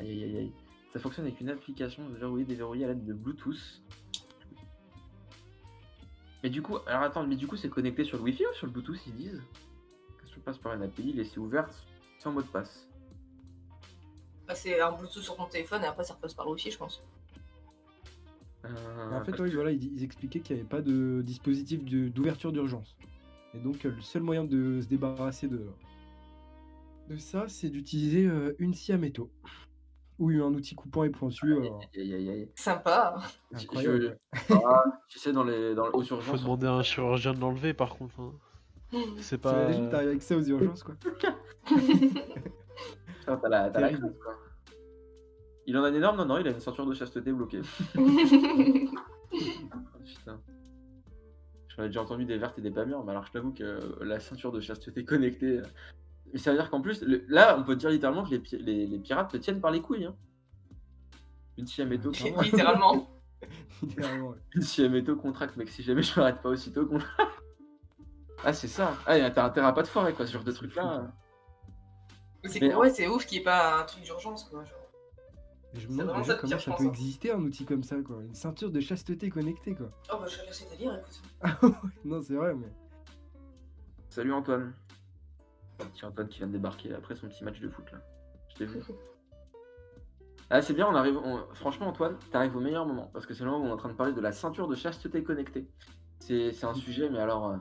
Aïe 0.00 0.10
aïe 0.10 0.24
aïe 0.24 0.36
aïe. 0.38 0.52
Ça 0.92 1.00
fonctionne 1.00 1.26
avec 1.26 1.40
une 1.40 1.50
application 1.50 2.08
de 2.08 2.16
verrouiller 2.16 2.44
déverrouiller 2.44 2.84
à 2.84 2.88
l'aide 2.88 3.04
de 3.04 3.12
Bluetooth. 3.12 3.82
Mais 6.42 6.50
du 6.50 6.62
coup, 6.62 6.76
alors 6.86 7.02
attends, 7.02 7.26
mais 7.26 7.36
du 7.36 7.46
coup 7.46 7.56
c'est 7.56 7.68
connecté 7.70 8.04
sur 8.04 8.18
le 8.18 8.24
Wi-Fi 8.24 8.44
ou 8.46 8.54
sur 8.54 8.66
le 8.66 8.72
Bluetooth 8.72 9.00
ils 9.06 9.14
disent? 9.16 9.42
Que 10.18 10.26
je 10.28 10.38
passe 10.40 10.58
par 10.58 10.74
une 10.74 10.82
API 10.82 11.12
laissée 11.12 11.38
ouverte 11.40 11.74
sans 12.18 12.32
mot 12.32 12.42
de 12.42 12.46
passe. 12.46 12.86
bah, 14.46 14.54
c'est 14.54 14.80
un 14.80 14.92
Bluetooth 14.92 15.22
sur 15.22 15.36
ton 15.36 15.46
téléphone 15.46 15.82
et 15.82 15.86
après 15.86 16.04
ça 16.04 16.14
repasse 16.14 16.34
par 16.34 16.44
le 16.46 16.52
Wi-Fi, 16.52 16.70
je 16.70 16.78
pense. 16.78 17.02
Euh, 18.64 19.10
En 19.12 19.22
fait, 19.22 19.36
voilà, 19.36 19.70
ils, 19.72 19.92
ils 19.94 20.02
expliquaient 20.04 20.40
qu'il 20.40 20.56
n'y 20.56 20.60
avait 20.62 20.68
pas 20.68 20.80
de 20.82 21.22
dispositif 21.22 21.84
d'ouverture 21.84 22.52
d'urgence. 22.52 22.96
Et 23.54 23.58
donc, 23.58 23.84
euh, 23.84 23.90
le 23.90 24.00
seul 24.00 24.22
moyen 24.22 24.44
de 24.44 24.80
se 24.80 24.86
débarrasser 24.88 25.48
de, 25.48 25.66
de 27.08 27.16
ça, 27.16 27.44
c'est 27.48 27.68
d'utiliser 27.68 28.26
euh, 28.26 28.54
une 28.58 28.74
scie 28.74 28.92
à 28.92 28.98
métaux. 28.98 29.30
Ou 30.20 30.28
un 30.30 30.54
outil 30.54 30.74
coupant 30.76 31.02
et 31.04 31.10
pointu. 31.10 31.52
euh, 31.52 31.68
Aïe 31.96 32.14
aïe 32.14 32.30
aïe. 32.30 32.48
Sympa. 32.54 33.16
Je- 33.52 33.64
incroyable. 33.64 34.18
je- 34.48 34.54
Ah, 34.54 34.84
tu 35.08 35.18
sais, 35.18 35.32
dans 35.32 35.42
les, 35.44 35.74
dans, 35.74 35.88
aux 35.88 36.02
Faut 36.02 36.14
urgences, 36.14 36.42
demander 36.42 36.66
à 36.68 36.72
un 36.74 36.82
chirurgien 36.84 37.34
de 37.34 37.40
l'enlever 37.40 37.74
par 37.74 37.96
contre. 37.96 38.20
hein. 38.20 38.32
C'est 39.18 39.38
pas. 39.38 39.66
T'arrives 39.90 40.08
avec 40.08 40.22
ça 40.22 40.36
aux 40.36 40.42
urgences, 40.42 40.84
quoi. 40.84 40.94
T'as 43.26 43.48
la, 43.48 43.70
t'as 43.70 43.80
la 43.80 43.88
classe, 43.88 44.12
quoi. 44.22 44.34
Il 45.66 45.76
en 45.78 45.84
a 45.84 45.88
une 45.88 45.96
énorme 45.96 46.16
Non, 46.18 46.26
non, 46.26 46.38
il 46.38 46.46
a 46.46 46.50
une 46.50 46.60
ceinture 46.60 46.86
de 46.86 46.94
chasteté 46.94 47.32
bloquée. 47.32 47.62
Putain. 50.04 50.40
J'en 51.68 51.82
ai 51.82 51.86
déjà 51.86 52.02
entendu 52.02 52.24
des 52.24 52.38
vertes 52.38 52.58
et 52.58 52.62
des 52.62 52.70
pas 52.70 52.84
mûres, 52.84 53.02
mais 53.04 53.10
alors 53.10 53.24
je 53.26 53.32
t'avoue 53.32 53.52
que 53.52 53.98
la 54.02 54.20
ceinture 54.20 54.52
de 54.52 54.60
chasteté 54.60 55.04
connectée. 55.04 55.60
Mais 56.32 56.38
ça 56.38 56.50
veut 56.52 56.58
dire 56.58 56.70
qu'en 56.70 56.80
plus, 56.80 57.02
le- 57.02 57.24
là, 57.28 57.56
on 57.58 57.64
peut 57.64 57.76
dire 57.76 57.90
littéralement 57.90 58.24
que 58.24 58.30
les, 58.30 58.38
pi- 58.38 58.58
les, 58.58 58.86
les 58.86 58.98
pirates 58.98 59.30
te 59.32 59.36
tiennent 59.36 59.60
par 59.60 59.70
les 59.70 59.80
couilles. 59.80 60.04
Hein. 60.04 60.14
Une 61.58 61.66
scie 61.66 61.82
à 61.82 61.84
métaux, 61.86 62.10
Clairement. 62.10 62.42
Littéralement. 62.42 63.10
Littéralement, 63.82 64.28
ouais. 64.30 64.38
une 64.54 64.62
scie 64.62 64.84
à 64.84 64.88
métaux 64.88 65.16
contracte, 65.16 65.56
mec. 65.56 65.68
Si 65.68 65.82
jamais 65.82 66.02
je 66.02 66.18
m'arrête 66.18 66.42
pas 66.42 66.48
aussitôt, 66.50 66.86
contracte. 66.86 67.18
Ah, 68.46 68.52
c'est 68.52 68.68
ça. 68.68 68.94
Ah, 69.06 69.30
t'as 69.30 69.46
intérêt 69.46 69.68
à 69.68 69.72
pas 69.72 69.82
te 69.82 69.88
foirer, 69.88 70.12
quoi, 70.12 70.26
ce 70.26 70.32
genre 70.34 70.44
de 70.44 70.52
truc-là. 70.52 71.10
c'est 72.44 72.60
Mais- 72.60 72.74
ouais, 72.74 72.90
c'est 72.90 73.08
ouf 73.08 73.24
qu'il 73.24 73.38
n'y 73.38 73.40
ait 73.40 73.44
pas 73.44 73.80
un 73.80 73.84
truc 73.84 74.02
d'urgence, 74.04 74.44
quoi. 74.44 74.62
genre. 74.64 74.83
Je 75.74 75.80
C'est 75.80 75.88
me 75.92 75.98
demande 75.98 76.18
déjà 76.22 76.34
comment 76.36 76.50
ça 76.52 76.58
je 76.58 76.64
peut 76.70 76.82
hein. 76.84 76.88
exister 76.88 77.32
un 77.32 77.40
outil 77.42 77.64
comme 77.64 77.82
ça, 77.82 77.96
quoi. 78.02 78.22
Une 78.22 78.34
ceinture 78.34 78.70
de 78.70 78.80
chasteté 78.80 79.28
connectée, 79.28 79.74
quoi. 79.74 79.90
Oh 80.12 80.16
bah 80.20 80.26
chacun 80.28 80.52
ses 80.52 80.66
délires, 80.70 80.96
écoute. 80.98 81.74
non, 82.04 82.22
c'est 82.22 82.34
vrai, 82.34 82.54
mais. 82.54 82.68
Salut 84.08 84.32
Antoine. 84.32 84.72
Petit 85.78 86.04
Antoine 86.04 86.28
qui 86.28 86.38
vient 86.38 86.46
de 86.46 86.52
débarquer 86.52 86.94
après 86.94 87.16
son 87.16 87.28
petit 87.28 87.42
match 87.42 87.58
de 87.60 87.68
foot 87.68 87.90
là. 87.92 87.98
Je 88.48 88.54
t'ai 88.56 88.66
vu. 88.66 88.80
Ah 90.50 90.60
c'est 90.60 90.74
bien, 90.74 90.86
on 90.86 90.94
arrive. 90.94 91.16
on- 91.16 91.42
Franchement 91.54 91.88
Antoine, 91.88 92.16
t'arrives 92.30 92.54
au 92.54 92.60
meilleur 92.60 92.84
moment 92.86 93.08
parce 93.14 93.24
que 93.24 93.32
c'est 93.32 93.44
le 93.44 93.50
moment 93.50 93.64
où 93.64 93.66
on 93.66 93.70
est 93.70 93.72
en 93.72 93.76
train 93.78 93.88
de 93.88 93.94
parler 93.94 94.12
de 94.12 94.20
la 94.20 94.30
ceinture 94.30 94.68
de 94.68 94.74
chasteté 94.76 95.24
connectée. 95.24 95.66
C'est 96.20 96.52
c'est 96.52 96.66
un 96.66 96.74
sujet 96.84 97.08
mais 97.08 97.18
alors 97.18 97.48
euh, 97.48 97.56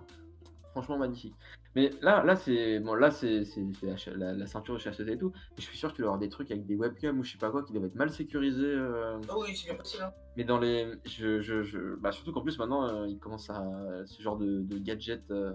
franchement 0.71 0.97
magnifique. 0.97 1.33
Mais 1.75 1.89
là 2.01 2.23
là 2.23 2.35
c'est 2.35 2.79
bon 2.79 2.93
là 2.93 3.09
c'est 3.09 3.43
la, 3.81 3.95
la- 4.15 4.33
la 4.33 4.45
ceinture 4.47 4.75
de 4.75 4.79
chasteté 4.79 5.13
et 5.13 5.17
tout. 5.17 5.31
Mais 5.33 5.55
je 5.57 5.63
suis 5.63 5.77
sûr 5.77 5.89
que 5.89 5.95
tu 5.95 6.01
dois 6.01 6.09
avoir 6.09 6.19
des 6.19 6.29
trucs 6.29 6.51
avec 6.51 6.65
des 6.65 6.75
webcams 6.75 7.19
ou 7.19 7.23
je 7.23 7.31
sais 7.31 7.37
pas 7.37 7.49
quoi 7.49 7.63
qui 7.63 7.73
doivent 7.73 7.85
être 7.85 7.95
mal 7.95 8.09
sécurisés. 8.11 8.63
euh, 8.65 9.17
Oh 9.29 9.43
oui, 9.43 9.55
c'est 9.55 9.65
bien 9.69 9.75
possible. 9.75 10.03
Hein. 10.03 10.13
mais 10.37 10.43
dans 10.43 10.59
les. 10.59 10.87
Je, 11.05 11.41
je, 11.41 11.63
je... 11.63 11.95
Bah, 11.95 12.11
surtout 12.11 12.31
qu'en 12.31 12.41
plus 12.41 12.57
maintenant, 12.59 12.87
euh, 12.87 13.07
ils 13.07 13.17
commencent 13.19 13.49
à. 13.49 13.63
Ce 14.05 14.21
genre 14.21 14.37
de, 14.37 14.61
de 14.61 14.77
gadget, 14.77 15.23
euh, 15.31 15.53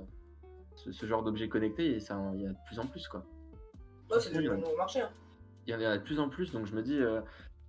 ce, 0.77 0.91
ce 0.93 1.07
genre 1.07 1.23
d'objet 1.23 1.49
connecté, 1.49 1.95
et 1.97 2.01
ça, 2.01 2.21
il 2.35 2.43
y 2.43 2.47
a 2.47 2.51
de 2.51 2.57
plus 2.67 2.79
en 2.79 2.87
plus, 2.87 3.07
quoi. 3.09 3.25
Ouais, 4.11 4.19
c'est 4.21 4.33
devenu 4.33 4.49
nouveau 4.49 4.77
marché. 4.77 5.01
Hein. 5.03 5.11
Il 5.67 5.73
y 5.73 5.77
en 5.77 5.81
a 5.81 5.99
de 5.99 6.03
plus 6.03 6.19
en 6.19 6.29
plus, 6.29 6.51
donc 6.53 6.67
je 6.67 6.75
me 6.75 6.83
dis. 6.83 6.99
euh, 6.99 7.21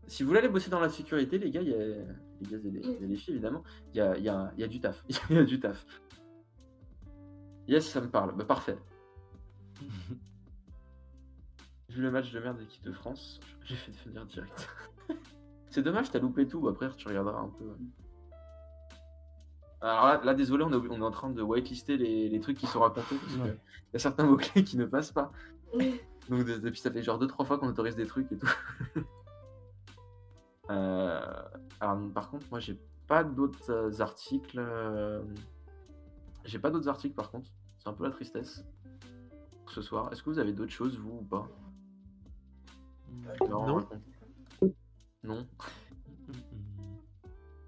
si 0.07 0.23
vous 0.23 0.29
voulez 0.29 0.39
aller 0.39 0.49
bosser 0.49 0.71
dans 0.71 0.79
la 0.79 0.89
sécurité, 0.89 1.37
les 1.37 1.51
gars, 1.51 1.61
il 1.61 1.69
y 1.69 1.73
a, 1.75 1.77
les 1.77 2.49
gars 2.49 2.57
et 2.57 3.05
les, 3.05 3.15
filles, 3.15 3.33
évidemment, 3.35 3.63
il 3.93 3.97
y 3.97 4.01
a, 4.01 4.17
il 4.17 4.23
y, 4.23 4.29
a, 4.29 4.51
il 4.57 4.61
y 4.61 4.63
a 4.63 4.67
du 4.67 4.79
taf. 4.79 5.03
Il 5.29 5.35
y 5.35 5.39
a 5.39 5.43
du 5.43 5.59
taf. 5.59 5.85
Yes, 7.69 7.87
ça 7.87 8.01
me 8.01 8.09
parle. 8.09 8.35
Bah, 8.35 8.45
parfait. 8.45 8.77
Vu 11.89 12.01
le 12.01 12.11
match 12.11 12.31
de 12.31 12.39
merde 12.39 12.57
d'équipe 12.57 12.83
de 12.83 12.91
France, 12.91 13.39
j'ai 13.63 13.75
fait 13.75 13.91
devenir 13.91 14.25
direct. 14.25 14.67
C'est 15.69 15.81
dommage, 15.83 16.09
t'as 16.11 16.19
loupé 16.19 16.47
tout. 16.47 16.67
Après, 16.67 16.89
tu 16.95 17.07
regarderas 17.07 17.39
un 17.41 17.49
peu. 17.49 17.65
Alors 19.81 20.05
là, 20.07 20.21
là, 20.23 20.33
désolé, 20.33 20.63
on 20.65 20.71
est, 20.71 20.87
on 20.89 20.97
est 20.99 21.03
en 21.05 21.11
train 21.11 21.29
de 21.29 21.41
whitelister 21.41 21.95
les, 21.97 22.27
les 22.27 22.39
trucs 22.39 22.57
qui 22.57 22.65
sont 22.67 22.79
racontés. 22.81 23.15
Parce 23.15 23.35
Ouais. 23.37 23.57
y 23.93 23.95
a 23.95 23.99
certains 23.99 24.25
mots-clés 24.25 24.63
qui 24.63 24.77
ne 24.77 24.85
passent 24.85 25.11
pas. 25.11 25.31
Donc, 26.29 26.43
de- 26.45 26.57
depuis, 26.57 26.79
ça 26.79 26.91
fait 26.91 27.01
genre 27.03 27.19
2-3 27.19 27.45
fois 27.45 27.57
qu'on 27.59 27.67
autorise 27.69 27.95
des 27.95 28.05
trucs 28.07 28.31
et 28.31 28.37
tout. 28.37 28.49
Euh, 30.71 31.19
alors, 31.79 31.97
par 32.13 32.29
contre, 32.29 32.45
moi, 32.51 32.59
j'ai 32.59 32.79
pas 33.07 33.23
d'autres 33.23 33.71
euh, 33.71 34.01
articles. 34.01 34.59
euh, 34.59 35.23
J'ai 36.45 36.59
pas 36.59 36.69
d'autres 36.69 36.87
articles, 36.89 37.15
par 37.15 37.31
contre. 37.31 37.49
C'est 37.79 37.87
un 37.89 37.93
peu 37.93 38.03
la 38.03 38.11
tristesse 38.11 38.63
pour 39.63 39.71
ce 39.71 39.81
soir. 39.81 40.11
Est-ce 40.11 40.21
que 40.21 40.29
vous 40.29 40.39
avez 40.39 40.53
d'autres 40.53 40.71
choses, 40.71 40.97
vous, 40.97 41.19
ou 41.19 41.23
pas? 41.23 41.47
Non. 43.49 43.87
Non. 45.23 45.47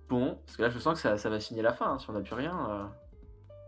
Bon, 0.10 0.36
parce 0.46 0.58
que 0.58 0.62
là, 0.64 0.70
je 0.70 0.80
sens 0.80 0.96
que 0.96 1.00
ça, 1.02 1.18
ça 1.18 1.30
va 1.30 1.40
signer 1.40 1.62
la 1.62 1.74
fin. 1.74 1.94
hein, 1.94 2.00
si 2.00 2.10
on 2.10 2.14
n'a 2.14 2.22
plus 2.22 2.34
rien, 2.34 2.70
euh, 2.70 2.86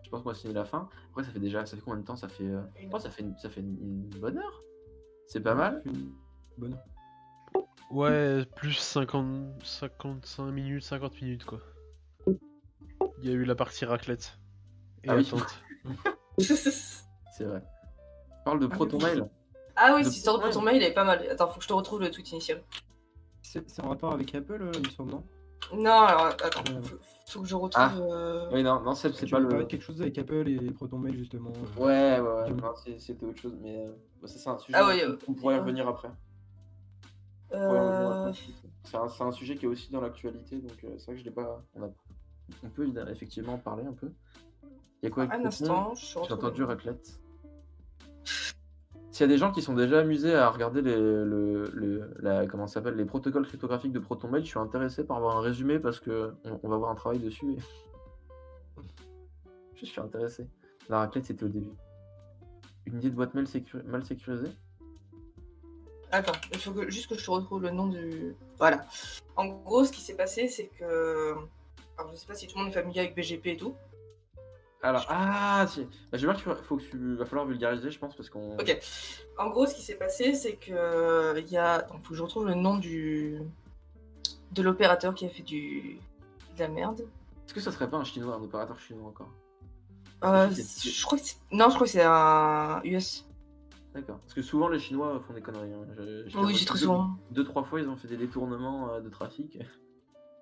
je 0.03 0.09
pense 0.09 0.21
qu'on 0.23 0.29
va 0.29 0.35
signer 0.35 0.53
la 0.53 0.65
fin. 0.65 0.89
Après, 1.09 1.23
ça 1.23 1.31
fait 1.31 1.39
déjà, 1.39 1.65
ça 1.65 1.77
fait 1.77 1.81
combien 1.81 1.99
de 1.99 2.05
temps? 2.05 2.15
Ça 2.17 2.27
fait, 2.27 2.43
euh, 2.45 2.61
Une 2.79 2.89
oh, 2.93 2.99
ça 2.99 3.09
fait, 3.09 3.23
une, 3.23 3.37
ça 3.37 3.49
fait 3.49 3.61
une, 3.61 3.77
une 3.81 4.19
bonne 4.19 4.37
heure. 4.37 4.61
C'est 5.27 5.41
pas 5.41 5.55
mal. 5.55 5.81
Une 5.85 6.11
Bonne. 6.57 6.77
Ouais, 7.89 8.45
plus 8.55 8.73
50, 8.73 9.63
55 9.63 10.51
minutes, 10.51 10.83
50 10.83 11.21
minutes 11.21 11.45
quoi. 11.45 11.59
Il 12.27 13.29
y 13.29 13.29
a 13.29 13.33
eu 13.33 13.45
la 13.45 13.55
partie 13.55 13.85
raclette. 13.85 14.37
Et 15.03 15.09
Ah 15.09 15.15
oui. 15.15 15.31
C'est 16.39 17.43
vrai. 17.43 17.61
On 18.41 18.43
parle 18.45 18.59
de 18.59 18.67
Proton 18.67 18.97
Mail. 18.99 19.29
ah 19.75 19.93
oui, 19.95 20.03
cette 20.03 20.15
histoire 20.17 20.35
de 20.37 20.41
Proton 20.41 20.59
Proton 20.59 20.65
Mail, 20.73 20.83
elle 20.83 20.91
est 20.91 20.93
pas 20.93 21.03
mal. 21.03 21.25
Attends, 21.29 21.47
faut 21.47 21.57
que 21.57 21.63
je 21.63 21.67
te 21.67 21.73
retrouve 21.73 22.01
le 22.01 22.11
tweet 22.11 22.31
initial. 22.31 22.61
C'est 23.41 23.79
en 23.81 23.89
rapport 23.89 24.13
avec 24.13 24.33
Apple, 24.35 24.61
euh, 24.61 24.71
il 24.75 24.87
me 24.87 24.89
semble, 24.89 25.11
non? 25.11 25.23
Non, 25.73 26.01
alors 26.01 26.25
attends, 26.43 26.63
Euh. 26.71 26.81
faut, 26.81 26.97
faut 27.27 27.41
que 27.41 27.47
je 27.47 27.55
retrouve. 27.55 27.83
Ah. 27.83 27.93
euh, 27.97 28.49
Oui, 28.51 28.63
non, 28.63 28.81
non, 28.81 28.93
c'est 28.95 29.11
Tu 29.11 29.27
pas 29.27 29.39
le. 29.39 29.63
quelque 29.65 29.81
chose 29.81 30.01
avec 30.01 30.17
Apple 30.17 30.47
et 30.49 30.71
Proton 30.71 30.97
Mail, 30.97 31.15
justement. 31.17 31.51
Ouais, 31.77 32.19
ouais. 32.19 32.51
Je- 32.85 32.97
c'était 32.99 33.25
autre 33.25 33.39
chose, 33.39 33.55
mais 33.61 33.85
euh, 33.85 33.91
bah, 34.21 34.27
ça, 34.27 34.37
c'est 34.39 34.49
un 34.49 34.57
sujet. 34.57 34.77
Ah 34.77 34.85
ouais, 34.87 35.05
on- 35.07 35.17
on 35.31 35.33
pourrait 35.33 35.55
y 35.55 35.59
revenir 35.59 35.87
après. 35.87 36.09
On 37.51 37.57
pourrait 37.57 37.77
y 37.77 37.81
revenir 37.81 38.09
euh, 38.09 38.27
après. 38.29 38.39
C'est 38.83 38.97
un, 38.97 39.07
c'est 39.07 39.23
un 39.23 39.31
sujet 39.31 39.55
qui 39.55 39.65
est 39.65 39.69
aussi 39.69 39.89
dans 39.91 40.01
l'actualité, 40.01 40.57
donc 40.57 40.83
euh, 40.83 40.95
c'est 40.97 41.05
vrai 41.05 41.13
que 41.15 41.19
je 41.19 41.25
l'ai 41.25 41.31
pas. 41.31 41.63
On, 41.75 41.83
a... 41.83 41.89
on 42.63 42.69
peut 42.69 42.91
effectivement 43.09 43.53
en 43.53 43.57
parler 43.59 43.85
un 43.85 43.93
peu. 43.93 44.11
Il 45.03 45.07
y 45.07 45.11
a 45.11 45.11
quoi 45.11 45.23
Un 45.29 45.45
instant, 45.45 45.93
J'ai 45.95 46.33
entendu 46.33 46.63
raclette. 46.63 47.19
S'il 49.11 49.21
y 49.21 49.23
a 49.25 49.27
des 49.27 49.37
gens 49.37 49.51
qui 49.51 49.61
sont 49.61 49.73
déjà 49.75 49.99
amusés 49.99 50.33
à 50.33 50.49
regarder 50.49 50.81
les, 50.81 50.95
le, 50.95 51.65
le- 51.73 52.09
la, 52.19 52.47
comment 52.47 52.67
ça 52.67 52.75
s'appelle, 52.75 52.95
les 52.95 53.03
protocoles 53.05 53.45
cryptographiques 53.45 53.91
de 53.91 53.99
ProtonMail, 53.99 54.43
je 54.43 54.47
suis 54.49 54.59
intéressé 54.59 55.03
par 55.03 55.17
avoir 55.17 55.37
un 55.37 55.41
résumé 55.41 55.77
parce 55.77 55.99
que 55.99 56.33
on, 56.45 56.57
on 56.63 56.69
va 56.69 56.75
avoir 56.75 56.89
un 56.89 56.95
travail 56.95 57.19
dessus. 57.19 57.51
et- 57.51 57.57
je 59.75 59.85
suis 59.85 59.99
intéressé. 60.01 60.47
La 60.89 60.99
raclette, 60.99 61.25
c'était 61.25 61.43
au 61.43 61.49
début. 61.49 61.73
Une 62.85 62.97
idée 62.97 63.09
de 63.09 63.15
boîte 63.15 63.33
mail 63.33 63.45
mal 63.85 64.03
sécurisée? 64.05 64.51
Attends, 66.11 66.31
il 66.53 66.59
faut 66.59 66.71
que, 66.71 66.89
juste 66.89 67.09
que 67.09 67.15
je 67.17 67.25
te 67.25 67.29
retrouve 67.31 67.61
le 67.63 67.71
nom 67.71 67.87
du. 67.87 68.35
Voilà. 68.57 68.85
En 69.35 69.47
gros, 69.47 69.83
ce 69.83 69.91
qui 69.91 70.01
s'est 70.01 70.15
passé, 70.15 70.47
c'est 70.47 70.67
que. 70.67 71.35
Alors, 71.97 72.11
je 72.11 72.15
sais 72.15 72.25
pas 72.27 72.35
si 72.35 72.47
tout 72.47 72.57
le 72.57 72.63
monde 72.63 72.71
est 72.71 72.75
familier 72.75 73.01
avec 73.01 73.15
BGP 73.15 73.47
et 73.47 73.57
tout. 73.57 73.75
Alors, 74.83 75.05
ah, 75.07 75.65
si. 75.69 75.87
Bah, 76.11 76.17
voir 76.21 76.35
qu'il 76.35 76.43
faut, 76.43 76.75
que 76.77 76.83
tu, 76.83 77.15
va 77.15 77.25
falloir 77.25 77.45
vulgariser, 77.47 77.89
je 77.89 77.97
pense, 77.97 78.15
parce 78.15 78.29
qu'on. 78.29 78.57
Ok. 78.57 78.77
En 79.37 79.49
gros, 79.49 79.65
ce 79.65 79.73
qui 79.75 79.81
s'est 79.81 79.95
passé, 79.95 80.35
c'est 80.35 80.57
que. 80.57 81.39
Il 81.39 81.49
y 81.49 81.57
a. 81.57 81.75
Attends, 81.75 81.99
faut 82.03 82.09
que 82.09 82.15
je 82.15 82.21
retrouve 82.23 82.45
le 82.47 82.53
nom 82.53 82.77
du. 82.77 83.41
De 84.51 84.61
l'opérateur 84.61 85.15
qui 85.15 85.25
a 85.25 85.29
fait 85.29 85.41
du. 85.43 85.97
De 86.55 86.59
la 86.59 86.67
merde. 86.67 87.01
Est-ce 87.45 87.53
que 87.53 87.61
ça 87.61 87.71
serait 87.71 87.89
pas 87.89 87.97
un 87.97 88.03
chinois, 88.03 88.35
un 88.35 88.43
opérateur 88.43 88.79
chinois 88.79 89.07
encore? 89.09 89.29
Euh, 90.23 90.49
je 90.51 91.05
crois 91.05 91.17
que 91.17 91.23
c'est. 91.23 91.37
Non, 91.51 91.69
je 91.69 91.75
crois 91.75 91.87
que 91.87 91.91
c'est 91.91 92.03
un 92.03 92.81
US. 92.83 93.25
D'accord. 93.93 94.17
Parce 94.19 94.33
que 94.33 94.41
souvent, 94.41 94.69
les 94.69 94.79
Chinois 94.79 95.21
font 95.27 95.33
des 95.33 95.41
conneries. 95.41 95.71
hein. 95.71 95.85
Je- 95.95 96.27
je 96.27 96.37
Oui, 96.39 96.57
c'est 96.57 96.65
très 96.65 96.79
deux- 96.79 96.85
souvent. 96.85 97.11
Deux, 97.29 97.43
trois 97.43 97.63
fois, 97.63 97.79
ils 97.79 97.87
ont 97.87 97.95
fait 97.95 98.07
des 98.07 98.17
détournements 98.17 98.91
euh, 98.91 99.01
de 99.01 99.09
trafic. 99.09 99.59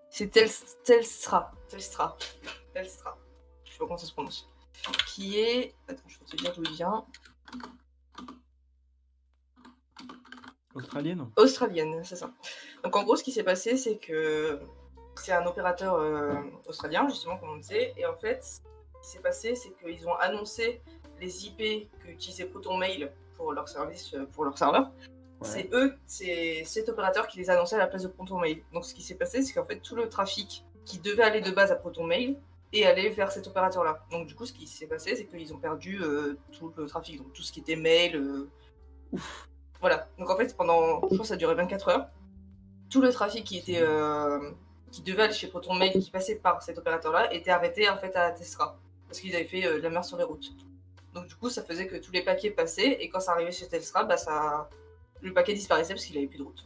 C'est 0.10 0.30
Tel... 0.30 0.50
Telstra. 0.86 1.52
Telstra. 1.68 2.16
Telstra. 2.74 3.18
Pas 3.82 3.88
comment 3.88 3.98
ça 3.98 4.06
se 4.06 4.14
prononce. 4.14 4.48
Qui 5.08 5.40
est. 5.40 5.74
Attends, 5.88 6.04
je 6.08 6.20
vais 6.20 6.26
te 6.26 6.36
dire 6.36 6.54
d'où 6.54 6.62
il 6.66 6.74
vient. 6.74 7.04
Australienne 10.76 11.28
Australienne, 11.36 12.02
c'est 12.04 12.16
ça. 12.16 12.32
Donc 12.84 12.96
en 12.96 13.04
gros, 13.04 13.16
ce 13.16 13.24
qui 13.24 13.32
s'est 13.32 13.44
passé, 13.44 13.78
c'est 13.78 13.98
que 13.98 14.60
c'est 15.16 15.32
un 15.32 15.48
opérateur 15.48 15.96
euh, 15.96 16.36
australien, 16.68 17.08
justement, 17.10 17.38
comme 17.38 17.50
on 17.50 17.58
disait. 17.58 17.96
Et 17.98 18.06
en 18.06 18.16
fait, 18.16 18.44
ce 18.44 18.60
qui 19.02 19.08
s'est 19.14 19.20
passé, 19.24 19.56
c'est 19.56 19.72
qu'ils 19.80 20.08
ont 20.08 20.16
annoncé 20.16 20.80
les 21.20 21.48
IP 21.48 21.90
qu'utilisait 22.04 22.46
ProtonMail 22.46 23.10
pour 23.36 23.52
leur 23.52 23.68
service, 23.68 24.14
euh, 24.14 24.28
pour 24.32 24.46
leur 24.46 24.60
serveur. 24.60 24.92
Ouais. 25.42 25.48
C'est 25.48 25.70
eux, 25.74 25.98
c'est 26.06 26.64
cet 26.66 26.88
opérateur 26.88 27.26
qui 27.26 27.40
les 27.40 27.50
a 27.50 27.54
annoncés 27.54 27.74
à 27.74 27.80
la 27.80 27.88
place 27.88 28.04
de 28.04 28.10
ProtonMail. 28.10 28.64
Donc 28.74 28.86
ce 28.86 28.94
qui 28.94 29.02
s'est 29.02 29.16
passé, 29.16 29.42
c'est 29.42 29.54
qu'en 29.54 29.66
fait, 29.66 29.80
tout 29.80 29.96
le 29.96 30.08
trafic 30.08 30.64
qui 30.86 31.00
devait 31.00 31.24
aller 31.24 31.42
de 31.42 31.50
base 31.50 31.72
à 31.72 31.76
ProtonMail 31.76 32.38
est 32.74 32.86
allé 32.86 33.10
vers 33.10 33.32
cet 33.32 33.48
opérateur-là. 33.48 34.06
Donc 34.12 34.28
du 34.28 34.36
coup, 34.36 34.46
ce 34.46 34.54
qui 34.54 34.68
s'est 34.68 34.88
passé, 34.88 35.16
c'est 35.16 35.26
qu'ils 35.26 35.54
ont 35.54 35.58
perdu 35.58 36.02
euh, 36.02 36.38
tout 36.52 36.74
le 36.76 36.86
trafic, 36.86 37.18
donc 37.18 37.34
tout 37.34 37.42
ce 37.42 37.52
qui 37.52 37.60
était 37.60 37.76
mail. 37.76 38.16
euh, 38.16 38.50
Ouf. 39.12 39.50
Voilà. 39.82 40.08
Donc 40.18 40.30
en 40.30 40.38
fait, 40.38 40.56
pendant, 40.56 41.02
je 41.02 41.08
crois 41.08 41.20
que 41.20 41.26
ça 41.26 41.34
a 41.34 41.38
duré 41.38 41.56
24 41.56 41.88
heures, 41.90 42.08
tout 42.90 43.02
le 43.02 43.12
trafic 43.12 43.44
qui 43.46 43.58
était, 43.58 43.82
euh, 43.82 44.52
qui 44.92 45.02
devait 45.02 45.24
aller 45.24 45.34
chez 45.34 45.48
ProtonMail, 45.48 45.92
qui 46.00 46.12
passait 46.12 46.36
par 46.36 46.62
cet 46.62 46.78
opérateur-là, 46.78 47.34
était 47.34 47.52
arrêté 47.52 47.90
en 47.90 47.98
fait 47.98 48.16
à 48.16 48.32
Tesla, 48.32 48.78
parce 49.08 49.20
qu'ils 49.20 49.36
avaient 49.36 49.46
fait 49.46 49.62
de 49.64 49.82
la 49.82 49.90
mer 49.90 50.06
sur 50.06 50.18
les 50.18 50.24
routes. 50.24 50.52
Donc 51.14 51.28
du 51.28 51.36
coup, 51.36 51.50
ça 51.50 51.64
faisait 51.64 51.88
que 51.88 51.98
tous 51.98 52.12
les 52.12 52.22
paquets 52.24 52.52
passaient, 52.52 53.02
et 53.02 53.10
quand 53.10 53.20
ça 53.20 53.34
arrivait 53.34 53.52
chez 53.52 53.68
Telstra, 53.68 54.04
bah 54.06 54.18
ça, 54.18 54.70
le 55.22 55.34
paquet 55.34 55.54
disparaissait 55.54 55.94
parce 55.94 56.06
qu'il 56.06 56.18
avait 56.18 56.28
plus 56.28 56.38
de 56.38 56.44
route, 56.44 56.64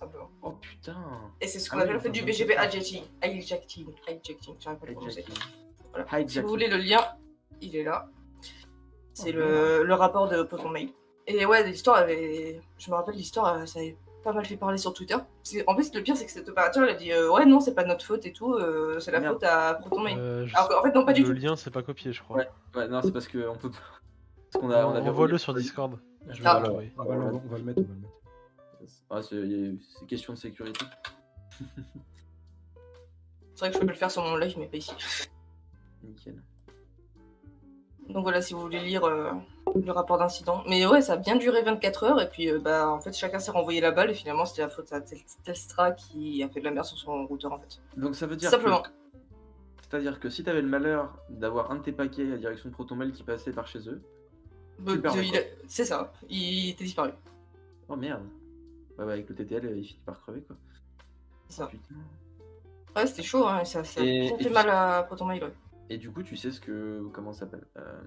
simplement. 0.00 0.30
Oh 0.42 0.52
putain. 0.52 0.96
Et 1.40 1.46
c'est 1.46 1.58
ce 1.58 1.70
qu'on 1.70 1.76
Ah 1.76 1.80
oui, 1.80 1.84
appelle 1.84 1.96
en 1.96 2.00
fait 2.00 2.10
du 2.10 2.22
BGP 2.22 2.54
pas. 2.56 2.64
hijacking, 2.66 3.04
hijacking, 3.22 3.86
hijacking, 4.08 4.56
j'arrive 4.58 4.78
pas 4.80 4.86
à 4.86 4.88
le 4.88 4.94
prononcer. 4.94 5.20
Hijacking. 5.20 5.44
Voilà. 5.92 6.28
Si 6.28 6.40
vous 6.40 6.48
voulez 6.48 6.68
le 6.68 6.76
lien, 6.78 7.00
il 7.60 7.76
est 7.76 7.84
là. 7.84 8.08
C'est 9.14 9.32
le, 9.32 9.82
le 9.84 9.94
rapport 9.94 10.28
de 10.28 10.42
ProtonMail. 10.42 10.92
Et 11.26 11.44
ouais, 11.46 11.64
l'histoire 11.66 11.96
avait. 11.98 12.60
Je 12.78 12.90
me 12.90 12.96
rappelle, 12.96 13.14
l'histoire, 13.14 13.54
euh, 13.54 13.66
ça 13.66 13.80
avait 13.80 13.96
pas 14.24 14.32
mal 14.32 14.44
fait 14.46 14.56
parler 14.56 14.78
sur 14.78 14.92
Twitter. 14.94 15.16
En 15.66 15.74
plus, 15.74 15.92
le 15.94 16.02
pire, 16.02 16.16
c'est 16.16 16.24
que 16.26 16.30
cet 16.32 16.48
opérateur, 16.48 16.84
il 16.84 16.90
a 16.90 16.94
dit 16.94 17.12
euh, 17.12 17.30
Ouais, 17.30 17.44
non, 17.44 17.60
c'est 17.60 17.74
pas 17.74 17.82
de 17.82 17.88
notre 17.88 18.04
faute 18.04 18.24
et 18.26 18.32
tout, 18.32 18.54
euh, 18.54 18.98
c'est 19.00 19.10
la 19.10 19.20
Merde. 19.20 19.34
faute 19.34 19.44
à 19.44 19.74
ProtonMail. 19.74 20.16
Euh, 20.18 20.46
je 20.46 20.56
Alors 20.56 20.68
qu'en 20.68 20.82
fait, 20.82 20.92
non, 20.94 21.04
pas 21.04 21.12
du 21.12 21.22
le 21.22 21.28
tout. 21.28 21.34
lien, 21.40 21.56
c'est 21.56 21.70
pas 21.70 21.82
copié, 21.82 22.12
je 22.12 22.22
crois. 22.22 22.38
Ouais. 22.38 22.48
Ouais, 22.74 22.88
non, 22.88 23.00
c'est 23.02 23.12
parce 23.12 23.28
que 23.28 23.46
on 23.48 23.56
peut. 23.56 23.70
Parce 23.70 24.62
qu'on 24.64 24.70
a, 24.70 24.84
on 24.86 24.94
a 24.94 25.00
Envoie-le 25.00 25.38
sur 25.38 25.54
Discord. 25.54 25.98
Je 26.28 26.42
vais 26.42 26.48
Ah. 26.48 26.62
on 26.64 26.72
va, 26.72 26.82
le, 26.82 26.90
on 26.96 27.04
va 27.04 27.14
le 27.14 27.24
mettre, 27.24 27.40
on 27.46 27.48
va 27.52 27.58
le 27.58 27.64
mettre. 27.64 27.80
Ah, 29.10 29.20
c'est 29.22 30.06
question 30.08 30.32
de 30.34 30.38
sécurité. 30.38 30.84
C'est 33.54 33.66
vrai 33.66 33.70
que 33.70 33.74
je 33.74 33.80
peux 33.80 33.86
le 33.88 33.94
faire 33.94 34.10
sur 34.10 34.22
mon 34.22 34.36
live, 34.36 34.54
mais 34.58 34.66
pas 34.68 34.78
ici. 34.78 34.92
Nickel. 36.02 36.42
Donc 38.08 38.22
voilà, 38.22 38.40
si 38.40 38.54
vous 38.54 38.60
voulez 38.60 38.80
lire 38.80 39.04
euh, 39.04 39.30
le 39.84 39.92
rapport 39.92 40.16
d'incident. 40.18 40.64
Mais 40.66 40.86
ouais, 40.86 41.02
ça 41.02 41.12
a 41.12 41.16
bien 41.16 41.36
duré 41.36 41.62
24 41.62 42.04
heures, 42.04 42.20
et 42.22 42.28
puis 42.30 42.50
euh, 42.50 42.58
bah, 42.58 42.88
en 42.88 43.00
fait, 43.00 43.12
chacun 43.12 43.38
s'est 43.38 43.50
renvoyé 43.50 43.80
la 43.82 43.90
balle, 43.90 44.10
et 44.10 44.14
finalement, 44.14 44.46
c'était 44.46 44.62
la 44.62 44.68
faute 44.70 44.90
à 44.92 45.00
Tel- 45.02 45.18
Telstra 45.44 45.92
qui 45.92 46.42
a 46.42 46.48
fait 46.48 46.60
de 46.60 46.64
la 46.64 46.70
merde 46.70 46.86
sur 46.86 46.96
son 46.98 47.26
routeur, 47.26 47.52
en 47.52 47.58
fait. 47.60 47.80
Donc 47.96 48.14
ça 48.16 48.26
veut 48.26 48.36
dire. 48.36 48.50
Simplement. 48.50 48.80
que- 48.82 48.88
C'est-à-dire 49.82 50.18
que 50.20 50.30
si 50.30 50.42
t'avais 50.42 50.62
le 50.62 50.68
malheur 50.68 51.14
d'avoir 51.28 51.70
un 51.70 51.76
de 51.76 51.82
tes 51.82 51.92
paquets 51.92 52.32
à 52.32 52.36
direction 52.38 52.70
de 52.70 52.74
ProtonMail 52.74 53.12
qui 53.12 53.22
passait 53.24 53.52
par 53.52 53.66
chez 53.66 53.86
eux. 53.88 54.00
Bah, 54.78 55.10
C'est 55.68 55.84
ça, 55.84 56.12
il 56.30 56.70
était 56.70 56.84
disparu. 56.84 57.10
Oh 57.88 57.96
merde. 57.96 58.24
Bah, 59.00 59.06
bah, 59.06 59.12
avec 59.12 59.26
le 59.30 59.34
TTL, 59.34 59.78
il 59.78 59.82
finit 59.82 60.02
par 60.04 60.20
crever 60.20 60.42
quoi. 60.42 60.56
C'est 61.48 61.56
ça. 61.56 61.66
Putain. 61.68 61.94
Ouais, 62.94 63.06
c'était 63.06 63.22
chaud, 63.22 63.46
hein, 63.46 63.64
ça, 63.64 63.80
Et- 63.96 64.26
et 64.26 64.28
fait 64.28 64.44
tu- 64.44 64.50
mal 64.50 64.68
à 64.68 65.08
ouais. 65.10 65.40
Et 65.88 65.96
du 65.96 66.10
coup, 66.12 66.22
tu 66.22 66.36
sais 66.36 66.50
ce 66.50 66.60
que. 66.60 67.02
Comment 67.14 67.32
ça 67.32 67.40
s'appelle 67.40 67.64
Euh, 67.78 67.98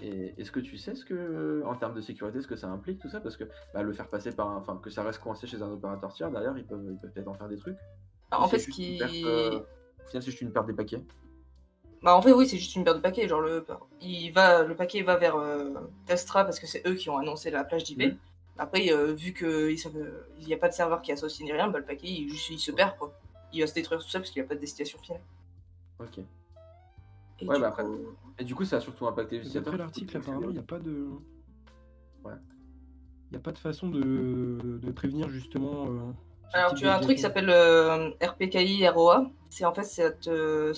Et 0.00 0.40
est-ce 0.40 0.52
que 0.52 0.60
tu 0.60 0.78
sais 0.78 0.94
ce 0.94 1.04
que. 1.04 1.64
En 1.66 1.74
termes 1.74 1.94
de 1.94 2.00
sécurité, 2.00 2.40
ce 2.40 2.46
que 2.46 2.54
ça 2.54 2.68
implique 2.68 3.00
tout 3.00 3.08
ça? 3.08 3.20
Parce 3.20 3.36
que 3.36 3.44
bah, 3.74 3.82
le 3.82 3.92
faire 3.92 4.06
passer 4.08 4.30
par 4.30 4.48
un. 4.48 4.58
Enfin, 4.58 4.78
que 4.80 4.90
ça 4.90 5.02
reste 5.02 5.18
coincé 5.20 5.48
chez 5.48 5.60
un 5.60 5.72
opérateur 5.72 6.12
tiers, 6.12 6.30
derrière, 6.30 6.56
ils 6.56 6.64
peuvent 6.64 6.86
ils 6.88 6.96
peuvent 6.98 7.10
peut-être 7.10 7.26
en 7.28 7.34
faire 7.34 7.48
des 7.48 7.56
trucs. 7.58 7.76
Alors, 8.30 8.44
en 8.44 8.48
fait, 8.48 8.60
ce 8.60 8.68
qui. 8.70 8.96
perte, 8.98 9.12
euh, 9.24 9.58
Au 9.58 10.08
final, 10.08 10.22
c'est 10.22 10.30
juste 10.30 10.40
une 10.40 10.52
perte 10.52 10.66
des 10.68 10.72
paquets. 10.72 11.02
Bah, 12.02 12.14
en 12.14 12.22
fait, 12.22 12.32
oui, 12.32 12.46
c'est 12.46 12.58
juste 12.58 12.76
une 12.76 12.84
paire 12.84 12.94
de 12.94 13.00
paquets. 13.00 13.26
Genre, 13.26 13.40
le, 13.40 13.66
il 14.00 14.30
va, 14.30 14.62
le 14.62 14.76
paquet 14.76 15.02
va 15.02 15.16
vers 15.16 15.34
euh, 15.34 15.74
Telstra 16.06 16.44
parce 16.44 16.60
que 16.60 16.66
c'est 16.68 16.86
eux 16.86 16.94
qui 16.94 17.10
ont 17.10 17.18
annoncé 17.18 17.50
la 17.50 17.64
plage 17.64 17.82
d'IP. 17.84 17.98
Après, 18.58 18.90
euh, 18.92 19.12
vu 19.14 19.32
qu'il 19.32 19.76
n'y 20.46 20.54
a 20.54 20.56
pas 20.58 20.68
de 20.68 20.74
serveur 20.74 21.00
qui 21.00 21.12
associe 21.12 21.44
ni 21.46 21.52
rien, 21.52 21.68
bah, 21.68 21.78
le 21.78 21.84
paquet, 21.84 22.08
il, 22.08 22.28
juste, 22.30 22.50
il 22.50 22.58
se 22.58 22.72
perd, 22.72 22.96
quoi. 22.98 23.12
Il 23.52 23.60
va 23.60 23.66
se 23.66 23.74
détruire 23.74 24.00
tout 24.02 24.08
seul 24.08 24.20
parce 24.22 24.30
qu'il 24.30 24.42
n'y 24.42 24.46
a 24.46 24.48
pas 24.48 24.56
de 24.56 24.60
destination 24.60 24.98
finale. 24.98 25.22
Ok. 26.00 26.18
Et 27.40 27.46
Ouais, 27.46 27.54
du 27.54 27.60
bah, 27.60 27.68
après- 27.68 27.84
coup- 27.84 28.16
Et 28.38 28.44
du 28.44 28.54
coup, 28.54 28.64
ça 28.64 28.76
a 28.76 28.80
surtout 28.80 29.06
impacté 29.06 29.36
les 29.36 29.40
utilisateurs. 29.42 29.72
D'après 29.72 29.84
l'article, 29.84 30.16
apparemment, 30.16 30.48
il 30.48 30.52
n'y 30.54 30.58
a 30.58 30.62
pas 30.62 30.78
de. 30.80 31.08
Ouais. 32.24 32.32
Il 33.30 33.32
n'y 33.32 33.36
a 33.36 33.40
pas 33.40 33.52
de 33.52 33.58
façon 33.58 33.88
de, 33.88 34.58
de 34.82 34.90
prévenir 34.90 35.28
justement. 35.28 35.86
euh, 35.86 35.98
Alors, 36.52 36.74
tu 36.74 36.86
as 36.86 36.96
un 36.96 37.00
truc 37.00 37.16
qui 37.16 37.22
s'appelle 37.22 37.50
euh, 37.50 38.10
RPKI 38.22 38.88
ROA. 38.88 39.30
C'est 39.50 39.64
en 39.64 39.72
fait, 39.72 39.84
c'est 39.84 40.28
euh, 40.28 40.72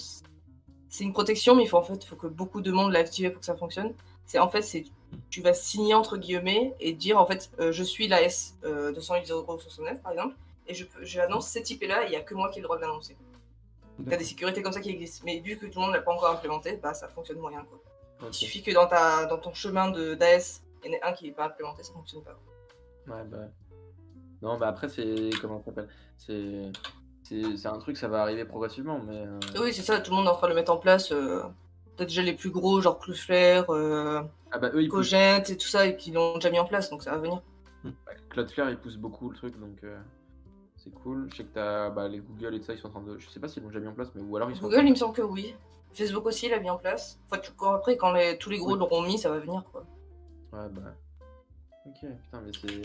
c'est 0.88 1.04
une 1.04 1.12
protection, 1.12 1.54
mais 1.54 1.62
il 1.62 1.68
faut 1.68 1.76
en 1.78 1.82
fait, 1.82 2.04
faut 2.04 2.16
que 2.16 2.26
beaucoup 2.26 2.60
de 2.60 2.72
monde 2.72 2.92
l'active 2.92 3.30
pour 3.30 3.40
que 3.40 3.46
ça 3.46 3.56
fonctionne. 3.56 3.94
C'est 4.30 4.38
en 4.38 4.48
fait, 4.48 4.62
c'est 4.62 4.84
tu 5.28 5.42
vas 5.42 5.52
signer 5.52 5.92
entre 5.92 6.16
guillemets 6.16 6.76
et 6.78 6.92
dire 6.92 7.18
en 7.18 7.26
fait, 7.26 7.50
euh, 7.58 7.72
je 7.72 7.82
suis 7.82 8.06
l'AS 8.06 8.54
euh, 8.62 8.92
208.0.69 8.92 10.00
par 10.02 10.12
exemple, 10.12 10.36
et 10.68 10.74
je 10.74 10.84
j'annonce 11.02 11.48
cet 11.48 11.68
IP 11.68 11.82
là, 11.82 12.04
et 12.04 12.06
il 12.06 12.10
n'y 12.10 12.16
a 12.16 12.20
que 12.20 12.34
moi 12.34 12.48
qui 12.48 12.60
ai 12.60 12.62
le 12.62 12.66
droit 12.66 12.76
de 12.76 12.82
l'annoncer. 12.82 13.16
T'as 13.16 14.04
des 14.04 14.10
D'accord. 14.10 14.26
sécurités 14.28 14.62
comme 14.62 14.72
ça 14.72 14.80
qui 14.80 14.90
existent, 14.90 15.24
mais 15.26 15.40
vu 15.40 15.56
que 15.58 15.66
tout 15.66 15.80
le 15.80 15.86
monde 15.86 15.94
l'a 15.94 16.00
pas 16.00 16.12
encore 16.12 16.30
implémenté, 16.30 16.76
bah 16.76 16.94
ça 16.94 17.08
fonctionne 17.08 17.38
moyen 17.40 17.64
quoi. 17.64 17.80
Il 18.28 18.32
suffit 18.32 18.62
que 18.62 18.70
dans 18.70 18.86
ta 18.86 19.26
dans 19.26 19.38
ton 19.38 19.52
chemin 19.52 19.90
de 19.90 20.14
d'AS, 20.14 20.62
il 20.84 20.92
y 20.92 20.94
en 20.94 20.98
ait 20.98 21.02
un 21.02 21.12
qui 21.12 21.24
n'est 21.24 21.32
pas 21.32 21.46
implémenté, 21.46 21.82
ça 21.82 21.92
fonctionne 21.92 22.22
pas. 22.22 22.38
Ouais, 23.08 23.24
bah. 23.24 23.48
Non, 24.42 24.58
bah 24.58 24.68
après, 24.68 24.88
c'est. 24.88 25.30
Comment 25.40 25.58
ça 25.58 25.64
s'appelle 25.64 25.88
C'est. 26.16 26.70
c'est 27.24 27.56
c'est 27.56 27.68
un 27.68 27.78
truc, 27.78 27.96
ça 27.96 28.06
va 28.06 28.22
arriver 28.22 28.44
progressivement, 28.44 29.00
mais 29.00 29.26
euh, 29.26 29.40
Oui, 29.60 29.74
c'est 29.74 29.82
ça, 29.82 29.98
tout 29.98 30.12
le 30.12 30.18
monde 30.18 30.26
est 30.26 30.30
en 30.30 30.36
train 30.36 30.46
de 30.46 30.52
le 30.52 30.56
mettre 30.60 30.70
en 30.70 30.76
place. 30.78 31.10
euh, 31.10 31.42
T'as 32.00 32.06
déjà 32.06 32.22
les 32.22 32.32
plus 32.32 32.48
gros, 32.48 32.80
genre 32.80 32.98
Cloudflare, 32.98 33.68
euh, 33.68 34.22
ah 34.52 34.58
bah 34.58 34.70
eux 34.72 34.82
ils 34.82 34.88
poussent, 34.88 35.10
Cogent 35.10 35.50
et 35.50 35.56
tout 35.58 35.66
ça, 35.66 35.84
et 35.84 35.98
qui 35.98 36.12
l'ont 36.12 36.36
déjà 36.36 36.48
mis 36.48 36.58
en 36.58 36.64
place, 36.64 36.88
donc 36.88 37.02
ça 37.02 37.10
va 37.10 37.18
venir. 37.18 37.42
Cloudflare 38.30 38.70
ils 38.70 38.78
poussent 38.78 38.96
beaucoup 38.96 39.28
le 39.28 39.36
truc, 39.36 39.60
donc 39.60 39.84
euh, 39.84 40.00
c'est 40.76 40.88
cool. 40.94 41.28
Je 41.30 41.36
sais 41.36 41.44
que 41.44 41.52
t'as 41.52 41.90
bah, 41.90 42.08
les 42.08 42.20
Google 42.20 42.54
et 42.54 42.60
tout 42.60 42.64
ça, 42.64 42.72
ils 42.72 42.78
sont 42.78 42.86
en 42.88 42.90
train 42.92 43.02
de, 43.02 43.18
je 43.18 43.28
sais 43.28 43.38
pas 43.38 43.48
s'ils 43.48 43.62
l'ont 43.62 43.68
déjà 43.68 43.80
mis 43.80 43.88
en 43.88 43.92
place, 43.92 44.12
mais 44.14 44.22
ou 44.22 44.34
alors 44.34 44.50
ils 44.50 44.56
sont. 44.56 44.62
Google, 44.62 44.86
il 44.86 44.90
me 44.92 44.94
semble 44.96 45.14
que 45.14 45.20
oui. 45.20 45.54
Facebook 45.92 46.24
aussi 46.24 46.48
l'a 46.48 46.58
mis 46.58 46.70
en 46.70 46.78
place. 46.78 47.20
Enfin, 47.30 47.42
tu- 47.42 47.50
après, 47.66 47.98
quand 47.98 48.12
les- 48.14 48.38
tous 48.38 48.48
les 48.48 48.56
gros 48.56 48.72
Oui. 48.72 48.78
l'auront 48.78 49.02
mis, 49.02 49.18
ça 49.18 49.28
va 49.28 49.38
venir, 49.38 49.62
quoi. 49.70 49.84
Ouais, 50.54 50.68
bah. 50.70 50.94
Ok, 51.84 51.96
putain, 52.00 52.40
mais 52.42 52.52
c'est. 52.62 52.80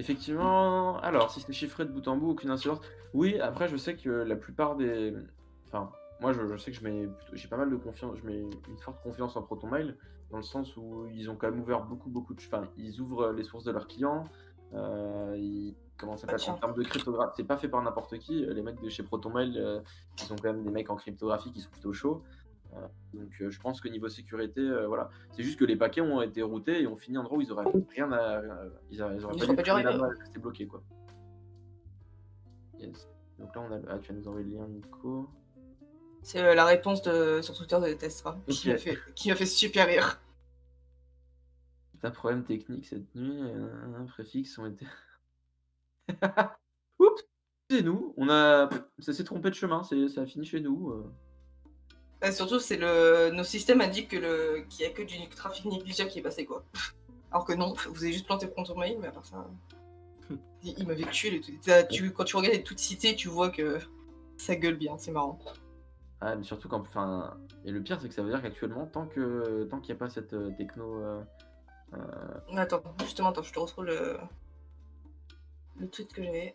Effectivement, 0.00 0.98
alors, 1.02 1.30
si 1.30 1.40
c'est 1.40 1.52
chiffré 1.52 1.84
de 1.84 1.90
bout 1.92 2.08
en 2.08 2.16
bout, 2.16 2.30
aucune 2.30 2.50
incidence. 2.50 2.80
Oui, 3.14 3.38
après, 3.38 3.68
je 3.68 3.76
sais 3.76 3.94
que 3.94 4.10
la 4.10 4.34
plupart 4.34 4.74
des. 4.74 5.14
Enfin, 5.68 5.92
moi, 6.20 6.32
je, 6.32 6.46
je 6.46 6.56
sais 6.56 6.70
que 6.70 6.76
je 6.76 6.84
mets. 6.84 7.08
J'ai 7.32 7.48
pas 7.48 7.56
mal 7.56 7.70
de 7.70 7.76
confiance. 7.76 8.16
Je 8.18 8.26
mets 8.26 8.40
une 8.68 8.78
forte 8.78 9.02
confiance 9.02 9.36
en 9.36 9.42
ProtonMail, 9.42 9.94
dans 10.30 10.38
le 10.38 10.42
sens 10.42 10.76
où 10.76 11.06
ils 11.12 11.30
ont 11.30 11.36
quand 11.36 11.50
même 11.50 11.60
ouvert 11.60 11.82
beaucoup, 11.84 12.10
beaucoup 12.10 12.34
de. 12.34 12.40
Enfin, 12.40 12.62
ils 12.76 13.00
ouvrent 13.00 13.32
les 13.32 13.42
sources 13.42 13.64
de 13.64 13.72
leurs 13.72 13.86
clients. 13.86 14.24
Euh, 14.74 15.34
ils. 15.38 15.74
Comment 15.98 16.16
ça 16.16 16.26
s'appelle. 16.26 16.50
En 16.50 16.58
termes 16.58 16.74
de 16.74 16.82
cryptographie, 16.82 17.32
c'est 17.38 17.44
pas 17.44 17.56
fait 17.56 17.68
par 17.68 17.82
n'importe 17.82 18.18
qui. 18.18 18.44
Les 18.44 18.62
mecs 18.62 18.80
de 18.82 18.88
chez 18.90 19.02
ProtonMail, 19.02 19.58
euh, 19.58 19.80
ils 20.22 20.32
ont 20.32 20.36
quand 20.36 20.52
même 20.52 20.62
des 20.62 20.70
mecs 20.70 20.90
en 20.90 20.96
cryptographie 20.96 21.52
qui 21.52 21.60
sont 21.60 21.70
plutôt 21.70 21.92
chauds. 21.94 22.22
Euh, 22.74 22.86
donc, 23.14 23.30
euh, 23.40 23.48
je 23.48 23.58
pense 23.60 23.80
que 23.80 23.88
niveau 23.88 24.08
sécurité, 24.08 24.60
euh, 24.60 24.86
voilà. 24.88 25.08
C'est 25.32 25.42
juste 25.42 25.58
que 25.58 25.64
les 25.64 25.76
paquets 25.76 26.02
ont 26.02 26.20
été 26.20 26.42
routés 26.42 26.82
et 26.82 26.86
ont 26.86 26.96
fini 26.96 27.16
en 27.16 27.22
endroit 27.22 27.38
où 27.38 27.40
ils 27.40 27.50
auraient 27.50 27.64
rien 27.94 28.12
à. 28.12 28.42
Ils, 28.90 29.00
auraient- 29.02 29.16
ils 29.16 29.24
auraient 29.24 29.34
Ils 29.36 29.56
pas 29.56 29.62
dû 29.62 29.70
arriver, 29.70 29.90
rester 30.20 30.38
bloqués 30.38 30.66
quoi. 30.66 30.82
Yes. 32.78 33.08
Donc 33.38 33.54
là, 33.54 33.62
on 33.62 33.72
a. 33.72 33.78
Ah, 33.88 33.98
tu 33.98 34.12
vas 34.12 34.18
nous 34.18 34.28
envoyer 34.28 34.46
le 34.46 34.56
lien, 34.56 34.68
Nico. 34.68 35.30
C'est 36.26 36.40
euh, 36.42 36.56
la 36.56 36.64
réponse 36.64 37.02
de, 37.02 37.40
sur 37.40 37.56
Twitter 37.56 37.78
de 37.80 37.92
Testra, 37.94 38.36
qui 38.48 38.66
Ok. 38.68 38.72
m'a 38.72 38.78
fait, 38.78 38.98
qui 39.14 39.28
m'a 39.28 39.36
fait 39.36 39.46
super 39.46 39.86
rire. 39.86 40.20
T'as 42.02 42.10
problème 42.10 42.42
technique 42.42 42.84
cette 42.84 43.14
nuit. 43.14 43.40
Un 43.96 44.04
préfixe 44.06 44.58
ont 44.58 44.66
été. 44.66 44.86
Oups 46.98 47.24
C'est 47.70 47.82
nous. 47.82 48.12
On 48.16 48.28
a. 48.28 48.68
Ça 48.98 49.12
s'est 49.12 49.22
trompé 49.22 49.50
de 49.50 49.54
chemin. 49.54 49.84
c'est- 49.84 50.08
Ça 50.08 50.22
a 50.22 50.26
fini 50.26 50.44
chez 50.44 50.58
nous. 50.58 50.90
euh. 50.90 51.04
Et 52.26 52.32
surtout, 52.32 52.58
c'est 52.58 52.76
le, 52.76 53.30
nos 53.30 53.44
systèmes 53.44 53.80
indiquent 53.80 54.08
que 54.10 54.16
le, 54.16 54.64
qu'il 54.68 54.84
y 54.84 54.88
a 54.88 54.90
que 54.90 55.02
du 55.02 55.28
trafic 55.28 55.64
négligeable 55.66 56.10
qui 56.10 56.18
est 56.18 56.22
passé, 56.22 56.44
quoi. 56.44 56.64
Alors 57.30 57.44
que 57.44 57.52
non, 57.52 57.74
vous 57.88 58.02
avez 58.02 58.12
juste 58.12 58.26
planté 58.26 58.48
ProtonMail, 58.48 58.96
mais 59.00 59.06
à 59.06 59.12
part 59.12 59.24
ça. 59.26 59.48
il 60.64 60.74
il 60.76 60.86
m'avait 60.88 61.04
tué 61.04 61.30
les 61.30 61.86
tu, 61.86 62.12
Quand 62.12 62.24
tu 62.24 62.34
regardes 62.34 62.56
les 62.56 62.64
tweets 62.64 62.80
cités, 62.80 63.14
tu 63.14 63.28
vois 63.28 63.50
que 63.50 63.78
ça 64.38 64.56
gueule 64.56 64.76
bien, 64.76 64.98
c'est 64.98 65.12
marrant. 65.12 65.38
Ah, 66.20 66.34
mais 66.36 66.42
surtout 66.44 66.68
quand. 66.68 66.80
Enfin. 66.80 67.36
Et 67.64 67.70
le 67.70 67.82
pire, 67.82 68.00
c'est 68.00 68.08
que 68.08 68.14
ça 68.14 68.22
veut 68.22 68.30
dire 68.30 68.40
qu'actuellement, 68.42 68.86
tant 68.86 69.06
que 69.06 69.64
tant 69.64 69.80
qu'il 69.80 69.94
n'y 69.94 69.98
a 69.98 70.00
pas 70.00 70.08
cette 70.08 70.32
euh, 70.32 70.50
techno. 70.56 71.00
euh, 71.02 71.22
euh, 71.94 72.56
Attends, 72.56 72.82
justement, 73.02 73.28
attends, 73.30 73.42
je 73.42 73.52
te 73.52 73.58
retrouve 73.58 73.84
le, 73.84 74.16
le 75.78 75.88
tweet 75.88 76.12
que 76.12 76.22
j'avais. 76.22 76.54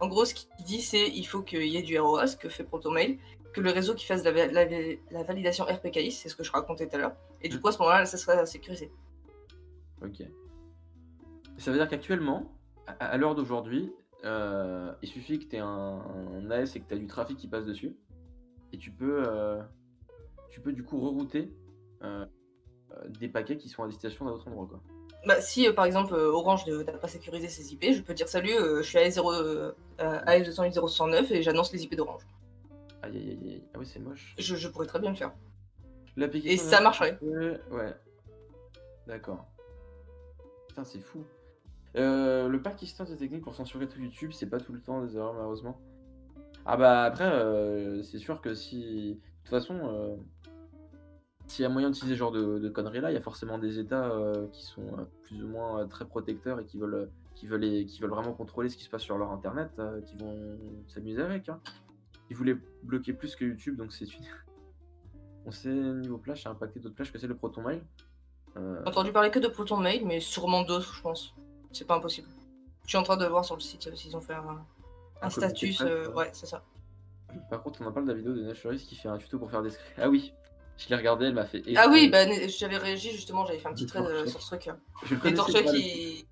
En 0.00 0.08
gros, 0.08 0.24
ce 0.24 0.34
qu'il 0.34 0.48
dit, 0.64 0.82
c'est 0.82 1.08
il 1.08 1.24
faut 1.24 1.42
qu'il 1.42 1.66
y 1.66 1.76
ait 1.76 1.82
du 1.82 1.98
ROAS, 1.98 2.36
que 2.38 2.48
fait 2.48 2.64
ProtoMail, 2.64 3.18
que 3.54 3.60
le 3.60 3.70
réseau 3.70 3.94
qui 3.94 4.04
fasse 4.04 4.24
la, 4.24 4.32
va- 4.32 4.46
la- 4.46 4.66
la 5.10 5.22
validation 5.22 5.64
RPKI, 5.64 6.10
c'est 6.12 6.28
ce 6.28 6.36
que 6.36 6.44
je 6.44 6.52
racontais 6.52 6.86
tout 6.88 6.96
à 6.96 6.98
l'heure. 6.98 7.16
Et 7.42 7.48
du 7.48 7.56
Mm. 7.56 7.60
coup, 7.60 7.68
à 7.68 7.72
ce 7.72 7.78
moment-là, 7.78 8.04
ça 8.04 8.18
sera 8.18 8.44
sécurisé. 8.44 8.90
Ok. 10.02 10.22
Ça 11.56 11.70
veut 11.70 11.78
dire 11.78 11.88
qu'actuellement, 11.88 12.52
à, 12.86 12.92
à 12.92 13.16
l'heure 13.16 13.34
d'aujourd'hui, 13.34 13.90
euh, 14.24 14.92
il 15.02 15.08
suffit 15.08 15.38
que 15.38 15.44
tu 15.46 15.56
aies 15.56 15.60
un, 15.60 15.66
un 16.34 16.50
AS 16.50 16.76
et 16.76 16.80
que 16.80 16.88
tu 16.88 16.94
as 16.94 16.98
du 16.98 17.06
trafic 17.06 17.38
qui 17.38 17.48
passe 17.48 17.64
dessus. 17.64 17.96
Et 18.72 18.78
tu 18.78 18.90
peux, 18.90 19.22
euh, 19.26 19.62
tu 20.50 20.60
peux 20.60 20.72
du 20.72 20.82
coup 20.82 20.98
rerouter 21.00 21.52
euh, 22.02 22.26
euh, 22.92 23.08
des 23.20 23.28
paquets 23.28 23.56
qui 23.56 23.68
sont 23.68 23.82
à 23.82 23.86
destination 23.86 24.24
d'un 24.24 24.32
autre 24.32 24.48
endroit. 24.48 24.66
Quoi. 24.66 24.80
Bah, 25.26 25.40
si 25.40 25.66
euh, 25.66 25.72
par 25.72 25.84
exemple 25.84 26.14
Orange 26.14 26.66
ne- 26.66 26.82
n'a 26.82 26.92
pas 26.92 27.08
sécurisé 27.08 27.48
ses 27.48 27.72
IP, 27.72 27.92
je 27.92 28.02
peux 28.02 28.14
dire 28.14 28.28
salut, 28.28 28.52
je 28.58 28.82
suis 28.82 28.98
AS0, 28.98 29.32
euh, 29.32 29.72
AS208.069 29.98 31.32
et 31.32 31.42
j'annonce 31.42 31.72
les 31.72 31.82
IP 31.84 31.94
d'Orange. 31.96 32.22
Aïe 33.02 33.16
aïe 33.16 33.30
aïe 33.30 33.52
aïe. 33.54 33.64
Ah 33.74 33.78
oui, 33.78 33.86
c'est 33.86 33.98
moche. 34.00 34.34
Je, 34.38 34.56
je 34.56 34.68
pourrais 34.68 34.86
très 34.86 34.98
bien 34.98 35.10
le 35.10 35.16
faire. 35.16 35.32
Et 36.32 36.56
ça 36.56 36.80
marcherait. 36.80 37.18
Ouais. 37.22 37.60
ouais. 37.70 37.94
D'accord. 39.06 39.46
Putain, 40.68 40.84
c'est 40.84 41.00
fou. 41.00 41.24
Euh, 41.96 42.48
le 42.48 42.60
Pakistan 42.60 43.04
des 43.04 43.16
techniques 43.16 43.42
pour 43.44 43.54
censurer 43.54 43.88
tout 43.88 43.98
YouTube, 44.00 44.32
c'est 44.32 44.46
pas 44.48 44.58
tout 44.60 44.72
le 44.72 44.80
temps 44.80 45.02
des 45.02 45.16
erreurs 45.16 45.34
malheureusement. 45.34 45.80
Ah 46.66 46.76
bah 46.76 47.04
après, 47.04 47.24
euh, 47.24 48.02
c'est 48.02 48.18
sûr 48.18 48.40
que 48.40 48.54
si... 48.54 49.14
De 49.14 49.48
toute 49.48 49.50
façon, 49.50 49.78
euh, 49.84 50.16
s'il 51.46 51.62
y 51.62 51.66
a 51.66 51.68
moyen 51.68 51.90
d'utiliser 51.90 52.16
ce 52.16 52.18
genre 52.18 52.32
de, 52.32 52.58
de 52.58 52.68
conneries 52.68 53.00
là, 53.00 53.12
il 53.12 53.14
y 53.14 53.16
a 53.16 53.20
forcément 53.20 53.58
des 53.58 53.78
États 53.78 54.10
euh, 54.10 54.48
qui 54.48 54.64
sont 54.64 55.06
plus 55.22 55.44
ou 55.44 55.46
moins 55.46 55.86
très 55.86 56.04
protecteurs 56.04 56.58
et 56.58 56.64
qui 56.64 56.78
veulent, 56.78 57.08
qui, 57.36 57.46
veulent, 57.46 57.86
qui 57.86 58.00
veulent 58.00 58.10
vraiment 58.10 58.32
contrôler 58.32 58.68
ce 58.68 58.76
qui 58.76 58.82
se 58.82 58.90
passe 58.90 59.02
sur 59.02 59.16
leur 59.16 59.30
Internet, 59.30 59.80
qui 60.06 60.16
vont 60.16 60.58
s'amuser 60.88 61.22
avec. 61.22 61.48
Hein. 61.48 61.60
Ils 62.30 62.36
voulaient 62.36 62.58
bloquer 62.82 63.12
plus 63.12 63.36
que 63.36 63.44
YouTube, 63.44 63.76
donc 63.76 63.92
c'est 63.92 64.12
une... 64.16 64.24
On 65.48 65.52
sait 65.52 65.70
niveau 65.70 66.18
plage, 66.18 66.42
ça 66.42 66.48
a 66.48 66.52
impacté 66.52 66.80
d'autres 66.80 66.96
plages 66.96 67.12
que 67.12 67.18
c'est 67.20 67.28
le 67.28 67.36
Proton 67.36 67.62
Mail. 67.62 67.80
Entendu 68.84 69.12
parler 69.12 69.30
que 69.30 69.38
de 69.38 69.48
ProtonMail, 69.48 70.04
mais 70.04 70.18
sûrement 70.18 70.62
d'autres, 70.62 70.94
je 70.94 71.02
pense. 71.02 71.34
C'est 71.72 71.86
pas 71.86 71.96
impossible. 71.96 72.26
Je 72.84 72.88
suis 72.88 72.98
en 72.98 73.02
train 73.02 73.16
de 73.16 73.26
voir 73.26 73.44
sur 73.44 73.54
le 73.54 73.60
site 73.60 73.94
s'ils 73.94 74.16
ont 74.16 74.20
fait 74.20 74.34
un, 74.34 74.64
un 75.22 75.26
Un 75.26 75.30
presse, 75.30 75.80
euh, 75.82 76.10
ouais. 76.12 76.30
c'est 76.32 76.46
ça. 76.46 76.62
Par 77.50 77.62
contre, 77.62 77.80
on 77.82 77.86
en 77.86 77.92
parle 77.92 78.06
de 78.06 78.12
la 78.12 78.16
vidéo 78.18 78.32
de 78.32 78.42
Naturis 78.42 78.78
qui 78.78 78.94
fait 78.96 79.08
un 79.08 79.18
tuto 79.18 79.38
pour 79.38 79.50
faire 79.50 79.62
des 79.62 79.70
scripts. 79.70 79.98
Ah 79.98 80.08
oui, 80.08 80.32
je 80.78 80.88
l'ai 80.88 80.96
regardé, 80.96 81.26
elle 81.26 81.34
m'a 81.34 81.44
fait. 81.44 81.62
Ah 81.76 81.88
oui, 81.90 82.08
bah, 82.08 82.24
j'avais 82.48 82.76
réagi 82.78 83.10
justement, 83.10 83.44
j'avais 83.44 83.58
fait 83.58 83.68
un 83.68 83.72
petit 83.74 83.86
trait 83.86 84.00
euh, 84.00 84.26
sur 84.26 84.40
ce 84.40 84.46
truc. 84.56 84.70
je 85.04 85.14
le 85.14 85.20
connaissais 85.20 85.64
qui. 85.64 86.26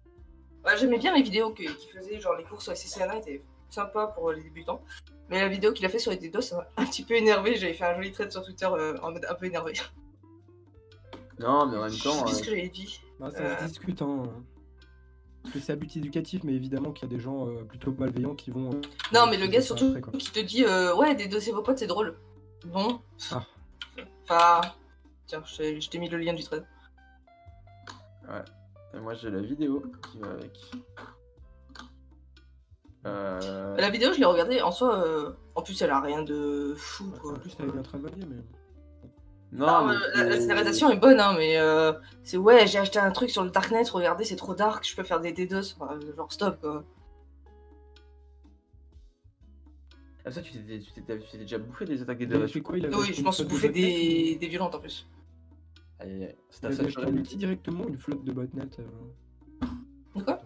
Ouais, 0.65 0.77
J'aimais 0.79 0.99
bien 0.99 1.15
les 1.15 1.23
vidéos 1.23 1.53
qu'il 1.53 1.69
faisait, 1.69 2.19
genre 2.21 2.37
les 2.37 2.45
cours 2.45 2.63
sur 2.63 2.75
SCCNA 2.75 3.19
étaient 3.19 3.43
sympas 3.69 4.07
pour 4.09 4.33
les 4.33 4.43
débutants. 4.43 4.83
Mais 5.29 5.41
la 5.41 5.49
vidéo 5.49 5.73
qu'il 5.73 5.85
a 5.85 5.89
fait 5.91 5.99
sur 5.99 6.11
les 6.11 6.17
DDoS, 6.17 6.41
ça 6.43 6.57
m'a 6.57 6.67
un 6.83 6.87
petit 6.87 7.03
peu 7.05 7.15
énervé. 7.15 7.57
J'avais 7.57 7.75
fait 7.75 7.85
un 7.85 7.95
joli 7.97 8.13
trait 8.13 8.31
sur 8.31 8.43
Twitter 8.43 8.67
euh, 8.71 8.97
en 9.03 9.13
mode 9.13 9.27
un 9.29 9.35
peu 9.35 9.47
énervé. 9.47 9.75
Non, 11.39 11.67
mais 11.67 11.77
en 11.77 11.81
même 11.83 11.91
Je 11.91 11.97
sais 12.03 12.09
temps. 12.09 12.25
euh, 12.25 12.33
ce 12.33 12.43
que 12.43 12.51
j'avais 12.51 12.69
dit. 12.69 13.01
Bah, 13.19 13.31
ça 13.31 13.41
Euh. 13.43 13.59
se 13.59 13.65
discute, 13.67 14.01
hein. 14.03 14.23
Parce 15.45 15.55
que 15.55 15.61
c'est 15.61 15.73
à 15.73 15.77
but 15.77 15.95
éducatif, 15.97 16.43
mais 16.43 16.55
évidemment 16.55 16.91
qu'il 16.91 17.09
y 17.09 17.13
a 17.13 17.15
des 17.17 17.23
gens 17.23 17.47
euh, 17.49 17.63
plutôt 17.65 17.93
malveillants 17.93 18.35
qui 18.35 18.51
vont. 18.51 18.71
euh, 18.73 18.81
Non, 19.13 19.27
mais 19.31 19.37
le 19.37 19.47
gars 19.47 19.61
surtout 19.63 19.95
après, 19.97 20.19
qui 20.19 20.31
te 20.33 20.41
dit 20.41 20.65
euh, 20.65 20.97
Ouais, 20.97 21.15
dédosser 21.15 21.53
vos 21.53 21.63
potes, 21.63 21.79
c'est 21.79 21.87
drôle. 21.87 22.17
Non. 22.73 23.01
Ah. 23.31 23.45
Enfin. 24.25 24.61
Tiens, 25.27 25.43
je 25.47 25.57
t'ai- 25.57 25.81
je 25.81 25.89
t'ai 25.91 25.99
mis 25.99 26.09
le 26.09 26.19
lien 26.19 26.33
du 26.33 26.43
thread. 26.43 26.65
Et 28.95 29.01
moi, 29.01 29.13
j'ai 29.15 29.31
la 29.31 29.41
vidéo 29.43 29.83
qui 30.11 30.19
va 30.19 30.31
avec. 30.31 30.59
Euh, 33.07 33.77
La 33.77 33.91
vidéo, 33.91 34.13
je 34.15 34.19
l'ai 34.19 34.25
regardée, 34.25 34.63
en 34.63 34.71
soi, 34.71 34.99
euh, 35.05 35.33
en 35.55 35.63
plus, 35.63 35.81
elle 35.83 35.91
a 35.91 36.01
rien 36.01 36.23
de 36.23 36.75
fou, 36.77 37.11
quoi. 37.21 37.33
En 37.35 37.39
plus, 37.39 37.55
elle 37.59 37.69
est 37.69 37.73
bien 37.73 37.83
travaillée, 37.83 38.25
mais. 38.27 38.37
Non, 39.55 39.67
Non, 39.67 39.87
mais 39.87 39.95
la, 40.17 40.25
la 40.25 40.33
c'est- 40.35 40.41
scénarisation 40.43 40.91
est 40.91 40.97
bonne, 40.97 41.21
hein, 41.21 41.35
mais 41.39 41.57
euh, 41.59 41.93
c'est 42.25 42.37
ouais, 42.37 42.67
j'ai 42.67 42.79
acheté 42.79 42.99
un 42.99 43.13
truc 43.13 43.31
sur 43.31 43.45
le 43.45 43.51
Darknet, 43.51 43.85
regardez, 43.91 44.25
c'est 44.25 44.35
trop 44.37 44.55
dark, 44.55 44.85
je 44.87 44.97
peux 44.97 45.05
faire 45.05 45.21
des 45.21 45.33
DDoS. 45.33 45.77
Enfin, 45.79 45.97
genre, 46.17 46.33
stop, 46.33 46.61
quoi. 46.61 46.85
Ah, 50.27 50.31
ça, 50.31 50.41
tu 50.43 50.53
t'étais 50.53 51.19
déjà 51.39 51.59
bouffé 51.59 51.85
des 51.85 52.01
attaques 52.03 52.19
deux 52.27 52.47
fait 52.47 52.63
quoi 52.63 52.79
Il 52.79 52.87
avait 52.87 52.97
Oui, 52.97 53.13
je 53.15 53.23
bouffé 53.45 53.69
botnets 53.69 53.83
des, 53.83 54.37
des 54.37 54.49
violentes 54.49 54.75
en 54.75 54.79
plus. 54.81 55.07
Aïe, 56.01 56.11
aïe, 56.11 56.25
aïe. 56.25 56.35
Il 56.39 56.55
C'était 56.55 56.67
avait 56.67 56.75
ça, 56.77 57.01
un 57.03 57.17
outil 57.17 57.37
directement, 57.37 57.87
une 57.87 57.99
flotte 57.99 58.25
de 58.25 58.33
botnet. 58.33 58.63
euh. 58.79 59.67
De 60.17 60.23
quoi? 60.23 60.41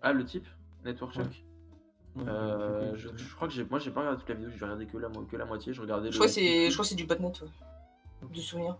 Ah, 0.00 0.12
le 0.12 0.24
type 0.24 0.46
Network. 0.84 1.14
Shock 1.14 1.24
Ouais, 1.24 1.30
Euh, 2.18 2.92
je, 2.96 3.08
crois 3.34 3.48
que 3.48 3.54
j'ai, 3.54 3.64
moi 3.64 3.78
j'ai 3.78 3.90
pas 3.90 4.00
regardé 4.00 4.18
toute 4.20 4.28
la 4.28 4.34
vidéo, 4.34 4.50
j'ai 4.54 4.64
regardé 4.64 4.86
que 4.86 4.98
la, 4.98 5.08
que 5.08 5.36
la 5.36 5.44
moitié, 5.46 5.72
je 5.72 5.80
regardais 5.80 6.08
Je 6.08 6.12
le- 6.12 6.18
crois 6.18 6.26
que 6.26 6.32
c'est 6.32 6.68
je 6.68 6.72
crois 6.74 6.82
que 6.84 6.88
c'est 6.90 6.94
du 6.94 7.06
botnet, 7.06 7.26
ouais. 7.28 8.28
Du 8.30 8.42
souvenir. 8.42 8.76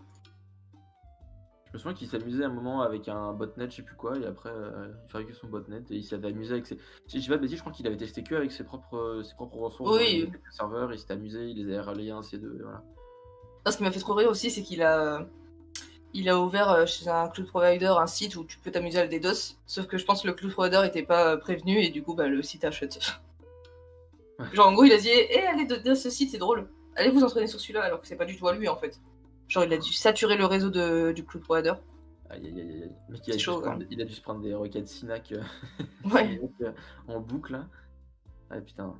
Je 1.65 1.73
me 1.73 1.77
souviens 1.79 1.95
qu'il 1.97 2.07
s'amusait 2.07 2.43
un 2.45 2.49
moment 2.53 2.83
avec 2.83 3.07
un 3.09 3.33
botnet, 3.33 3.67
je 3.67 3.77
sais 3.77 3.81
plus 3.81 3.95
quoi, 3.95 4.15
et 4.19 4.25
après 4.27 4.51
euh, 4.51 4.93
il 5.07 5.11
fabriquait 5.11 5.33
son 5.33 5.47
botnet 5.47 5.81
et 5.89 5.95
il 5.95 6.03
s'était 6.03 6.27
amusé 6.27 6.53
avec 6.53 6.67
ses. 6.67 6.77
Si 7.07 7.17
je 7.17 7.23
dis 7.23 7.29
pas 7.29 7.37
de 7.37 7.41
bêtises, 7.41 7.57
je 7.57 7.61
crois 7.63 7.73
qu'il 7.73 7.87
avait 7.87 7.97
testé 7.97 8.21
que 8.23 8.35
avec 8.35 8.51
ses 8.51 8.63
propres, 8.63 9.21
ses 9.23 9.33
propres 9.33 9.57
ressources 9.57 9.97
Oui. 9.97 10.29
quelques 10.31 10.51
serveurs, 10.53 10.93
il 10.93 10.99
s'était 10.99 11.13
amusé, 11.13 11.49
il 11.49 11.65
les 11.65 11.75
a 11.75 11.81
relayés 11.81 12.11
un 12.11 12.19
C2, 12.21 12.61
voilà. 12.61 12.83
Non, 13.65 13.71
ce 13.71 13.77
qui 13.77 13.83
m'a 13.83 13.91
fait 13.91 13.99
trop 13.99 14.13
rire 14.13 14.29
aussi, 14.29 14.51
c'est 14.51 14.61
qu'il 14.61 14.83
a 14.83 15.25
il 16.13 16.29
a 16.29 16.39
ouvert 16.39 16.69
euh, 16.69 16.85
chez 16.85 17.07
un 17.09 17.27
cloud 17.29 17.47
provider 17.47 17.87
un 17.97 18.05
site 18.05 18.35
où 18.35 18.43
tu 18.43 18.59
peux 18.59 18.69
t'amuser 18.69 18.99
à 18.99 19.05
le 19.05 19.09
DDoS, 19.09 19.55
sauf 19.65 19.87
que 19.87 19.97
je 19.97 20.05
pense 20.05 20.21
que 20.21 20.27
le 20.27 20.33
cloud 20.33 20.51
provider 20.51 20.83
était 20.85 21.01
pas 21.01 21.37
prévenu 21.37 21.79
et 21.81 21.89
du 21.89 22.03
coup 22.03 22.13
bah, 22.13 22.27
le 22.27 22.43
site 22.43 22.63
a 22.65 22.69
shut. 22.71 22.99
Genre 24.53 24.67
en 24.67 24.73
gros 24.73 24.83
il 24.83 24.91
a 24.91 24.97
dit 24.97 25.09
Eh 25.09 25.41
allez 25.41 25.65
DDoS 25.65 25.95
ce 25.95 26.09
site 26.09 26.31
c'est 26.31 26.37
drôle, 26.37 26.69
allez 26.95 27.09
vous 27.09 27.23
entraîner 27.23 27.47
sur 27.47 27.59
celui-là 27.59 27.83
alors 27.83 28.01
que 28.01 28.07
c'est 28.07 28.15
pas 28.15 28.25
du 28.25 28.37
tout 28.37 28.47
à 28.47 28.55
lui 28.55 28.67
en 28.67 28.75
fait. 28.75 28.99
Genre 29.47 29.63
il 29.63 29.73
a 29.73 29.77
dû 29.77 29.91
saturer 29.91 30.37
le 30.37 30.45
réseau 30.45 30.69
de, 30.69 31.11
du 31.11 31.25
cloud 31.25 31.43
provider. 31.43 31.73
Aïe 32.29 32.47
aïe 32.47 32.59
aïe 32.59 32.83
aïe. 32.83 32.91
mec, 33.09 33.27
il 33.27 33.33
a, 33.33 33.37
chaud, 33.37 33.61
prendre, 33.61 33.83
il 33.89 34.01
a 34.01 34.05
dû 34.05 34.13
se 34.13 34.21
prendre 34.21 34.41
des 34.41 34.53
requêtes 34.53 34.87
Sinac 34.87 35.31
euh, 35.33 35.41
Ouais. 36.11 36.41
euh, 36.61 36.71
en 37.07 37.19
boucle 37.19 37.53
là. 37.53 37.67
Ah 38.49 38.59
putain. 38.59 38.95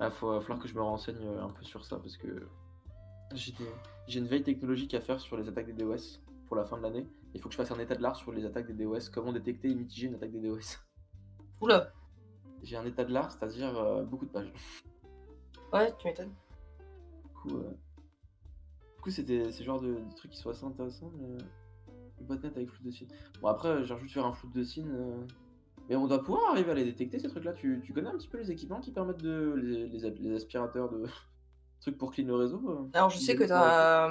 Ah, 0.00 0.10
faut, 0.10 0.30
va 0.30 0.40
falloir 0.40 0.60
que 0.60 0.68
je 0.68 0.74
me 0.74 0.82
renseigne 0.82 1.16
euh, 1.24 1.42
un 1.42 1.48
peu 1.48 1.64
sur 1.64 1.84
ça 1.84 1.96
parce 1.96 2.16
que 2.16 2.46
j'ai 3.34 4.18
une 4.18 4.26
veille 4.26 4.42
technologique 4.42 4.94
à 4.94 5.00
faire 5.00 5.20
sur 5.20 5.36
les 5.36 5.48
attaques 5.48 5.66
des 5.66 5.72
DOS 5.72 6.20
pour 6.46 6.56
la 6.56 6.64
fin 6.64 6.78
de 6.78 6.82
l'année. 6.82 7.06
Il 7.34 7.40
faut 7.40 7.48
que 7.48 7.54
je 7.54 7.58
fasse 7.58 7.70
un 7.70 7.78
état 7.78 7.94
de 7.94 8.02
l'art 8.02 8.16
sur 8.16 8.32
les 8.32 8.44
attaques 8.44 8.66
des 8.66 8.84
DOS, 8.84 9.10
comment 9.12 9.32
détecter 9.32 9.70
et 9.70 9.74
mitiger 9.74 10.06
une 10.06 10.14
attaque 10.14 10.30
des 10.30 10.40
DOS. 10.40 10.78
Oula, 11.60 11.92
J'ai 12.62 12.76
un 12.76 12.84
état 12.84 13.04
de 13.04 13.12
l'art, 13.12 13.30
c'est-à-dire 13.32 13.76
euh, 13.78 14.02
beaucoup 14.02 14.26
de 14.26 14.30
pages. 14.30 14.52
ouais, 15.72 15.92
tu 15.98 16.06
m'étonnes. 16.08 16.32
Du 17.24 17.28
coup, 17.34 17.56
euh, 17.58 17.70
du 18.96 19.00
coup 19.02 19.10
c'était 19.10 19.50
ce 19.52 19.62
genre 19.62 19.80
de, 19.80 19.94
de 19.94 20.14
trucs 20.16 20.32
qui 20.32 20.38
sont 20.38 20.50
assez 20.50 20.64
intéressants. 20.64 21.12
Mais... 21.16 21.26
euh, 21.28 21.38
Le 22.20 22.24
botnet 22.24 22.50
avec 22.54 22.68
flou 22.70 22.84
de 22.84 22.90
signes. 22.90 23.08
Bon, 23.40 23.48
après, 23.48 23.84
j'ai 23.84 23.96
juste 23.98 24.14
faire 24.14 24.26
un 24.26 24.32
flou 24.32 24.48
de 24.50 24.62
signes. 24.64 24.90
euh, 24.92 25.24
Mais 25.88 25.96
on 25.96 26.06
doit 26.08 26.22
pouvoir 26.22 26.50
arriver 26.50 26.70
à 26.72 26.74
les 26.74 26.84
détecter, 26.84 27.18
ces 27.18 27.28
trucs-là. 27.28 27.52
Tu, 27.52 27.80
tu 27.84 27.92
connais 27.92 28.08
un 28.08 28.16
petit 28.18 28.28
peu 28.28 28.38
les 28.38 28.50
équipements 28.50 28.80
qui 28.80 28.90
permettent 28.92 29.22
de. 29.22 29.54
les, 29.56 29.86
les, 29.86 30.10
les 30.10 30.34
aspirateurs 30.36 30.88
de. 30.90 31.04
trucs 31.80 31.96
pour 31.96 32.10
clean 32.12 32.26
le 32.26 32.34
réseau 32.34 32.60
euh 32.68 32.88
Alors, 32.92 33.08
je 33.10 33.18
sais 33.18 33.36
que 33.36 33.44
Ils- 33.44 33.46
tu 33.46 33.52
as, 33.52 34.10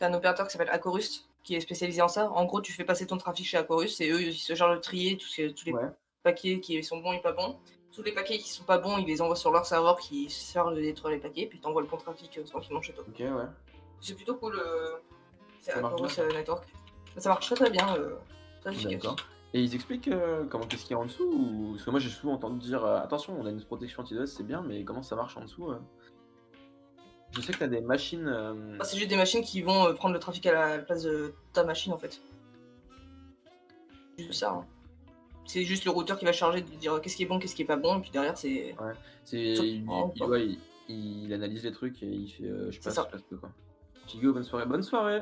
un 0.00 0.14
opérateur 0.14 0.46
qui 0.46 0.52
s'appelle 0.52 0.70
Acorus 0.70 1.28
qui 1.44 1.54
est 1.54 1.60
spécialisé 1.60 2.00
en 2.00 2.08
ça. 2.08 2.30
En 2.32 2.46
gros, 2.46 2.60
tu 2.62 2.72
fais 2.72 2.84
passer 2.84 3.06
ton 3.06 3.18
trafic 3.18 3.44
chez 3.46 3.58
Acorus 3.58 4.00
et 4.00 4.10
eux, 4.10 4.22
ils 4.22 4.32
se 4.34 4.54
chargent 4.54 4.76
de 4.76 4.80
trier 4.80 5.16
tous, 5.18 5.26
ces- 5.28 5.52
tous 5.52 5.66
les 5.66 5.72
Ouais. 5.72 5.90
paquets 6.22 6.58
qui 6.60 6.82
sont 6.82 6.98
bons 7.00 7.12
et 7.12 7.20
pas 7.20 7.32
bons. 7.32 7.58
Tous 7.94 8.02
les 8.02 8.12
paquets 8.12 8.38
qui 8.38 8.48
sont 8.48 8.64
pas 8.64 8.78
bons, 8.78 8.96
ils 8.98 9.06
les 9.06 9.20
envoient 9.20 9.36
sur 9.36 9.50
leur 9.50 9.66
serveur 9.66 9.98
qui 9.98 10.30
se 10.30 10.52
charge 10.52 10.74
de 10.74 10.80
détruire 10.80 11.12
les 11.14 11.20
paquets, 11.20 11.46
puis 11.46 11.60
t'envoies 11.60 11.82
le 11.82 11.88
bon 11.88 11.98
trafic 11.98 12.38
euh, 12.38 12.42
tranquillement 12.44 12.80
chez 12.80 12.94
toi. 12.94 13.04
Ok, 13.06 13.18
ouais. 13.18 13.28
C'est 14.00 14.14
plutôt 14.14 14.34
cool. 14.36 14.54
euh, 14.58 14.92
C'est 15.60 15.72
Ça 15.72 15.80
marche 15.82 16.00
bien. 16.00 16.24
euh, 16.24 16.32
Network. 16.32 16.64
Ça 17.18 17.28
marche 17.28 17.46
très 17.46 17.54
très 17.54 17.70
bien. 17.70 17.94
euh, 17.96 18.14
très 18.62 18.70
efficace. 18.72 18.92
D'accord. 19.02 19.16
Et 19.54 19.60
ils 19.60 19.74
expliquent 19.74 20.08
euh, 20.08 20.44
comment 20.48 20.64
qu'est-ce 20.66 20.82
qu'il 20.84 20.92
y 20.92 20.94
a 20.94 20.98
en 20.98 21.04
dessous 21.04 21.24
ou... 21.30 21.72
Parce 21.72 21.84
que 21.84 21.90
moi 21.90 22.00
j'ai 22.00 22.08
souvent 22.08 22.32
entendu 22.32 22.58
dire 22.60 22.82
euh, 22.82 22.96
attention, 22.96 23.38
on 23.38 23.44
a 23.44 23.50
une 23.50 23.62
protection 23.62 24.00
anti-DOS, 24.02 24.24
c'est 24.26 24.42
bien, 24.46 24.62
mais 24.62 24.82
comment 24.84 25.02
ça 25.02 25.14
marche 25.14 25.36
en 25.36 25.42
dessous 25.42 25.68
Je 27.32 27.40
sais 27.42 27.52
que 27.52 27.58
t'as 27.58 27.66
des 27.66 27.82
machines. 27.82 28.26
Ah, 28.80 28.84
c'est 28.84 28.96
juste 28.96 29.10
des 29.10 29.16
machines 29.16 29.42
qui 29.42 29.60
vont 29.60 29.92
prendre 29.94 30.14
le 30.14 30.20
trafic 30.20 30.46
à 30.46 30.52
la 30.52 30.78
place 30.78 31.02
de 31.02 31.34
ta 31.52 31.64
machine 31.64 31.92
en 31.92 31.98
fait. 31.98 32.22
Juste 34.18 34.32
ça. 34.40 34.52
hein. 34.52 34.66
C'est 35.52 35.64
juste 35.64 35.84
le 35.84 35.90
routeur 35.90 36.18
qui 36.18 36.24
va 36.24 36.32
charger 36.32 36.62
de 36.62 36.66
dire 36.76 36.98
qu'est-ce 37.02 37.14
qui 37.14 37.24
est 37.24 37.26
bon, 37.26 37.38
qu'est-ce 37.38 37.54
qui 37.54 37.60
est 37.60 37.66
pas 37.66 37.76
bon, 37.76 37.98
et 37.98 38.00
puis 38.00 38.10
derrière 38.10 38.38
c'est. 38.38 38.74
C'est, 39.22 39.54
Sur- 39.54 39.64
il, 39.64 39.84
il- 40.16 40.24
ouais, 40.24 40.46
il- 40.88 41.24
il 41.26 41.32
analyse 41.34 41.62
les 41.64 41.72
trucs 41.72 42.02
et 42.02 42.06
il 42.06 42.26
fait 42.26 42.44
euh, 42.44 42.70
je 42.70 42.76
C'est 42.76 42.84
passe, 42.84 42.94
ça. 42.94 43.04
je 43.06 43.12
passe 43.12 43.22
peu, 43.28 43.36
quoi. 43.36 43.50
Chigo, 44.06 44.32
bonne 44.32 44.44
soirée. 44.44 44.64
Bonne 44.64 44.82
soirée 44.82 45.20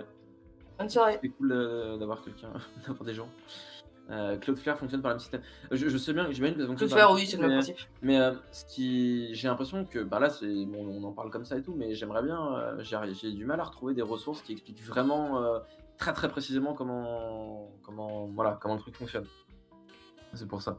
Bonne 0.78 0.88
soirée. 0.88 1.18
C'est 1.20 1.28
cool 1.30 1.50
euh, 1.50 1.96
d'avoir 1.98 2.22
quelqu'un, 2.22 2.52
d'avoir 2.86 3.02
des 3.04 3.14
gens. 3.14 3.28
Euh, 4.10 4.36
Cloudflare 4.38 4.78
fonctionne 4.78 5.02
par 5.02 5.10
le 5.10 5.14
même 5.16 5.20
système. 5.20 5.42
Je, 5.72 5.88
je 5.88 5.98
sais 5.98 6.12
bien, 6.12 6.30
j'imagine 6.30 6.56
que 6.56 6.62
Tout 6.62 6.68
fonctionne 6.68 6.88
faire, 6.90 7.06
par 7.08 7.14
oui, 7.16 7.26
c'est 7.26 7.36
le 7.36 7.42
même 7.48 7.58
principe. 7.58 7.76
Mais 8.00 8.20
euh, 8.20 8.32
ce 8.52 8.64
qui, 8.66 9.34
j'ai 9.34 9.48
l'impression 9.48 9.84
que, 9.84 9.98
bah 9.98 10.20
là, 10.20 10.30
c'est, 10.30 10.64
bon, 10.64 10.86
on 10.86 11.02
en 11.02 11.12
parle 11.12 11.30
comme 11.30 11.44
ça 11.44 11.56
et 11.58 11.62
tout, 11.62 11.74
mais 11.76 11.94
j'aimerais 11.96 12.22
bien, 12.22 12.56
euh, 12.56 12.82
j'ai, 12.84 13.32
du 13.32 13.44
mal 13.46 13.58
à 13.58 13.64
retrouver 13.64 13.94
des 13.94 14.02
ressources 14.02 14.42
qui 14.42 14.52
expliquent 14.52 14.82
vraiment 14.84 15.42
très 15.98 16.12
très 16.12 16.28
précisément 16.28 16.72
comment, 16.74 17.68
comment, 17.82 18.26
voilà, 18.28 18.58
comment 18.62 18.74
le 18.74 18.80
truc 18.80 18.96
fonctionne. 18.96 19.26
C'est 20.34 20.46
pour 20.46 20.62
ça. 20.62 20.78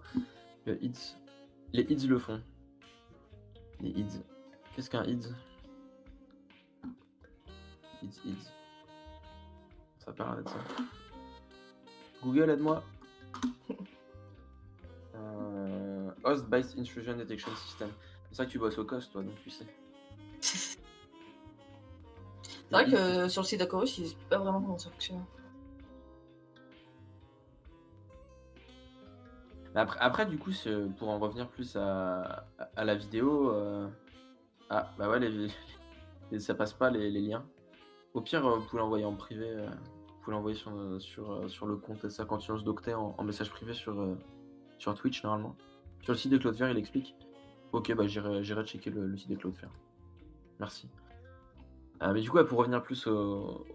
Le 0.65 0.79
les 1.73 1.83
IDS 1.83 2.07
le 2.07 2.17
font. 2.19 2.41
Les 3.79 3.89
IDS. 3.89 4.21
Qu'est-ce 4.75 4.89
qu'un 4.89 5.03
IDS 5.05 5.29
IDS, 8.03 8.19
IDS. 8.25 8.51
Ça 9.99 10.11
parle 10.11 10.37
d'être 10.37 10.49
ça. 10.49 10.59
Google, 12.23 12.49
aide-moi. 12.49 12.83
Euh, 15.13 16.09
Host 16.23 16.45
Based 16.47 16.79
Intrusion 16.79 17.17
Detection 17.17 17.53
System. 17.55 17.89
C'est 18.29 18.37
ça 18.37 18.45
que 18.45 18.51
tu 18.51 18.57
bosses 18.57 18.77
au 18.77 18.85
COS, 18.85 19.11
toi, 19.11 19.21
donc 19.21 19.35
tu 19.43 19.49
sais. 19.49 19.65
C'est 20.41 20.79
vrai 22.71 22.89
que 22.89 23.27
sur 23.27 23.41
le 23.41 23.47
site 23.47 23.59
d'Acorus, 23.59 23.97
ils 23.97 24.05
expliquent 24.05 24.29
pas 24.29 24.37
vraiment 24.37 24.61
comment 24.61 24.77
ça 24.77 24.89
fonctionne. 24.89 25.23
Après, 29.75 30.25
du 30.25 30.37
coup, 30.37 30.51
pour 30.97 31.09
en 31.09 31.19
revenir 31.19 31.47
plus 31.47 31.75
à, 31.77 32.45
la 32.75 32.95
vidéo, 32.95 33.51
euh, 33.51 33.87
ah 34.69 34.91
bah 34.97 35.09
ouais, 35.09 35.19
les, 35.19 36.39
ça 36.39 36.55
passe 36.55 36.73
pas 36.73 36.89
les, 36.89 37.09
liens. 37.09 37.45
Au 38.13 38.21
pire, 38.21 38.45
euh, 38.45 38.57
vous 38.57 38.65
pouvez 38.65 38.81
l'envoyer 38.81 39.05
en 39.05 39.15
privé, 39.15 39.49
euh, 39.49 39.67
vous 39.67 40.23
pouvez 40.23 40.35
l'envoyer 40.35 40.57
sur, 40.57 41.49
sur, 41.49 41.65
le 41.65 41.77
compte 41.77 42.09
ça 42.09 42.25
quand 42.25 42.37
tu 42.37 42.51
lances 42.51 42.65
Doctet 42.65 42.93
en, 42.93 43.15
en 43.17 43.23
message 43.23 43.49
privé 43.49 43.73
sur, 43.73 44.17
sur 44.77 44.93
Twitch 44.93 45.23
normalement. 45.23 45.55
Sur 46.01 46.13
le 46.13 46.17
site 46.17 46.31
de 46.31 46.37
Cloudflare, 46.37 46.71
il 46.71 46.77
explique. 46.77 47.15
Ok, 47.71 47.93
bah 47.95 48.07
j'irai 48.07 48.65
checker 48.65 48.89
le, 48.89 49.15
site 49.15 49.29
de 49.29 49.35
Cloudflare. 49.35 49.71
Merci. 50.59 50.89
Euh, 52.01 52.11
mais 52.13 52.21
du 52.21 52.29
coup, 52.29 52.43
pour 52.43 52.59
revenir 52.59 52.81
plus 52.81 53.07
au- 53.07 53.65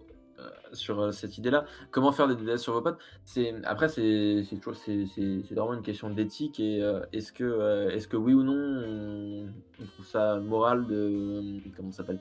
sur 0.73 1.01
euh, 1.01 1.12
cette 1.12 1.39
idée-là, 1.39 1.64
comment 1.90 2.12
faire 2.12 2.28
des 2.28 2.35
DDoS 2.35 2.59
sur 2.59 2.73
vos 2.73 2.82
potes? 2.82 2.98
C'est 3.24 3.55
après 3.64 3.89
c'est 3.89 4.44
toujours 4.60 4.74
c'est 4.77 5.06
vraiment 5.55 5.74
une 5.74 5.82
question 5.82 6.10
d'éthique 6.10 6.60
et 6.60 6.82
euh, 6.82 7.01
est-ce 7.12 7.32
que 7.32 7.44
euh, 7.44 7.90
est-ce 7.90 8.09
que 8.09 8.16
oui 8.16 8.35
ou 8.35 8.43
non 8.43 8.55
on, 8.55 9.47
on 9.82 9.86
trouve 9.86 10.06
ça 10.06 10.36
moral 10.36 10.86
de 10.86 11.43
comment 11.77 11.93
s'appelle? 11.93 12.20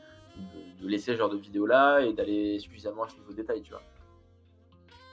De, 0.79 0.83
de 0.83 0.89
laisser 0.89 1.13
ce 1.13 1.17
genre 1.17 1.29
de 1.29 1.37
vidéo 1.37 1.65
là 1.65 2.01
et 2.01 2.11
d'aller 2.13 2.59
suffisamment 2.59 3.03
à 3.03 3.07
ce 3.09 3.15
niveau 3.15 3.31
de 3.31 3.37
détail 3.37 3.61
tu 3.61 3.71
vois 3.71 3.81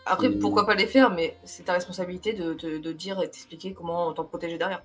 Après, 0.04 0.26
Et- 0.26 0.38
pourquoi 0.38 0.66
pas 0.66 0.74
les 0.74 0.86
faire, 0.88 1.10
mais 1.14 1.36
c'est 1.44 1.64
ta 1.64 1.74
responsabilité 1.74 2.32
de, 2.32 2.54
de, 2.54 2.78
de 2.78 2.92
dire 2.92 3.18
et 3.22 3.26
t'expliquer 3.30 3.72
comment 3.72 4.12
t'en 4.12 4.24
protéger 4.24 4.58
derrière. 4.58 4.82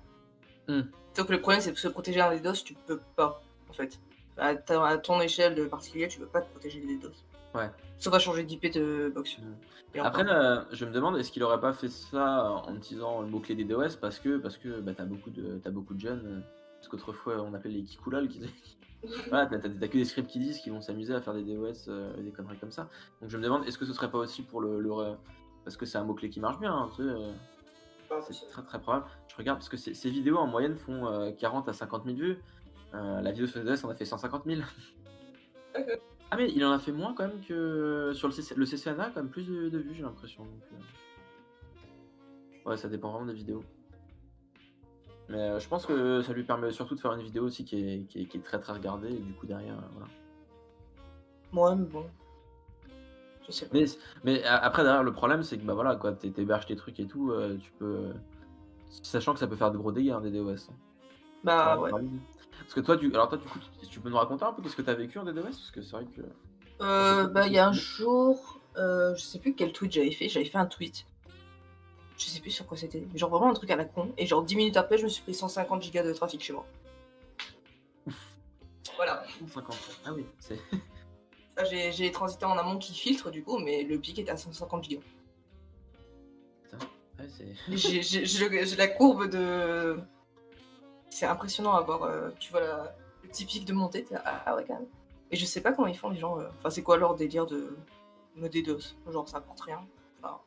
Sauf 1.14 1.26
que 1.26 1.32
le 1.32 1.40
problème, 1.40 1.60
c'est 1.60 1.72
que 1.72 1.80
se 1.80 1.88
protéger 1.88 2.18
d'un 2.20 2.36
DDoS, 2.36 2.62
tu 2.64 2.74
peux 2.86 3.00
pas, 3.16 3.42
en 3.68 3.72
fait. 3.72 3.98
À, 4.36 4.54
ta- 4.54 4.84
à 4.86 4.96
ton 4.98 5.20
échelle 5.20 5.56
de 5.56 5.64
particulier, 5.64 6.06
tu 6.06 6.20
peux 6.20 6.26
pas 6.26 6.42
te 6.42 6.50
protéger 6.50 6.78
des 6.78 6.96
DDoS. 6.98 7.10
Ouais. 7.54 7.70
Sauf 7.98 8.14
à 8.14 8.18
changer 8.18 8.44
d'IP 8.44 8.72
de 8.72 9.10
box. 9.14 9.36
Et 9.94 10.00
après 10.00 10.24
là, 10.24 10.66
je 10.70 10.84
me 10.84 10.90
demande 10.90 11.16
est-ce 11.16 11.32
qu'il 11.32 11.42
aurait 11.42 11.60
pas 11.60 11.72
fait 11.72 11.88
ça 11.88 12.62
en 12.66 12.74
utilisant 12.76 13.22
le 13.22 13.28
mot 13.28 13.40
clé 13.40 13.54
des 13.54 13.64
DOS 13.64 13.96
parce 14.00 14.18
que 14.18 14.36
parce 14.36 14.58
que 14.58 14.80
bah, 14.80 14.92
t'as 14.94 15.04
beaucoup 15.04 15.30
de 15.30 15.58
beaucoup 15.70 15.94
de 15.94 16.00
jeunes 16.00 16.22
euh, 16.26 16.40
parce 16.76 16.88
qu'autrefois 16.88 17.40
on 17.40 17.54
appelait 17.54 17.70
les 17.70 17.82
kikoulal 17.82 18.28
qui 18.28 18.42
voilà, 19.28 19.46
t'as, 19.46 19.58
que 19.58 19.92
des 19.92 20.04
scripts 20.04 20.28
qui 20.28 20.40
disent 20.40 20.58
qu'ils 20.58 20.72
vont 20.72 20.80
s'amuser 20.80 21.14
à 21.14 21.20
faire 21.20 21.32
des 21.32 21.42
DOS 21.42 21.88
euh, 21.88 22.16
et 22.18 22.22
des 22.22 22.32
conneries 22.32 22.58
comme 22.58 22.72
ça. 22.72 22.88
Donc 23.20 23.30
je 23.30 23.36
me 23.36 23.42
demande, 23.42 23.66
est-ce 23.66 23.78
que 23.78 23.84
ce 23.84 23.92
serait 23.92 24.10
pas 24.10 24.18
aussi 24.18 24.42
pour 24.42 24.60
le. 24.60 24.82
parce 25.64 25.76
que 25.76 25.86
c'est 25.86 25.98
un 25.98 26.04
mot-clé 26.04 26.30
qui 26.30 26.40
marche 26.40 26.58
bien, 26.58 26.74
hein, 26.74 26.90
tu 26.96 27.02
sais, 27.02 27.08
euh, 27.08 27.32
c'est 28.30 28.48
très 28.48 28.62
très 28.62 28.80
probable. 28.80 29.06
Je 29.28 29.36
regarde 29.36 29.58
parce 29.58 29.68
que 29.68 29.76
ces, 29.76 29.94
ces 29.94 30.10
vidéos 30.10 30.38
en 30.38 30.46
moyenne 30.46 30.76
font 30.76 31.06
euh, 31.06 31.30
40 31.32 31.68
à 31.68 31.72
50 31.72 32.04
000 32.04 32.16
vues. 32.16 32.38
Euh, 32.94 33.20
la 33.20 33.30
vidéo 33.32 33.46
sur 33.46 33.62
DOS 33.62 33.84
en 33.84 33.90
a 33.90 33.94
fait 33.94 34.04
150 34.04 34.44
000. 34.46 34.62
Ah, 36.30 36.36
mais 36.36 36.50
il 36.54 36.64
en 36.64 36.72
a 36.72 36.78
fait 36.78 36.92
moins 36.92 37.14
quand 37.14 37.26
même 37.26 37.40
que 37.46 38.12
sur 38.14 38.28
le, 38.28 38.32
CC, 38.34 38.54
le 38.54 38.66
CCNA, 38.66 39.10
quand 39.10 39.22
même 39.22 39.30
plus 39.30 39.46
de, 39.46 39.68
de 39.68 39.78
vues, 39.78 39.94
j'ai 39.94 40.02
l'impression. 40.02 40.44
donc, 40.44 40.62
euh. 40.72 42.70
Ouais, 42.70 42.76
ça 42.76 42.88
dépend 42.88 43.10
vraiment 43.10 43.26
des 43.26 43.32
vidéos. 43.34 43.62
Mais 45.30 45.38
euh, 45.38 45.58
je 45.58 45.68
pense 45.68 45.84
que 45.86 46.22
ça 46.22 46.32
lui 46.32 46.44
permet 46.44 46.70
surtout 46.70 46.94
de 46.94 47.00
faire 47.00 47.12
une 47.12 47.22
vidéo 47.22 47.44
aussi 47.44 47.64
qui 47.64 47.76
est, 47.76 48.04
qui 48.08 48.22
est, 48.22 48.26
qui 48.26 48.38
est 48.38 48.40
très 48.40 48.58
très 48.58 48.72
regardée 48.72 49.10
et 49.10 49.18
du 49.18 49.32
coup 49.34 49.46
derrière, 49.46 49.74
euh, 49.76 49.88
voilà. 49.92 50.08
Moi, 51.52 51.74
mais 51.76 51.86
bon. 51.86 52.04
Je 53.46 53.52
sais 53.52 53.66
pas. 53.66 53.76
Mais, 53.78 53.84
mais 54.24 54.44
après, 54.44 54.82
derrière, 54.82 55.02
le 55.02 55.12
problème, 55.12 55.42
c'est 55.42 55.56
que 55.58 55.64
bah 55.64 55.74
voilà, 55.74 55.96
quoi, 55.96 56.12
t'hé- 56.12 56.30
t'héberges 56.32 56.66
tes 56.66 56.76
trucs 56.76 57.00
et 57.00 57.06
tout, 57.06 57.30
euh, 57.30 57.56
tu 57.58 57.70
peux. 57.78 58.10
Sachant 58.90 59.32
que 59.34 59.38
ça 59.38 59.46
peut 59.46 59.56
faire 59.56 59.70
de 59.70 59.78
gros 59.78 59.92
dégâts, 59.92 60.10
hein, 60.10 60.20
des 60.20 60.30
DOS. 60.30 60.70
Bah 61.44 61.78
ouais. 61.78 61.90
Parce 62.60 62.74
que 62.74 62.80
toi, 62.80 62.96
tu... 62.96 63.06
alors 63.14 63.28
toi, 63.28 63.38
du 63.38 63.44
coup, 63.44 63.58
tu, 63.80 63.88
tu 63.88 64.00
peux 64.00 64.10
nous 64.10 64.16
raconter 64.16 64.44
un 64.44 64.52
peu 64.52 64.62
qu'est-ce 64.62 64.76
que 64.76 64.82
t'as 64.82 64.94
vécu 64.94 65.18
en 65.18 65.24
DDoS 65.24 65.42
Parce 65.42 65.70
que 65.70 65.80
c'est 65.82 65.92
vrai 65.92 66.04
que. 66.04 66.22
Euh, 66.82 67.26
bah, 67.28 67.46
il 67.46 67.52
y 67.52 67.58
a 67.58 67.68
un 67.68 67.72
jour, 67.72 68.60
euh, 68.76 69.14
je 69.16 69.22
sais 69.22 69.38
plus 69.38 69.54
quel 69.54 69.72
tweet 69.72 69.92
j'avais 69.92 70.10
fait. 70.12 70.28
J'avais 70.28 70.44
fait 70.46 70.58
un 70.58 70.66
tweet. 70.66 71.06
Je 72.16 72.24
sais 72.26 72.40
plus 72.40 72.50
sur 72.50 72.66
quoi 72.66 72.76
c'était. 72.76 73.06
mais 73.12 73.18
Genre 73.18 73.30
vraiment 73.30 73.50
un 73.50 73.54
truc 73.54 73.70
à 73.70 73.76
la 73.76 73.84
con. 73.84 74.12
Et 74.18 74.26
genre 74.26 74.42
10 74.42 74.56
minutes 74.56 74.76
après, 74.76 74.98
je 74.98 75.04
me 75.04 75.08
suis 75.08 75.22
pris 75.22 75.34
150 75.34 75.82
gigas 75.82 76.02
de 76.02 76.12
trafic 76.12 76.42
chez 76.42 76.52
moi. 76.52 76.66
Voilà. 78.96 79.24
50. 79.54 79.76
Ah 80.04 80.12
oui, 80.12 80.24
c'est. 80.38 80.58
J'ai 81.92 82.12
transité 82.12 82.44
en 82.44 82.56
amont 82.56 82.78
qui 82.78 82.94
filtre 82.94 83.30
du 83.30 83.42
coup, 83.42 83.58
mais 83.58 83.82
le 83.82 83.98
pic 83.98 84.18
était 84.18 84.30
à 84.30 84.36
150 84.36 84.84
gigas. 84.84 85.00
Ouais, 87.18 87.26
c'est. 87.28 87.48
J'ai 87.76 88.02
j'ai- 88.02 88.24
j'ai 88.24 88.48
le- 88.48 88.64
j'ai 88.64 88.76
la 88.76 88.86
courbe 88.88 89.28
de. 89.28 89.98
C'est 91.10 91.26
impressionnant 91.26 91.72
à 91.74 91.80
voir. 91.80 92.02
euh, 92.04 92.30
tu 92.38 92.50
vois 92.50 92.60
la- 92.60 92.94
le 93.22 93.28
pic 93.28 93.64
de 93.64 93.72
montée. 93.72 94.04
t'es 94.04 94.14
là, 94.14 94.22
Ah, 94.46 94.54
ouais, 94.56 94.64
quand 94.66 94.74
même. 94.74 94.86
Et 95.30 95.36
je 95.36 95.44
sais 95.44 95.60
pas 95.60 95.72
comment 95.72 95.88
ils 95.88 95.96
font 95.98 96.10
les 96.10 96.18
gens. 96.18 96.38
euh, 96.40 96.48
Enfin, 96.58 96.70
c'est 96.70 96.82
quoi 96.82 96.96
leur 96.96 97.14
délire 97.14 97.46
de 97.46 97.76
me 98.36 98.48
DDoS 98.48 98.96
Genre, 99.10 99.28
ça 99.28 99.38
apporte 99.38 99.60
rien. 99.60 99.86
Enfin, 100.22 100.40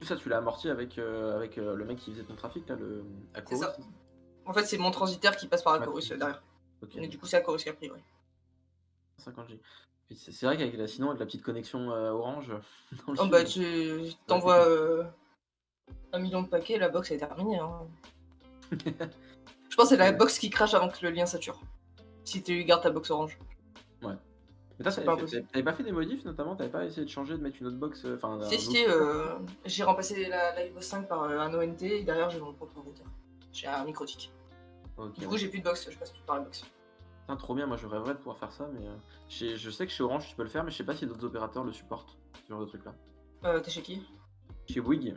Tout 0.00 0.06
ça, 0.06 0.16
tu 0.16 0.28
l'as 0.28 0.38
amorti 0.38 0.68
avec, 0.68 0.98
euh, 0.98 1.36
avec 1.36 1.56
le 1.56 1.84
mec 1.84 1.98
qui 1.98 2.12
faisait 2.12 2.24
ton 2.24 2.34
trafic, 2.34 2.68
là, 2.68 2.74
le. 2.76 3.04
Aquos, 3.34 3.56
ça. 3.56 3.76
en 4.44 4.52
fait, 4.52 4.64
c'est 4.64 4.78
mon 4.78 4.90
transitaire 4.90 5.36
qui 5.36 5.46
passe 5.48 5.62
par 5.62 5.74
Ouais. 5.74 5.82
Acorus 5.82 6.10
euh, 6.12 6.16
derrière. 6.16 6.42
Ok. 6.82 6.96
Et 6.96 7.08
du 7.08 7.18
coup, 7.18 7.26
c'est 7.26 7.36
Acorus 7.36 7.62
qui 7.62 7.68
a 7.70 7.72
pris, 7.74 7.90
ouais. 7.90 8.02
50G. 9.18 9.58
Puis 10.08 10.16
C'est 10.16 10.46
vrai 10.46 10.56
qu'avec 10.56 10.76
la, 10.76 10.86
sinon, 10.86 11.08
avec 11.08 11.20
la 11.20 11.26
petite 11.26 11.42
connexion 11.42 11.90
euh, 11.90 12.10
orange. 12.10 12.48
dans 13.06 13.12
le 13.12 13.18
Oh 13.20 13.26
bah, 13.26 13.44
tu 13.44 14.12
t'envoies 14.26 14.66
euh, 14.68 15.04
un 16.12 16.18
million 16.18 16.42
de 16.42 16.48
paquets, 16.48 16.78
la 16.78 16.88
box 16.88 17.10
est 17.10 17.18
terminée. 17.18 17.58
Hein. 17.58 17.86
Je 19.68 19.76
pense 19.76 19.90
que 19.90 19.96
c'est 19.96 19.96
la 19.96 20.12
box 20.12 20.38
qui 20.38 20.50
crache 20.50 20.74
avant 20.74 20.88
que 20.88 21.04
le 21.04 21.10
lien 21.10 21.26
sature. 21.26 21.60
Si 22.24 22.42
tu 22.42 22.64
gardes 22.64 22.82
ta 22.82 22.90
box 22.90 23.10
orange. 23.10 23.38
Mais 24.78 24.82
toi, 24.82 24.92
t'avais 24.92 25.06
pas 25.06 25.62
pas 25.62 25.72
fait 25.72 25.84
des 25.84 25.92
modifs 25.92 26.24
notamment? 26.26 26.54
T'avais 26.54 26.68
pas 26.70 26.84
essayé 26.84 27.06
de 27.06 27.10
changer, 27.10 27.32
de 27.34 27.42
mettre 27.42 27.56
une 27.60 27.68
autre 27.68 27.78
box 27.78 28.04
euh, 28.04 28.16
Enfin, 28.16 28.38
Si, 28.42 28.58
si, 28.58 28.84
euh, 28.86 29.38
j'ai 29.64 29.84
remplacé 29.84 30.28
la, 30.28 30.54
la 30.54 30.64
Evo 30.64 30.82
5 30.82 31.08
par 31.08 31.22
euh, 31.22 31.38
un 31.38 31.54
ONT 31.54 31.80
et 31.82 32.02
derrière 32.04 32.28
j'ai 32.28 32.40
mon 32.40 32.52
propre 32.52 32.80
routeur. 32.80 33.06
J'ai 33.54 33.68
un 33.68 33.84
microtique. 33.86 34.30
Du 35.16 35.26
coup, 35.26 35.38
j'ai 35.38 35.48
plus 35.48 35.60
de 35.60 35.64
box, 35.64 35.88
je 35.90 35.96
passe 35.96 36.10
plus 36.10 36.22
par 36.26 36.36
la 36.36 36.42
box. 36.42 36.64
Putain, 37.20 37.36
trop 37.36 37.54
bien, 37.54 37.66
moi 37.66 37.76
je 37.76 37.86
rêverais 37.86 38.12
de 38.12 38.18
pouvoir 38.18 38.36
faire 38.36 38.52
ça, 38.52 38.68
mais 38.72 38.86
euh, 38.86 39.56
je 39.56 39.70
sais 39.70 39.86
que 39.86 39.92
chez 39.92 40.02
Orange 40.02 40.28
tu 40.28 40.36
peux 40.36 40.42
le 40.42 40.48
faire, 40.48 40.62
mais 40.62 40.70
je 40.70 40.76
sais 40.76 40.84
pas 40.84 40.94
si 40.94 41.06
d'autres 41.06 41.24
opérateurs 41.24 41.64
le 41.64 41.72
supportent, 41.72 42.16
ce 42.44 42.48
genre 42.50 42.60
de 42.60 42.66
truc 42.66 42.84
là. 42.84 42.94
Euh, 43.44 43.60
T'es 43.60 43.70
chez 43.70 43.82
qui? 43.82 44.06
Chez 44.68 44.80
Bouygues, 44.80 45.16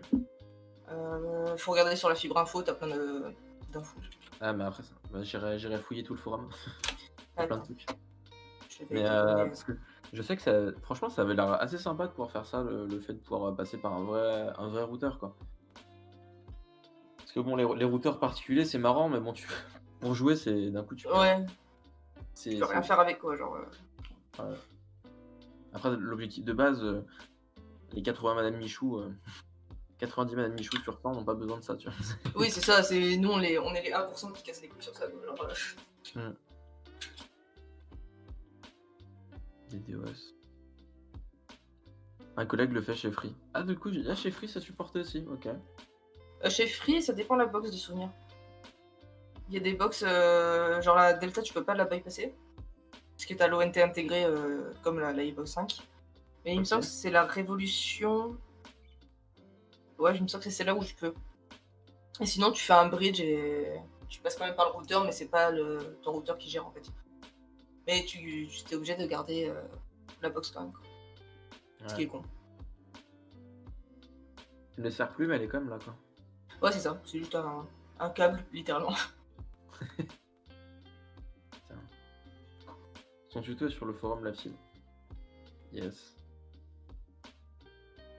euh, 0.91 1.57
Faut 1.57 1.71
regarder 1.71 1.95
sur 1.95 2.09
la 2.09 2.15
fibre 2.15 2.37
info, 2.37 2.61
t'as 2.61 2.73
plein 2.73 2.87
de- 2.87 3.33
d'infos. 3.71 3.97
ah, 4.41 4.53
mais 4.53 4.63
après 4.63 4.83
ça, 4.83 4.93
bah, 5.11 5.21
j'irai 5.23 5.77
fouiller 5.79 6.03
tout 6.03 6.13
le 6.13 6.19
forum, 6.19 6.49
plein 7.35 7.57
de 7.57 7.63
trucs. 7.63 7.85
je 8.69 8.83
Mais 8.89 9.07
euh, 9.09 9.43
les- 9.43 9.49
parce 9.49 9.63
que 9.63 9.73
je 10.13 10.21
sais 10.21 10.35
que 10.35 10.41
ça, 10.41 10.53
franchement, 10.81 11.09
ça 11.09 11.21
avait 11.23 11.35
l'air 11.35 11.51
assez 11.61 11.77
sympa 11.77 12.05
de 12.07 12.11
pouvoir 12.11 12.31
faire 12.31 12.45
ça, 12.45 12.63
le, 12.63 12.85
le 12.87 12.99
fait 12.99 13.13
de 13.13 13.19
pouvoir 13.19 13.55
passer 13.55 13.77
par 13.77 13.93
un 13.93 14.03
vrai, 14.03 14.51
un 14.57 14.67
vrai 14.69 14.83
routeur 14.83 15.19
quoi. 15.19 15.35
Parce 17.17 17.31
que 17.31 17.39
bon, 17.41 17.55
les, 17.55 17.67
les 17.77 17.85
routeurs 17.85 18.19
particuliers 18.19 18.65
c'est 18.65 18.79
marrant, 18.79 19.07
mais 19.09 19.19
bon, 19.19 19.33
tu, 19.33 19.47
pour 19.99 20.15
jouer, 20.15 20.35
c'est 20.35 20.71
d'un 20.71 20.83
coup 20.83 20.95
tu 20.95 21.07
peux. 21.07 21.13
Ouais, 21.13 21.45
tu 22.41 22.57
peux 22.57 22.65
rien 22.65 22.81
faire 22.81 22.99
avec 22.99 23.19
quoi, 23.19 23.35
genre. 23.35 23.57
euh, 24.39 24.55
Après, 25.73 25.95
l'objectif 25.95 26.43
de 26.43 26.53
base, 26.53 26.83
euh, 26.83 27.05
les 27.93 28.01
80 28.01 28.33
Madame 28.33 28.55
Michou, 28.57 28.97
euh, 28.97 29.11
90 29.99 30.35
Madame 30.35 30.53
Michou 30.53 30.77
sur 30.81 30.99
100 30.99 31.13
n'ont 31.13 31.23
pas 31.23 31.33
besoin 31.33 31.57
de 31.57 31.63
ça, 31.63 31.75
tu 31.75 31.87
vois. 31.87 31.97
Oui, 32.35 32.49
c'est 32.49 32.63
ça, 32.63 32.81
c'est 32.83 33.17
nous 33.17 33.31
on, 33.31 33.37
les, 33.37 33.59
on 33.59 33.73
est 33.73 33.83
les 33.83 33.91
1% 33.91 34.33
qui 34.33 34.43
cassent 34.43 34.61
les 34.61 34.69
couilles 34.69 34.81
sur 34.81 34.95
ça. 34.95 35.05
Genre, 35.09 35.47
euh, 36.17 36.31
DOS. 39.73 40.33
Un 42.37 42.45
collègue 42.45 42.71
le 42.71 42.81
fait 42.81 42.95
chez 42.95 43.11
Free. 43.11 43.35
Ah, 43.53 43.63
du 43.63 43.77
coup, 43.77 43.89
ah, 44.07 44.15
chez 44.15 44.31
Free, 44.31 44.47
ça 44.47 44.61
supportait 44.61 44.99
aussi, 44.99 45.25
ok. 45.29 45.47
Euh, 46.45 46.49
chez 46.49 46.67
Free, 46.67 47.01
ça 47.01 47.13
dépend 47.13 47.35
de 47.35 47.41
la 47.41 47.47
box 47.47 47.69
de 47.69 47.75
souvenir. 47.75 48.09
Il 49.49 49.55
y 49.55 49.57
a 49.57 49.59
des 49.59 49.73
box, 49.73 50.03
euh, 50.07 50.81
genre 50.81 50.95
la 50.95 51.13
Delta, 51.13 51.41
tu 51.41 51.53
peux 51.53 51.63
pas 51.63 51.73
la 51.75 51.85
bypasser. 51.85 52.33
Parce 53.17 53.25
que 53.25 53.33
t'as 53.33 53.47
l'ONT 53.47 53.77
intégré 53.77 54.23
euh, 54.23 54.71
comme 54.81 54.99
la, 54.99 55.11
la 55.11 55.25
Xbox 55.25 55.51
5. 55.51 55.77
Mais 56.45 56.53
il 56.53 56.59
me 56.59 56.63
semble 56.63 56.83
que 56.83 56.87
c'est 56.87 57.11
la 57.11 57.25
Révolution. 57.25 58.37
Ouais, 59.99 60.15
je 60.15 60.23
me 60.23 60.27
semble 60.27 60.43
que 60.43 60.49
c'est 60.49 60.55
celle-là 60.55 60.75
où 60.75 60.81
je 60.81 60.95
peux. 60.95 61.13
Et 62.21 62.25
sinon, 62.25 62.51
tu 62.51 62.63
fais 62.63 62.73
un 62.73 62.87
bridge 62.87 63.19
et 63.21 63.79
tu 64.07 64.19
passes 64.21 64.35
quand 64.35 64.45
même 64.45 64.55
par 64.55 64.65
le 64.67 64.71
routeur, 64.71 65.03
mais 65.05 65.11
c'est 65.11 65.27
pas 65.27 65.51
le, 65.51 65.97
ton 66.01 66.11
routeur 66.13 66.37
qui 66.37 66.49
gère 66.49 66.65
en 66.65 66.71
fait. 66.71 66.89
Mais 67.87 68.03
tu, 68.05 68.47
tu 68.47 68.73
es 68.73 68.75
obligé 68.75 68.95
de 68.95 69.05
garder 69.05 69.49
euh, 69.49 69.61
la 70.21 70.29
box 70.29 70.51
quand 70.51 70.61
même. 70.63 70.71
quoi. 70.73 70.81
Ce 71.87 71.95
qui 71.95 72.03
est 72.03 72.07
con. 72.07 72.21
Elle 74.77 74.83
ne 74.85 74.89
sert 74.89 75.09
plus, 75.09 75.27
mais 75.27 75.35
elle 75.35 75.43
est 75.43 75.47
quand 75.47 75.59
même 75.59 75.69
là, 75.69 75.79
quoi. 75.83 75.95
Ouais, 76.61 76.71
c'est 76.71 76.79
ça. 76.79 77.01
C'est 77.05 77.19
juste 77.19 77.35
un, 77.35 77.67
un 77.99 78.09
câble, 78.09 78.43
littéralement. 78.51 78.93
Son 83.29 83.41
tuto 83.41 83.67
est 83.67 83.69
sur 83.69 83.85
le 83.85 83.93
forum 83.93 84.23
La 84.23 84.33
File. 84.33 84.55
Yes. 85.71 86.15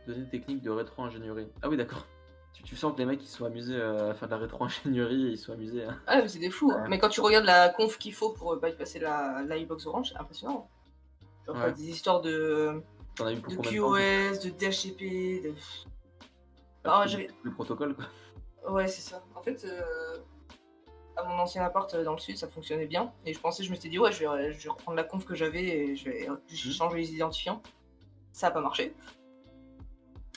Données 0.06 0.28
techniques 0.28 0.62
de 0.62 0.70
rétro-ingénierie. 0.70 1.48
Ah 1.62 1.68
oui, 1.68 1.76
d'accord. 1.76 2.06
Tu, 2.52 2.62
tu 2.64 2.76
sens 2.76 2.92
que 2.92 2.98
les 2.98 3.04
mecs, 3.06 3.22
ils 3.22 3.28
sont 3.28 3.44
amusés 3.44 3.76
euh, 3.76 4.10
à 4.10 4.14
faire 4.14 4.28
de 4.28 4.34
la 4.34 4.40
rétro-ingénierie 4.40 5.26
et 5.28 5.30
ils 5.30 5.38
sont 5.38 5.52
amusés 5.52 5.84
à... 5.84 5.94
Ah, 6.06 6.20
mais 6.22 6.28
c'est 6.28 6.38
des 6.38 6.50
fous. 6.50 6.70
hein. 6.72 6.82
Ouais. 6.82 6.88
Mais 6.88 6.98
quand 6.98 7.08
tu 7.08 7.20
regardes 7.20 7.44
la 7.44 7.68
conf 7.68 7.96
qu'il 7.98 8.12
faut 8.14 8.30
pour 8.32 8.52
euh, 8.54 8.60
bypasser 8.60 8.98
la, 8.98 9.42
la 9.46 9.58
Xbox 9.58 9.86
Orange, 9.86 10.10
c'est 10.12 10.18
impressionnant. 10.18 10.68
Genre, 11.46 11.56
Ouais. 11.56 11.72
des 11.72 11.88
histoires 11.90 12.20
de, 12.20 12.82
T'en 13.16 13.26
as 13.26 13.32
eu 13.32 13.40
pour 13.40 13.52
de 13.62 13.68
QoS, 13.68 14.40
de 14.40 14.50
DHCP, 14.50 15.42
de. 15.44 15.54
Ah, 16.84 17.04
Ah, 17.04 17.16
Le 17.44 17.50
protocole, 17.52 17.94
quoi. 17.94 18.06
Ouais, 18.72 18.88
c'est 18.88 19.00
ça. 19.02 19.22
En 19.34 19.42
fait, 19.42 19.64
euh, 19.64 20.18
à 21.16 21.24
mon 21.24 21.38
ancien 21.38 21.62
appart 21.64 21.94
dans 22.02 22.12
le 22.12 22.18
sud, 22.18 22.36
ça 22.36 22.48
fonctionnait 22.48 22.86
bien. 22.86 23.12
Et 23.26 23.32
je 23.32 23.40
pensais, 23.40 23.62
je 23.64 23.70
me 23.70 23.76
suis 23.76 23.88
dit, 23.90 23.98
ouais, 23.98 24.12
je 24.12 24.24
vais, 24.26 24.52
je 24.52 24.62
vais 24.64 24.70
reprendre 24.70 24.96
la 24.96 25.04
conf 25.04 25.24
que 25.24 25.34
j'avais 25.34 25.62
et 25.64 25.96
je 25.96 26.04
vais 26.10 26.28
Mhm. 26.28 26.38
changer 26.72 26.96
les 26.98 27.14
identifiants. 27.14 27.62
Ça 28.32 28.48
n'a 28.48 28.50
pas 28.52 28.60
marché. 28.60 28.94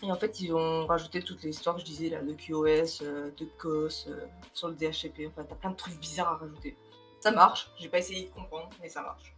Et 0.04 0.12
en 0.12 0.16
fait, 0.18 0.42
ils 0.42 0.54
ont 0.54 0.86
rajouté 0.86 1.22
toutes 1.22 1.42
les 1.44 1.52
histoires 1.52 1.76
que 1.76 1.82
je 1.82 1.86
disais, 1.86 2.10
là, 2.10 2.22
de 2.22 2.34
QoS, 2.34 3.02
euh, 3.04 3.32
de 3.38 3.46
COS, 3.58 4.08
euh, 4.10 4.20
sur 4.54 4.68
le 4.68 4.76
DHCP. 4.76 5.28
Enfin, 5.28 5.46
t'as 5.48 5.56
plein 5.56 5.72
de 5.72 5.78
trucs 5.78 5.98
bizarres 5.98 6.28
à 6.34 6.36
rajouter. 6.38 6.76
Ça 7.22 7.32
marche. 7.32 7.72
J'ai 7.80 7.88
pas 7.88 8.00
essayé 8.00 8.26
de 8.28 8.34
comprendre, 8.34 8.70
mais 8.82 8.90
ça 8.90 9.02
marche. 9.02 9.34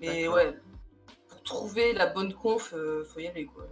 Mais 0.00 0.26
ouais, 0.26 0.58
pour 1.28 1.40
trouver 1.44 1.92
la 1.92 2.06
bonne 2.06 2.34
conf, 2.34 2.74
euh, 2.74 3.04
faut 3.04 3.20
y 3.20 3.28
aller, 3.28 3.46
quoi. 3.46 3.64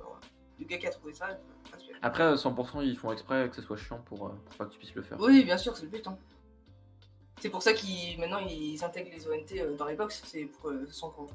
Le 0.61 0.65
gars 0.67 0.79
qui 0.79 0.87
a 0.87 0.91
trouvé 0.91 1.13
ça, 1.13 1.27
pas. 1.27 1.79
Après, 2.01 2.23
euh, 2.23 2.37
100%, 2.37 2.81
ils 2.85 2.97
font 2.97 3.11
exprès 3.11 3.49
que 3.51 3.57
ce 3.57 3.63
soit 3.63 3.77
chiant 3.77 3.99
pour, 4.07 4.31
pour 4.31 4.57
pas 4.57 4.67
que 4.67 4.73
tu 4.73 4.79
puisses 4.79 4.95
le 4.95 5.03
faire. 5.03 5.19
Oui, 5.21 5.43
bien 5.45 5.59
sûr, 5.59 5.77
c'est 5.77 5.83
le 5.83 5.89
but. 5.89 6.07
hein. 6.07 6.17
C'est 7.41 7.51
pour 7.51 7.61
ça 7.63 7.73
qu'ils 7.73 8.21
maintenant 8.21 8.39
ils 8.39 8.85
intègrent 8.85 9.11
les 9.11 9.27
ONT 9.27 9.77
dans 9.77 9.87
les 9.87 9.97
box. 9.97 10.23
C'est 10.25 10.45
pour 10.45 10.71
que 10.71 10.87
ce 10.87 10.93
soit 10.93 11.09
encore 11.09 11.27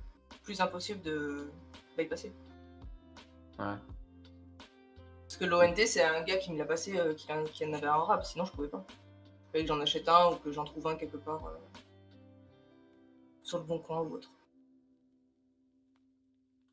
plus 0.42 0.62
impossible 0.62 1.02
de 1.02 1.52
bypasser. 1.98 2.32
Ouais. 3.60 3.76
Parce 5.40 5.52
que 5.52 5.56
l'ONT, 5.56 5.86
c'est 5.86 6.04
un 6.04 6.24
gars 6.24 6.38
qui 6.38 6.52
me 6.52 6.58
l'a 6.58 6.66
passé, 6.66 6.98
euh, 6.98 7.14
qui, 7.14 7.32
en- 7.32 7.44
qui 7.44 7.64
en 7.64 7.74
avait 7.74 7.86
un 7.86 7.98
rap, 7.98 8.26
sinon 8.26 8.44
je 8.46 8.52
pouvais 8.54 8.68
pas. 8.70 8.84
Il 8.90 9.52
fallait 9.52 9.64
que 9.66 9.68
j'en 9.68 9.80
achète 9.80 10.10
un 10.10 10.32
ou 10.32 10.36
que 10.38 10.52
j'en 10.52 10.66
trouve 10.66 10.88
un 10.88 10.96
quelque 10.96 11.18
part 11.18 11.46
euh, 11.46 11.56
sur 13.44 13.60
le 13.60 13.64
bon 13.66 13.78
coin 13.78 14.02
ou 14.02 14.16
autre. 14.16 14.32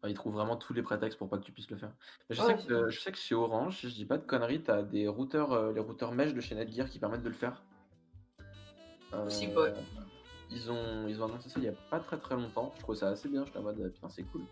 Enfin, 0.00 0.08
ils 0.08 0.14
trouvent 0.14 0.32
vraiment 0.32 0.56
tous 0.56 0.72
les 0.72 0.82
prétextes 0.82 1.18
pour 1.18 1.28
pas 1.28 1.36
que 1.36 1.44
tu 1.44 1.52
puisses 1.52 1.70
le 1.70 1.76
faire. 1.76 1.92
Mais 2.30 2.36
je, 2.36 2.42
Ouais, 2.42 2.56
sais 2.58 2.66
que, 2.66 2.88
je 2.88 3.00
sais 3.00 3.12
que 3.12 3.18
chez 3.18 3.34
Orange, 3.34 3.80
si 3.80 3.90
je 3.90 3.94
dis 3.94 4.06
pas 4.06 4.16
de 4.16 4.24
conneries, 4.26 4.62
t'as 4.62 4.82
des 4.82 5.08
routeurs, 5.08 5.52
euh, 5.52 5.72
les 5.72 5.80
routeurs 5.80 6.12
mesh 6.12 6.32
de 6.32 6.40
chez 6.40 6.54
Netgear 6.54 6.88
qui 6.88 6.98
permettent 6.98 7.22
de 7.22 7.28
le 7.28 7.34
faire. 7.34 7.62
Ouais. 9.12 9.28
Ils 10.50 10.70
ont, 10.70 11.06
ils 11.06 11.20
ont 11.22 11.26
annoncé 11.26 11.48
ça 11.50 11.58
il 11.58 11.64
y 11.64 11.68
a 11.68 11.72
pas 11.90 12.00
très 12.00 12.18
très 12.18 12.34
longtemps. 12.34 12.72
Je 12.76 12.80
trouve 12.82 12.94
ça 12.94 13.08
assez 13.08 13.28
bien. 13.28 13.44
Je 13.44 13.50
suis 13.50 13.58
en 13.58 13.62
mode, 13.62 13.92
putain, 13.92 14.08
c'est 14.08 14.22
cool. 14.24 14.42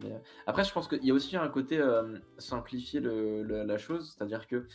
Mais, 0.00 0.12
euh, 0.12 0.18
après, 0.46 0.64
je 0.64 0.72
pense 0.72 0.86
qu'il 0.88 1.04
y 1.04 1.10
a 1.10 1.14
aussi 1.14 1.36
un 1.36 1.48
côté 1.48 1.78
euh, 1.78 2.18
simplifier 2.38 3.00
le- 3.00 3.42
le- 3.42 3.64
la 3.64 3.78
chose. 3.78 4.14
C'est-à-dire 4.16 4.46
que 4.46 4.66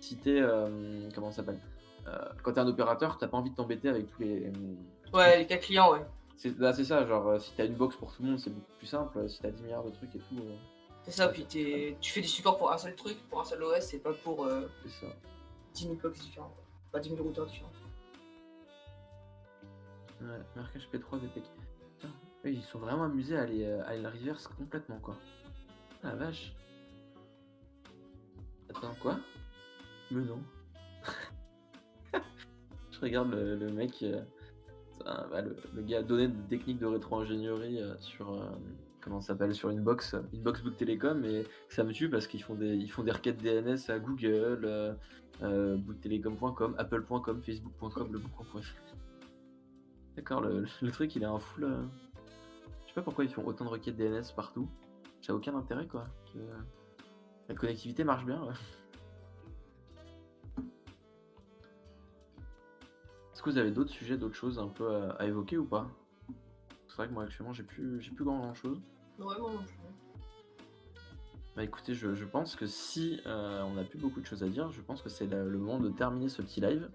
si 0.00 0.16
t'es. 0.16 0.40
euh, 0.40 1.08
comment 1.14 1.30
ça 1.30 1.38
s'appelle 1.38 1.60
Euh, 2.06 2.16
Quand 2.42 2.52
t'es 2.54 2.60
un 2.60 2.66
opérateur, 2.66 3.18
t'as 3.18 3.28
pas 3.28 3.36
envie 3.36 3.50
de 3.50 3.56
t'embêter 3.56 3.88
avec 3.90 4.08
tous 4.10 4.22
les. 4.22 4.50
Ouais, 5.12 5.38
les 5.38 5.46
cas 5.46 5.58
clients, 5.58 5.92
ouais. 5.92 6.04
C'est 6.36 6.50
bah, 6.58 6.72
c'est 6.72 6.84
ça, 6.84 7.04
genre, 7.06 7.38
si 7.38 7.52
t'as 7.54 7.66
une 7.66 7.74
box 7.74 7.94
pour 7.96 8.10
tout 8.16 8.22
le 8.22 8.30
monde, 8.30 8.38
c'est 8.38 8.48
beaucoup 8.48 8.72
plus 8.78 8.86
simple. 8.86 9.28
Si 9.28 9.40
t'as 9.40 9.50
10 9.50 9.62
milliards 9.64 9.84
de 9.84 9.90
trucs 9.90 10.14
et 10.16 10.18
tout, 10.18 10.36
C'est 11.02 11.10
ça, 11.10 11.28
puis 11.28 11.44
t'es- 11.44 11.96
tu 12.00 12.10
fais 12.12 12.22
du 12.22 12.28
support 12.28 12.56
pour 12.56 12.72
un 12.72 12.78
seul 12.78 12.94
truc, 12.94 13.18
pour 13.28 13.40
un 13.40 13.44
seul 13.44 13.62
OS, 13.62 13.80
c'est 13.82 13.98
pas 13.98 14.14
pour 14.14 14.46
euh, 14.46 14.62
c'est 14.82 15.04
ça. 15.06 15.12
10 15.74 15.82
000 15.84 15.94
box 15.96 16.20
différents. 16.20 16.54
Pas 16.90 17.00
10 17.00 17.10
000 17.10 17.22
routeurs 17.22 17.44
différents. 17.46 17.70
Ouais, 20.22 20.26
marquage 20.56 20.88
P3 20.92 21.18
DPK. 21.20 21.44
Eux, 22.44 22.52
ils 22.52 22.62
sont 22.62 22.78
vraiment 22.78 23.04
amusés 23.04 23.36
à 23.36 23.42
aller, 23.42 23.64
euh, 23.64 23.82
à 23.84 23.88
aller 23.88 24.02
la 24.02 24.10
reverse 24.10 24.48
complètement, 24.48 24.98
quoi. 24.98 25.16
Ah 26.02 26.08
la 26.08 26.16
vache. 26.16 26.54
Attends, 28.70 28.94
quoi? 29.00 29.18
Mais 30.10 30.22
non. 30.22 30.40
Je 32.92 33.00
regarde 33.00 33.30
le, 33.30 33.56
le 33.56 33.72
mec, 33.72 34.02
euh, 34.02 34.22
bah, 35.04 35.42
le, 35.42 35.56
le 35.74 35.82
gars 35.82 35.98
a 35.98 36.02
donné 36.02 36.28
des 36.28 36.56
techniques 36.56 36.78
de 36.78 36.86
rétro-ingénierie 36.86 37.80
euh, 37.80 37.96
sur, 37.98 38.32
euh, 38.32 38.50
comment 39.00 39.20
ça 39.20 39.28
s'appelle, 39.28 39.54
sur 39.54 39.70
une 39.70 39.82
box, 39.82 40.16
une 40.32 40.42
box 40.42 40.62
Bouygues 40.62 40.76
Télécom, 40.76 41.24
et 41.24 41.46
ça 41.68 41.84
me 41.84 41.92
tue 41.92 42.08
parce 42.08 42.26
qu'ils 42.26 42.42
font 42.42 42.54
des, 42.54 42.74
ils 42.76 42.90
font 42.90 43.02
des 43.02 43.10
requêtes 43.12 43.42
DNS 43.42 43.90
à 43.90 43.98
Google, 43.98 44.96
bouyguestelecom.com, 45.40 46.74
apple.com, 46.78 47.42
facebook.com, 47.42 48.12
le 48.12 48.18
bon.fr. 48.18 48.74
D'accord, 50.16 50.40
le, 50.40 50.64
le 50.82 50.90
truc 50.90 51.14
il 51.16 51.22
est 51.22 51.26
un 51.26 51.38
full. 51.38 51.66
Je 52.90 52.94
sais 52.94 53.00
pas 53.02 53.02
pourquoi 53.02 53.22
ils 53.24 53.30
font 53.32 53.46
autant 53.46 53.64
de 53.66 53.70
requêtes 53.70 53.94
DNS 53.96 54.34
partout. 54.34 54.68
Ça 55.22 55.32
a 55.32 55.36
aucun 55.36 55.54
intérêt 55.54 55.86
quoi. 55.86 56.06
que 56.32 56.38
La 57.48 57.54
connectivité 57.54 58.02
marche 58.02 58.24
bien. 58.26 58.42
ouais. 58.42 58.54
Est-ce 63.32 63.42
que 63.44 63.50
vous 63.50 63.58
avez 63.58 63.70
d'autres 63.70 63.92
sujets, 63.92 64.18
d'autres 64.18 64.34
choses 64.34 64.58
un 64.58 64.66
peu 64.66 64.92
à, 64.92 65.10
à 65.12 65.26
évoquer 65.26 65.56
ou 65.56 65.64
pas? 65.64 65.88
C'est 66.88 66.96
vrai 66.96 67.06
que 67.06 67.12
moi 67.12 67.22
actuellement 67.22 67.52
j'ai 67.52 67.62
plus, 67.62 68.00
j'ai 68.00 68.10
plus 68.10 68.24
grand 68.24 68.52
chose. 68.54 68.80
Non 69.20 69.28
plus. 69.28 69.38
Bah 71.54 71.62
écoutez, 71.62 71.94
je, 71.94 72.12
je 72.14 72.24
pense 72.24 72.56
que 72.56 72.66
si 72.66 73.20
euh, 73.26 73.62
on 73.62 73.74
n'a 73.74 73.84
plus 73.84 73.98
beaucoup 74.00 74.20
de 74.20 74.26
choses 74.26 74.42
à 74.42 74.48
dire, 74.48 74.72
je 74.72 74.80
pense 74.80 75.00
que 75.00 75.08
c'est 75.08 75.26
le 75.26 75.58
moment 75.58 75.78
de 75.78 75.90
terminer 75.90 76.28
ce 76.28 76.42
petit 76.42 76.60
live. 76.60 76.90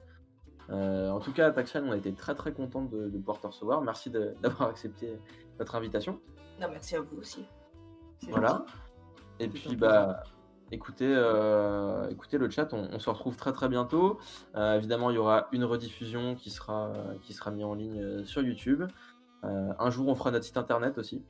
Euh, 0.69 1.09
en 1.09 1.19
tout 1.19 1.31
cas, 1.31 1.51
Taxian, 1.51 1.83
on 1.85 1.91
a 1.91 1.97
été 1.97 2.13
très 2.13 2.35
très 2.35 2.51
content 2.51 2.83
de, 2.83 3.09
de 3.09 3.17
pouvoir 3.17 3.39
te 3.39 3.47
recevoir. 3.47 3.81
Merci 3.81 4.09
d'avoir 4.41 4.69
accepté 4.69 5.19
notre 5.59 5.75
invitation. 5.75 6.19
Non, 6.59 6.67
merci 6.69 6.95
à 6.95 7.01
vous 7.01 7.17
aussi. 7.17 7.45
Voilà. 8.29 8.65
Et 9.39 9.47
puis 9.49 9.75
bah 9.75 10.23
écoutez, 10.71 11.13
euh, 11.13 12.09
écoutez 12.09 12.37
le 12.37 12.49
chat, 12.49 12.73
on, 12.73 12.89
on 12.91 12.99
se 12.99 13.09
retrouve 13.09 13.35
très 13.35 13.51
très 13.51 13.67
bientôt. 13.67 14.19
Euh, 14.55 14.75
évidemment, 14.75 15.09
il 15.11 15.15
y 15.15 15.19
aura 15.19 15.47
une 15.51 15.65
rediffusion 15.65 16.35
qui 16.35 16.49
sera, 16.49 16.93
qui 17.21 17.33
sera 17.33 17.51
mise 17.51 17.65
en 17.65 17.73
ligne 17.73 18.23
sur 18.23 18.41
YouTube. 18.41 18.83
Un 19.43 19.91
jour, 19.91 20.07
on 20.07 20.15
fera 20.15 20.31
notre 20.31 20.45
site 20.45 20.57
internet 20.57 20.97
aussi, 20.97 21.23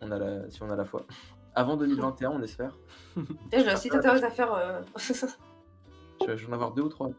on 0.00 0.12
a 0.12 0.18
la, 0.18 0.48
si 0.50 0.62
on 0.62 0.70
a 0.70 0.76
la 0.76 0.84
foi. 0.84 1.04
Avant 1.56 1.76
2021, 1.76 2.30
on 2.30 2.42
espère. 2.42 2.76
Et 3.52 3.60
j'ai 3.60 3.68
un 3.68 3.76
site 3.76 3.94
internet 3.94 4.22
à 4.22 4.30
faire. 4.30 4.84
je 6.20 6.26
vais 6.26 6.46
en 6.48 6.52
avoir 6.52 6.72
deux 6.72 6.82
ou 6.82 6.88
trois. 6.88 7.10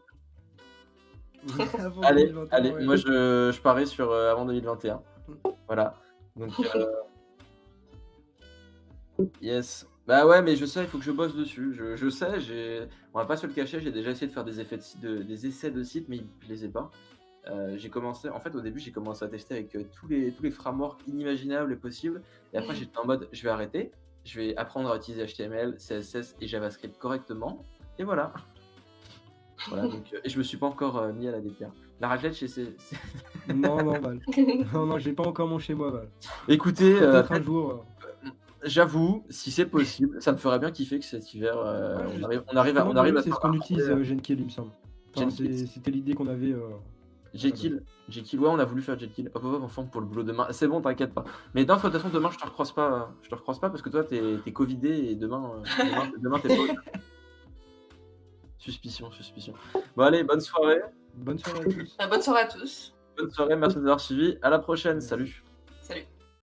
Avant 1.78 2.00
Allez, 2.02 2.26
2021, 2.26 2.56
allez, 2.56 2.70
ouais. 2.72 2.84
moi 2.84 2.96
je, 2.96 3.50
je 3.54 3.60
parie 3.60 3.86
sur 3.86 4.10
euh, 4.10 4.30
avant 4.30 4.44
2021. 4.44 5.00
Voilà. 5.66 5.94
Donc, 6.36 6.50
euh, 6.74 6.86
yes. 9.40 9.86
Bah 10.06 10.26
ouais, 10.26 10.40
mais 10.40 10.56
je 10.56 10.64
sais, 10.64 10.82
il 10.82 10.86
faut 10.86 10.98
que 10.98 11.04
je 11.04 11.12
bosse 11.12 11.36
dessus. 11.36 11.74
Je, 11.74 11.96
je 11.96 12.08
sais, 12.08 12.40
j'ai, 12.40 12.88
on 13.12 13.18
va 13.18 13.26
pas 13.26 13.36
se 13.36 13.46
le 13.46 13.52
cacher, 13.52 13.80
j'ai 13.80 13.92
déjà 13.92 14.10
essayé 14.10 14.26
de 14.26 14.32
faire 14.32 14.44
des 14.44 14.60
effets 14.60 14.78
de 15.02 15.18
des 15.18 15.46
essais 15.46 15.70
de 15.70 15.82
site, 15.82 16.08
mais 16.08 16.20
je 16.40 16.48
les 16.48 16.64
ai 16.64 16.68
pas. 16.68 16.90
Euh, 17.50 17.76
j'ai 17.76 17.88
commencé, 17.88 18.28
en 18.28 18.40
fait, 18.40 18.54
au 18.54 18.60
début, 18.60 18.78
j'ai 18.78 18.90
commencé 18.90 19.24
à 19.24 19.28
tester 19.28 19.54
avec 19.54 19.74
euh, 19.74 19.84
tous 19.94 20.08
les 20.08 20.32
tous 20.32 20.42
les 20.42 20.50
frameworks 20.50 21.06
inimaginables 21.06 21.72
et 21.72 21.76
possibles. 21.76 22.22
Et 22.52 22.58
après, 22.58 22.74
j'étais 22.74 22.98
en 22.98 23.06
mode, 23.06 23.28
je 23.32 23.42
vais 23.42 23.50
arrêter, 23.50 23.90
je 24.24 24.40
vais 24.40 24.56
apprendre 24.56 24.90
à 24.90 24.96
utiliser 24.96 25.26
HTML, 25.26 25.76
CSS 25.76 26.36
et 26.40 26.46
JavaScript 26.46 26.98
correctement. 26.98 27.64
Et 27.98 28.04
voilà. 28.04 28.32
Voilà. 29.68 29.88
Donc, 29.88 30.04
euh, 30.14 30.18
et 30.24 30.28
je 30.28 30.38
me 30.38 30.42
suis 30.42 30.56
pas 30.56 30.66
encore 30.66 30.98
euh, 30.98 31.12
mis 31.12 31.26
à 31.28 31.32
la 31.32 31.40
déterre. 31.40 31.72
La 32.00 32.08
raclette 32.08 32.34
chez 32.34 32.46
ces. 32.48 32.76
ces- 32.78 33.52
Non, 33.54 33.76
non, 33.82 33.98
Val. 34.00 34.20
Non, 34.72 34.86
non, 34.86 34.98
j'ai 34.98 35.12
pas 35.12 35.26
encore 35.26 35.48
mon 35.48 35.58
chez 35.58 35.74
moi, 35.74 35.90
Val. 35.90 36.08
Écoutez, 36.48 36.94
euh, 37.00 37.10
Peut-être 37.12 37.32
un 37.32 37.42
jour. 37.42 37.84
J'avoue, 38.64 39.24
si 39.30 39.50
c'est 39.52 39.66
possible, 39.66 40.20
ça 40.20 40.32
me 40.32 40.36
ferait 40.36 40.58
bien 40.58 40.70
kiffer 40.72 40.98
que 40.98 41.04
cet 41.04 41.32
hiver, 41.32 41.54
euh, 41.56 41.96
Ouais, 41.98 42.04
on, 42.20 42.24
arrive, 42.24 42.42
on 42.52 42.56
arrive 42.56 42.78
à, 42.78 42.86
on 42.88 42.96
arrive 42.96 43.16
à 43.16 43.22
C'est 43.22 43.30
ce 43.30 43.34
qu'on 43.36 43.52
utilise, 43.52 43.88
euh, 43.88 44.02
Jenkins, 44.02 44.34
il 44.36 44.44
me 44.46 44.50
semble. 44.50 44.70
Enfin, 45.16 45.30
c'est- 45.30 45.66
C'était 45.66 45.90
l'idée 45.92 46.14
qu'on 46.14 46.26
avait. 46.26 46.52
euh, 46.52 46.60
Jekyll, 47.34 47.82
Jekyll, 48.08 48.40
ouais, 48.40 48.48
on 48.50 48.58
a 48.58 48.64
voulu 48.64 48.82
faire 48.82 48.98
Jekyll. 48.98 49.30
Hop, 49.34 49.44
hop, 49.44 49.54
hop, 49.54 49.62
enfin 49.64 49.84
pour 49.84 50.00
le 50.00 50.06
boulot 50.08 50.22
demain. 50.24 50.46
C'est 50.50 50.66
bon, 50.66 50.80
t'inquiète 50.80 51.12
pas. 51.14 51.24
Mais 51.54 51.64
non, 51.64 51.76
de 51.76 51.80
toute 51.80 51.92
façon, 51.92 52.08
demain, 52.08 52.30
je 52.32 52.38
te 52.38 52.44
recroise 52.44 52.72
pas. 52.72 53.12
Je 53.22 53.28
te 53.28 53.34
recroise 53.34 53.60
pas 53.60 53.70
parce 53.70 53.82
que 53.82 53.90
toi, 53.90 54.02
t'es 54.02 54.20
es 54.46 54.52
covidé 54.52 54.88
et 54.90 55.14
demain, 55.14 55.52
demain, 55.78 56.10
demain, 56.20 56.38
t'es 56.40 56.48
pas. 56.48 56.62
Suspicion, 58.58 59.10
suspicion. 59.10 59.54
Bon, 59.96 60.04
allez, 60.04 60.24
bonne 60.24 60.40
soirée. 60.40 60.80
Bonne 61.14 61.38
soirée 61.38 61.60
à 61.60 61.64
tous. 61.64 61.96
Bonne 62.10 62.22
soirée 62.22 62.42
à 62.42 62.46
tous. 62.46 62.94
Bonne 63.16 63.30
soirée, 63.30 63.56
merci 63.56 63.76
d'avoir 63.76 64.00
suivi. 64.00 64.36
À 64.42 64.50
la 64.50 64.58
prochaine, 64.58 65.00
salut. 65.00 65.42